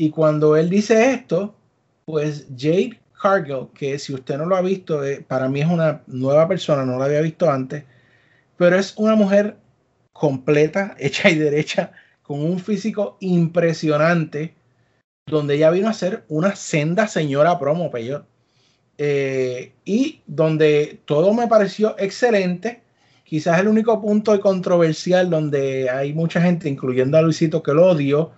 Y 0.00 0.10
cuando 0.10 0.56
él 0.56 0.70
dice 0.70 1.10
esto, 1.10 1.56
pues 2.04 2.46
Jade 2.56 3.00
Cargill, 3.20 3.66
que 3.74 3.98
si 3.98 4.14
usted 4.14 4.38
no 4.38 4.46
lo 4.46 4.54
ha 4.54 4.60
visto, 4.60 5.04
eh, 5.04 5.24
para 5.26 5.48
mí 5.48 5.60
es 5.60 5.66
una 5.66 6.02
nueva 6.06 6.46
persona, 6.46 6.84
no 6.84 7.00
la 7.00 7.06
había 7.06 7.20
visto 7.20 7.50
antes, 7.50 7.82
pero 8.56 8.76
es 8.76 8.94
una 8.96 9.16
mujer 9.16 9.56
completa, 10.12 10.94
hecha 11.00 11.30
y 11.30 11.34
derecha, 11.34 11.90
con 12.22 12.44
un 12.44 12.60
físico 12.60 13.16
impresionante, 13.18 14.54
donde 15.26 15.56
ella 15.56 15.72
vino 15.72 15.88
a 15.88 15.94
ser 15.94 16.22
una 16.28 16.54
senda 16.54 17.08
señora 17.08 17.58
promo. 17.58 17.90
Eh, 18.98 19.72
y 19.84 20.20
donde 20.28 21.00
todo 21.06 21.34
me 21.34 21.48
pareció 21.48 21.96
excelente. 21.98 22.82
Quizás 23.24 23.58
el 23.58 23.66
único 23.66 24.00
punto 24.00 24.38
controversial 24.40 25.28
donde 25.28 25.90
hay 25.90 26.12
mucha 26.12 26.40
gente, 26.40 26.68
incluyendo 26.68 27.18
a 27.18 27.22
Luisito, 27.22 27.64
que 27.64 27.74
lo 27.74 27.86
odió, 27.88 28.37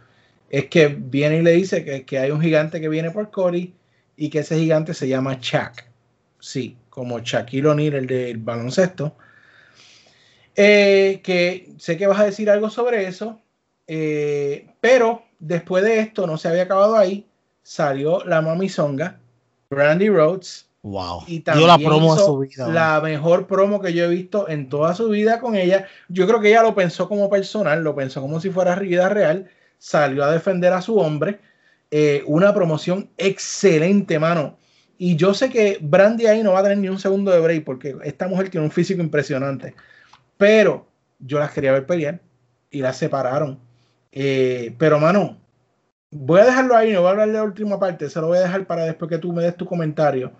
es 0.51 0.67
que 0.67 0.89
viene 0.89 1.39
y 1.39 1.43
le 1.43 1.53
dice 1.53 1.85
que, 1.85 2.05
que 2.05 2.19
hay 2.19 2.31
un 2.33 2.41
gigante 2.41 2.81
que 2.81 2.89
viene 2.89 3.11
por 3.11 3.31
Cody 3.31 3.73
y 4.17 4.29
que 4.29 4.41
ese 4.41 4.59
gigante 4.59 4.93
se 4.93 5.09
llama 5.09 5.41
Chuck. 5.41 5.85
Sí, 6.41 6.77
como 6.91 7.21
Shaquille 7.21 7.69
O'Neal, 7.69 7.95
el 7.95 8.07
del 8.07 8.39
baloncesto. 8.39 9.15
Eh, 10.57 11.21
que 11.23 11.73
sé 11.79 11.97
que 11.97 12.07
vas 12.07 12.21
a 12.21 12.25
decir 12.25 12.51
algo 12.51 12.69
sobre 12.69 13.07
eso, 13.07 13.41
eh, 13.87 14.67
pero 14.81 15.23
después 15.39 15.85
de 15.85 16.01
esto 16.01 16.27
no 16.27 16.37
se 16.37 16.49
había 16.49 16.65
acabado 16.65 16.97
ahí. 16.97 17.27
Salió 17.63 18.25
la 18.25 18.43
Mami 18.43 18.69
Songa, 18.69 19.21
Brandy 19.71 20.09
Rhodes, 20.09 20.67
Wow. 20.83 21.25
y 21.27 21.35
Dio 21.35 21.43
también 21.45 21.69
la 21.69 21.79
promo 21.79 22.15
hizo 22.15 22.25
su 22.25 22.39
vida. 22.39 22.69
la 22.69 23.01
mejor 23.03 23.47
promo 23.47 23.83
que 23.83 23.93
yo 23.93 24.05
he 24.07 24.09
visto 24.09 24.49
en 24.49 24.69
toda 24.71 24.95
su 24.95 25.11
vida 25.11 25.39
con 25.39 25.55
ella. 25.55 25.87
Yo 26.09 26.27
creo 26.27 26.41
que 26.41 26.49
ella 26.49 26.63
lo 26.63 26.75
pensó 26.75 27.07
como 27.09 27.29
personal, 27.29 27.85
lo 27.85 27.95
pensó 27.95 28.21
como 28.23 28.41
si 28.41 28.51
fuera 28.51 28.77
vida 28.77 29.09
real. 29.11 29.51
Salió 29.81 30.23
a 30.23 30.31
defender 30.31 30.73
a 30.73 30.83
su 30.83 30.99
hombre. 30.99 31.41
Eh, 31.91 32.23
una 32.27 32.55
promoción 32.55 33.11
excelente, 33.17 34.19
mano. 34.19 34.59
Y 34.99 35.17
yo 35.17 35.35
sé 35.35 35.49
que 35.49 35.79
Brandy 35.81 36.27
ahí 36.27 36.43
no 36.43 36.53
va 36.53 36.61
a 36.61 36.63
tener 36.63 36.79
ni 36.79 36.89
un 36.91 36.99
segundo 36.99 37.33
de 37.33 37.41
break 37.41 37.65
porque 37.65 37.97
esta 38.05 38.29
mujer 38.29 38.51
tiene 38.51 38.67
un 38.67 38.71
físico 38.71 39.01
impresionante. 39.01 39.75
Pero 40.37 40.87
yo 41.19 41.39
las 41.39 41.53
quería 41.53 41.73
ver 41.73 41.87
pelear 41.87 42.21
y 42.71 42.83
las 42.83 42.99
separaron. 42.99 43.59
Eh, 44.13 44.75
pero, 44.79 45.01
mano, 45.01 45.39
voy 46.11 46.41
a 46.41 46.45
dejarlo 46.45 46.77
ahí, 46.77 46.93
no 46.93 47.01
voy 47.01 47.09
a 47.09 47.11
hablar 47.13 47.29
de 47.29 47.35
la 47.35 47.45
última 47.45 47.81
parte, 47.81 48.11
se 48.11 48.21
lo 48.21 48.29
voy 48.29 48.39
a 48.39 48.43
dejar 48.43 48.67
para 48.67 48.85
después 48.85 49.09
que 49.09 49.19
tú 49.19 49.33
me 49.33 49.43
des 49.43 49.57
tu 49.57 49.67
comentario. 49.67 50.33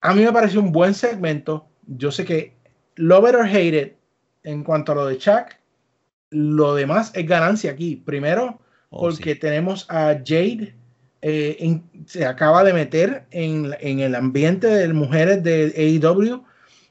A 0.00 0.14
mí 0.14 0.24
me 0.24 0.32
pareció 0.32 0.60
un 0.60 0.72
buen 0.72 0.94
segmento. 0.94 1.66
Yo 1.86 2.10
sé 2.10 2.24
que 2.24 2.54
Love 2.96 3.28
it 3.28 3.34
or 3.34 3.46
hate 3.46 3.74
it, 3.74 3.96
en 4.44 4.62
cuanto 4.62 4.92
a 4.92 4.94
lo 4.94 5.06
de 5.06 5.18
Chuck, 5.18 5.48
lo 6.34 6.74
demás 6.74 7.12
es 7.14 7.26
ganancia 7.26 7.70
aquí. 7.70 7.96
Primero, 7.96 8.60
Oh, 8.90 9.00
porque 9.00 9.32
sí. 9.34 9.40
tenemos 9.40 9.86
a 9.90 10.14
Jade, 10.24 10.74
eh, 11.22 11.56
en- 11.58 11.82
se 12.06 12.26
acaba 12.26 12.62
de 12.62 12.72
meter 12.72 13.24
en, 13.32 13.74
en 13.80 13.98
el 14.00 14.14
ambiente 14.14 14.66
de 14.68 14.92
mujeres 14.92 15.42
de 15.42 15.72
AEW. 15.76 16.44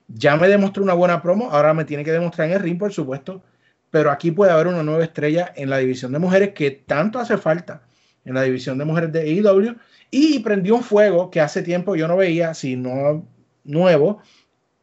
Ya 0.10 0.36
me 0.36 0.48
demostró 0.50 0.84
una 0.84 0.94
buena 0.94 1.22
promo, 1.22 1.50
ahora 1.52 1.74
me 1.74 1.86
tiene 1.86 2.04
que 2.04 2.12
demostrar 2.12 2.48
en 2.50 2.56
el 2.56 2.60
ring, 2.62 2.78
por 2.78 2.92
supuesto. 2.92 3.42
Pero 3.90 4.12
aquí 4.12 4.32
puede 4.32 4.52
haber 4.52 4.68
una 4.68 4.84
nueva 4.84 5.04
estrella 5.04 5.54
en 5.56 5.70
la 5.70 5.78
división 5.78 6.12
de 6.12 6.20
mujeres 6.20 6.54
que 6.54 6.72
tanto 6.72 7.20
hace 7.20 7.38
falta 7.38 7.84
en 8.26 8.34
la 8.34 8.42
división 8.42 8.78
de 8.78 8.86
mujeres 8.86 9.12
de 9.14 9.22
AEW. 9.22 9.76
Y 10.12 10.40
prendió 10.40 10.76
un 10.76 10.84
fuego 10.84 11.30
que 11.32 11.40
hace 11.42 11.62
tiempo 11.62 11.96
yo 11.96 12.08
no 12.08 12.18
veía, 12.18 12.54
sino 12.54 13.26
nuevo, 13.64 14.20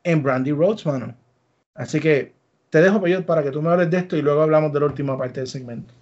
en 0.04 0.22
Brandy 0.22 0.52
Rhodes, 0.52 0.86
mano. 0.86 1.14
Así 1.74 2.00
que 2.00 2.32
te 2.70 2.80
dejo, 2.80 3.00
Peyot, 3.00 3.26
para 3.26 3.42
que 3.42 3.50
tú 3.50 3.60
me 3.60 3.70
hables 3.70 3.90
de 3.90 3.98
esto 3.98 4.16
y 4.16 4.22
luego 4.22 4.42
hablamos 4.42 4.72
de 4.72 4.80
la 4.80 4.86
última 4.86 5.18
parte 5.18 5.40
del 5.40 5.48
segmento. 5.48 5.92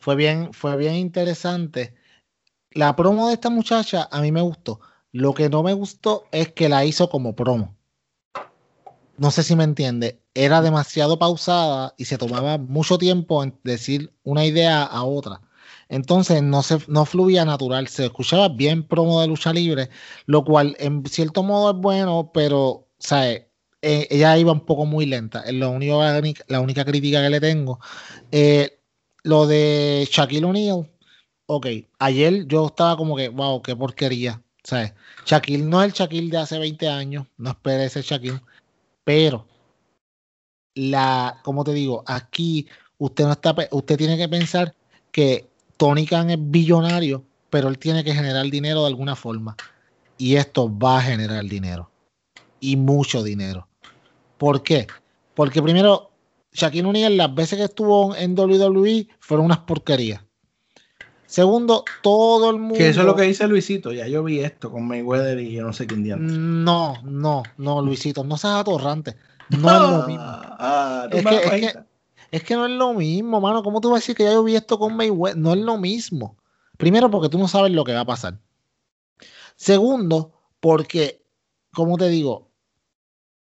Fue 0.00 0.14
bien, 0.14 0.52
fue 0.52 0.76
bien 0.76 0.94
interesante. 0.94 1.94
La 2.70 2.94
promo 2.94 3.28
de 3.28 3.34
esta 3.34 3.50
muchacha 3.50 4.08
a 4.10 4.20
mí 4.20 4.30
me 4.30 4.42
gustó. 4.42 4.80
Lo 5.10 5.34
que 5.34 5.48
no 5.48 5.62
me 5.62 5.72
gustó 5.72 6.24
es 6.30 6.52
que 6.52 6.68
la 6.68 6.84
hizo 6.84 7.08
como 7.08 7.34
promo. 7.34 7.76
No 9.16 9.30
sé 9.30 9.42
si 9.42 9.56
me 9.56 9.64
entiende. 9.64 10.20
Era 10.34 10.62
demasiado 10.62 11.18
pausada 11.18 11.94
y 11.96 12.06
se 12.06 12.18
tomaba 12.18 12.58
mucho 12.58 12.98
tiempo 12.98 13.42
en 13.42 13.58
decir 13.62 14.12
una 14.22 14.44
idea 14.44 14.82
a 14.82 15.04
otra. 15.04 15.40
Entonces 15.88 16.42
no, 16.42 16.62
se, 16.62 16.78
no 16.88 17.04
fluía 17.04 17.44
natural. 17.44 17.88
Se 17.88 18.06
escuchaba 18.06 18.48
bien 18.48 18.82
promo 18.82 19.20
de 19.20 19.28
lucha 19.28 19.52
libre, 19.52 19.90
lo 20.26 20.44
cual 20.44 20.74
en 20.78 21.04
cierto 21.06 21.42
modo 21.42 21.72
es 21.72 21.76
bueno, 21.76 22.30
pero, 22.32 22.88
¿sabes? 22.98 23.44
Eh, 23.82 24.06
ella 24.10 24.38
iba 24.38 24.52
un 24.52 24.64
poco 24.64 24.86
muy 24.86 25.06
lenta. 25.06 25.40
Es 25.42 25.54
la, 25.54 25.68
única, 25.68 26.44
la 26.46 26.60
única 26.60 26.84
crítica 26.84 27.20
que 27.20 27.30
le 27.30 27.40
tengo. 27.40 27.80
Eh, 28.30 28.78
lo 29.24 29.46
de 29.46 30.08
Shaquille 30.10 30.44
O'Neal, 30.44 30.88
ok, 31.46 31.66
ayer 31.98 32.46
yo 32.46 32.66
estaba 32.66 32.96
como 32.96 33.16
que, 33.16 33.28
wow, 33.28 33.60
qué 33.62 33.74
porquería, 33.76 34.42
¿sabes? 34.62 34.94
Shaquille 35.26 35.64
no 35.64 35.82
es 35.82 35.88
el 35.88 35.92
Shaquille 35.92 36.30
de 36.30 36.38
hace 36.38 36.58
20 36.58 36.88
años, 36.88 37.26
no 37.36 37.50
espere 37.50 37.84
ese 37.84 38.02
Shaquille, 38.02 38.40
pero 39.04 39.46
la, 40.74 41.40
como 41.42 41.64
te 41.64 41.72
digo, 41.72 42.02
aquí 42.06 42.66
usted 42.98 43.24
no 43.24 43.32
está, 43.32 43.54
usted 43.70 43.96
tiene 43.96 44.16
que 44.16 44.28
pensar 44.28 44.74
que 45.10 45.48
Tony 45.76 46.06
Khan 46.06 46.30
es 46.30 46.38
billonario, 46.40 47.24
pero 47.50 47.68
él 47.68 47.78
tiene 47.78 48.04
que 48.04 48.14
generar 48.14 48.46
dinero 48.46 48.82
de 48.82 48.86
alguna 48.88 49.16
forma. 49.16 49.56
Y 50.18 50.36
esto 50.36 50.70
va 50.76 50.98
a 50.98 51.02
generar 51.02 51.44
dinero. 51.44 51.90
Y 52.60 52.76
mucho 52.76 53.22
dinero. 53.22 53.68
¿Por 54.42 54.64
qué? 54.64 54.88
Porque 55.36 55.62
primero, 55.62 56.10
Shaquille 56.52 56.84
O'Neal, 56.84 57.16
las 57.16 57.32
veces 57.32 57.58
que 57.58 57.64
estuvo 57.66 58.16
en 58.16 58.36
WWE 58.36 59.06
fueron 59.20 59.46
unas 59.46 59.58
porquerías. 59.58 60.20
Segundo, 61.26 61.84
todo 62.02 62.50
el 62.50 62.58
mundo. 62.58 62.74
Que 62.74 62.88
eso 62.88 63.02
es 63.02 63.06
lo 63.06 63.14
que 63.14 63.22
dice 63.22 63.46
Luisito. 63.46 63.92
Ya 63.92 64.08
yo 64.08 64.24
vi 64.24 64.40
esto 64.40 64.72
con 64.72 64.88
Mayweather 64.88 65.38
y 65.38 65.52
yo 65.52 65.62
no 65.62 65.72
sé 65.72 65.86
quién 65.86 66.02
diante. 66.02 66.34
No, 66.34 67.00
no, 67.04 67.44
no, 67.56 67.82
Luisito, 67.82 68.24
no 68.24 68.36
seas 68.36 68.54
atorrante. 68.54 69.14
No 69.50 69.76
es 69.76 69.80
lo 69.80 70.06
mismo. 70.08 70.24
Ah, 70.24 71.06
Es 71.12 71.24
que-. 71.24 71.84
Es 72.32 72.42
que 72.42 72.56
no 72.56 72.66
es 72.66 72.72
lo 72.72 72.94
mismo, 72.94 73.40
mano. 73.40 73.62
¿Cómo 73.62 73.80
tú 73.80 73.90
vas 73.90 73.98
a 73.98 74.00
decir 74.00 74.16
que 74.16 74.24
ya 74.24 74.32
yo 74.32 74.42
vi 74.42 74.56
esto 74.56 74.76
con 74.76 74.96
Mayweather? 74.96 75.38
No 75.38 75.52
es 75.52 75.60
lo 75.60 75.78
mismo. 75.78 76.36
Primero, 76.78 77.08
porque 77.12 77.28
tú 77.28 77.38
no 77.38 77.46
sabes 77.46 77.70
lo 77.70 77.84
que 77.84 77.92
va 77.94 78.00
a 78.00 78.06
pasar. 78.06 78.40
Segundo, 79.54 80.32
porque, 80.58 81.24
como 81.72 81.96
te 81.96 82.08
digo, 82.08 82.50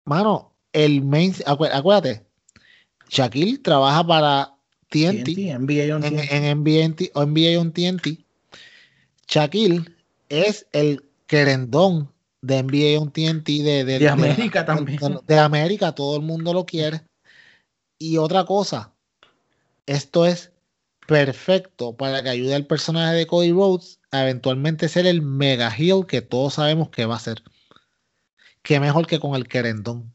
mano, 0.05 0.50
el 0.73 1.03
main. 1.03 1.33
acué- 1.45 1.69
Acuérdate, 1.73 2.25
Shaquille 3.09 3.57
trabaja 3.59 4.05
para 4.05 4.53
TNT, 4.89 5.23
TNT, 5.35 5.51
NBA 5.59 5.95
on 5.95 6.03
en, 6.03 6.15
TNT. 6.17 6.31
en 6.31 7.23
NBA, 7.23 7.59
on 7.59 7.71
TNT. 7.71 8.25
Shaquille 9.27 9.85
es 10.29 10.67
el 10.71 11.03
querendón 11.27 12.11
de 12.41 12.57
NBA 12.63 12.99
on 12.99 13.11
TNT 13.11 13.63
de, 13.63 13.85
de, 13.85 13.99
De 13.99 14.09
América 14.09 14.65
también. 14.65 14.97
de- 14.99 15.19
de 15.27 15.39
América, 15.39 15.91
todo 15.93 16.15
el 16.17 16.23
mundo 16.23 16.53
lo 16.53 16.65
quiere. 16.65 17.01
Y 17.97 18.17
otra 18.17 18.45
cosa, 18.45 18.93
esto 19.85 20.25
es 20.25 20.51
perfecto 21.07 21.95
para 21.95 22.23
que 22.23 22.29
ayude 22.29 22.55
al 22.55 22.65
personaje 22.65 23.15
de 23.15 23.27
Cody 23.27 23.51
Rhodes 23.51 23.99
a 24.11 24.23
eventualmente 24.23 24.89
ser 24.89 25.05
el 25.05 25.21
mega 25.21 25.69
heel 25.69 26.05
que 26.07 26.21
todos 26.21 26.55
sabemos 26.55 26.89
que 26.89 27.05
va 27.05 27.15
a 27.15 27.19
ser. 27.19 27.43
Que 28.63 28.79
mejor 28.79 29.07
que 29.07 29.19
con 29.19 29.35
el 29.35 29.47
querendón. 29.47 30.13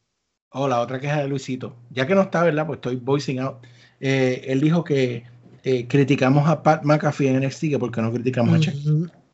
Oh, 0.58 0.68
la 0.68 0.80
otra 0.80 0.98
queja 0.98 1.20
de 1.20 1.28
Luisito. 1.28 1.76
Ya 1.90 2.06
que 2.06 2.14
no 2.14 2.22
está, 2.22 2.42
¿verdad? 2.42 2.66
Pues 2.66 2.78
estoy 2.78 2.96
voicing 2.96 3.40
out. 3.40 3.56
Eh, 4.00 4.42
él 4.46 4.60
dijo 4.60 4.82
que 4.84 5.24
eh, 5.64 5.86
criticamos 5.86 6.48
a 6.48 6.62
Pat 6.62 6.82
McAfee 6.84 7.28
en 7.28 7.40
NXT, 7.44 7.60
que 7.70 7.78
porque 7.78 8.00
no 8.00 8.10
criticamos 8.12 8.54
a 8.54 8.60
Chuck. 8.60 8.74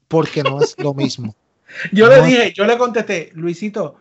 Porque 0.08 0.42
no 0.42 0.60
es 0.60 0.74
lo 0.78 0.94
mismo. 0.94 1.34
Yo 1.92 2.08
No. 2.08 2.16
le 2.16 2.26
dije, 2.26 2.52
yo 2.54 2.66
le 2.66 2.76
contesté, 2.76 3.30
Luisito, 3.34 3.94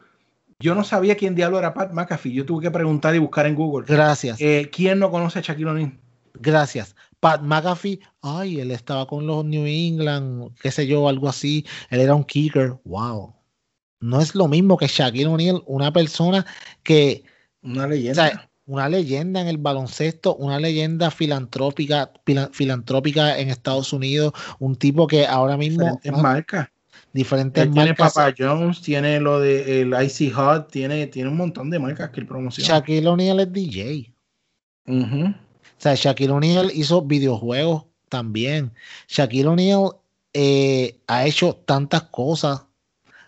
yo 0.59 0.75
no 0.75 0.83
sabía 0.83 1.15
quién 1.15 1.35
diablo 1.35 1.57
era 1.59 1.73
Pat 1.73 1.93
McAfee. 1.93 2.33
Yo 2.33 2.45
tuve 2.45 2.63
que 2.63 2.71
preguntar 2.71 3.15
y 3.15 3.19
buscar 3.19 3.45
en 3.45 3.55
Google. 3.55 3.85
Gracias. 3.87 4.41
Eh, 4.41 4.69
¿Quién 4.71 4.99
no 4.99 5.09
conoce 5.09 5.39
a 5.39 5.41
Shaquille 5.41 5.69
O'Neal? 5.69 5.97
Gracias. 6.33 6.95
Pat 7.19 7.41
McAfee, 7.43 7.99
ay, 8.23 8.59
él 8.59 8.71
estaba 8.71 9.05
con 9.07 9.25
los 9.27 9.45
New 9.45 9.65
England, 9.65 10.49
qué 10.61 10.71
sé 10.71 10.87
yo, 10.87 11.07
algo 11.07 11.29
así. 11.29 11.65
Él 11.89 12.01
era 12.01 12.15
un 12.15 12.23
kicker. 12.23 12.73
Wow. 12.83 13.33
No 14.01 14.19
es 14.19 14.35
lo 14.35 14.47
mismo 14.47 14.77
que 14.77 14.87
Shaquille 14.87 15.27
O'Neal, 15.27 15.63
una 15.65 15.93
persona 15.93 16.45
que, 16.83 17.23
Una 17.61 17.85
o 17.85 17.87
leyenda. 17.87 18.27
sea, 18.27 18.49
una 18.65 18.89
leyenda 18.89 19.41
en 19.41 19.47
el 19.47 19.57
baloncesto, 19.57 20.35
una 20.35 20.59
leyenda 20.59 21.11
filantrópica, 21.11 22.11
fila- 22.25 22.49
filantrópica 22.51 23.37
en 23.39 23.49
Estados 23.49 23.93
Unidos, 23.93 24.33
un 24.59 24.75
tipo 24.75 25.07
que 25.07 25.25
ahora 25.25 25.55
mismo 25.57 25.83
diferentes 25.83 26.11
ah, 26.13 26.21
marcas. 26.21 26.67
diferentes 27.13 27.63
Él 27.63 27.71
tiene 27.71 27.89
marcas. 27.89 28.13
Papa 28.13 28.33
Jones, 28.37 28.81
tiene 28.81 29.19
lo 29.19 29.39
de 29.39 29.81
el 29.81 29.93
Icy 30.03 30.31
Hot, 30.31 30.71
tiene, 30.71 31.07
tiene 31.07 31.29
un 31.29 31.37
montón 31.37 31.69
de 31.69 31.79
marcas 31.79 32.09
que 32.09 32.21
él 32.21 32.27
promociona. 32.27 32.67
Shaquille 32.67 33.07
O'Neal 33.07 33.39
es 33.41 33.51
DJ. 33.53 34.13
Ujú. 34.87 35.25
O 35.27 35.33
sea, 35.77 35.95
Shaquille 35.95 36.31
O'Neal 36.31 36.71
hizo 36.73 37.01
videojuegos 37.03 37.85
también. 38.09 38.71
Shaquille 39.07 39.47
O'Neal 39.47 39.91
eh, 40.33 40.97
ha 41.07 41.25
hecho 41.25 41.55
tantas 41.55 42.03
cosas. 42.03 42.65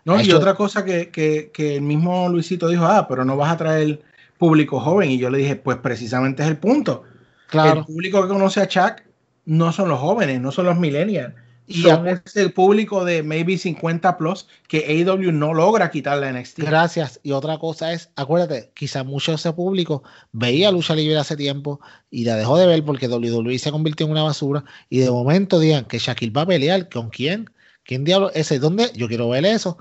No, 0.06 0.20
y 0.20 0.26
hecho- 0.26 0.38
otra 0.38 0.56
cosa 0.56 0.84
que, 0.84 1.10
que, 1.10 1.52
que 1.54 1.76
el 1.76 1.82
mismo 1.82 2.28
Luisito 2.30 2.68
dijo, 2.68 2.86
ah, 2.86 3.08
pero 3.08 3.24
no 3.26 3.38
vas 3.38 3.52
a 3.54 3.58
traer 3.58 4.02
público 4.38 4.80
joven. 4.80 5.12
Y 5.12 5.18
yo 5.18 5.30
le 5.30 5.38
dije, 5.40 5.56
pues 5.56 5.78
precisamente 5.78 6.44
es 6.44 6.50
el 6.50 6.58
punto. 6.58 7.04
El 7.06 7.50
Claro. 7.50 7.86
público 7.86 8.22
que 8.22 8.28
conoce 8.30 8.60
a 8.62 8.68
Chuck 8.68 9.04
no 9.46 9.72
son 9.72 9.90
los 9.90 10.00
jóvenes, 10.00 10.42
no 10.42 10.52
son 10.52 10.66
los 10.66 10.78
millennials. 10.78 11.34
Y 11.66 11.82
son 11.84 12.06
acu- 12.06 12.22
ese 12.26 12.50
público 12.50 13.06
de 13.06 13.24
maybe 13.24 13.58
50 13.58 14.18
plus 14.18 14.48
que 14.68 14.80
AEW 14.86 15.32
no 15.32 15.54
logra 15.54 15.90
quitarle 15.92 16.26
a 16.28 16.34
NXT. 16.34 16.60
Gracias. 16.60 17.22
Y 17.24 17.32
otra 17.32 17.58
cosa 17.58 17.94
es, 17.94 18.10
acuérdate, 18.18 18.72
quizá 18.74 19.06
mucho 19.06 19.32
de 19.32 19.36
ese 19.38 19.54
público 19.54 20.04
veía 20.34 20.72
lucha 20.72 20.94
libre 20.94 21.18
hace 21.18 21.38
tiempo 21.38 21.80
y 22.12 22.26
la 22.26 22.36
dejó 22.36 22.58
de 22.58 22.68
ver 22.68 22.84
porque 22.84 23.08
WWE 23.08 23.58
se 23.60 23.72
convirtió 23.72 24.06
en 24.08 24.12
una 24.12 24.24
basura 24.24 24.66
y 24.90 25.00
de 25.00 25.10
momento 25.10 25.58
digan 25.58 25.86
que 25.86 26.00
Shaquille 26.00 26.34
va 26.34 26.42
a 26.42 26.48
pelear. 26.48 26.90
¿Con 26.90 27.10
quién? 27.10 27.50
¿Quién 27.86 28.04
diablo? 28.04 28.30
¿Ese? 28.34 28.60
¿Dónde? 28.60 28.92
Yo 28.94 29.08
quiero 29.08 29.30
ver 29.30 29.46
eso. 29.46 29.78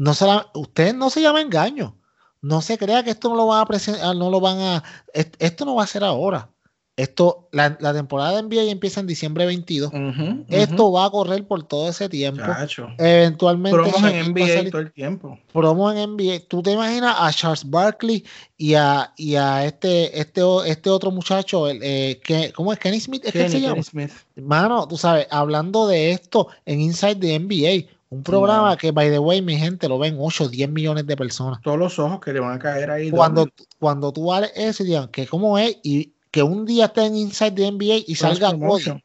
No 0.00 0.14
se 0.14 0.24
la- 0.26 0.46
usted 0.54 0.94
no 0.94 1.10
se 1.10 1.20
llama 1.20 1.42
engaño. 1.42 1.94
No 2.40 2.62
se 2.62 2.78
crea 2.78 3.02
que 3.04 3.10
esto 3.10 3.28
no 3.28 3.34
lo 3.34 3.46
van 3.48 3.60
a 3.60 3.66
presentar, 3.66 4.16
no 4.16 4.30
lo 4.30 4.40
van 4.40 4.58
a. 4.58 4.82
est- 5.12 5.36
Esto 5.38 5.66
no 5.66 5.74
va 5.74 5.84
a 5.84 5.86
ser 5.86 6.02
ahora. 6.04 6.48
Esto, 6.96 7.48
la, 7.52 7.76
la 7.80 7.92
temporada 7.92 8.32
de 8.32 8.38
NBA 8.42 8.70
empieza 8.70 9.00
en 9.00 9.06
diciembre 9.06 9.44
22. 9.46 9.90
Ujú, 9.92 10.00
ujú. 10.00 10.44
Esto 10.48 10.92
va 10.92 11.04
a 11.06 11.10
correr 11.10 11.46
por 11.46 11.62
todo 11.62 11.88
ese 11.90 12.08
tiempo. 12.08 12.42
Chacho. 12.44 12.88
Eventualmente. 12.98 13.76
Promos 13.76 14.02
en 14.04 14.32
NBA 14.32 14.46
salir- 14.46 14.70
todo 14.70 14.80
el 14.82 14.92
tiempo. 14.92 15.38
promo 15.52 15.90
en 15.92 15.98
NBA. 15.98 16.40
¿Tú 16.48 16.62
te 16.62 16.72
imaginas 16.72 17.14
a 17.18 17.30
Charles 17.32 17.68
Barkley 17.68 18.24
y 18.56 18.74
a, 18.74 19.12
y 19.16 19.34
a 19.36 19.64
este, 19.66 20.18
este, 20.18 20.40
este 20.66 20.88
otro 20.90 21.10
muchacho, 21.10 21.68
el, 21.68 21.78
eh, 21.82 22.20
que, 22.24 22.52
¿cómo 22.54 22.72
es? 22.72 22.78
Kenny 22.78 23.00
Smith, 23.00 23.22
¿es 23.24 23.32
que 23.32 23.38
Kenny, 23.40 23.50
se 23.52 23.60
llama? 23.60 23.74
Kenny 23.74 23.84
Smith. 23.84 24.12
Mano, 24.36 24.86
tú 24.88 24.96
sabes, 24.96 25.26
hablando 25.30 25.86
de 25.86 26.10
esto 26.12 26.48
en 26.66 26.80
Inside 26.80 27.16
the 27.16 27.34
NBA, 27.38 27.90
un 28.12 28.22
programa 28.24 28.76
que, 28.76 28.90
by 28.90 29.08
the 29.08 29.18
way, 29.20 29.40
mi 29.40 29.56
gente 29.56 29.88
lo 29.88 29.98
ven 29.98 30.16
8 30.18 30.44
o 30.44 30.48
10 30.48 30.68
millones 30.70 31.06
de 31.06 31.16
personas. 31.16 31.60
Todos 31.62 31.78
los 31.78 31.98
ojos 32.00 32.20
que 32.20 32.32
le 32.32 32.40
van 32.40 32.54
a 32.54 32.58
caer 32.58 32.90
ahí. 32.90 33.10
Cuando, 33.10 33.48
cuando 33.78 34.12
tú 34.12 34.32
hables 34.32 34.50
eso 34.56 34.82
y 34.82 34.86
digan 34.86 35.08
que 35.08 35.26
cómo 35.28 35.56
es 35.58 35.78
y 35.84 36.12
que 36.30 36.42
un 36.42 36.66
día 36.66 36.86
esté 36.86 37.06
en 37.06 37.16
Inside 37.16 37.52
the 37.52 37.70
NBA 37.70 38.04
y 38.06 38.14
salga 38.16 38.48
Cross 38.48 38.58
promotion. 38.58 38.94
Cody, 38.98 39.04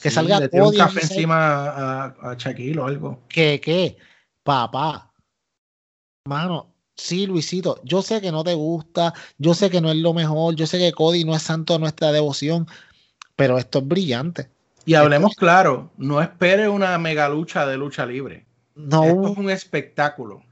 que 0.00 0.08
Sí, 0.10 0.14
salga 0.14 0.38
le 0.40 0.48
un 0.52 0.60
Cody 0.60 0.76
en 0.78 0.82
café 0.84 1.00
Inside- 1.00 1.14
encima 1.14 1.36
a, 1.66 2.04
a 2.30 2.34
Shaquille 2.36 2.78
o 2.78 2.86
algo. 2.86 3.18
que, 3.28 3.60
que 3.60 3.96
papá, 4.44 5.10
mano, 6.26 6.68
sí, 6.96 7.26
Luisito, 7.26 7.80
yo 7.84 8.02
sé 8.02 8.20
que 8.20 8.30
no 8.32 8.44
te 8.44 8.54
gusta, 8.54 9.14
yo 9.38 9.54
sé 9.54 9.68
que 9.70 9.80
no 9.80 9.90
es 9.90 9.96
lo 9.96 10.14
mejor, 10.14 10.54
yo 10.54 10.66
sé 10.66 10.78
que 10.78 10.92
Cody 10.92 11.24
no 11.24 11.34
es 11.34 11.42
santo 11.42 11.72
de 11.74 11.78
nuestra 11.80 12.12
devoción, 12.12 12.66
pero 13.36 13.58
esto 13.58 13.80
es 13.80 13.88
brillante. 13.88 14.48
Y 14.84 14.94
hablemos 14.94 15.34
claro, 15.36 15.90
no 15.96 16.20
espere 16.20 16.68
una 16.68 16.96
mega 16.98 17.28
lucha 17.28 17.66
de 17.66 17.76
lucha 17.76 18.04
libre. 18.06 18.46
No, 18.74 19.04
Esto 19.04 19.28
es 19.28 19.36
un 19.38 19.50
espectáculo. 19.50 20.42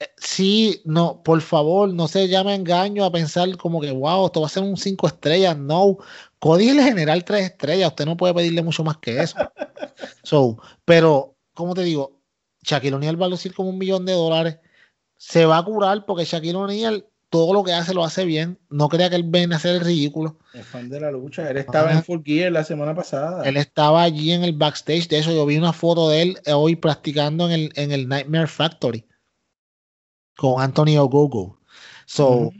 eh, 0.00 0.08
sí, 0.18 0.82
no, 0.84 1.22
por 1.22 1.40
favor, 1.40 1.92
no 1.92 2.08
se 2.08 2.28
llame 2.28 2.54
engaño 2.54 3.04
a 3.04 3.12
pensar 3.12 3.56
como 3.56 3.80
que, 3.80 3.90
wow, 3.92 4.26
esto 4.26 4.40
va 4.40 4.46
a 4.46 4.50
ser 4.50 4.62
un 4.62 4.76
cinco 4.76 5.06
estrellas. 5.06 5.56
No, 5.56 5.98
Cody 6.38 6.68
es 6.68 6.76
el 6.76 6.84
general 6.84 7.24
tres 7.24 7.44
estrellas, 7.46 7.88
usted 7.90 8.06
no 8.06 8.16
puede 8.16 8.34
pedirle 8.34 8.62
mucho 8.62 8.84
más 8.84 8.98
que 8.98 9.20
eso. 9.22 9.36
So, 10.22 10.58
pero, 10.84 11.36
como 11.54 11.74
te 11.74 11.82
digo, 11.82 12.20
Shaquille 12.62 12.94
O'Neal 12.96 13.20
va 13.20 13.26
a 13.26 13.28
lucir 13.30 13.54
como 13.54 13.70
un 13.70 13.78
millón 13.78 14.04
de 14.04 14.12
dólares. 14.12 14.58
Se 15.16 15.46
va 15.46 15.58
a 15.58 15.64
curar 15.64 16.04
porque 16.04 16.24
Shaquille 16.24 16.54
O'Neal 16.56 17.06
todo 17.28 17.52
lo 17.52 17.64
que 17.64 17.72
hace 17.72 17.94
lo 17.94 18.04
hace 18.04 18.24
bien. 18.24 18.58
No 18.70 18.88
crea 18.88 19.10
que 19.10 19.16
él 19.16 19.24
viene 19.24 19.54
a 19.54 19.58
hacer 19.58 19.76
el 19.76 19.80
ridículo. 19.80 20.38
Es 20.54 20.66
fan 20.66 20.88
de 20.88 21.00
la 21.00 21.10
lucha. 21.10 21.48
Él 21.50 21.56
estaba 21.56 21.88
Ajá. 21.88 21.98
en 21.98 22.04
Full 22.04 22.22
Gear 22.24 22.52
la 22.52 22.64
semana 22.64 22.94
pasada. 22.94 23.44
Él 23.44 23.56
estaba 23.56 24.02
allí 24.02 24.32
en 24.32 24.44
el 24.44 24.52
backstage. 24.52 25.08
De 25.08 25.18
eso 25.18 25.32
yo 25.32 25.44
vi 25.46 25.56
una 25.56 25.72
foto 25.72 26.08
de 26.08 26.22
él 26.22 26.38
hoy 26.46 26.76
practicando 26.76 27.46
en 27.46 27.52
el, 27.52 27.72
en 27.74 27.92
el 27.92 28.08
Nightmare 28.08 28.46
Factory 28.46 29.04
con 30.36 30.62
Anthony 30.62 30.98
Ogogo. 30.98 31.58
So, 32.04 32.52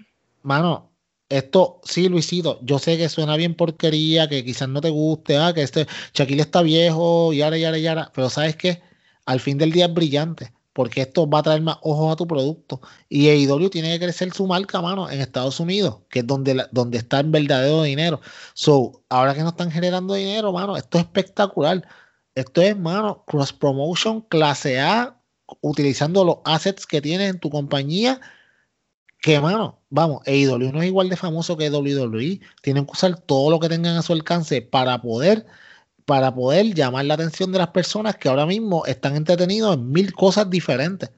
mano, 0.42 0.90
esto 1.28 1.80
sí, 1.84 2.08
Luisito, 2.08 2.58
yo 2.62 2.78
sé 2.78 2.96
que 2.96 3.08
suena 3.08 3.36
bien 3.36 3.54
porquería, 3.54 4.28
que 4.28 4.44
quizás 4.44 4.68
no 4.68 4.80
te 4.80 4.90
guste, 4.90 5.36
ah, 5.36 5.52
que 5.54 5.62
este 5.62 5.86
Shaquille 6.14 6.42
está 6.42 6.62
viejo, 6.62 7.32
y 7.32 7.42
ahora, 7.42 7.58
y 7.58 7.64
ahora, 7.64 7.78
y 7.78 7.86
ahora, 7.86 8.12
pero 8.14 8.30
sabes 8.30 8.56
que 8.56 8.80
al 9.24 9.40
fin 9.40 9.58
del 9.58 9.72
día 9.72 9.86
es 9.86 9.94
brillante, 9.94 10.52
porque 10.76 11.00
esto 11.00 11.26
va 11.26 11.38
a 11.38 11.42
traer 11.42 11.62
más 11.62 11.78
ojos 11.80 12.12
a 12.12 12.16
tu 12.16 12.26
producto. 12.26 12.82
Y 13.08 13.28
AEW 13.30 13.70
tiene 13.70 13.94
que 13.94 14.04
crecer 14.04 14.30
su 14.34 14.46
marca, 14.46 14.82
mano, 14.82 15.10
en 15.10 15.22
Estados 15.22 15.58
Unidos, 15.58 16.00
que 16.10 16.18
es 16.18 16.26
donde, 16.26 16.66
donde 16.70 16.98
está 16.98 17.20
el 17.20 17.30
verdadero 17.30 17.82
dinero. 17.82 18.20
So, 18.52 19.02
ahora 19.08 19.34
que 19.34 19.40
no 19.40 19.48
están 19.48 19.70
generando 19.70 20.12
dinero, 20.12 20.52
mano, 20.52 20.76
esto 20.76 20.98
es 20.98 21.04
espectacular. 21.04 21.82
Esto 22.34 22.60
es, 22.60 22.76
mano, 22.76 23.24
cross 23.26 23.54
promotion, 23.54 24.20
clase 24.20 24.78
A, 24.78 25.18
utilizando 25.62 26.26
los 26.26 26.38
assets 26.44 26.86
que 26.86 27.00
tienes 27.00 27.30
en 27.30 27.40
tu 27.40 27.48
compañía 27.48 28.20
que 29.20 29.40
mano, 29.40 29.80
vamos, 29.88 30.20
AEW 30.26 30.72
no 30.72 30.82
es 30.82 30.88
igual 30.88 31.08
de 31.08 31.16
famoso 31.16 31.56
que 31.56 31.70
WWE. 31.70 32.40
Tienen 32.60 32.84
que 32.84 32.92
usar 32.92 33.18
todo 33.18 33.50
lo 33.50 33.60
que 33.60 33.70
tengan 33.70 33.96
a 33.96 34.02
su 34.02 34.12
alcance 34.12 34.60
para 34.60 35.00
poder, 35.00 35.46
para 36.06 36.34
poder 36.34 36.72
llamar 36.72 37.04
la 37.04 37.14
atención 37.14 37.52
de 37.52 37.58
las 37.58 37.68
personas 37.68 38.16
que 38.16 38.28
ahora 38.28 38.46
mismo 38.46 38.86
están 38.86 39.16
entretenidos 39.16 39.76
en 39.76 39.90
mil 39.92 40.12
cosas 40.14 40.48
diferentes. 40.48 41.10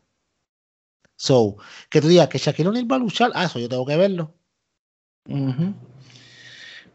So, 1.15 1.57
que 1.91 2.01
tú 2.01 2.09
digas 2.09 2.29
que 2.29 2.39
Shaquille 2.39 2.69
O'Neal 2.69 2.91
va 2.91 2.97
a 2.97 3.01
luchar, 3.01 3.31
ah, 3.35 3.45
eso 3.45 3.59
yo 3.59 3.69
tengo 3.69 3.85
que 3.85 3.97
verlo. 3.97 4.35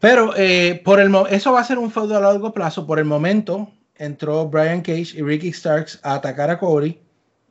Pero 0.00 0.34
eh, 0.36 0.82
por 0.84 1.00
el 1.00 1.14
eso 1.30 1.52
va 1.52 1.60
a 1.60 1.64
ser 1.64 1.78
un 1.78 1.90
feudo 1.90 2.16
a 2.16 2.20
largo 2.20 2.52
plazo. 2.52 2.86
Por 2.86 2.98
el 2.98 3.04
momento 3.04 3.70
entró 3.94 4.48
Brian 4.48 4.82
Cage 4.82 5.12
y 5.14 5.22
Ricky 5.22 5.52
Starks 5.52 6.00
a 6.02 6.14
atacar 6.14 6.50
a 6.50 6.58
Cody 6.58 6.98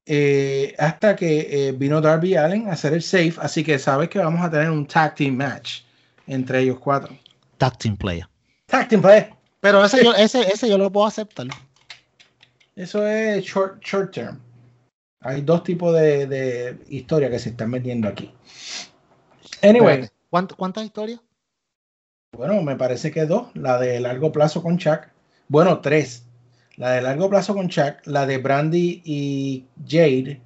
eh, 0.06 0.76
hasta 0.78 1.15
que 1.15 1.48
eh, 1.49 1.72
vino 1.72 2.02
Darby 2.02 2.36
Allen 2.36 2.68
a 2.68 2.74
hacer 2.74 2.94
el 2.94 3.02
safe. 3.02 3.36
Así 3.38 3.64
que 3.64 3.80
sabes 3.80 4.10
que 4.10 4.20
vamos 4.20 4.44
a 4.44 4.52
tener 4.52 4.70
un 4.70 4.86
tag 4.86 5.15
team 5.15 5.36
match 5.36 5.82
entre 6.28 6.61
ellos 6.61 6.80
cuatro. 6.80 7.18
Tag 7.57 7.78
team 7.78 7.95
player. 7.95 8.28
Tag 8.65 8.90
team 8.90 9.02
play. 9.02 9.43
Pero 9.64 9.84
ese 9.85 10.03
yo, 10.03 10.14
ese, 10.15 10.41
ese 10.41 10.68
yo 10.69 10.77
lo 10.77 10.91
puedo 10.91 11.07
aceptar. 11.07 11.48
Eso 12.76 13.07
es 13.07 13.44
short, 13.45 13.81
short 13.81 14.14
term. 14.14 14.40
Hay 15.22 15.40
dos 15.41 15.64
tipos 15.64 15.94
de, 15.95 16.27
de 16.27 16.77
historia 16.90 17.30
que 17.30 17.40
se 17.40 17.49
están 17.52 17.69
metiendo 17.69 18.10
aquí. 18.10 18.30
Anyway, 19.61 20.02
Espérate, 20.02 20.14
¿cuánt- 20.30 20.56
¿Cuántas 20.57 20.84
historias? 20.84 21.22
Bueno, 22.35 22.61
me 22.61 22.76
parece 22.76 23.10
que 23.10 23.26
dos. 23.26 23.48
La 23.53 23.80
de 23.80 24.02
largo 24.02 24.34
plazo 24.34 24.61
con 24.61 24.77
Chuck. 24.77 25.07
Bueno, 25.48 25.80
tres. 25.80 26.26
La 26.76 26.91
de 26.91 27.02
largo 27.02 27.30
plazo 27.30 27.53
con 27.53 27.69
Chuck, 27.69 28.06
la 28.06 28.26
de 28.26 28.40
Brandy 28.40 29.02
y 29.06 29.65
Jade, 29.88 30.41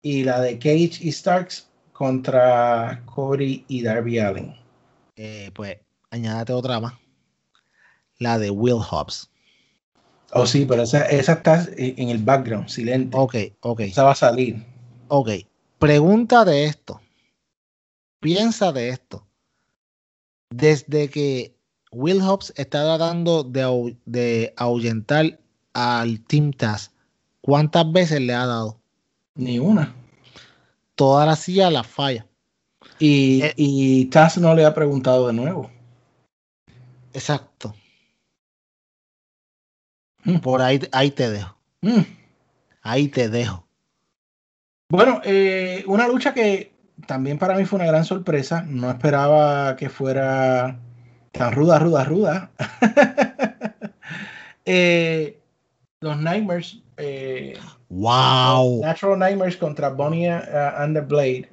y 0.00 0.24
la 0.24 0.40
de 0.40 0.58
Cage 0.58 1.00
y 1.02 1.12
Starks 1.12 1.68
contra 1.92 3.02
Cody 3.04 3.64
y 3.68 3.82
Darby 3.82 4.20
Allen. 4.20 4.54
Eh, 5.16 5.50
pues 5.52 5.76
añádate 6.10 6.52
otra 6.54 6.80
más. 6.80 6.94
La 8.24 8.38
de 8.38 8.50
Will 8.50 8.80
Hobbs. 8.80 9.30
Oh, 10.32 10.46
sí, 10.46 10.64
pero 10.66 10.82
esa, 10.82 11.04
esa 11.06 11.34
está 11.34 11.68
en 11.76 12.08
el 12.08 12.18
background, 12.18 12.68
silente. 12.68 13.14
Ok, 13.16 13.34
ok. 13.60 13.80
Esa 13.80 14.02
va 14.02 14.12
a 14.12 14.16
salir. 14.16 14.64
Ok, 15.08 15.28
pregunta 15.78 16.44
de 16.44 16.64
esto. 16.64 17.00
Piensa 18.20 18.72
de 18.72 18.88
esto. 18.88 19.26
Desde 20.50 21.10
que 21.10 21.54
Will 21.92 22.22
Hobbs 22.22 22.52
está 22.56 22.82
tratando 22.96 23.44
de, 23.44 23.96
de 24.06 24.54
ahuyentar 24.56 25.38
al 25.74 26.20
Team 26.20 26.52
Taz, 26.52 26.90
¿cuántas 27.42 27.92
veces 27.92 28.20
le 28.22 28.32
ha 28.32 28.46
dado? 28.46 28.80
Ni 29.34 29.58
una. 29.58 29.94
Toda 30.94 31.26
la 31.26 31.36
silla 31.36 31.70
la 31.70 31.84
falla. 31.84 32.26
Y, 32.98 33.42
Eh. 33.42 33.52
y 33.56 34.04
Taz 34.06 34.38
no 34.38 34.54
le 34.54 34.64
ha 34.64 34.72
preguntado 34.74 35.26
de 35.26 35.34
nuevo. 35.34 35.70
Exacto. 37.12 37.74
Mm. 40.24 40.36
Por 40.38 40.62
ahí, 40.62 40.80
ahí 40.92 41.10
te 41.10 41.30
dejo. 41.30 41.56
Mm. 41.82 42.00
Ahí 42.82 43.08
te 43.08 43.28
dejo. 43.28 43.66
Bueno, 44.90 45.20
eh, 45.24 45.82
una 45.86 46.06
lucha 46.08 46.32
que 46.34 46.72
también 47.06 47.38
para 47.38 47.56
mí 47.56 47.64
fue 47.64 47.78
una 47.78 47.86
gran 47.88 48.04
sorpresa. 48.04 48.62
No 48.66 48.90
esperaba 48.90 49.76
que 49.76 49.88
fuera 49.88 50.78
tan 51.32 51.52
ruda, 51.52 51.78
ruda, 51.78 52.04
ruda. 52.04 52.50
Eh, 54.66 55.40
los 56.00 56.16
Nightmares, 56.18 56.78
eh, 56.96 57.58
wow. 57.90 58.80
Natural 58.80 59.18
Nightmares 59.18 59.58
contra 59.58 59.90
Bonnie 59.90 60.28
uh, 60.30 60.40
and 60.78 60.94
the 60.96 61.02
Blade. 61.02 61.48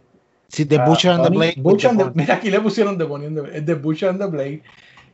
Sí, 0.47 0.65
The 0.65 0.77
Ah, 0.77 0.85
Butcher 0.85 1.11
and 1.11 1.23
the 1.23 1.29
Bonnie- 1.29 1.37
Blade. 1.37 1.61
Butcher 1.61 1.89
the 1.89 1.89
and 1.89 1.97
the- 1.99 2.03
Bond. 2.05 2.15
mira, 2.15 2.35
aquí 2.35 2.49
le 2.49 2.61
pusieron 2.61 2.97
The 2.97 3.03
Bonnie 3.03 3.27
and 3.27 3.37
the, 3.51 3.61
The 3.63 3.73
Butcher 3.75 4.09
and 4.09 4.19
the 4.21 4.27
Blade 4.27 4.63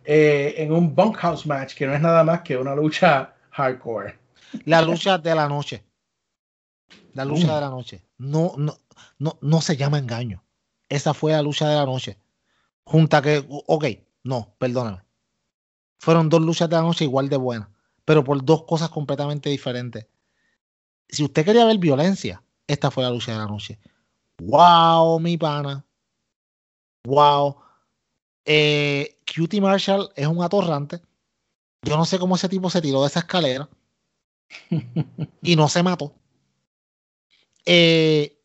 eh, 0.05 0.53
en 0.57 0.71
un 0.71 0.93
bunkhouse 0.93 1.47
match 1.47 1.73
que 1.75 1.87
no 1.87 1.93
es 1.95 2.01
nada 2.01 2.23
más 2.23 2.41
que 2.41 2.55
una 2.55 2.75
lucha 2.75 3.33
hardcore. 3.57 4.19
La 4.65 4.81
lucha 4.81 5.17
de 5.17 5.33
la 5.35 5.47
noche. 5.47 5.83
La 7.13 7.25
lucha 7.25 7.47
Mm. 7.47 7.55
de 7.55 7.61
la 7.61 7.69
noche. 7.69 8.03
No, 8.19 8.53
no, 8.57 8.77
no, 9.19 9.37
no 9.41 9.61
se 9.61 9.75
llama 9.75 9.97
engaño. 9.97 10.43
Esa 10.89 11.13
fue 11.13 11.31
la 11.31 11.41
lucha 11.41 11.67
de 11.67 11.75
la 11.75 11.85
noche. 11.85 12.17
Junta 12.83 13.21
que, 13.21 13.43
ok, 13.47 13.85
no, 14.23 14.53
perdóname. 14.57 15.01
Fueron 15.99 16.29
dos 16.29 16.41
luchas 16.41 16.69
de 16.69 16.75
la 16.75 16.83
noche 16.83 17.03
igual 17.03 17.27
de 17.27 17.37
buenas, 17.37 17.67
pero 18.05 18.23
por 18.23 18.43
dos 18.45 18.63
cosas 18.63 18.89
completamente 18.89 19.49
diferentes. 19.49 20.07
Si 21.09 21.23
usted 21.23 21.43
quería 21.43 21.65
ver 21.65 21.77
violencia, 21.79 22.41
esta 22.67 22.91
fue 22.91 23.03
la 23.03 23.09
lucha 23.09 23.31
de 23.31 23.37
la 23.39 23.45
noche. 23.47 23.79
Wow, 24.39 25.19
mi 25.19 25.37
pana. 25.37 25.83
Wow. 27.05 27.57
Eh, 28.45 29.19
Cutie 29.25 29.59
Marshall 29.61 30.09
es 30.15 30.27
un 30.27 30.41
atorrante. 30.43 31.01
Yo 31.87 31.95
no 31.95 32.05
sé 32.05 32.19
cómo 32.19 32.35
ese 32.35 32.49
tipo 32.49 32.69
se 32.69 32.81
tiró 32.81 33.01
de 33.01 33.07
esa 33.07 33.19
escalera 33.19 33.69
y 35.41 35.55
no 35.55 35.69
se 35.69 35.83
mató. 35.83 36.13
Eh, 37.65 38.37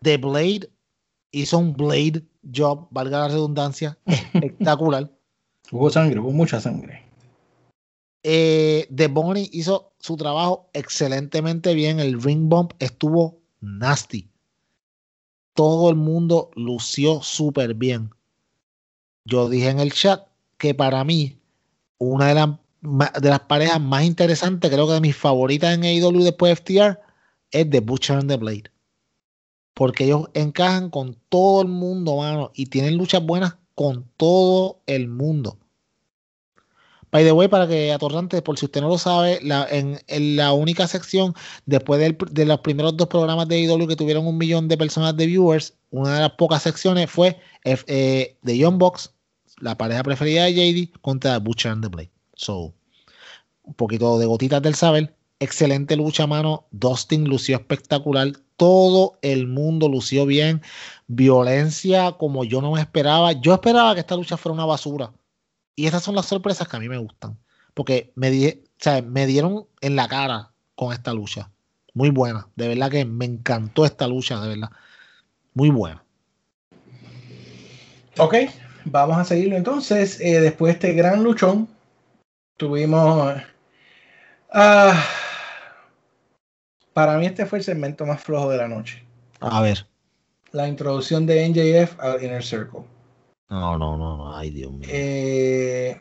The 0.00 0.16
Blade 0.16 0.70
hizo 1.30 1.58
un 1.58 1.74
Blade 1.74 2.24
job, 2.54 2.88
valga 2.90 3.18
la 3.18 3.28
redundancia, 3.28 3.98
espectacular. 4.06 5.10
Hubo 5.70 5.90
sangre, 5.90 6.20
hubo 6.20 6.32
mucha 6.32 6.60
sangre. 6.60 7.02
Eh, 8.22 8.88
The 8.94 9.08
Bonnie 9.08 9.48
hizo 9.52 9.94
su 9.98 10.16
trabajo 10.16 10.68
excelentemente 10.74 11.74
bien. 11.74 11.98
El 11.98 12.22
ring 12.22 12.48
bump 12.48 12.72
estuvo 12.78 13.40
nasty. 13.60 14.30
Todo 15.54 15.90
el 15.90 15.96
mundo 15.96 16.50
lució 16.54 17.22
súper 17.22 17.74
bien. 17.74 18.10
Yo 19.24 19.48
dije 19.48 19.70
en 19.70 19.80
el 19.80 19.92
chat 19.92 20.26
que 20.58 20.74
para 20.74 21.04
mí, 21.04 21.41
una 22.02 22.28
de 22.28 22.34
las, 22.34 22.48
de 23.22 23.30
las 23.30 23.40
parejas 23.40 23.80
más 23.80 24.04
interesantes, 24.04 24.70
creo 24.70 24.86
que 24.86 24.94
de 24.94 25.00
mis 25.00 25.16
favoritas 25.16 25.74
en 25.74 25.84
AEW 25.84 26.22
después 26.24 26.50
de 26.50 26.56
FTR, 26.56 27.00
es 27.50 27.70
The 27.70 27.80
Butcher 27.80 28.16
and 28.16 28.28
the 28.28 28.36
Blade. 28.36 28.64
Porque 29.74 30.04
ellos 30.04 30.28
encajan 30.34 30.90
con 30.90 31.16
todo 31.28 31.62
el 31.62 31.68
mundo, 31.68 32.16
mano, 32.16 32.50
y 32.54 32.66
tienen 32.66 32.96
luchas 32.96 33.24
buenas 33.24 33.56
con 33.74 34.06
todo 34.16 34.82
el 34.86 35.08
mundo. 35.08 35.58
By 37.10 37.24
the 37.24 37.32
way, 37.32 37.46
para 37.46 37.68
que 37.68 37.92
atorrante, 37.92 38.40
por 38.40 38.58
si 38.58 38.64
usted 38.64 38.80
no 38.80 38.88
lo 38.88 38.96
sabe, 38.96 39.38
la, 39.42 39.66
en, 39.70 39.98
la 40.36 40.54
única 40.54 40.86
sección, 40.88 41.34
después 41.66 42.00
de 42.00 42.46
los 42.46 42.60
primeros 42.60 42.96
dos 42.96 43.08
programas 43.08 43.48
de 43.48 43.60
IW 43.60 43.86
que 43.86 43.96
tuvieron 43.96 44.26
un 44.26 44.38
millón 44.38 44.66
de 44.66 44.78
personas 44.78 45.14
de 45.14 45.26
viewers, 45.26 45.74
una 45.90 46.14
de 46.14 46.20
las 46.20 46.32
pocas 46.32 46.62
secciones 46.62 47.10
fue 47.10 47.38
F- 47.64 47.84
eh, 47.86 48.38
The 48.44 48.56
Young 48.56 48.78
Box, 48.78 49.12
la 49.62 49.78
pareja 49.78 50.02
preferida 50.02 50.44
de 50.44 50.52
JD, 50.54 51.00
contra 51.00 51.38
Butcher 51.38 51.70
and 51.70 51.84
the 51.84 51.88
Blade. 51.88 52.10
So, 52.34 52.74
un 53.62 53.74
poquito 53.74 54.18
de 54.18 54.26
gotitas 54.26 54.60
del 54.60 54.74
saber. 54.74 55.14
excelente 55.38 55.96
lucha, 55.96 56.26
mano. 56.26 56.66
Dustin 56.72 57.28
lució 57.28 57.56
espectacular. 57.56 58.32
Todo 58.56 59.18
el 59.22 59.46
mundo 59.46 59.88
lució 59.88 60.26
bien. 60.26 60.62
Violencia 61.06 62.12
como 62.12 62.44
yo 62.44 62.60
no 62.60 62.72
me 62.72 62.80
esperaba. 62.80 63.32
Yo 63.32 63.54
esperaba 63.54 63.94
que 63.94 64.00
esta 64.00 64.16
lucha 64.16 64.36
fuera 64.36 64.54
una 64.54 64.64
basura. 64.64 65.12
Y 65.74 65.86
estas 65.86 66.02
son 66.02 66.14
las 66.14 66.26
sorpresas 66.26 66.68
que 66.68 66.76
a 66.76 66.80
mí 66.80 66.88
me 66.88 66.98
gustan. 66.98 67.38
Porque 67.74 68.12
me, 68.14 68.30
di, 68.30 68.62
me 69.06 69.26
dieron 69.26 69.66
en 69.80 69.96
la 69.96 70.08
cara 70.08 70.52
con 70.74 70.92
esta 70.92 71.12
lucha. 71.12 71.50
Muy 71.94 72.10
buena. 72.10 72.48
De 72.56 72.68
verdad 72.68 72.90
que 72.90 73.04
me 73.04 73.24
encantó 73.24 73.84
esta 73.84 74.06
lucha, 74.06 74.40
de 74.40 74.48
verdad. 74.48 74.70
Muy 75.54 75.70
buena. 75.70 76.04
Ok, 78.18 78.34
vamos 78.84 79.18
a 79.18 79.24
seguirlo 79.24 79.56
entonces. 79.56 80.20
Eh, 80.20 80.40
después 80.40 80.72
de 80.72 80.88
este 80.88 80.92
gran 80.94 81.22
luchón, 81.22 81.68
tuvimos... 82.56 83.36
Uh, 84.54 84.92
para 86.92 87.16
mí 87.16 87.26
este 87.26 87.46
fue 87.46 87.58
el 87.58 87.64
segmento 87.64 88.04
más 88.04 88.22
flojo 88.22 88.50
de 88.50 88.58
la 88.58 88.68
noche. 88.68 89.02
A 89.40 89.62
ver. 89.62 89.86
La 90.52 90.68
introducción 90.68 91.24
de 91.24 91.48
NJF 91.48 91.98
al 91.98 92.22
Inner 92.22 92.44
Circle. 92.44 92.82
No, 93.48 93.78
no, 93.78 93.96
no, 93.96 94.16
no. 94.16 94.36
Ay, 94.36 94.50
Dios 94.50 94.72
mío. 94.72 94.88
Eh, 94.90 95.98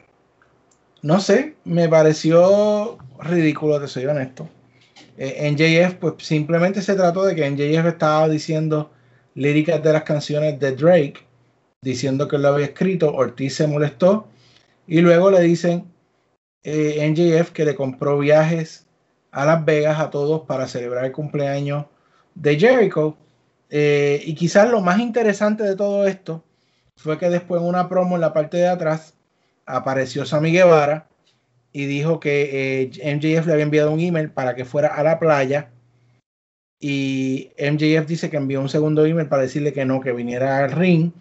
no 1.02 1.20
sé, 1.20 1.56
me 1.64 1.88
pareció 1.88 2.98
ridículo, 3.20 3.80
te 3.80 3.88
soy 3.88 4.06
honesto. 4.06 4.48
Eh, 5.18 5.50
NJF, 5.52 5.96
pues 5.96 6.14
simplemente 6.20 6.82
se 6.82 6.96
trató 6.96 7.24
de 7.24 7.36
que 7.36 7.50
NJF 7.50 7.86
estaba 7.88 8.28
diciendo 8.28 8.92
líricas 9.36 9.82
de 9.82 9.94
las 9.94 10.04
canciones 10.04 10.60
de 10.60 10.76
Drake, 10.76 11.26
diciendo 11.82 12.28
que 12.28 12.38
lo 12.38 12.50
había 12.50 12.68
escrito. 12.68 13.14
Ortiz 13.14 13.56
se 13.56 13.68
molestó 13.68 14.28
y 14.88 15.02
luego 15.02 15.32
le 15.32 15.42
dicen 15.42 15.86
eh, 16.64 17.10
NJF 17.10 17.52
que 17.52 17.66
le 17.66 17.76
compró 17.76 18.20
viajes 18.20 18.86
a 19.32 19.46
Las 19.46 19.66
Vegas 19.66 20.00
a 20.00 20.10
todos 20.12 20.42
para 20.42 20.68
celebrar 20.68 21.06
el 21.06 21.12
cumpleaños 21.12 21.86
de 22.36 22.60
Jericho. 22.60 23.18
Eh, 23.70 24.22
y 24.26 24.36
quizás 24.36 24.70
lo 24.70 24.82
más 24.82 25.00
interesante 25.00 25.64
de 25.64 25.76
todo 25.76 26.06
esto 26.06 26.44
fue 26.98 27.18
que 27.18 27.30
después 27.30 27.62
en 27.62 27.68
una 27.68 27.90
promo 27.90 28.16
en 28.16 28.22
la 28.22 28.34
parte 28.34 28.58
de 28.58 28.68
atrás 28.68 29.16
apareció 29.66 30.26
Sammy 30.26 30.52
Guevara 30.52 31.08
y 31.72 31.86
dijo 31.86 32.20
que 32.20 32.92
eh, 32.94 33.16
MJF 33.16 33.48
le 33.48 33.54
había 33.54 33.64
enviado 33.64 33.92
un 33.92 34.02
email 34.02 34.30
para 34.30 34.56
que 34.56 34.66
fuera 34.66 34.90
a 34.90 35.04
la 35.04 35.18
playa 35.20 35.72
y 36.80 37.52
MJF 37.58 38.08
dice 38.08 38.30
que 38.30 38.38
envió 38.38 38.60
un 38.60 38.68
segundo 38.68 39.06
email 39.06 39.28
para 39.28 39.44
decirle 39.44 39.72
que 39.72 39.86
no, 39.86 40.02
que 40.02 40.12
viniera 40.12 40.66
al 40.66 40.72
ring, 40.72 41.12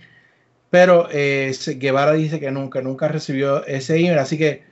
pero 0.71 1.09
eh, 1.11 1.53
Guevara 1.77 2.13
dice 2.13 2.41
que 2.41 2.51
nunca, 2.51 2.81
nunca 2.81 3.09
recibió 3.09 3.67
ese 3.67 3.97
email, 3.97 4.19
así 4.19 4.39
que 4.39 4.63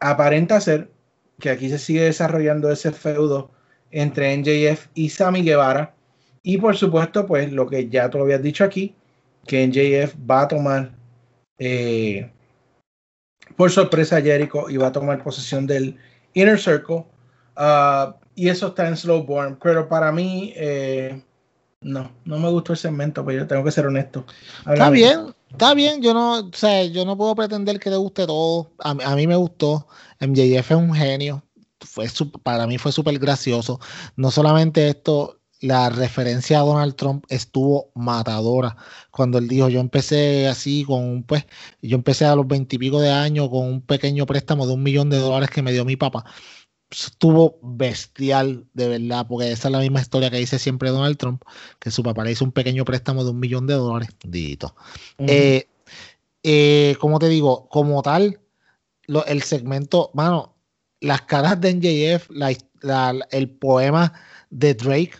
aparenta 0.00 0.60
ser 0.60 0.90
que 1.38 1.50
aquí 1.50 1.70
se 1.70 1.78
sigue 1.78 2.02
desarrollando 2.02 2.70
ese 2.70 2.92
feudo 2.92 3.50
entre 3.90 4.36
NJF 4.36 4.88
y 4.94 5.10
Sammy 5.10 5.42
Guevara. 5.42 5.94
Y 6.42 6.58
por 6.58 6.76
supuesto, 6.76 7.26
pues 7.26 7.52
lo 7.52 7.66
que 7.66 7.88
ya 7.88 8.10
tú 8.10 8.18
habías 8.18 8.42
dicho 8.42 8.64
aquí, 8.64 8.94
que 9.46 9.66
NJF 9.66 10.14
va 10.28 10.42
a 10.42 10.48
tomar 10.48 10.92
eh, 11.58 12.30
por 13.56 13.70
sorpresa 13.70 14.16
a 14.16 14.22
Jericho 14.22 14.68
y 14.68 14.76
va 14.76 14.88
a 14.88 14.92
tomar 14.92 15.22
posesión 15.22 15.66
del 15.66 15.96
Inner 16.34 16.58
Circle. 16.58 17.04
Uh, 17.56 18.12
y 18.34 18.48
eso 18.48 18.68
está 18.68 18.86
en 18.86 18.96
Slowborn. 18.96 19.58
Pero 19.62 19.88
para 19.88 20.12
mí, 20.12 20.52
eh, 20.56 21.22
no, 21.80 22.12
no 22.24 22.38
me 22.38 22.50
gustó 22.50 22.72
el 22.72 22.78
segmento, 22.78 23.24
pero 23.24 23.38
yo 23.38 23.46
tengo 23.46 23.64
que 23.64 23.70
ser 23.70 23.86
honesto. 23.86 24.24
Está 24.66 24.90
bien, 24.90 25.34
está 25.50 25.74
bien. 25.74 26.02
Yo 26.02 26.14
no, 26.14 26.40
o 26.40 26.50
sea, 26.52 26.84
yo 26.84 27.04
no 27.04 27.16
puedo 27.16 27.34
pretender 27.34 27.78
que 27.78 27.90
te 27.90 27.96
guste 27.96 28.26
todo. 28.26 28.72
A, 28.78 28.94
mí 29.16 29.26
me 29.26 29.36
gustó. 29.36 29.86
MJF 30.20 30.70
es 30.70 30.76
un 30.76 30.94
genio. 30.94 31.42
Fue 31.80 32.06
para 32.42 32.66
mí 32.66 32.78
fue 32.78 32.92
súper 32.92 33.18
gracioso. 33.18 33.80
No 34.16 34.30
solamente 34.30 34.88
esto, 34.88 35.40
la 35.60 35.88
referencia 35.90 36.60
a 36.60 36.62
Donald 36.62 36.96
Trump 36.96 37.24
estuvo 37.28 37.90
matadora. 37.94 38.76
Cuando 39.10 39.38
él 39.38 39.48
dijo, 39.48 39.68
yo 39.68 39.80
empecé 39.80 40.48
así 40.48 40.84
con, 40.84 41.22
pues, 41.24 41.46
yo 41.82 41.96
empecé 41.96 42.24
a 42.26 42.36
los 42.36 42.46
veintipico 42.46 43.00
de 43.00 43.10
años 43.10 43.48
con 43.50 43.66
un 43.66 43.80
pequeño 43.82 44.26
préstamo 44.26 44.66
de 44.66 44.74
un 44.74 44.82
millón 44.82 45.10
de 45.10 45.18
dólares 45.18 45.50
que 45.50 45.62
me 45.62 45.72
dio 45.72 45.84
mi 45.84 45.96
papá. 45.96 46.24
Estuvo 46.90 47.58
bestial, 47.62 48.66
de 48.74 48.88
verdad, 48.88 49.26
porque 49.28 49.50
esa 49.50 49.68
es 49.68 49.72
la 49.72 49.80
misma 49.80 50.00
historia 50.00 50.30
que 50.30 50.36
dice 50.38 50.58
siempre 50.58 50.90
Donald 50.90 51.16
Trump, 51.16 51.42
que 51.80 51.90
su 51.90 52.02
papá 52.02 52.24
le 52.24 52.32
hizo 52.32 52.44
un 52.44 52.52
pequeño 52.52 52.84
préstamo 52.84 53.24
de 53.24 53.30
un 53.30 53.40
millón 53.40 53.66
de 53.66 53.74
dólares. 53.74 54.10
Dito. 54.24 54.74
Eh, 55.18 55.68
eh, 56.42 56.96
como 57.00 57.18
te 57.18 57.28
digo, 57.28 57.68
como 57.68 58.02
tal, 58.02 58.40
el 59.26 59.42
segmento, 59.42 60.10
mano, 60.14 60.54
las 61.00 61.22
caras 61.22 61.60
de 61.60 61.74
NJF, 61.74 62.30
el 63.30 63.50
poema 63.50 64.12
de 64.50 64.74
Drake, 64.74 65.14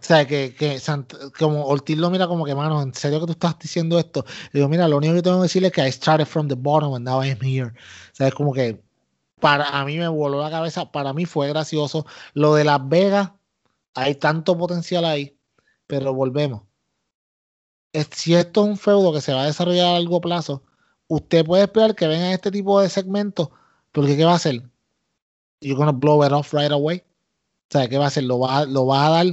o 0.00 0.04
sea, 0.08 0.26
que, 0.26 0.54
que 0.54 0.80
como 1.38 1.66
Ortiz 1.66 1.98
lo 1.98 2.08
mira 2.08 2.28
como 2.28 2.44
que, 2.44 2.54
mano, 2.54 2.80
¿en 2.80 2.94
serio 2.94 3.20
que 3.20 3.26
tú 3.26 3.32
estás 3.32 3.58
diciendo 3.58 3.98
esto? 3.98 4.24
Le 4.52 4.60
digo, 4.60 4.68
mira, 4.68 4.86
lo 4.86 4.96
único 4.96 5.14
que 5.14 5.22
tengo 5.22 5.38
que 5.38 5.42
decirle 5.42 5.68
es 5.68 5.74
que 5.74 5.86
I 5.86 5.92
started 5.92 6.24
from 6.24 6.48
the 6.48 6.54
bottom 6.54 6.94
and 6.94 7.04
now 7.04 7.22
I'm 7.22 7.38
here. 7.42 7.66
O 7.66 8.14
sea, 8.14 8.28
es 8.28 8.34
como 8.34 8.52
que 8.52 8.80
para 9.40 9.68
a 9.68 9.84
mí 9.84 9.96
me 9.98 10.08
voló 10.08 10.40
la 10.42 10.50
cabeza, 10.50 10.90
para 10.90 11.12
mí 11.12 11.26
fue 11.26 11.48
gracioso. 11.48 12.06
Lo 12.34 12.54
de 12.54 12.64
Las 12.64 12.88
Vegas, 12.88 13.32
hay 13.94 14.14
tanto 14.14 14.56
potencial 14.56 15.04
ahí, 15.04 15.38
pero 15.86 16.14
volvemos. 16.14 16.62
Si 18.12 18.34
esto 18.34 18.62
es 18.62 18.68
un 18.68 18.76
feudo 18.76 19.12
que 19.12 19.20
se 19.20 19.32
va 19.32 19.42
a 19.42 19.46
desarrollar 19.46 19.86
a 19.88 19.98
largo 19.98 20.20
plazo, 20.20 20.62
usted 21.08 21.44
puede 21.44 21.64
esperar 21.64 21.94
que 21.94 22.06
venga 22.06 22.32
este 22.32 22.50
tipo 22.50 22.80
de 22.80 22.88
segmentos, 22.88 23.48
porque 23.92 24.16
¿qué 24.16 24.24
va 24.24 24.32
a 24.32 24.36
hacer? 24.36 24.62
You're 25.60 25.76
gonna 25.76 25.92
blow 25.92 26.24
it 26.24 26.32
off 26.32 26.52
right 26.54 26.70
away. 26.70 26.98
O 26.98 27.72
sea, 27.72 27.88
¿qué 27.88 27.98
va 27.98 28.04
a 28.04 28.08
hacer? 28.08 28.24
¿Lo 28.24 28.38
va, 28.38 28.64
lo 28.66 28.86
va 28.86 29.06
a 29.06 29.10
dar, 29.10 29.26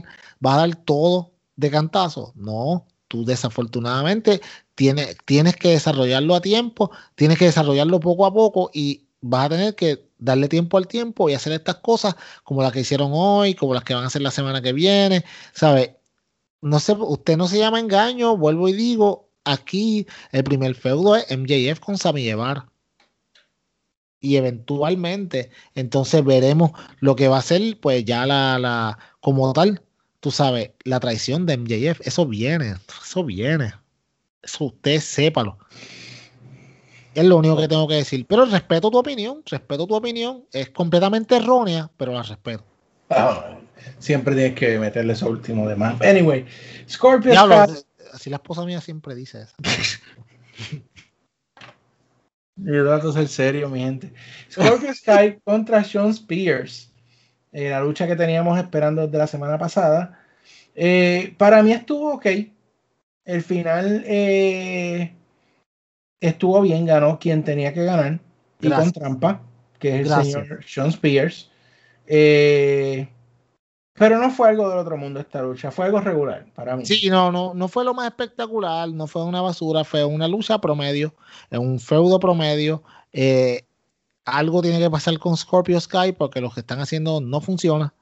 va 0.46 0.56
a 0.56 0.58
dar 0.58 0.76
todo 0.76 1.32
de 1.56 1.70
cantazo? 1.70 2.34
No, 2.36 2.88
tú 3.08 3.26
desafortunadamente 3.26 4.42
tienes, 4.76 5.18
tienes 5.26 5.56
que 5.56 5.70
desarrollarlo 5.70 6.36
a 6.36 6.42
tiempo, 6.42 6.92
tienes 7.16 7.38
que 7.38 7.46
desarrollarlo 7.46 8.00
poco 8.00 8.26
a 8.26 8.34
poco 8.34 8.70
y 8.74 9.05
vas 9.28 9.46
a 9.48 9.50
tener 9.50 9.76
que 9.76 10.08
darle 10.20 10.48
tiempo 10.48 10.78
al 10.78 10.88
tiempo 10.88 11.30
y 11.30 11.34
hacer 11.34 11.54
estas 11.54 11.78
cosas 11.78 12.16
como 12.44 12.62
las 12.62 12.72
que 12.72 12.82
hicieron 12.82 13.12
hoy, 13.14 13.56
como 13.56 13.74
las 13.74 13.84
que 13.84 13.96
van 13.96 14.04
a 14.04 14.08
hacer 14.08 14.22
la 14.22 14.32
semana 14.32 14.62
que 14.62 14.74
viene, 14.74 15.26
¿sabe? 15.54 15.98
No 16.62 16.80
sé, 16.80 16.94
usted 16.94 17.38
no 17.38 17.48
se 17.48 17.58
llama 17.58 17.80
engaño, 17.80 18.38
vuelvo 18.38 18.70
y 18.70 18.74
digo, 18.74 19.30
aquí 19.44 20.08
el 20.32 20.44
primer 20.44 20.76
feudo 20.76 21.16
es 21.16 21.26
MJF 21.36 21.80
con 21.80 21.98
Sammy 21.98 22.24
Guevara. 22.24 22.70
Y 24.20 24.38
eventualmente, 24.38 25.52
entonces 25.76 26.24
veremos 26.24 26.72
lo 27.00 27.16
que 27.16 27.28
va 27.28 27.40
a 27.40 27.42
ser, 27.42 27.80
pues 27.80 28.06
ya 28.06 28.26
la, 28.26 28.60
la, 28.60 28.98
como 29.22 29.52
tal, 29.54 29.82
tú 30.20 30.32
sabes, 30.32 30.72
la 30.84 31.00
traición 31.00 31.46
de 31.46 31.58
MJF, 31.58 32.02
eso 32.08 32.26
viene, 32.26 32.76
eso 33.04 33.24
viene. 33.24 33.74
Eso 34.44 34.66
usted 34.66 35.00
sépalo. 35.00 35.58
Es 37.16 37.24
lo 37.24 37.38
único 37.38 37.56
que 37.56 37.68
tengo 37.68 37.88
que 37.88 37.96
decir. 37.96 38.26
Pero 38.28 38.46
respeto 38.46 38.92
tu 38.92 38.98
opinión, 38.98 39.42
respeto 39.46 39.88
tu 39.88 39.96
opinión. 39.96 40.44
Es 40.52 40.70
completamente 40.70 41.38
errónea, 41.38 41.90
pero 41.96 42.12
la 42.12 42.24
respeto. 42.24 42.64
Ah, 43.10 43.58
siempre 44.00 44.36
tienes 44.36 44.56
que 44.56 44.78
meterle 44.78 45.14
eso 45.14 45.30
último 45.30 45.68
de 45.68 45.78
más. 45.78 46.00
Anyway, 46.02 46.46
Scorpio 46.90 47.34
así 48.14 48.30
la 48.30 48.38
esposa 48.38 48.66
mía 48.66 48.82
siempre 48.82 49.16
dice 49.16 49.44
eso. 49.44 49.56
Yo 52.58 52.86
trato 52.86 53.08
de 53.08 53.14
ser 53.14 53.28
serio, 53.28 53.70
mi 53.70 53.80
gente. 53.80 54.14
Scorpio 54.52 54.94
Sky 54.94 55.40
contra 55.44 55.84
Sean 55.84 56.10
Spears. 56.10 56.92
Eh, 57.52 57.70
la 57.70 57.82
lucha 57.82 58.08
que 58.08 58.16
teníamos 58.16 58.58
esperando 58.58 59.06
desde 59.06 59.18
la 59.18 59.28
semana 59.28 59.58
pasada. 59.58 60.20
Eh, 60.74 61.34
para 61.38 61.64
mí 61.64 61.72
estuvo 61.72 62.14
ok. 62.16 62.26
El 63.26 63.42
final 63.42 64.04
eh, 64.06 65.16
estuvo 66.20 66.62
bien, 66.62 66.86
ganó 66.86 67.20
quien 67.20 67.44
tenía 67.44 67.74
que 67.74 67.84
ganar. 67.84 68.20
Y 68.60 68.70
con 68.70 68.92
trampa, 68.92 69.42
que 69.80 70.02
es 70.02 70.08
el 70.08 70.24
señor 70.24 70.64
Sean 70.66 70.88
Spears. 70.88 71.52
Eh, 72.08 73.08
pero 73.94 74.20
no 74.20 74.30
fue 74.30 74.50
algo 74.50 74.70
del 74.70 74.80
otro 74.80 74.98
mundo 74.98 75.22
esta 75.22 75.42
lucha, 75.42 75.72
fue 75.72 75.86
algo 75.86 76.02
regular 76.02 76.46
para 76.54 76.76
mí. 76.76 76.86
Sí, 76.86 77.10
no, 77.10 77.32
no, 77.32 77.54
no 77.54 77.68
fue 77.70 77.86
lo 77.86 77.94
más 77.94 78.08
espectacular, 78.08 78.90
no 78.90 79.08
fue 79.08 79.24
una 79.24 79.42
basura, 79.42 79.86
fue 79.86 80.04
una 80.04 80.28
lucha 80.28 80.60
promedio, 80.60 81.16
un 81.52 81.80
feudo 81.80 82.20
promedio. 82.20 82.84
Eh, 83.14 83.66
algo 84.26 84.62
tiene 84.62 84.80
que 84.80 84.90
pasar 84.90 85.18
con 85.18 85.38
Scorpio 85.38 85.80
Sky 85.80 86.12
porque 86.18 86.42
lo 86.42 86.52
que 86.52 86.60
están 86.60 86.82
haciendo 86.82 87.22
no 87.22 87.40
funciona. 87.40 87.94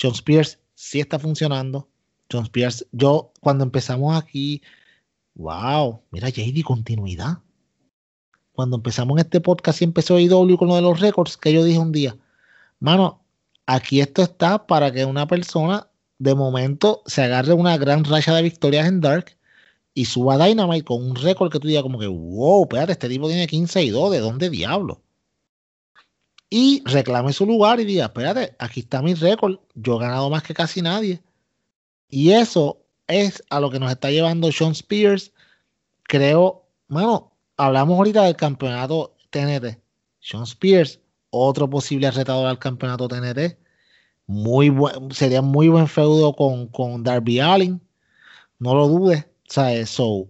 John 0.00 0.12
Spears 0.12 0.60
sí 0.74 1.00
está 1.00 1.18
funcionando. 1.18 1.88
John 2.30 2.44
Spears, 2.44 2.86
yo 2.92 3.32
cuando 3.40 3.64
empezamos 3.64 4.16
aquí, 4.16 4.62
wow, 5.34 6.02
mira 6.10 6.28
JD, 6.28 6.62
continuidad. 6.64 7.38
Cuando 8.52 8.76
empezamos 8.76 9.18
este 9.18 9.40
podcast 9.40 9.80
y 9.80 9.84
empezó 9.84 10.18
IW 10.18 10.56
con 10.56 10.68
lo 10.68 10.76
de 10.76 10.82
los 10.82 11.00
récords, 11.00 11.36
que 11.36 11.52
yo 11.52 11.64
dije 11.64 11.78
un 11.78 11.92
día, 11.92 12.16
mano, 12.78 13.24
Aquí 13.66 14.00
esto 14.00 14.22
está 14.22 14.66
para 14.66 14.92
que 14.92 15.04
una 15.04 15.26
persona 15.26 15.88
de 16.18 16.34
momento 16.34 17.02
se 17.06 17.22
agarre 17.22 17.54
una 17.54 17.78
gran 17.78 18.04
racha 18.04 18.34
de 18.34 18.42
victorias 18.42 18.86
en 18.86 19.00
Dark 19.00 19.36
y 19.94 20.04
suba 20.04 20.34
a 20.34 20.46
Dynamite 20.46 20.84
con 20.84 21.02
un 21.02 21.16
récord 21.16 21.50
que 21.50 21.60
tú 21.60 21.68
digas 21.68 21.82
como 21.82 21.98
que, 21.98 22.06
wow, 22.06 22.64
espérate, 22.64 22.92
este 22.92 23.08
tipo 23.08 23.26
tiene 23.28 23.46
15 23.46 23.82
y 23.84 23.90
2, 23.90 24.12
¿de 24.12 24.20
dónde 24.20 24.50
diablo? 24.50 25.00
y 26.50 26.82
reclame 26.84 27.32
su 27.32 27.46
lugar 27.46 27.80
y 27.80 27.84
diga, 27.84 28.04
espérate, 28.04 28.54
aquí 28.60 28.80
está 28.80 29.02
mi 29.02 29.14
récord, 29.14 29.58
yo 29.74 29.96
he 29.96 29.98
ganado 29.98 30.30
más 30.30 30.44
que 30.44 30.54
casi 30.54 30.82
nadie. 30.82 31.20
Y 32.08 32.30
eso 32.30 32.83
es 33.06 33.42
a 33.50 33.60
lo 33.60 33.70
que 33.70 33.78
nos 33.78 33.90
está 33.90 34.10
llevando 34.10 34.50
Sean 34.52 34.72
Spears. 34.72 35.32
Creo, 36.04 36.66
bueno, 36.88 37.32
hablamos 37.56 37.96
ahorita 37.98 38.22
del 38.24 38.36
campeonato 38.36 39.16
TNT. 39.30 39.80
Sean 40.20 40.44
Spears, 40.44 41.00
otro 41.30 41.68
posible 41.68 42.10
retador 42.10 42.46
al 42.46 42.58
campeonato 42.58 43.08
TNT. 43.08 43.58
Muy 44.26 44.70
buen, 44.70 45.10
sería 45.12 45.42
muy 45.42 45.68
buen 45.68 45.88
feudo 45.88 46.34
con, 46.34 46.68
con 46.68 47.02
Darby 47.02 47.40
Allin. 47.40 47.80
No 48.58 48.74
lo 48.74 48.88
dudes. 48.88 49.26
O 49.48 49.52
sea, 49.52 49.74
eso, 49.74 50.28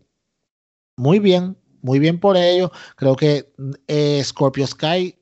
muy 0.96 1.18
bien, 1.18 1.56
muy 1.82 1.98
bien 1.98 2.18
por 2.18 2.36
ello. 2.36 2.72
Creo 2.96 3.16
que 3.16 3.52
eh, 3.88 4.22
Scorpio 4.24 4.66
Sky, 4.66 5.16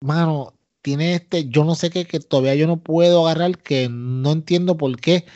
mano, 0.00 0.54
tiene 0.82 1.14
este, 1.14 1.48
yo 1.48 1.64
no 1.64 1.74
sé 1.74 1.90
qué, 1.90 2.06
que 2.06 2.20
todavía 2.20 2.54
yo 2.54 2.66
no 2.66 2.78
puedo 2.82 3.26
agarrar, 3.26 3.58
que 3.58 3.88
no 3.90 4.32
entiendo 4.32 4.76
por 4.76 4.98
qué 5.00 5.26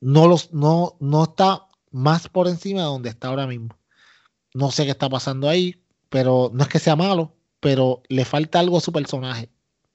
no, 0.00 0.28
los, 0.28 0.52
no, 0.52 0.96
no 1.00 1.24
está 1.24 1.66
más 1.90 2.28
por 2.28 2.48
encima 2.48 2.80
de 2.80 2.86
donde 2.86 3.08
está 3.10 3.28
ahora 3.28 3.46
mismo. 3.46 3.76
No 4.54 4.70
sé 4.70 4.84
qué 4.84 4.90
está 4.90 5.08
pasando 5.08 5.48
ahí, 5.48 5.82
pero 6.08 6.50
no 6.52 6.62
es 6.62 6.68
que 6.68 6.78
sea 6.78 6.96
malo, 6.96 7.34
pero 7.60 8.02
le 8.08 8.24
falta 8.24 8.60
algo 8.60 8.78
a 8.78 8.80
su 8.82 8.92
personaje 8.92 9.50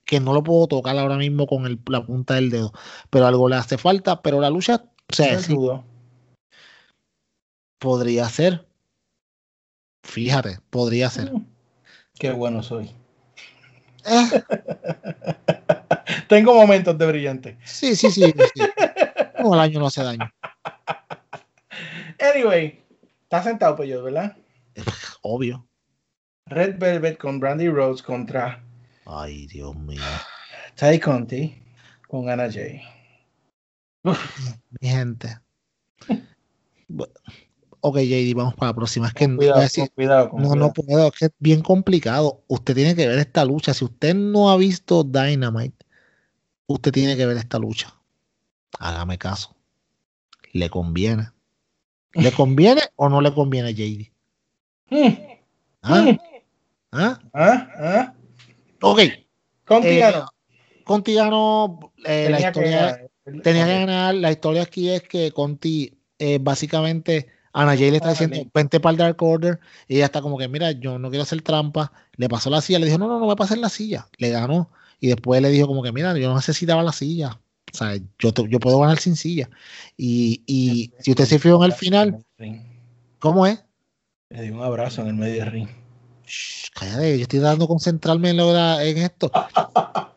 que 0.05 0.19
no 0.19 0.33
lo 0.33 0.43
puedo 0.43 0.67
tocar 0.67 0.97
ahora 0.97 1.17
mismo 1.17 1.47
con 1.47 1.65
el, 1.65 1.79
la 1.87 2.05
punta 2.05 2.35
del 2.35 2.49
dedo, 2.49 2.73
pero 3.09 3.25
algo 3.25 3.47
le 3.47 3.55
hace 3.55 3.77
falta, 3.77 4.21
pero 4.21 4.39
la 4.39 4.49
lucha, 4.49 4.85
o 5.09 5.15
sea, 5.15 5.39
sí, 5.39 5.55
podría 7.79 8.27
ser. 8.29 8.67
Fíjate, 10.03 10.59
podría 10.69 11.09
ser. 11.09 11.31
Mm, 11.33 11.45
Qué 12.19 12.31
bueno 12.31 12.61
soy. 12.61 12.91
Eh, 14.05 14.43
Tengo 16.27 16.53
momentos 16.53 16.97
de 16.97 17.05
brillante. 17.07 17.57
sí, 17.63 17.95
sí, 17.95 18.11
sí. 18.11 18.23
sí. 18.23 18.61
No, 19.43 19.53
el 19.53 19.59
año 19.59 19.79
no 19.79 19.87
hace 19.87 20.03
daño. 20.03 20.29
Anyway, 22.19 22.81
está 23.23 23.43
sentado 23.43 23.75
pues 23.75 23.89
yo, 23.89 24.03
¿verdad? 24.03 24.37
Obvio. 25.21 25.67
Red 26.45 26.77
Velvet 26.77 27.17
con 27.17 27.39
Brandy 27.39 27.69
Rose 27.69 28.03
contra 28.03 28.63
Ay, 29.05 29.47
Dios 29.47 29.75
mío. 29.75 30.01
Ty 30.75 30.99
Conti 30.99 31.61
con 32.07 32.29
Anna 32.29 32.51
Jay. 32.51 32.81
Mi 34.03 34.89
gente. 34.89 35.37
Ok, 37.81 37.97
JD, 37.97 38.33
vamos 38.35 38.55
para 38.55 38.71
la 38.71 38.75
próxima. 38.75 39.07
Es 39.07 39.13
que 39.13 39.27
no, 39.27 39.37
Cuidado, 39.37 39.59
a 39.59 39.63
decir- 39.63 39.87
con 39.87 39.95
cuidado, 39.95 40.29
con 40.29 40.41
no, 40.41 40.49
cuidado. 40.49 40.67
no 40.67 40.73
puedo, 40.73 41.07
es 41.07 41.13
que 41.19 41.25
es 41.25 41.31
bien 41.39 41.61
complicado. 41.61 42.43
Usted 42.47 42.75
tiene 42.75 42.95
que 42.95 43.07
ver 43.07 43.19
esta 43.19 43.43
lucha. 43.45 43.73
Si 43.73 43.83
usted 43.83 44.15
no 44.15 44.49
ha 44.51 44.57
visto 44.57 45.03
Dynamite, 45.03 45.85
usted 46.67 46.91
tiene 46.91 47.17
que 47.17 47.25
ver 47.25 47.37
esta 47.37 47.59
lucha. 47.59 47.93
Hágame 48.83 49.17
caso. 49.17 49.55
¿Le 50.51 50.69
conviene? 50.69 51.29
¿Le 52.11 52.33
conviene 52.33 52.81
o 52.97 53.07
no 53.07 53.21
le 53.21 53.33
conviene, 53.33 53.73
JD? 53.73 54.11
Mm, 54.89 55.13
¿Ah? 55.81 56.01
mm. 56.01 56.19
¿Ah? 56.91 57.19
¿Ah? 57.33 57.67
¿Ah? 57.79 58.13
Ok. 58.81 58.99
Contigo 59.65 60.05
Eh, 60.07 60.11
no. 60.13 60.25
Conti 60.83 61.13
ganó 61.13 61.93
eh, 62.03 62.27
la 62.29 62.37
que 62.37 62.43
historia. 62.43 63.07
tenía 63.41 63.65
que 63.65 63.79
ganar. 63.79 64.15
La 64.15 64.31
historia 64.31 64.63
aquí 64.63 64.89
es 64.89 65.01
que 65.03 65.31
Conti, 65.31 65.97
eh, 66.19 66.39
básicamente, 66.41 67.29
Ana 67.53 67.77
Jay 67.77 67.89
le 67.89 67.97
está 67.97 68.09
diciendo, 68.09 68.37
vente 68.53 68.81
para 68.81 68.91
el 68.91 68.97
Dark 68.97 69.23
Order. 69.23 69.61
Y 69.87 69.95
ella 69.95 70.05
está 70.05 70.21
como 70.21 70.37
que, 70.37 70.49
mira, 70.49 70.71
yo 70.73 70.99
no 70.99 71.09
quiero 71.09 71.23
hacer 71.23 71.41
trampa. 71.41 71.93
Le 72.17 72.27
pasó 72.27 72.49
la 72.49 72.59
silla, 72.59 72.79
le 72.79 72.87
dijo, 72.87 72.97
no, 72.97 73.07
no, 73.07 73.17
no 73.17 73.27
me 73.27 73.35
pases 73.37 73.57
la 73.59 73.69
silla. 73.69 74.09
Le 74.17 74.29
ganó. 74.29 74.69
Y 74.99 75.07
después 75.07 75.41
le 75.41 75.49
dijo, 75.49 75.67
como 75.67 75.81
que, 75.83 75.93
mira, 75.93 76.15
yo 76.17 76.27
no 76.27 76.35
necesitaba 76.35 76.83
la 76.83 76.91
silla. 76.91 77.39
O 77.73 77.77
sea, 77.77 77.97
yo, 78.19 78.31
te- 78.33 78.47
yo 78.49 78.59
puedo 78.59 78.79
ganar 78.79 78.99
sin 78.99 79.15
silla. 79.15 79.49
Y, 79.97 80.43
y 80.45 80.91
si 80.99 81.11
usted 81.11 81.25
se 81.25 81.39
fijó 81.39 81.57
en 81.57 81.71
el 81.71 81.73
final, 81.77 82.25
¿cómo 83.19 83.47
es? 83.47 83.63
Le 84.29 84.41
di 84.43 84.49
un 84.51 84.61
abrazo 84.61 85.01
en 85.01 85.07
el 85.07 85.13
medio 85.15 85.43
del 85.43 85.51
ring. 85.51 85.69
Shh, 86.25 86.69
cállate, 86.73 87.17
yo 87.17 87.23
estoy 87.23 87.39
de 87.39 87.67
concentrarme 87.67 88.29
en, 88.29 88.37
la- 88.37 88.83
en 88.83 88.97
esto. 88.99 89.31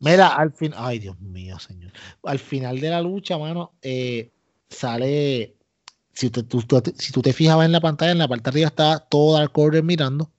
Mira, 0.00 0.28
al 0.28 0.52
fin, 0.52 0.72
ay 0.76 0.98
Dios 0.98 1.18
mío, 1.20 1.58
señor. 1.58 1.92
Al 2.24 2.38
final 2.38 2.80
de 2.80 2.90
la 2.90 3.00
lucha, 3.00 3.38
mano, 3.38 3.72
eh, 3.82 4.30
sale. 4.68 5.54
Si, 6.12 6.26
usted- 6.26 6.44
tú, 6.46 6.62
tú- 6.62 6.82
si 6.98 7.12
tú 7.12 7.22
te 7.22 7.32
fijabas 7.32 7.66
en 7.66 7.72
la 7.72 7.80
pantalla, 7.80 8.12
en 8.12 8.18
la 8.18 8.28
parte 8.28 8.44
de 8.44 8.50
arriba 8.50 8.68
está 8.68 8.98
todo 8.98 9.38
Dark 9.38 9.56
Order 9.56 9.82
mirando. 9.84 10.30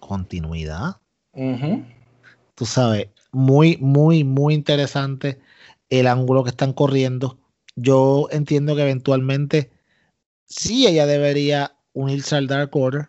Continuidad. 0.00 0.96
Ujú. 1.32 1.84
Tú 2.54 2.66
sabes, 2.66 3.08
muy, 3.32 3.78
muy, 3.78 4.24
muy 4.24 4.54
interesante 4.54 5.40
el 5.90 6.06
ángulo 6.06 6.44
que 6.44 6.50
están 6.50 6.72
corriendo. 6.72 7.38
Yo 7.74 8.28
entiendo 8.30 8.76
que 8.76 8.82
eventualmente 8.82 9.70
sí 10.46 10.86
ella 10.86 11.06
debería 11.06 11.74
unirse 11.94 12.36
al 12.36 12.46
Dark 12.46 12.74
Order. 12.76 13.08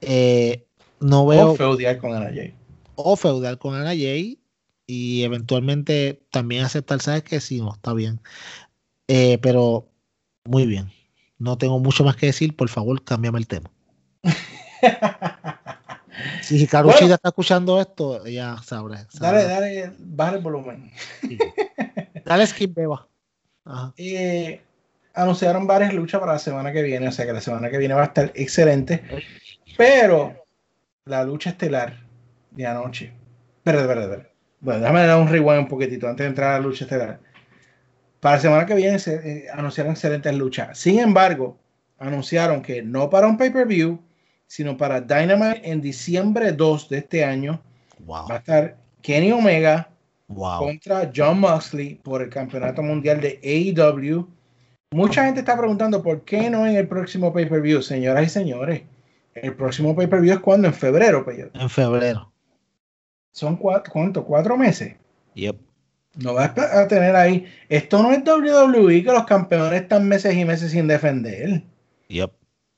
Eh, 0.00 0.66
no 1.00 1.26
veo 1.26 1.52
O 1.52 1.56
feudear 1.56 1.98
con 1.98 2.12
Ana 2.14 2.30
Jay. 2.34 2.54
o 2.96 3.16
feudal 3.16 3.58
con 3.58 3.74
Ana 3.74 3.90
Jay 3.90 4.38
y 4.86 5.22
eventualmente 5.22 6.22
también 6.30 6.64
aceptar, 6.64 7.00
sabes 7.00 7.22
que 7.22 7.40
sí, 7.40 7.60
no, 7.60 7.74
está 7.74 7.92
bien. 7.94 8.20
Eh, 9.08 9.38
pero 9.38 9.88
muy 10.44 10.66
bien. 10.66 10.90
No 11.38 11.58
tengo 11.58 11.78
mucho 11.78 12.04
más 12.04 12.16
que 12.16 12.26
decir, 12.26 12.54
por 12.54 12.68
favor, 12.68 13.02
cámbiame 13.02 13.38
el 13.38 13.46
tema. 13.46 13.70
Si 16.42 16.66
Karuchi 16.66 17.00
Bueno. 17.00 17.14
está 17.14 17.28
escuchando 17.28 17.80
esto, 17.80 18.26
ya 18.26 18.56
sabrá. 18.62 19.06
Dale, 19.14 19.40
sabrá. 19.40 19.44
dale, 19.44 19.92
baja 19.98 20.36
el 20.36 20.42
volumen. 20.42 20.90
Dale 22.24 22.46
skip, 22.46 22.74
beba. 22.74 23.06
Ajá. 23.64 23.92
Eh, 23.96 24.60
anunciaron 25.14 25.66
varias 25.66 25.92
luchas 25.94 26.20
para 26.20 26.32
la 26.34 26.38
semana 26.38 26.72
que 26.72 26.82
viene, 26.82 27.08
o 27.08 27.12
sea 27.12 27.26
que 27.26 27.32
la 27.32 27.40
semana 27.40 27.70
que 27.70 27.78
viene 27.78 27.94
va 27.94 28.02
a 28.02 28.06
estar 28.06 28.32
excelente. 28.34 29.02
Pero 29.76 30.34
la 31.04 31.24
lucha 31.24 31.50
estelar 31.50 31.98
de 32.50 32.66
anoche. 32.66 33.12
Espera, 33.58 33.80
espera, 33.80 34.02
espera. 34.04 34.28
Bueno, 34.60 34.80
déjame 34.80 35.06
dar 35.06 35.20
un 35.20 35.28
rewind 35.28 35.58
un 35.60 35.68
poquitito 35.68 36.08
antes 36.08 36.24
de 36.24 36.28
entrar 36.28 36.50
a 36.50 36.58
la 36.58 36.66
lucha 36.66 36.84
estelar. 36.84 37.20
Para 38.20 38.36
la 38.36 38.42
semana 38.42 38.66
que 38.66 38.74
viene 38.74 38.98
se 38.98 39.14
eh, 39.16 39.46
anunciaron 39.52 39.92
excelentes 39.92 40.34
luchas. 40.34 40.78
Sin 40.78 40.98
embargo, 40.98 41.58
anunciaron 41.98 42.62
que 42.62 42.82
no 42.82 43.10
para 43.10 43.26
un 43.26 43.36
pay-per-view, 43.36 44.00
sino 44.46 44.76
para 44.76 45.00
Dynamite 45.00 45.60
en 45.70 45.80
diciembre 45.80 46.52
2 46.52 46.88
de 46.88 46.98
este 46.98 47.24
año 47.24 47.60
Wow. 48.00 48.28
va 48.28 48.34
a 48.34 48.38
estar 48.38 48.76
Kenny 49.02 49.32
Omega, 49.32 49.88
Wow. 50.28 50.58
contra 50.58 51.10
John 51.14 51.40
Moxley 51.40 51.96
por 51.96 52.22
el 52.22 52.30
campeonato 52.30 52.82
mundial 52.82 53.20
de 53.20 53.38
AEW. 53.42 54.26
Mucha 54.92 55.24
gente 55.24 55.40
está 55.40 55.56
preguntando 55.56 56.02
por 56.02 56.22
qué 56.24 56.48
no 56.50 56.66
en 56.66 56.76
el 56.76 56.86
próximo 56.88 57.32
pay-per-view, 57.32 57.82
señoras 57.82 58.26
y 58.26 58.28
señores. 58.28 58.82
El 59.34 59.54
próximo 59.54 59.94
pay-per-view 59.94 60.34
es 60.34 60.40
cuando 60.40 60.68
en 60.68 60.74
febrero, 60.74 61.24
Peyo. 61.24 61.50
En 61.54 61.68
febrero. 61.68 62.30
Son 63.32 63.56
cuatro, 63.56 63.92
¿cuánto? 63.92 64.24
Cuatro 64.24 64.56
meses. 64.56 64.94
Yep. 65.34 65.56
No 66.16 66.34
vas 66.34 66.56
a 66.56 66.86
tener 66.86 67.16
ahí. 67.16 67.44
Esto 67.68 68.00
no 68.02 68.12
es 68.12 68.22
WWE 68.24 69.02
que 69.02 69.12
los 69.12 69.24
campeones 69.24 69.82
están 69.82 70.06
meses 70.06 70.34
y 70.36 70.44
meses 70.44 70.70
sin 70.70 70.86
defender. 70.86 71.62
Yep. 72.08 72.30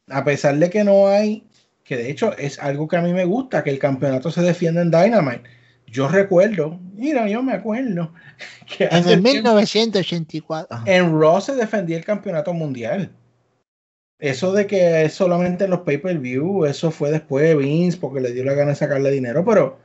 A 0.08 0.24
pesar 0.24 0.56
de 0.56 0.70
que 0.70 0.82
no 0.82 1.08
hay, 1.08 1.46
que 1.86 1.96
de 1.96 2.10
hecho 2.10 2.36
es 2.36 2.58
algo 2.58 2.88
que 2.88 2.96
a 2.96 3.02
mí 3.02 3.12
me 3.12 3.24
gusta, 3.24 3.62
que 3.62 3.70
el 3.70 3.78
campeonato 3.78 4.30
se 4.30 4.42
defienda 4.42 4.82
en 4.82 4.90
Dynamite. 4.90 5.44
Yo 5.86 6.08
recuerdo, 6.08 6.80
mira, 6.94 7.28
yo 7.28 7.42
me 7.42 7.52
acuerdo 7.52 8.12
que 8.66 8.84
En 8.84 8.96
el 8.96 9.04
tiempo- 9.22 9.28
1984. 9.30 10.66
ajá. 10.76 10.84
en 10.92 11.18
Raw 11.20 11.40
se 11.40 11.54
defendía 11.54 11.96
el 11.96 12.04
campeonato 12.04 12.52
mundial. 12.52 13.10
Eso 14.18 14.52
de 14.52 14.66
que 14.66 15.04
es 15.04 15.12
solamente 15.14 15.64
en 15.64 15.70
los 15.70 15.80
pay-per-view, 15.80 16.64
eso 16.64 16.90
fue 16.90 17.10
después 17.10 17.44
de 17.44 17.54
Vince 17.54 17.98
porque 17.98 18.20
le 18.20 18.32
dio 18.32 18.44
la 18.44 18.54
gana 18.54 18.70
de 18.70 18.76
sacarle 18.76 19.10
dinero. 19.10 19.44
Pero 19.44 19.78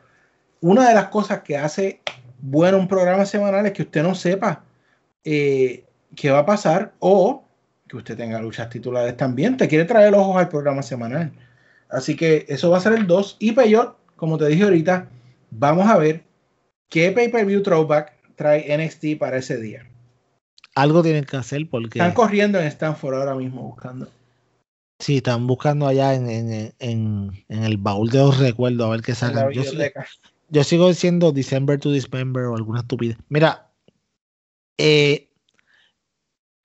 una 0.62 0.88
de 0.88 0.96
las 0.96 1.08
cosas 1.10 1.42
que 1.42 1.58
hace 1.58 2.00
bueno 2.40 2.78
un 2.78 2.88
programa 2.88 3.26
semanal 3.26 3.66
es 3.66 3.74
que 3.74 3.82
usted 3.84 4.02
no 4.04 4.16
sepa 4.16 4.64
eh, 5.26 5.84
qué 6.16 6.32
va 6.32 6.40
a 6.40 6.46
pasar 6.46 6.94
o 7.00 7.44
que 7.88 7.98
usted 7.98 8.16
tenga 8.18 8.40
luchas 8.42 8.70
titulares 8.70 9.18
también. 9.18 9.58
Te 9.58 9.68
quiere 9.68 9.84
traer 9.86 10.14
ojos 10.16 10.38
al 10.38 10.48
programa 10.48 10.82
semanal. 10.82 11.32
Así 11.92 12.16
que 12.16 12.46
eso 12.48 12.70
va 12.72 12.78
a 12.78 12.82
ser 12.82 12.94
el 12.94 13.06
2. 13.08 13.36
Y 13.40 13.52
Peyot, 13.52 13.98
como 14.16 14.38
te 14.38 14.48
dije 14.48 14.64
ahorita, 14.64 15.10
vamos 15.52 15.88
a 15.88 15.98
ver 15.98 16.24
qué 16.90 17.12
pay-per-view 17.12 17.62
throwback 17.62 18.14
trae 18.36 18.74
NXT 18.78 19.18
para 19.20 19.38
ese 19.38 19.58
día. 19.58 19.88
Algo 20.76 21.04
tienen 21.04 21.26
que 21.26 21.36
hacer 21.38 21.70
porque 21.70 22.00
Están 22.00 22.14
corriendo 22.14 22.60
en 22.60 22.68
Stanford 22.68 23.16
ahora 23.16 23.36
mismo 23.36 23.62
buscando. 23.64 24.08
sí, 25.00 25.18
están 25.18 25.46
buscando 25.48 25.86
allá 25.88 26.14
en, 26.16 26.30
en, 26.30 26.74
en, 26.80 27.46
en 27.50 27.64
el 27.64 27.78
baúl 27.78 28.10
de 28.10 28.20
los 28.20 28.40
recuerdos 28.40 28.88
a 28.88 28.92
ver 28.92 29.02
qué 29.02 29.14
sacan. 29.16 29.52
Yo, 29.52 29.64
sigo- 29.64 29.72
biblioteca. 29.72 30.08
yo 30.50 30.64
sigo 30.64 30.88
diciendo 30.88 31.32
December 31.34 31.78
to 31.80 31.92
Dismember 31.92 32.46
o 32.46 32.56
alguna 32.56 32.80
estupidez. 32.82 33.18
Mira, 33.28 33.70
eh, 34.78 35.30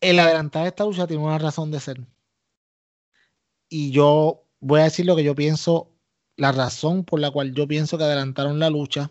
el 0.01 0.19
adelantar 0.21 0.67
esta 0.69 0.85
lucha 0.85 1.07
tiene 1.09 1.25
una 1.25 1.39
razón 1.39 1.71
de 1.73 1.81
ser. 1.81 2.01
Y 3.69 3.91
yo 3.91 4.46
voy 4.61 4.81
a 4.81 4.85
decir 4.85 5.07
lo 5.07 5.17
que 5.17 5.25
yo 5.25 5.35
pienso 5.35 5.91
la 6.37 6.53
razón 6.53 7.05
por 7.05 7.21
la 7.21 7.31
cual 7.31 7.55
yo 7.55 7.67
pienso 7.67 7.99
que 7.99 8.05
adelantaron 8.05 8.59
la 8.59 8.71
lucha. 8.71 9.11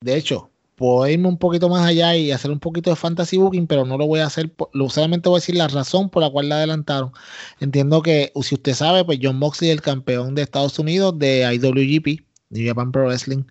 De 0.00 0.16
hecho, 0.16 0.50
puedo 0.76 1.06
irme 1.08 1.28
un 1.28 1.36
poquito 1.36 1.68
más 1.68 1.86
allá 1.86 2.16
y 2.16 2.32
hacer 2.32 2.50
un 2.50 2.58
poquito 2.58 2.90
de 2.90 2.96
fantasy 2.96 3.36
booking, 3.36 3.66
pero 3.66 3.84
no 3.84 3.98
lo 3.98 4.06
voy 4.06 4.20
a 4.20 4.26
hacer, 4.26 4.50
lo, 4.72 4.88
solamente 4.88 5.28
voy 5.28 5.36
a 5.36 5.40
decir 5.40 5.56
la 5.56 5.68
razón 5.68 6.08
por 6.08 6.22
la 6.22 6.30
cual 6.30 6.48
la 6.48 6.56
adelantaron. 6.56 7.12
Entiendo 7.60 8.02
que, 8.02 8.32
si 8.42 8.54
usted 8.54 8.74
sabe, 8.74 9.04
pues 9.04 9.18
John 9.22 9.36
Moxley 9.36 9.70
es 9.70 9.76
el 9.76 9.82
campeón 9.82 10.34
de 10.34 10.42
Estados 10.42 10.78
Unidos 10.78 11.18
de 11.18 11.42
IWGP, 11.54 12.24
de 12.50 12.66
Japan 12.66 12.92
Pro 12.92 13.06
Wrestling, 13.06 13.44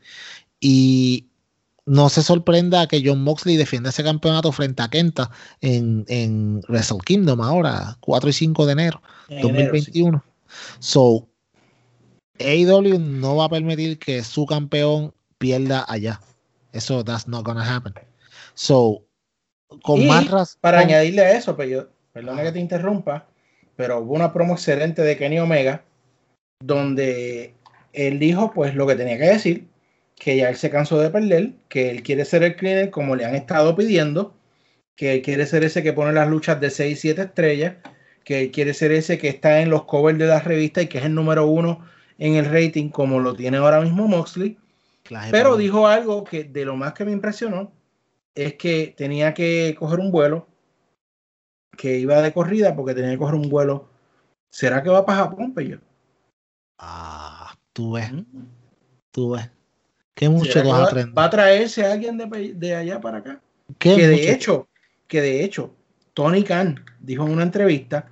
y 0.59 1.27
no 1.85 2.09
se 2.09 2.23
sorprenda 2.23 2.87
que 2.87 3.01
John 3.05 3.23
Moxley 3.23 3.57
defienda 3.57 3.89
ese 3.89 4.03
campeonato 4.03 4.51
frente 4.51 4.81
a 4.81 4.89
Kenta 4.89 5.29
en, 5.61 6.05
en 6.07 6.61
Wrestle 6.67 6.97
Kingdom 7.05 7.41
ahora, 7.41 7.97
4 7.99 8.29
y 8.29 8.33
5 8.33 8.65
de 8.65 8.71
enero, 8.71 9.01
2021. 9.29 10.23
So, 10.79 11.27
AEW 12.39 12.99
no 12.99 13.35
va 13.35 13.45
a 13.45 13.49
permitir 13.49 13.99
que 13.99 14.23
su 14.23 14.45
campeón 14.45 15.13
pierda 15.37 15.85
allá. 15.87 16.21
Eso, 16.71 17.03
that's 17.03 17.27
not 17.27 17.45
gonna 17.45 17.63
happen. 17.63 17.93
So, 18.53 19.05
con 19.83 20.05
más 20.07 20.29
razón. 20.29 20.57
Para 20.61 20.79
añadirle 20.79 21.21
a 21.21 21.37
eso, 21.37 21.55
pero 21.55 21.85
pues 21.85 22.25
perdona 22.25 22.43
que 22.43 22.51
te 22.51 22.59
interrumpa, 22.59 23.27
pero 23.75 23.99
hubo 23.99 24.13
una 24.13 24.33
promo 24.33 24.53
excelente 24.53 25.01
de 25.01 25.17
Kenny 25.17 25.39
Omega, 25.39 25.83
donde 26.59 27.53
él 27.93 28.19
dijo 28.19 28.51
pues 28.53 28.75
lo 28.75 28.87
que 28.87 28.95
tenía 28.95 29.17
que 29.17 29.25
decir, 29.25 29.67
que 30.15 30.37
ya 30.37 30.49
él 30.49 30.57
se 30.57 30.69
cansó 30.69 30.99
de 30.99 31.09
perder, 31.09 31.53
que 31.69 31.89
él 31.89 32.03
quiere 32.03 32.25
ser 32.25 32.43
el 32.43 32.55
cleaner 32.55 32.89
como 32.89 33.15
le 33.15 33.25
han 33.25 33.35
estado 33.35 33.75
pidiendo, 33.75 34.33
que 34.95 35.13
él 35.13 35.21
quiere 35.21 35.45
ser 35.45 35.63
ese 35.63 35.81
que 35.81 35.93
pone 35.93 36.11
las 36.13 36.27
luchas 36.27 36.59
de 36.59 36.69
6 36.69 36.97
y 36.97 37.01
7 37.01 37.21
estrellas, 37.21 37.75
que 38.23 38.51
quiere 38.51 38.73
ser 38.73 38.91
ese 38.91 39.17
que 39.17 39.29
está 39.29 39.61
en 39.61 39.69
los 39.69 39.85
covers 39.85 40.17
de 40.17 40.27
la 40.27 40.39
revista 40.39 40.81
y 40.81 40.87
que 40.87 40.99
es 40.99 41.05
el 41.05 41.15
número 41.15 41.47
uno 41.47 41.85
en 42.17 42.35
el 42.35 42.45
rating 42.45 42.89
como 42.89 43.19
lo 43.19 43.33
tiene 43.33 43.57
ahora 43.57 43.81
mismo 43.81 44.07
Moxley. 44.07 44.57
Pero 45.31 45.57
dijo 45.57 45.87
algo 45.87 46.23
que 46.23 46.43
de 46.43 46.65
lo 46.65 46.75
más 46.75 46.93
que 46.93 47.05
me 47.05 47.11
impresionó 47.11 47.71
es 48.35 48.55
que 48.55 48.93
tenía 48.95 49.33
que 49.33 49.75
coger 49.77 49.99
un 49.99 50.11
vuelo, 50.11 50.47
que 51.75 51.97
iba 51.97 52.21
de 52.21 52.31
corrida 52.31 52.75
porque 52.75 52.93
tenía 52.93 53.11
que 53.11 53.17
coger 53.17 53.35
un 53.35 53.49
vuelo. 53.49 53.89
¿Será 54.49 54.83
que 54.83 54.89
va 54.89 55.05
para 55.05 55.19
Japón, 55.19 55.53
Pello? 55.53 55.79
Ah, 56.77 57.55
tú 57.73 57.93
ves. 57.93 58.11
Tú 59.11 59.31
ves. 59.31 59.49
¿Qué 60.13 60.27
mucho 60.27 60.59
va, 60.67 60.89
va, 61.17 61.23
a 61.23 61.29
traerse 61.29 61.85
a 61.85 61.93
alguien 61.93 62.17
de, 62.17 62.53
de 62.53 62.75
allá 62.75 62.99
para 62.99 63.19
acá. 63.19 63.41
que 63.77 63.95
de 63.95 64.31
hecho, 64.31 64.67
que 65.07 65.21
de 65.21 65.43
hecho, 65.43 65.73
Tony 66.13 66.43
Khan 66.43 66.83
dijo 66.99 67.25
en 67.25 67.31
una 67.31 67.43
entrevista 67.43 68.09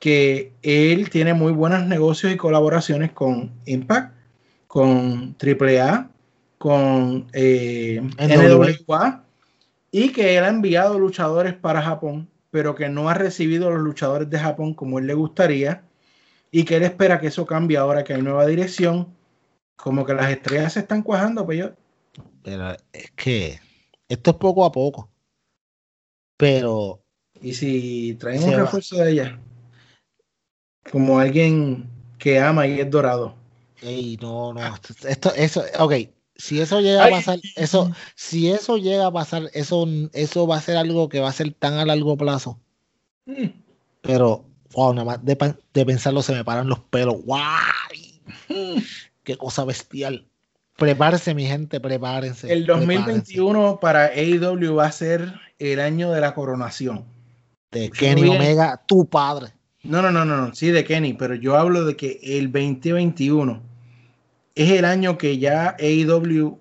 que 0.00 0.52
él 0.62 1.10
tiene 1.10 1.34
muy 1.34 1.52
buenos 1.52 1.86
negocios 1.86 2.32
y 2.32 2.36
colaboraciones 2.36 3.12
con 3.12 3.52
Impact, 3.66 4.14
con 4.66 5.36
AAA, 5.40 6.10
con 6.58 7.28
eh, 7.32 8.00
NWA 8.18 9.24
y 9.90 10.12
que 10.12 10.36
él 10.36 10.44
ha 10.44 10.48
enviado 10.48 10.98
luchadores 10.98 11.54
para 11.54 11.82
Japón, 11.82 12.28
pero 12.50 12.74
que 12.74 12.88
no 12.88 13.08
ha 13.08 13.14
recibido 13.14 13.70
los 13.70 13.80
luchadores 13.80 14.28
de 14.28 14.38
Japón 14.38 14.74
como 14.74 14.98
él 14.98 15.06
le 15.06 15.14
gustaría 15.14 15.82
y 16.50 16.64
que 16.64 16.76
él 16.76 16.82
espera 16.82 17.20
que 17.20 17.28
eso 17.28 17.46
cambie 17.46 17.76
ahora 17.76 18.04
que 18.04 18.14
hay 18.14 18.22
nueva 18.22 18.46
dirección 18.46 19.16
como 19.78 20.04
que 20.04 20.12
las 20.12 20.30
estrellas 20.30 20.72
se 20.72 20.80
están 20.80 21.02
cuajando, 21.02 21.46
pues 21.46 21.58
yo. 21.58 21.70
Pero 22.42 22.72
es 22.92 23.10
que 23.12 23.60
esto 24.08 24.30
es 24.32 24.36
poco 24.36 24.64
a 24.64 24.72
poco. 24.72 25.08
Pero. 26.36 27.04
¿Y 27.42 27.54
si 27.54 28.14
traen 28.14 28.42
un 28.42 28.52
refuerzo 28.52 28.96
de 28.96 29.12
ella? 29.12 29.38
Como 30.90 31.18
alguien 31.18 31.88
que 32.18 32.40
ama 32.40 32.66
y 32.66 32.80
es 32.80 32.90
dorado. 32.90 33.34
Ey, 33.82 34.18
no, 34.20 34.52
no. 34.52 34.60
Esto, 35.08 35.34
eso, 35.34 35.62
ok. 35.78 35.94
Si 36.34 36.60
eso 36.60 36.80
llega 36.80 37.04
a 37.04 37.10
pasar, 37.10 37.40
eso, 37.56 37.92
si 38.14 38.50
eso 38.50 38.76
llega 38.76 39.06
a 39.06 39.12
pasar, 39.12 39.50
eso, 39.54 39.86
eso 40.12 40.46
va 40.46 40.56
a 40.56 40.62
ser 40.62 40.76
algo 40.76 41.08
que 41.08 41.20
va 41.20 41.28
a 41.28 41.32
ser 41.32 41.52
tan 41.52 41.74
a 41.74 41.84
largo 41.84 42.16
plazo. 42.16 42.60
Mm. 43.26 43.48
Pero, 44.02 44.44
wow, 44.72 44.94
nada 44.94 45.04
más 45.04 45.24
de, 45.24 45.36
de, 45.74 45.86
pensarlo 45.86 46.22
se 46.22 46.32
me 46.32 46.44
paran 46.44 46.68
los 46.68 46.78
pelos. 46.78 47.16
¡Guay! 47.24 48.22
Mm 48.48 48.80
qué 49.28 49.36
cosa 49.36 49.62
bestial. 49.66 50.26
Prepárense, 50.78 51.34
mi 51.34 51.44
gente, 51.44 51.80
prepárense. 51.80 52.50
El 52.50 52.64
2021 52.64 53.78
para 53.78 54.06
AEW 54.06 54.74
va 54.74 54.86
a 54.86 54.92
ser 54.92 55.34
el 55.58 55.80
año 55.80 56.10
de 56.12 56.22
la 56.22 56.32
coronación. 56.32 57.04
De 57.70 57.90
Kenny 57.90 58.28
Omega, 58.28 58.80
tu 58.86 59.06
padre. 59.06 59.52
No, 59.82 60.02
no, 60.02 60.10
no, 60.10 60.24
no, 60.24 60.54
sí, 60.54 60.70
de 60.70 60.84
Kenny, 60.84 61.14
pero 61.14 61.34
yo 61.34 61.56
hablo 61.56 61.84
de 61.84 61.96
que 61.96 62.18
el 62.22 62.50
2021 62.50 63.62
es 64.54 64.70
el 64.70 64.84
año 64.84 65.16
que 65.16 65.38
ya 65.38 65.76
AEW, 65.78 66.58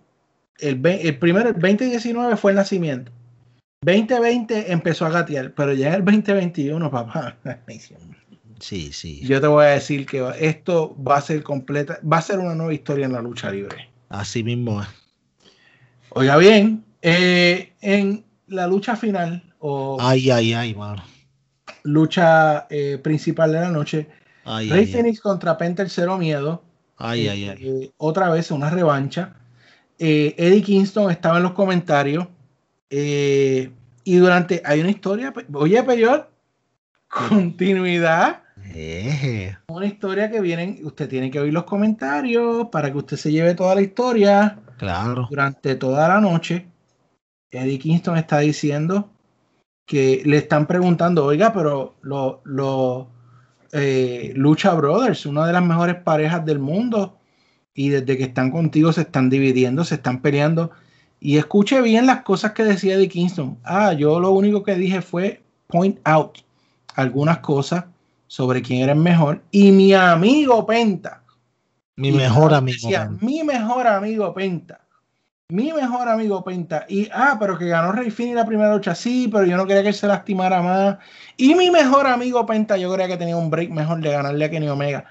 el, 0.59 0.85
el 0.85 1.17
primero, 1.17 1.49
el 1.49 1.55
2019 1.55 2.37
fue 2.37 2.51
el 2.51 2.57
nacimiento. 2.57 3.11
2020 3.81 4.71
empezó 4.71 5.05
a 5.05 5.09
gatear, 5.09 5.53
pero 5.53 5.73
ya 5.73 5.95
el 5.95 6.03
2021, 6.03 6.91
papá. 6.91 7.37
Sí, 8.59 8.91
sí. 8.91 9.21
Yo 9.21 9.39
te 9.39 9.45
voy 9.45 9.65
a 9.65 9.69
decir 9.69 10.07
que 10.07 10.27
esto 10.39 10.95
va 11.03 11.17
a 11.17 11.21
ser 11.21 11.43
completa, 11.43 11.99
va 12.01 12.17
a 12.17 12.21
ser 12.23 12.39
una 12.39 12.55
nueva 12.55 12.73
historia 12.73 13.05
en 13.05 13.13
la 13.13 13.21
lucha 13.21 13.51
libre. 13.51 13.87
Así 14.09 14.43
mismo 14.43 14.81
es. 14.81 14.87
Oiga 16.09 16.37
bien, 16.37 16.83
eh, 17.03 17.73
en 17.81 18.25
la 18.47 18.65
lucha 18.65 18.95
final, 18.95 19.46
o 19.59 19.97
ay, 19.99 20.29
ay, 20.31 20.53
ay, 20.53 20.75
mano. 20.75 21.03
lucha 21.83 22.67
eh, 22.69 22.99
principal 23.01 23.51
de 23.51 23.59
la 23.59 23.69
noche, 23.69 24.07
ay, 24.45 24.69
Rey 24.69 24.85
Phoenix 24.85 25.19
contra 25.21 25.57
Penta 25.57 25.87
Cero 25.87 26.17
Miedo. 26.17 26.63
Ay, 26.97 27.27
ay, 27.27 27.49
ay. 27.49 27.57
Eh, 27.61 27.91
otra 27.97 28.29
vez 28.29 28.51
una 28.51 28.69
revancha. 28.69 29.35
Eddie 29.99 30.61
Kingston 30.61 31.09
estaba 31.09 31.37
en 31.37 31.43
los 31.43 31.53
comentarios. 31.53 32.27
y 32.89 34.15
durante, 34.15 34.61
hay 34.63 34.81
una 34.81 34.91
historia, 34.91 35.33
oye, 35.53 35.83
Peyor, 35.83 36.29
continuidad 37.07 38.43
una 39.67 39.85
historia 39.85 40.29
que 40.29 40.41
vienen, 40.41 40.79
usted 40.83 41.09
tiene 41.09 41.31
que 41.31 41.39
oír 41.39 41.53
los 41.53 41.63
comentarios 41.63 42.67
para 42.71 42.91
que 42.91 42.97
usted 42.97 43.17
se 43.17 43.31
lleve 43.31 43.55
toda 43.55 43.75
la 43.75 43.81
historia. 43.81 44.59
Claro. 44.77 45.27
Durante 45.29 45.75
toda 45.75 46.07
la 46.07 46.21
noche, 46.21 46.67
Eddie 47.49 47.79
Kingston 47.79 48.17
está 48.17 48.39
diciendo 48.39 49.09
que 49.87 50.21
le 50.25 50.37
están 50.37 50.67
preguntando, 50.67 51.25
oiga, 51.25 51.53
pero 51.53 51.95
los 52.01 52.35
lo, 52.43 53.07
eh, 53.71 54.33
Lucha 54.35 54.73
Brothers, 54.75 55.25
una 55.25 55.47
de 55.47 55.53
las 55.53 55.63
mejores 55.63 55.95
parejas 55.95 56.45
del 56.45 56.59
mundo, 56.59 57.17
y 57.73 57.89
desde 57.89 58.17
que 58.17 58.25
están 58.25 58.51
contigo 58.51 58.91
se 58.91 59.01
están 59.01 59.29
dividiendo, 59.29 59.85
se 59.85 59.95
están 59.95 60.21
peleando. 60.21 60.71
Y 61.19 61.37
escuche 61.37 61.81
bien 61.81 62.05
las 62.05 62.21
cosas 62.23 62.51
que 62.51 62.63
decía 62.63 62.95
Eddie 62.95 63.07
Kingston. 63.07 63.57
Ah, 63.63 63.93
yo 63.93 64.19
lo 64.19 64.31
único 64.31 64.61
que 64.61 64.75
dije 64.75 65.01
fue 65.01 65.41
point 65.67 65.99
out 66.03 66.39
algunas 66.95 67.39
cosas 67.39 67.85
sobre 68.27 68.61
quién 68.61 68.81
era 68.81 68.91
el 68.91 68.99
mejor. 68.99 69.41
Y 69.51 69.71
mi 69.71 69.93
amigo 69.93 70.65
Penta. 70.65 71.23
Mi 71.95 72.11
mejor 72.11 72.53
amigo. 72.53 72.89
mi 73.21 73.43
mejor 73.43 73.87
amigo 73.87 74.33
Penta. 74.33 74.81
Mi 75.49 75.71
mejor 75.71 76.09
amigo 76.09 76.43
Penta. 76.43 76.85
Y, 76.89 77.09
ah, 77.13 77.37
pero 77.39 77.57
que 77.57 77.67
ganó 77.67 77.93
Rey 77.93 78.11
Fini 78.11 78.33
la 78.33 78.45
primera 78.45 78.73
lucha. 78.73 78.93
Sí, 78.93 79.29
pero 79.31 79.45
yo 79.45 79.55
no 79.55 79.65
quería 79.65 79.83
que 79.83 79.93
se 79.93 80.05
lastimara 80.07 80.61
más. 80.61 80.97
Y 81.37 81.55
mi 81.55 81.71
mejor 81.71 82.05
amigo 82.05 82.45
Penta, 82.45 82.75
yo 82.77 82.91
creía 82.93 83.07
que 83.07 83.17
tenía 83.17 83.37
un 83.37 83.49
break 83.49 83.69
mejor 83.71 84.01
de 84.01 84.11
ganarle 84.11 84.43
a 84.43 84.49
Kenny 84.49 84.67
Omega. 84.67 85.05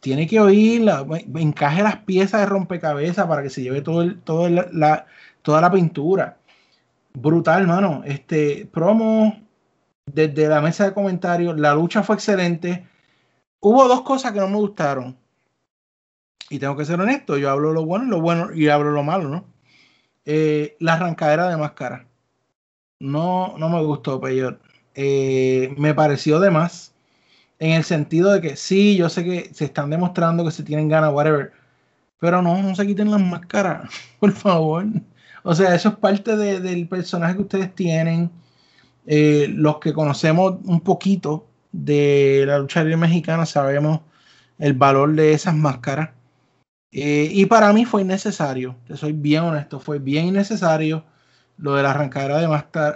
Tiene 0.00 0.28
que 0.28 0.38
oírla. 0.40 1.04
Encaje 1.34 1.82
las 1.82 1.96
piezas 1.98 2.40
de 2.42 2.46
rompecabezas 2.46 3.26
para 3.26 3.42
que 3.42 3.50
se 3.50 3.62
lleve 3.62 3.82
todo 3.82 4.02
el, 4.02 4.20
la, 4.72 5.06
toda 5.42 5.60
la 5.60 5.70
pintura. 5.72 6.38
Brutal, 7.14 7.66
mano. 7.66 8.02
Este 8.04 8.66
promo 8.72 9.36
desde 10.06 10.48
la 10.48 10.60
mesa 10.60 10.84
de 10.84 10.94
comentarios. 10.94 11.58
La 11.58 11.74
lucha 11.74 12.04
fue 12.04 12.14
excelente. 12.16 12.86
Hubo 13.60 13.88
dos 13.88 14.02
cosas 14.02 14.32
que 14.32 14.40
no 14.40 14.48
me 14.48 14.56
gustaron. 14.58 15.18
Y 16.50 16.58
tengo 16.58 16.76
que 16.76 16.84
ser 16.84 17.00
honesto, 17.00 17.38
yo 17.38 17.50
hablo 17.50 17.72
lo 17.72 17.84
bueno 17.86 18.04
y 18.04 18.08
lo 18.10 18.20
bueno 18.20 18.52
y 18.54 18.68
hablo 18.68 18.90
lo 18.90 19.02
malo, 19.02 19.28
¿no? 19.28 19.51
Eh, 20.24 20.76
la 20.80 20.94
arrancadera 20.94 21.48
de 21.48 21.56
máscara. 21.56 22.06
No, 23.00 23.56
no 23.58 23.68
me 23.68 23.82
gustó, 23.84 24.20
Peyor. 24.20 24.60
Eh, 24.94 25.74
me 25.78 25.94
pareció 25.94 26.40
de 26.40 26.50
más. 26.50 26.94
En 27.58 27.72
el 27.72 27.84
sentido 27.84 28.32
de 28.32 28.40
que 28.40 28.56
sí, 28.56 28.96
yo 28.96 29.08
sé 29.08 29.24
que 29.24 29.50
se 29.54 29.64
están 29.66 29.90
demostrando 29.90 30.44
que 30.44 30.50
se 30.50 30.62
tienen 30.64 30.88
ganas, 30.88 31.12
whatever. 31.12 31.52
Pero 32.20 32.42
no, 32.42 32.62
no 32.62 32.74
se 32.74 32.86
quiten 32.86 33.10
las 33.10 33.20
máscaras, 33.20 33.90
por 34.20 34.32
favor. 34.32 34.86
O 35.44 35.54
sea, 35.54 35.74
eso 35.74 35.90
es 35.90 35.96
parte 35.96 36.36
del 36.36 36.88
personaje 36.88 37.36
que 37.36 37.42
ustedes 37.42 37.74
tienen. 37.74 38.30
Eh, 39.06 39.48
los 39.50 39.78
que 39.78 39.92
conocemos 39.92 40.58
un 40.64 40.80
poquito 40.80 41.46
de 41.72 42.44
la 42.46 42.58
lucha 42.58 42.82
libre 42.82 42.96
mexicana 42.96 43.46
sabemos 43.46 44.00
el 44.58 44.74
valor 44.74 45.14
de 45.14 45.32
esas 45.32 45.54
máscaras. 45.54 46.10
Eh, 46.92 47.28
y 47.32 47.46
para 47.46 47.72
mí 47.72 47.86
fue 47.86 48.02
innecesario, 48.02 48.76
te 48.86 48.96
soy 48.96 49.12
bien 49.12 49.44
honesto, 49.44 49.80
fue 49.80 49.98
bien 49.98 50.26
innecesario 50.26 51.04
lo 51.56 51.74
de 51.74 51.82
la 51.82 51.90
arrancadera 51.90 52.38
de 52.38 52.48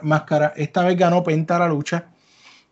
máscara. 0.02 0.52
Esta 0.56 0.84
vez 0.84 0.98
ganó 0.98 1.22
Penta 1.24 1.58
la 1.58 1.68
lucha. 1.68 2.06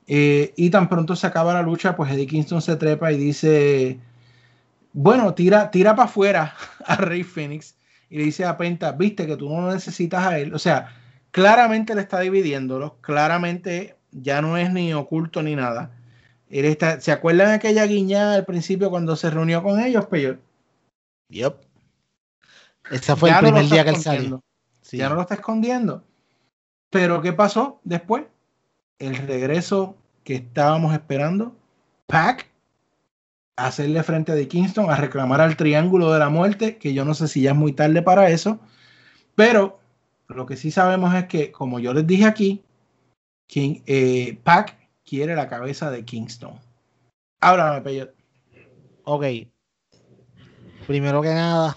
Eh, 0.06 0.52
y 0.56 0.68
tan 0.70 0.88
pronto 0.88 1.16
se 1.16 1.26
acaba 1.26 1.54
la 1.54 1.62
lucha, 1.62 1.96
pues 1.96 2.12
Eddie 2.12 2.26
Kingston 2.26 2.60
se 2.62 2.76
trepa 2.76 3.12
y 3.12 3.16
dice: 3.16 3.98
Bueno, 4.92 5.34
tira, 5.34 5.70
tira 5.70 5.96
para 5.96 6.08
afuera 6.08 6.54
a 6.86 6.96
Rey 6.96 7.22
Phoenix 7.22 7.76
y 8.10 8.18
le 8.18 8.24
dice 8.24 8.44
a 8.44 8.56
Penta, 8.56 8.92
viste 8.92 9.26
que 9.26 9.36
tú 9.36 9.48
no 9.48 9.72
necesitas 9.72 10.26
a 10.26 10.38
él. 10.38 10.54
O 10.54 10.58
sea, 10.58 10.94
claramente 11.30 11.94
le 11.94 12.02
está 12.02 12.20
dividiéndolo, 12.20 12.98
claramente 13.00 13.96
ya 14.12 14.42
no 14.42 14.56
es 14.56 14.72
ni 14.72 14.92
oculto 14.94 15.42
ni 15.42 15.56
nada. 15.56 15.90
Él 16.50 16.66
está, 16.66 17.00
¿Se 17.00 17.12
acuerdan 17.12 17.50
aquella 17.52 17.86
guiñada 17.86 18.36
al 18.36 18.44
principio 18.44 18.90
cuando 18.90 19.16
se 19.16 19.30
reunió 19.30 19.62
con 19.62 19.80
ellos, 19.80 20.06
Peyor? 20.06 20.38
Yep. 21.34 21.56
Ese 22.92 23.16
fue 23.16 23.30
el 23.30 23.38
primer 23.38 23.64
día 23.64 23.82
que 23.82 23.90
él 23.90 23.96
salió. 23.96 24.44
Ya 24.92 25.08
no 25.08 25.16
lo 25.16 25.22
está 25.22 25.34
escondiendo. 25.34 26.04
Pero 26.90 27.20
¿qué 27.20 27.32
pasó 27.32 27.80
después? 27.82 28.24
El 29.00 29.16
regreso 29.16 29.96
que 30.22 30.36
estábamos 30.36 30.94
esperando. 30.94 31.56
Pack 32.06 32.48
a 33.56 33.66
hacerle 33.66 34.02
frente 34.04 34.30
a 34.30 34.48
Kingston, 34.48 34.90
a 34.90 34.96
reclamar 34.96 35.40
al 35.40 35.56
Triángulo 35.56 36.12
de 36.12 36.20
la 36.20 36.28
Muerte, 36.28 36.76
que 36.76 36.94
yo 36.94 37.04
no 37.04 37.14
sé 37.14 37.26
si 37.26 37.42
ya 37.42 37.50
es 37.50 37.56
muy 37.56 37.72
tarde 37.72 38.02
para 38.02 38.30
eso. 38.30 38.60
Pero 39.34 39.80
lo 40.28 40.46
que 40.46 40.56
sí 40.56 40.70
sabemos 40.70 41.14
es 41.14 41.26
que, 41.26 41.50
como 41.50 41.80
yo 41.80 41.92
les 41.94 42.06
dije 42.06 42.26
aquí, 42.26 42.62
King, 43.48 43.80
eh, 43.86 44.38
Pac 44.44 44.76
quiere 45.04 45.34
la 45.34 45.48
cabeza 45.48 45.90
de 45.90 46.04
Kingston. 46.04 46.60
Háblame, 47.40 47.80
Peyot. 47.80 48.14
Ok. 49.04 49.24
Primero 50.86 51.22
que 51.22 51.28
nada, 51.28 51.76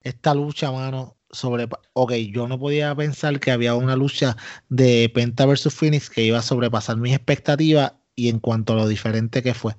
esta 0.00 0.34
lucha, 0.34 0.72
mano, 0.72 1.16
sobre. 1.30 1.68
Ok, 1.92 2.12
yo 2.32 2.48
no 2.48 2.58
podía 2.58 2.94
pensar 2.94 3.38
que 3.40 3.50
había 3.50 3.74
una 3.74 3.96
lucha 3.96 4.36
de 4.68 5.10
Penta 5.12 5.46
versus 5.46 5.74
Phoenix 5.74 6.08
que 6.08 6.22
iba 6.22 6.38
a 6.38 6.42
sobrepasar 6.42 6.96
mis 6.96 7.14
expectativas 7.14 7.94
y 8.14 8.28
en 8.28 8.38
cuanto 8.40 8.72
a 8.72 8.76
lo 8.76 8.88
diferente 8.88 9.42
que 9.42 9.52
fue. 9.52 9.76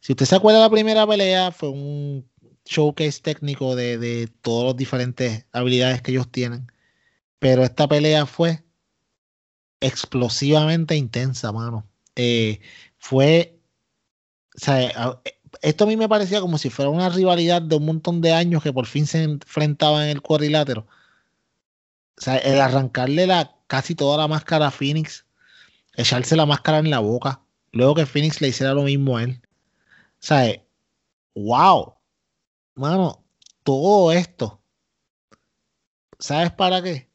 Si 0.00 0.12
usted 0.12 0.26
se 0.26 0.36
acuerda 0.36 0.60
la 0.60 0.70
primera 0.70 1.06
pelea, 1.06 1.52
fue 1.52 1.70
un 1.70 2.28
showcase 2.64 3.22
técnico 3.22 3.76
de, 3.76 3.98
de 3.98 4.28
todas 4.42 4.66
las 4.66 4.76
diferentes 4.76 5.46
habilidades 5.52 6.02
que 6.02 6.12
ellos 6.12 6.30
tienen. 6.30 6.70
Pero 7.38 7.62
esta 7.64 7.88
pelea 7.88 8.26
fue 8.26 8.64
explosivamente 9.80 10.96
intensa, 10.96 11.52
mano. 11.52 11.88
Eh, 12.14 12.60
fue. 12.98 13.60
O 14.54 14.58
sea, 14.58 15.20
esto 15.62 15.84
a 15.84 15.86
mí 15.86 15.96
me 15.96 16.08
parecía 16.08 16.40
como 16.40 16.58
si 16.58 16.70
fuera 16.70 16.90
una 16.90 17.08
rivalidad 17.08 17.62
de 17.62 17.76
un 17.76 17.86
montón 17.86 18.20
de 18.20 18.32
años 18.32 18.62
que 18.62 18.72
por 18.72 18.86
fin 18.86 19.06
se 19.06 19.22
enfrentaban 19.22 20.04
en 20.04 20.10
el 20.10 20.22
cuadrilátero. 20.22 20.86
O 22.18 22.20
sea, 22.20 22.38
el 22.38 22.60
arrancarle 22.60 23.26
la, 23.26 23.54
casi 23.66 23.94
toda 23.94 24.16
la 24.16 24.28
máscara 24.28 24.68
a 24.68 24.70
Phoenix, 24.70 25.26
echarse 25.96 26.36
la 26.36 26.46
máscara 26.46 26.78
en 26.78 26.90
la 26.90 27.00
boca, 27.00 27.42
luego 27.72 27.94
que 27.94 28.06
Phoenix 28.06 28.40
le 28.40 28.48
hiciera 28.48 28.72
lo 28.74 28.82
mismo 28.82 29.16
a 29.16 29.24
él. 29.24 29.40
O 29.42 30.26
sea, 30.26 30.62
wow. 31.34 31.94
Mano, 32.74 33.24
todo 33.62 34.12
esto. 34.12 34.60
¿Sabes 36.18 36.52
para 36.52 36.82
qué? 36.82 37.10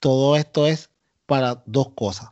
Todo 0.00 0.36
esto 0.36 0.66
es 0.66 0.90
para 1.26 1.62
dos 1.66 1.90
cosas. 1.94 2.30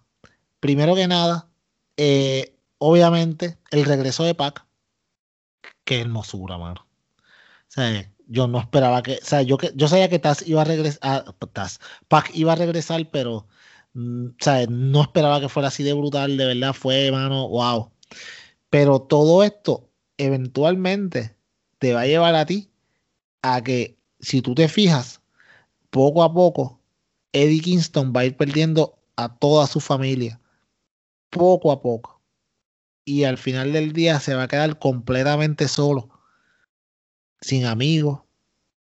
Primero 0.60 0.94
que 0.94 1.06
nada, 1.06 1.48
eh, 1.96 2.58
obviamente, 2.78 3.58
el 3.70 3.84
regreso 3.84 4.24
de 4.24 4.34
Pac. 4.34 4.65
Qué 5.86 6.00
hermosura, 6.00 6.58
mano. 6.58 6.86
O 7.68 7.70
sea, 7.70 8.12
yo 8.26 8.48
no 8.48 8.58
esperaba 8.60 9.02
que. 9.02 9.14
O 9.14 9.24
sea, 9.24 9.42
yo, 9.42 9.56
que, 9.56 9.72
yo 9.74 9.88
sabía 9.88 10.10
que 10.10 10.18
Taz 10.18 10.46
iba 10.46 10.62
a 10.62 10.64
regresar. 10.64 11.00
Ah, 11.02 11.24
Taz, 11.52 11.80
Pac 12.08 12.30
iba 12.34 12.52
a 12.52 12.56
regresar, 12.56 13.08
pero. 13.10 13.46
Mm, 13.94 14.26
o 14.28 14.34
sea, 14.40 14.66
no 14.68 15.02
esperaba 15.02 15.40
que 15.40 15.48
fuera 15.48 15.68
así 15.68 15.82
de 15.84 15.94
brutal. 15.94 16.36
De 16.36 16.46
verdad, 16.46 16.74
fue, 16.74 17.10
mano, 17.12 17.48
wow. 17.48 17.92
Pero 18.70 19.00
todo 19.00 19.44
esto, 19.44 19.90
eventualmente, 20.18 21.36
te 21.78 21.94
va 21.94 22.02
a 22.02 22.06
llevar 22.06 22.34
a 22.34 22.46
ti 22.46 22.70
a 23.42 23.62
que, 23.62 23.98
si 24.20 24.42
tú 24.42 24.54
te 24.54 24.68
fijas, 24.68 25.22
poco 25.90 26.22
a 26.24 26.32
poco 26.34 26.80
Eddie 27.32 27.60
Kingston 27.60 28.12
va 28.16 28.22
a 28.22 28.24
ir 28.26 28.36
perdiendo 28.36 28.98
a 29.16 29.36
toda 29.36 29.66
su 29.66 29.80
familia, 29.80 30.40
poco 31.30 31.70
a 31.72 31.80
poco. 31.80 32.15
Y 33.08 33.22
al 33.22 33.38
final 33.38 33.72
del 33.72 33.92
día 33.92 34.18
se 34.18 34.34
va 34.34 34.42
a 34.42 34.48
quedar 34.48 34.80
completamente 34.80 35.68
solo, 35.68 36.10
sin 37.40 37.64
amigos. 37.64 38.22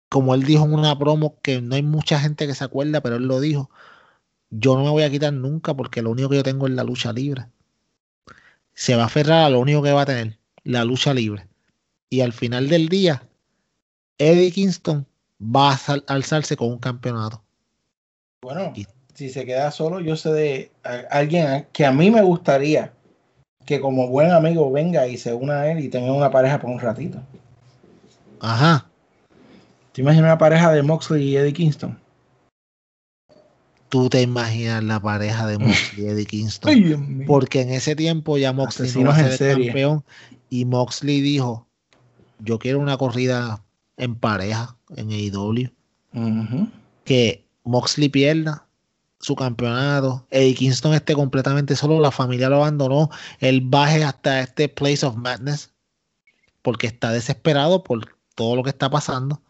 Como 0.09 0.35
él 0.35 0.43
dijo 0.43 0.65
en 0.65 0.73
una 0.73 0.99
promo, 0.99 1.39
que 1.41 1.61
no 1.61 1.75
hay 1.75 1.83
mucha 1.83 2.19
gente 2.19 2.45
que 2.45 2.53
se 2.53 2.65
acuerda, 2.65 3.01
pero 3.01 3.15
él 3.15 3.27
lo 3.27 3.39
dijo. 3.39 3.71
Yo 4.49 4.75
no 4.75 4.83
me 4.83 4.89
voy 4.89 5.03
a 5.03 5.09
quitar 5.09 5.31
nunca 5.31 5.73
porque 5.73 6.01
lo 6.01 6.11
único 6.11 6.27
que 6.27 6.35
yo 6.35 6.43
tengo 6.43 6.67
es 6.67 6.73
la 6.73 6.83
lucha 6.83 7.13
libre. 7.13 7.47
Se 8.73 8.95
va 8.97 9.03
a 9.03 9.05
aferrar 9.05 9.45
a 9.45 9.49
lo 9.49 9.61
único 9.61 9.81
que 9.81 9.93
va 9.93 10.01
a 10.01 10.05
tener, 10.05 10.37
la 10.65 10.83
lucha 10.83 11.13
libre. 11.13 11.47
Y 12.09 12.19
al 12.19 12.33
final 12.33 12.67
del 12.67 12.89
día, 12.89 13.23
Eddie 14.17 14.51
Kingston 14.51 15.07
va 15.41 15.71
a 15.71 15.93
alzarse 16.07 16.57
con 16.57 16.67
un 16.67 16.79
campeonato. 16.79 17.41
Bueno, 18.41 18.73
si 19.13 19.29
se 19.29 19.45
queda 19.45 19.71
solo, 19.71 20.01
yo 20.01 20.17
sé 20.17 20.33
de 20.33 20.71
alguien 21.09 21.67
que 21.71 21.85
a 21.85 21.93
mí 21.93 22.11
me 22.11 22.21
gustaría 22.21 22.93
que 23.69 23.79
como 23.79 24.07
buen 24.07 24.31
amigo 24.31 24.71
venga 24.71 25.05
y 25.05 25.15
se 25.15 25.31
una 25.31 25.61
a 25.61 25.71
él 25.71 25.77
y 25.77 25.89
tenga 25.89 26.11
una 26.11 26.31
pareja 26.31 26.59
por 26.59 26.71
un 26.71 26.79
ratito. 26.79 27.19
Ajá. 28.39 28.89
¿Te 29.91 30.01
imaginas 30.01 30.25
una 30.25 30.39
pareja 30.39 30.71
de 30.71 30.81
Moxley 30.81 31.23
y 31.23 31.37
Eddie 31.37 31.53
Kingston? 31.53 31.95
Tú 33.89 34.09
te 34.09 34.23
imaginas 34.23 34.83
la 34.83 34.99
pareja 34.99 35.45
de 35.45 35.59
Moxley 35.59 36.03
y 36.03 36.07
Eddie 36.07 36.25
Kingston. 36.25 37.23
Porque 37.27 37.61
en 37.61 37.69
ese 37.69 37.95
tiempo 37.95 38.39
ya 38.39 38.53
Moxley 38.53 38.91
no 39.03 39.11
a 39.11 39.29
ser 39.29 39.63
campeón 39.63 40.03
y 40.49 40.65
Moxley 40.65 41.21
dijo, 41.21 41.67
yo 42.39 42.57
quiero 42.57 42.79
una 42.79 42.97
corrida 42.97 43.63
en 43.97 44.15
pareja 44.15 44.77
en 44.95 45.11
AEW. 45.11 45.69
Que 47.03 47.45
Moxley 47.65 48.09
pierda 48.09 48.65
su 49.19 49.35
campeonato, 49.35 50.25
Eddie 50.31 50.55
Kingston 50.55 50.93
esté 50.93 51.13
completamente 51.13 51.75
solo, 51.75 51.99
la 51.99 52.11
familia 52.11 52.49
lo 52.49 52.57
abandonó, 52.57 53.09
él 53.39 53.61
baje 53.61 54.03
hasta 54.03 54.41
este 54.41 54.69
Place 54.69 55.05
of 55.05 55.15
Madness 55.15 55.71
porque 56.61 56.87
está 56.87 57.11
desesperado 57.11 57.83
por 57.83 58.17
todo 58.35 58.55
lo 58.55 58.63
que 58.63 58.69
está 58.69 58.89
pasando. 58.89 59.41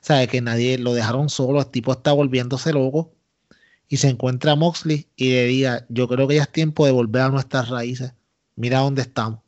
Sabe 0.00 0.28
que 0.28 0.40
nadie 0.40 0.78
lo 0.78 0.94
dejaron 0.94 1.28
solo, 1.28 1.60
el 1.60 1.66
tipo 1.66 1.92
está 1.92 2.12
volviéndose 2.12 2.72
loco 2.72 3.12
y 3.88 3.98
se 3.98 4.08
encuentra 4.08 4.52
a 4.52 4.56
Moxley 4.56 5.08
y 5.16 5.30
le 5.30 5.44
diga, 5.46 5.86
yo 5.88 6.08
creo 6.08 6.26
que 6.26 6.36
ya 6.36 6.42
es 6.42 6.52
tiempo 6.52 6.86
de 6.86 6.92
volver 6.92 7.22
a 7.22 7.28
nuestras 7.28 7.68
raíces. 7.68 8.14
Mira 8.56 8.78
dónde 8.80 9.02
estamos. 9.02 9.40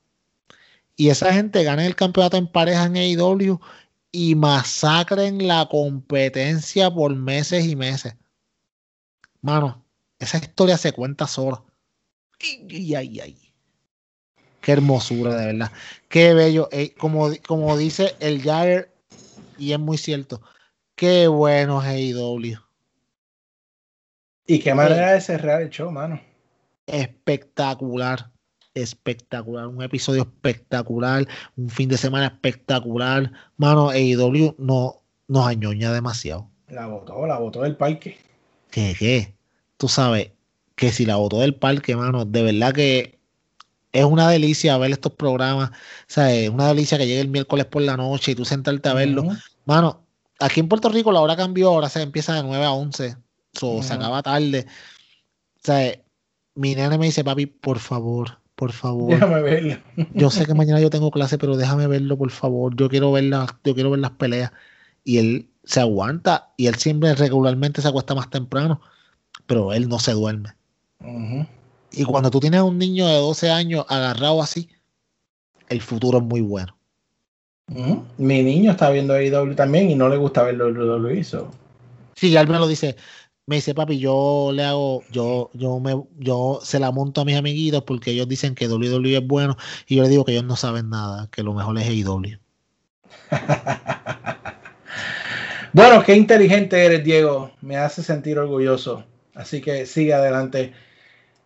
Y 0.96 1.08
esa 1.08 1.32
gente 1.32 1.64
gana 1.64 1.86
el 1.86 1.96
campeonato 1.96 2.36
en 2.36 2.46
pareja 2.46 2.84
en 2.84 2.96
AEW 2.96 3.60
y 4.10 4.34
masacren 4.34 5.46
la 5.46 5.68
competencia 5.70 6.90
por 6.90 7.14
meses 7.16 7.64
y 7.66 7.76
meses. 7.76 8.14
Mano, 9.42 9.84
esa 10.18 10.38
historia 10.38 10.78
se 10.78 10.92
cuenta 10.92 11.26
sola. 11.26 11.62
Y, 12.40 12.94
ay, 12.94 13.20
ay. 13.20 13.38
Qué 14.60 14.72
hermosura, 14.72 15.34
de 15.36 15.46
verdad. 15.46 15.72
Qué 16.08 16.34
bello. 16.34 16.68
Eh, 16.72 16.94
como, 16.94 17.28
como 17.46 17.76
dice 17.76 18.14
el 18.20 18.40
Jagger, 18.42 18.92
y 19.58 19.72
es 19.72 19.78
muy 19.78 19.98
cierto, 19.98 20.40
qué 20.94 21.28
bueno 21.28 21.82
es 21.82 21.88
AEW. 21.88 22.58
Y 24.46 24.58
qué 24.60 24.74
manera 24.74 25.12
de 25.12 25.20
cerrar 25.20 25.62
el 25.62 25.70
show, 25.70 25.90
mano. 25.90 26.20
Espectacular 26.86 28.32
espectacular, 28.74 29.66
un 29.66 29.82
episodio 29.82 30.22
espectacular, 30.22 31.26
un 31.56 31.68
fin 31.68 31.88
de 31.88 31.96
semana 31.96 32.26
espectacular. 32.26 33.30
Mano, 33.56 33.90
AEW 33.90 34.54
no, 34.58 35.02
nos 35.28 35.46
añoña 35.46 35.92
demasiado. 35.92 36.48
La 36.68 36.86
votó, 36.86 37.26
la 37.26 37.38
votó 37.38 37.62
del 37.62 37.76
parque. 37.76 38.18
¿Qué, 38.72 38.96
qué? 38.98 39.36
Tú 39.76 39.86
sabes 39.86 40.32
que 40.74 40.90
si 40.90 41.04
la 41.04 41.16
votó 41.16 41.40
del 41.40 41.54
parque, 41.54 41.94
mano, 41.94 42.24
de 42.24 42.42
verdad 42.42 42.72
que 42.72 43.20
es 43.92 44.04
una 44.04 44.28
delicia 44.30 44.78
ver 44.78 44.90
estos 44.90 45.12
programas. 45.12 45.70
O 45.70 45.74
sea, 46.08 46.34
es 46.34 46.48
una 46.48 46.68
delicia 46.68 46.96
que 46.96 47.06
llegue 47.06 47.20
el 47.20 47.28
miércoles 47.28 47.66
por 47.66 47.82
la 47.82 47.98
noche 47.98 48.32
y 48.32 48.34
tú 48.34 48.46
sentarte 48.46 48.88
a 48.88 48.94
verlo. 48.94 49.24
Mano, 49.66 50.06
aquí 50.40 50.60
en 50.60 50.68
Puerto 50.68 50.88
Rico 50.88 51.12
la 51.12 51.20
hora 51.20 51.36
cambió, 51.36 51.68
ahora 51.68 51.90
se 51.90 52.00
empieza 52.00 52.34
de 52.34 52.42
9 52.42 52.64
a 52.64 52.72
11. 52.72 53.16
So, 53.52 53.82
Se 53.82 53.92
acaba 53.92 54.22
tarde. 54.22 54.66
O 55.56 55.60
sea, 55.62 56.00
mi 56.54 56.74
nene 56.74 56.96
me 56.96 57.06
dice, 57.06 57.22
papi, 57.22 57.44
por 57.44 57.78
favor, 57.78 58.38
por 58.54 58.72
favor. 58.72 59.12
Déjame 59.12 59.42
verlo. 59.42 59.76
Yo 60.14 60.30
sé 60.30 60.46
que 60.46 60.54
mañana 60.54 60.80
yo 60.80 60.88
tengo 60.88 61.10
clase, 61.10 61.36
pero 61.36 61.58
déjame 61.58 61.86
verlo, 61.86 62.16
por 62.16 62.30
favor. 62.30 62.74
Yo 62.74 62.88
quiero 62.88 63.12
ver 63.12 63.24
las, 63.24 63.50
yo 63.64 63.74
quiero 63.74 63.90
ver 63.90 64.00
las 64.00 64.12
peleas. 64.12 64.50
Y 65.04 65.18
él 65.18 65.51
se 65.64 65.80
aguanta 65.80 66.52
y 66.56 66.66
él 66.66 66.76
siempre 66.76 67.14
regularmente 67.14 67.82
se 67.82 67.88
acuesta 67.88 68.14
más 68.14 68.30
temprano, 68.30 68.80
pero 69.46 69.72
él 69.72 69.88
no 69.88 69.98
se 69.98 70.12
duerme. 70.12 70.50
Y 71.90 72.04
cuando 72.04 72.30
tú 72.30 72.40
tienes 72.40 72.62
un 72.62 72.78
niño 72.78 73.06
de 73.06 73.16
12 73.16 73.50
años 73.50 73.84
agarrado 73.88 74.42
así, 74.42 74.68
el 75.68 75.80
futuro 75.80 76.18
es 76.18 76.24
muy 76.24 76.40
bueno. 76.40 76.76
Mi 78.18 78.42
niño 78.42 78.72
está 78.72 78.90
viendo 78.90 79.14
AEW 79.14 79.54
también 79.54 79.90
y 79.90 79.94
no 79.94 80.08
le 80.08 80.16
gusta 80.16 80.42
verlo 80.42 80.70
lo 80.70 81.14
hizo. 81.14 81.50
Sí, 82.14 82.30
ya 82.30 82.40
él 82.40 82.48
me 82.48 82.58
lo 82.58 82.66
dice 82.66 82.96
me 83.46 83.56
dice, 83.56 83.74
papi, 83.74 83.98
yo 83.98 84.50
le 84.54 84.64
hago, 84.64 85.02
yo, 85.10 85.50
yo 85.52 85.80
me, 85.80 86.00
yo 86.18 86.60
se 86.62 86.78
la 86.78 86.90
monto 86.92 87.20
a 87.20 87.24
mis 87.24 87.36
amiguitos 87.36 87.82
porque 87.84 88.12
ellos 88.12 88.28
dicen 88.28 88.54
que 88.54 88.68
WWE 88.68 89.16
es 89.16 89.26
bueno 89.26 89.56
y 89.86 89.96
yo 89.96 90.02
le 90.04 90.08
digo 90.08 90.24
que 90.24 90.32
ellos 90.32 90.44
no 90.44 90.56
saben 90.56 90.90
nada, 90.90 91.28
que 91.30 91.42
lo 91.42 91.52
mejor 91.52 91.76
es 91.78 91.88
AEW. 91.88 92.38
bueno, 95.72 96.02
qué 96.04 96.14
inteligente 96.14 96.84
eres, 96.84 97.04
Diego. 97.04 97.50
Me 97.60 97.76
hace 97.76 98.02
sentir 98.02 98.38
orgulloso. 98.38 99.04
Así 99.34 99.60
que 99.60 99.86
sigue 99.86 100.12
adelante. 100.12 100.72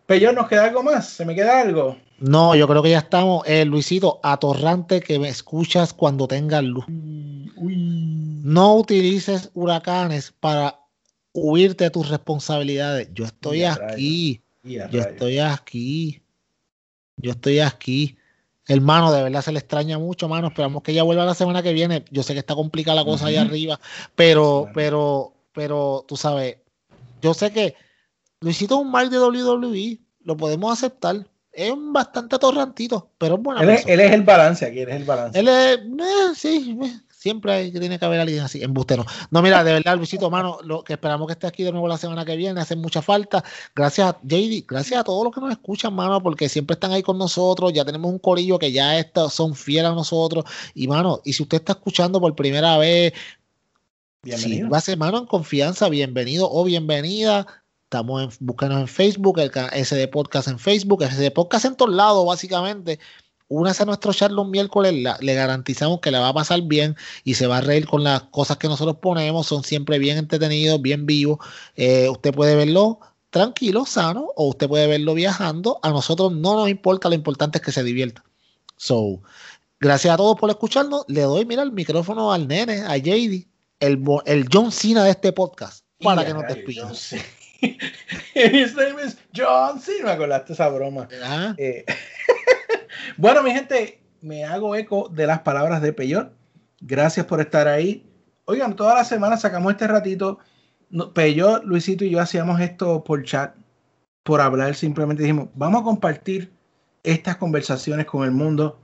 Pero 0.07 0.33
¿nos 0.33 0.49
queda 0.49 0.65
algo 0.65 0.83
más? 0.83 1.09
¿Se 1.09 1.25
me 1.25 1.35
queda 1.35 1.61
algo? 1.61 1.97
No, 2.19 2.55
yo 2.55 2.67
creo 2.67 2.83
que 2.83 2.91
ya 2.91 2.99
estamos. 2.99 3.47
Eh, 3.47 3.65
Luisito, 3.65 4.21
atorrante 4.23 5.01
que 5.01 5.19
me 5.19 5.29
escuchas 5.29 5.93
cuando 5.93 6.27
tengas 6.27 6.63
luz. 6.63 6.85
No 6.89 8.77
utilices 8.77 9.51
huracanes 9.55 10.33
para 10.33 10.79
huirte 11.35 11.85
de 11.85 11.91
tus 11.91 12.09
responsabilidades. 12.09 13.09
Yo 13.13 13.25
estoy 13.25 13.65
aquí. 13.65 14.43
Yo 14.63 15.01
estoy 15.01 15.39
aquí. 15.39 16.23
Yo 17.17 17.33
estoy 17.33 17.61
aquí. 17.61 18.17
Hermano, 18.69 19.13
de 19.13 19.23
verdad 19.23 19.43
se 19.43 19.53
le 19.53 19.61
extraña 19.61 19.99
mucho, 19.99 20.29
mano. 20.29 20.49
Esperamos 20.49 20.83
que 20.83 20.93
ella 20.93 21.05
vuelva 21.05 21.25
la 21.25 21.35
semana 21.35 21.63
que 21.63 21.73
viene. 21.73 22.05
Yo 22.11 22.23
sé 22.23 22.33
que 22.33 22.41
está 22.41 22.55
complicada 22.55 22.97
la 22.97 23.05
cosa 23.05 23.27
allá 23.27 23.43
arriba, 23.43 23.79
pero, 24.15 24.69
pero, 24.75 25.35
pero, 25.53 26.05
tú 26.09 26.17
sabes, 26.17 26.57
yo 27.23 27.33
sé 27.33 27.53
que 27.53 27.75
Luisito 28.41 28.75
es 28.77 28.81
un 28.83 28.91
mal 28.91 29.09
de 29.09 29.21
WWE, 29.21 30.01
lo 30.25 30.37
podemos 30.37 30.73
aceptar. 30.73 31.27
Es 31.53 31.73
bastante 31.75 32.37
atorrantito, 32.37 33.11
pero 33.17 33.37
es 33.37 33.41
bueno. 33.43 33.61
Él, 33.63 33.79
él, 33.87 34.01
es 34.01 34.13
el 34.13 34.23
balance 34.23 34.67
aquí, 34.67 34.81
él 34.81 34.89
es 34.91 34.97
el 34.97 35.05
balance. 35.05 35.39
Él 35.39 35.49
es, 35.49 35.79
eh, 35.79 36.35
sí, 36.35 36.79
eh, 36.83 37.01
siempre 37.27 37.53
hay, 37.53 37.73
tiene 37.73 37.99
que 37.99 38.05
haber 38.05 38.21
alguien 38.21 38.39
así, 38.39 38.63
embustero. 38.63 39.05
No, 39.33 39.43
mira, 39.43 39.65
de 39.65 39.73
verdad, 39.73 39.97
Luisito, 39.97 40.31
mano, 40.31 40.59
lo 40.63 40.85
que 40.85 40.93
esperamos 40.93 41.27
que 41.27 41.33
esté 41.33 41.49
aquí 41.49 41.65
de 41.65 41.73
nuevo 41.73 41.89
la 41.89 41.99
semana 41.99 42.25
que 42.25 42.37
viene, 42.37 42.61
hace 42.61 42.77
mucha 42.77 43.03
falta. 43.03 43.43
Gracias, 43.75 44.15
JD, 44.23 44.65
gracias 44.65 45.01
a 45.01 45.03
todos 45.03 45.25
los 45.25 45.35
que 45.35 45.41
nos 45.41 45.51
escuchan, 45.51 45.93
mano, 45.93 46.23
porque 46.23 46.49
siempre 46.49 46.75
están 46.75 46.93
ahí 46.93 47.03
con 47.03 47.19
nosotros. 47.19 47.73
Ya 47.73 47.85
tenemos 47.85 48.13
un 48.13 48.21
corillo 48.21 48.61
que 48.61 48.71
ya 48.71 48.97
está, 48.97 49.29
son 49.29 49.57
fieles 49.57 49.91
a 49.91 49.95
nosotros. 49.95 50.45
Y, 50.73 50.87
mano, 50.87 51.21
y 51.25 51.33
si 51.33 51.43
usted 51.43 51.59
está 51.59 51.73
escuchando 51.73 52.21
por 52.21 52.33
primera 52.37 52.79
vez, 52.79 53.13
Bienvenido. 54.23 54.71
va 54.71 54.79
a 54.79 54.81
ser, 54.81 54.97
mano, 54.97 55.19
en 55.19 55.27
confianza, 55.27 55.89
bienvenido 55.89 56.49
o 56.49 56.63
bienvenida. 56.63 57.45
Estamos 57.87 58.23
en, 58.23 58.47
búscanos 58.47 58.81
en 58.83 58.87
Facebook, 58.87 59.41
el 59.41 59.51
SD 59.51 60.07
Podcast 60.09 60.47
en 60.47 60.61
Facebook, 60.61 61.03
SD 61.03 61.33
Podcast 61.33 61.65
en 61.65 61.75
todos 61.75 61.93
lados, 61.93 62.25
básicamente 62.25 63.01
únase 63.49 63.83
a 63.83 63.87
nuestro 63.87 64.13
chat 64.13 64.31
los 64.31 64.49
miércoles, 64.49 64.93
le 64.93 65.35
garantizamos 65.35 66.01
que 66.01 66.11
le 66.11 66.19
va 66.19 66.29
a 66.29 66.35
pasar 66.35 66.63
bien 66.63 66.97
y 67.25 67.35
se 67.35 67.47
va 67.47 67.59
a 67.59 67.61
reír 67.61 67.87
con 67.87 68.05
las 68.05 68.23
cosas 68.25 68.57
que 68.57 68.69
nosotros 68.69 68.97
ponemos, 69.01 69.47
son 69.47 69.63
siempre 69.63 69.99
bien 69.99 70.19
entretenidos, 70.19 70.81
bien 70.83 71.07
vivos. 71.07 71.39
Eh, 71.77 72.09
usted 72.09 72.35
puede 72.35 72.57
verlo 72.57 73.01
tranquilo, 73.31 73.85
sano, 73.85 74.33
o 74.37 74.49
usted 74.49 74.69
puede 74.69 74.87
verlo 74.87 75.15
viajando. 75.15 75.79
A 75.83 75.91
nosotros 75.91 76.33
no 76.33 76.57
nos 76.57 76.69
importa, 76.69 77.09
lo 77.09 77.15
importante 77.15 77.59
es 77.59 77.65
que 77.65 77.73
se 77.73 77.85
divierta. 77.85 78.25
So, 78.77 79.23
gracias 79.81 80.15
a 80.15 80.17
todos 80.17 80.39
por 80.39 80.51
escucharnos. 80.51 81.05
Le 81.09 81.23
doy, 81.23 81.45
mira, 81.45 81.63
el 81.63 81.73
micrófono 81.73 82.33
al 82.33 82.49
nene, 82.49 82.83
a 82.83 82.97
JD, 82.97 83.47
el, 83.81 84.03
el 84.27 84.49
John 84.53 84.73
Cena 84.73 85.05
de 85.05 85.11
este 85.11 85.33
podcast, 85.33 85.85
para 86.01 86.25
que 86.25 86.35
nos 86.35 86.45
despida. 86.49 86.91
His 88.35 88.75
name 88.75 89.03
is 89.05 89.17
John 89.35 89.81
Cena. 89.81 90.05
Me 90.05 90.11
acordaste 90.13 90.53
esa 90.53 90.69
broma. 90.69 91.09
Eh, 91.59 91.85
bueno, 93.17 93.43
mi 93.43 93.51
gente, 93.51 94.01
me 94.21 94.45
hago 94.45 94.75
eco 94.77 95.09
de 95.09 95.27
las 95.27 95.41
palabras 95.41 95.83
de 95.83 95.93
Peyot. 95.93 96.33
Gracias 96.81 97.27
por 97.27 97.41
estar 97.41 97.69
ahí. 97.69 98.05
Oigan, 98.45 98.77
toda 98.77 98.95
la 98.95 99.05
semana 99.05 99.37
sacamos 99.37 99.73
este 99.73 99.87
ratito. 99.87 100.39
Peyot, 101.15 101.65
Luisito 101.65 102.05
y 102.05 102.11
yo 102.11 102.21
hacíamos 102.21 102.61
esto 102.61 103.03
por 103.05 103.23
chat, 103.25 103.55
por 104.23 104.41
hablar. 104.41 104.75
Simplemente 104.75 105.23
dijimos, 105.23 105.49
vamos 105.55 105.81
a 105.81 105.85
compartir 105.85 106.53
estas 107.03 107.37
conversaciones 107.37 108.07
con 108.07 108.25
el 108.25 108.31
mundo. 108.31 108.79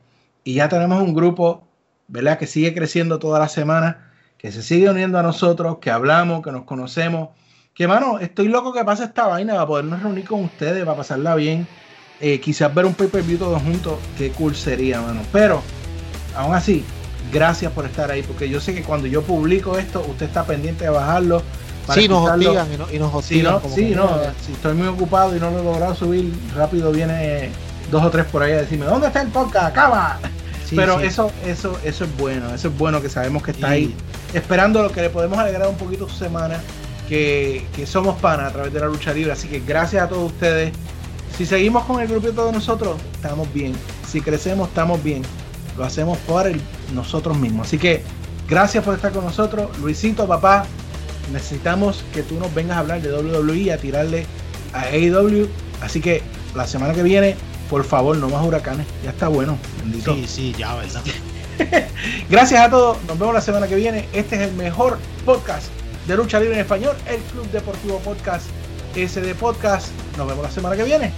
Y 0.44 0.54
ya 0.54 0.68
tenemos 0.68 1.00
un 1.02 1.14
grupo, 1.14 1.66
¿verdad? 2.08 2.38
Que 2.38 2.46
sigue 2.46 2.74
creciendo 2.74 3.18
toda 3.18 3.38
la 3.38 3.48
semana, 3.48 4.10
que 4.38 4.50
se 4.52 4.62
sigue 4.62 4.90
uniendo 4.90 5.18
a 5.18 5.22
nosotros, 5.22 5.78
que 5.78 5.90
hablamos, 5.90 6.42
que 6.42 6.50
nos 6.50 6.64
conocemos. 6.64 7.30
Que, 7.74 7.86
mano, 7.86 8.18
estoy 8.18 8.48
loco 8.48 8.72
que 8.72 8.84
pase 8.84 9.04
esta 9.04 9.26
vaina 9.26 9.54
para 9.54 9.66
podernos 9.66 10.02
reunir 10.02 10.26
con 10.26 10.44
ustedes, 10.44 10.84
para 10.84 10.96
pasarla 10.96 11.34
bien 11.36 11.66
eh, 12.22 12.38
quizás 12.38 12.72
ver 12.72 12.86
un 12.86 12.94
pay-per-view 12.94 13.36
todos 13.36 13.60
juntos, 13.60 13.94
qué 14.16 14.30
cool 14.30 14.54
sería, 14.54 15.00
mano. 15.00 15.22
Pero, 15.32 15.60
aún 16.36 16.54
así, 16.54 16.84
gracias 17.32 17.72
por 17.72 17.84
estar 17.84 18.12
ahí, 18.12 18.22
porque 18.22 18.48
yo 18.48 18.60
sé 18.60 18.74
que 18.74 18.84
cuando 18.84 19.08
yo 19.08 19.22
publico 19.22 19.76
esto, 19.76 20.06
usted 20.08 20.26
está 20.26 20.44
pendiente 20.44 20.84
de 20.84 20.90
bajarlo. 20.90 21.42
Para 21.84 22.00
sí, 22.00 22.06
nos 22.06 22.30
hostigan 22.30 22.72
y, 22.72 22.76
no, 22.76 22.86
y 22.92 22.98
nos 23.00 23.12
hostigan. 23.12 23.60
sí, 23.74 23.92
no, 23.96 24.08
si 24.46 24.52
estoy 24.52 24.74
muy 24.74 24.86
ocupado 24.86 25.36
y 25.36 25.40
no 25.40 25.50
lo 25.50 25.58
he 25.58 25.64
logrado 25.64 25.96
subir, 25.96 26.32
rápido 26.54 26.92
viene 26.92 27.50
dos 27.90 28.04
o 28.04 28.10
tres 28.10 28.24
por 28.26 28.44
ahí 28.44 28.52
a 28.52 28.58
decirme, 28.58 28.86
¿dónde 28.86 29.08
está 29.08 29.20
el 29.20 29.28
podcast? 29.28 29.66
¡Acaba! 29.66 30.20
Pero 30.70 31.00
eso, 31.00 31.32
eso, 31.44 31.76
eso 31.82 32.04
es 32.04 32.16
bueno, 32.16 32.54
eso 32.54 32.68
es 32.68 32.78
bueno 32.78 33.02
que 33.02 33.08
sabemos 33.08 33.42
que 33.42 33.50
está 33.50 33.70
ahí, 33.70 33.96
esperando 34.32 34.80
lo 34.80 34.92
que 34.92 35.02
le 35.02 35.10
podemos 35.10 35.38
alegrar 35.38 35.68
un 35.68 35.76
poquito 35.76 36.08
su 36.08 36.16
semana, 36.16 36.62
que, 37.08 37.66
que 37.74 37.84
somos 37.84 38.18
pana 38.20 38.46
a 38.46 38.52
través 38.52 38.72
de 38.72 38.78
la 38.78 38.86
lucha 38.86 39.12
libre. 39.12 39.32
Así 39.32 39.48
que 39.48 39.60
gracias 39.60 40.04
a 40.04 40.08
todos 40.08 40.30
ustedes 40.32 40.72
si 41.36 41.46
seguimos 41.46 41.84
con 41.84 42.00
el 42.00 42.08
grupito 42.08 42.46
de 42.46 42.52
nosotros, 42.52 42.96
estamos 43.14 43.52
bien. 43.52 43.74
Si 44.08 44.20
crecemos, 44.20 44.68
estamos 44.68 45.02
bien. 45.02 45.22
Lo 45.76 45.84
hacemos 45.84 46.18
por 46.18 46.50
nosotros 46.94 47.38
mismos. 47.38 47.66
Así 47.66 47.78
que 47.78 48.02
gracias 48.48 48.84
por 48.84 48.94
estar 48.94 49.12
con 49.12 49.24
nosotros. 49.24 49.76
Luisito, 49.78 50.26
papá, 50.26 50.66
necesitamos 51.32 52.04
que 52.12 52.22
tú 52.22 52.38
nos 52.38 52.52
vengas 52.54 52.76
a 52.76 52.80
hablar 52.80 53.00
de 53.00 53.12
WWE, 53.12 53.72
a 53.72 53.78
tirarle 53.78 54.26
a 54.74 54.82
AEW. 54.82 55.48
Así 55.80 56.00
que 56.00 56.22
la 56.54 56.66
semana 56.66 56.92
que 56.92 57.02
viene, 57.02 57.36
por 57.70 57.84
favor, 57.84 58.16
no 58.16 58.28
más 58.28 58.44
huracanes. 58.44 58.86
Ya 59.02 59.10
está 59.10 59.28
bueno. 59.28 59.56
Bendito. 59.82 60.14
Sí, 60.14 60.26
sí, 60.26 60.54
ya, 60.58 60.74
¿verdad? 60.74 61.02
gracias 62.28 62.60
a 62.60 62.70
todos. 62.70 62.98
Nos 63.04 63.18
vemos 63.18 63.34
la 63.34 63.40
semana 63.40 63.66
que 63.66 63.76
viene. 63.76 64.06
Este 64.12 64.36
es 64.36 64.42
el 64.42 64.52
mejor 64.52 64.98
podcast 65.24 65.68
de 66.06 66.16
lucha 66.16 66.40
libre 66.40 66.54
en 66.54 66.60
español, 66.60 66.96
el 67.06 67.20
Club 67.20 67.48
Deportivo 67.52 67.98
Podcast 68.00 68.46
SD 68.94 69.34
Podcast. 69.34 69.88
Nos 70.16 70.26
vemos 70.26 70.44
la 70.44 70.50
semana 70.50 70.76
que 70.76 70.84
viene. 70.84 71.12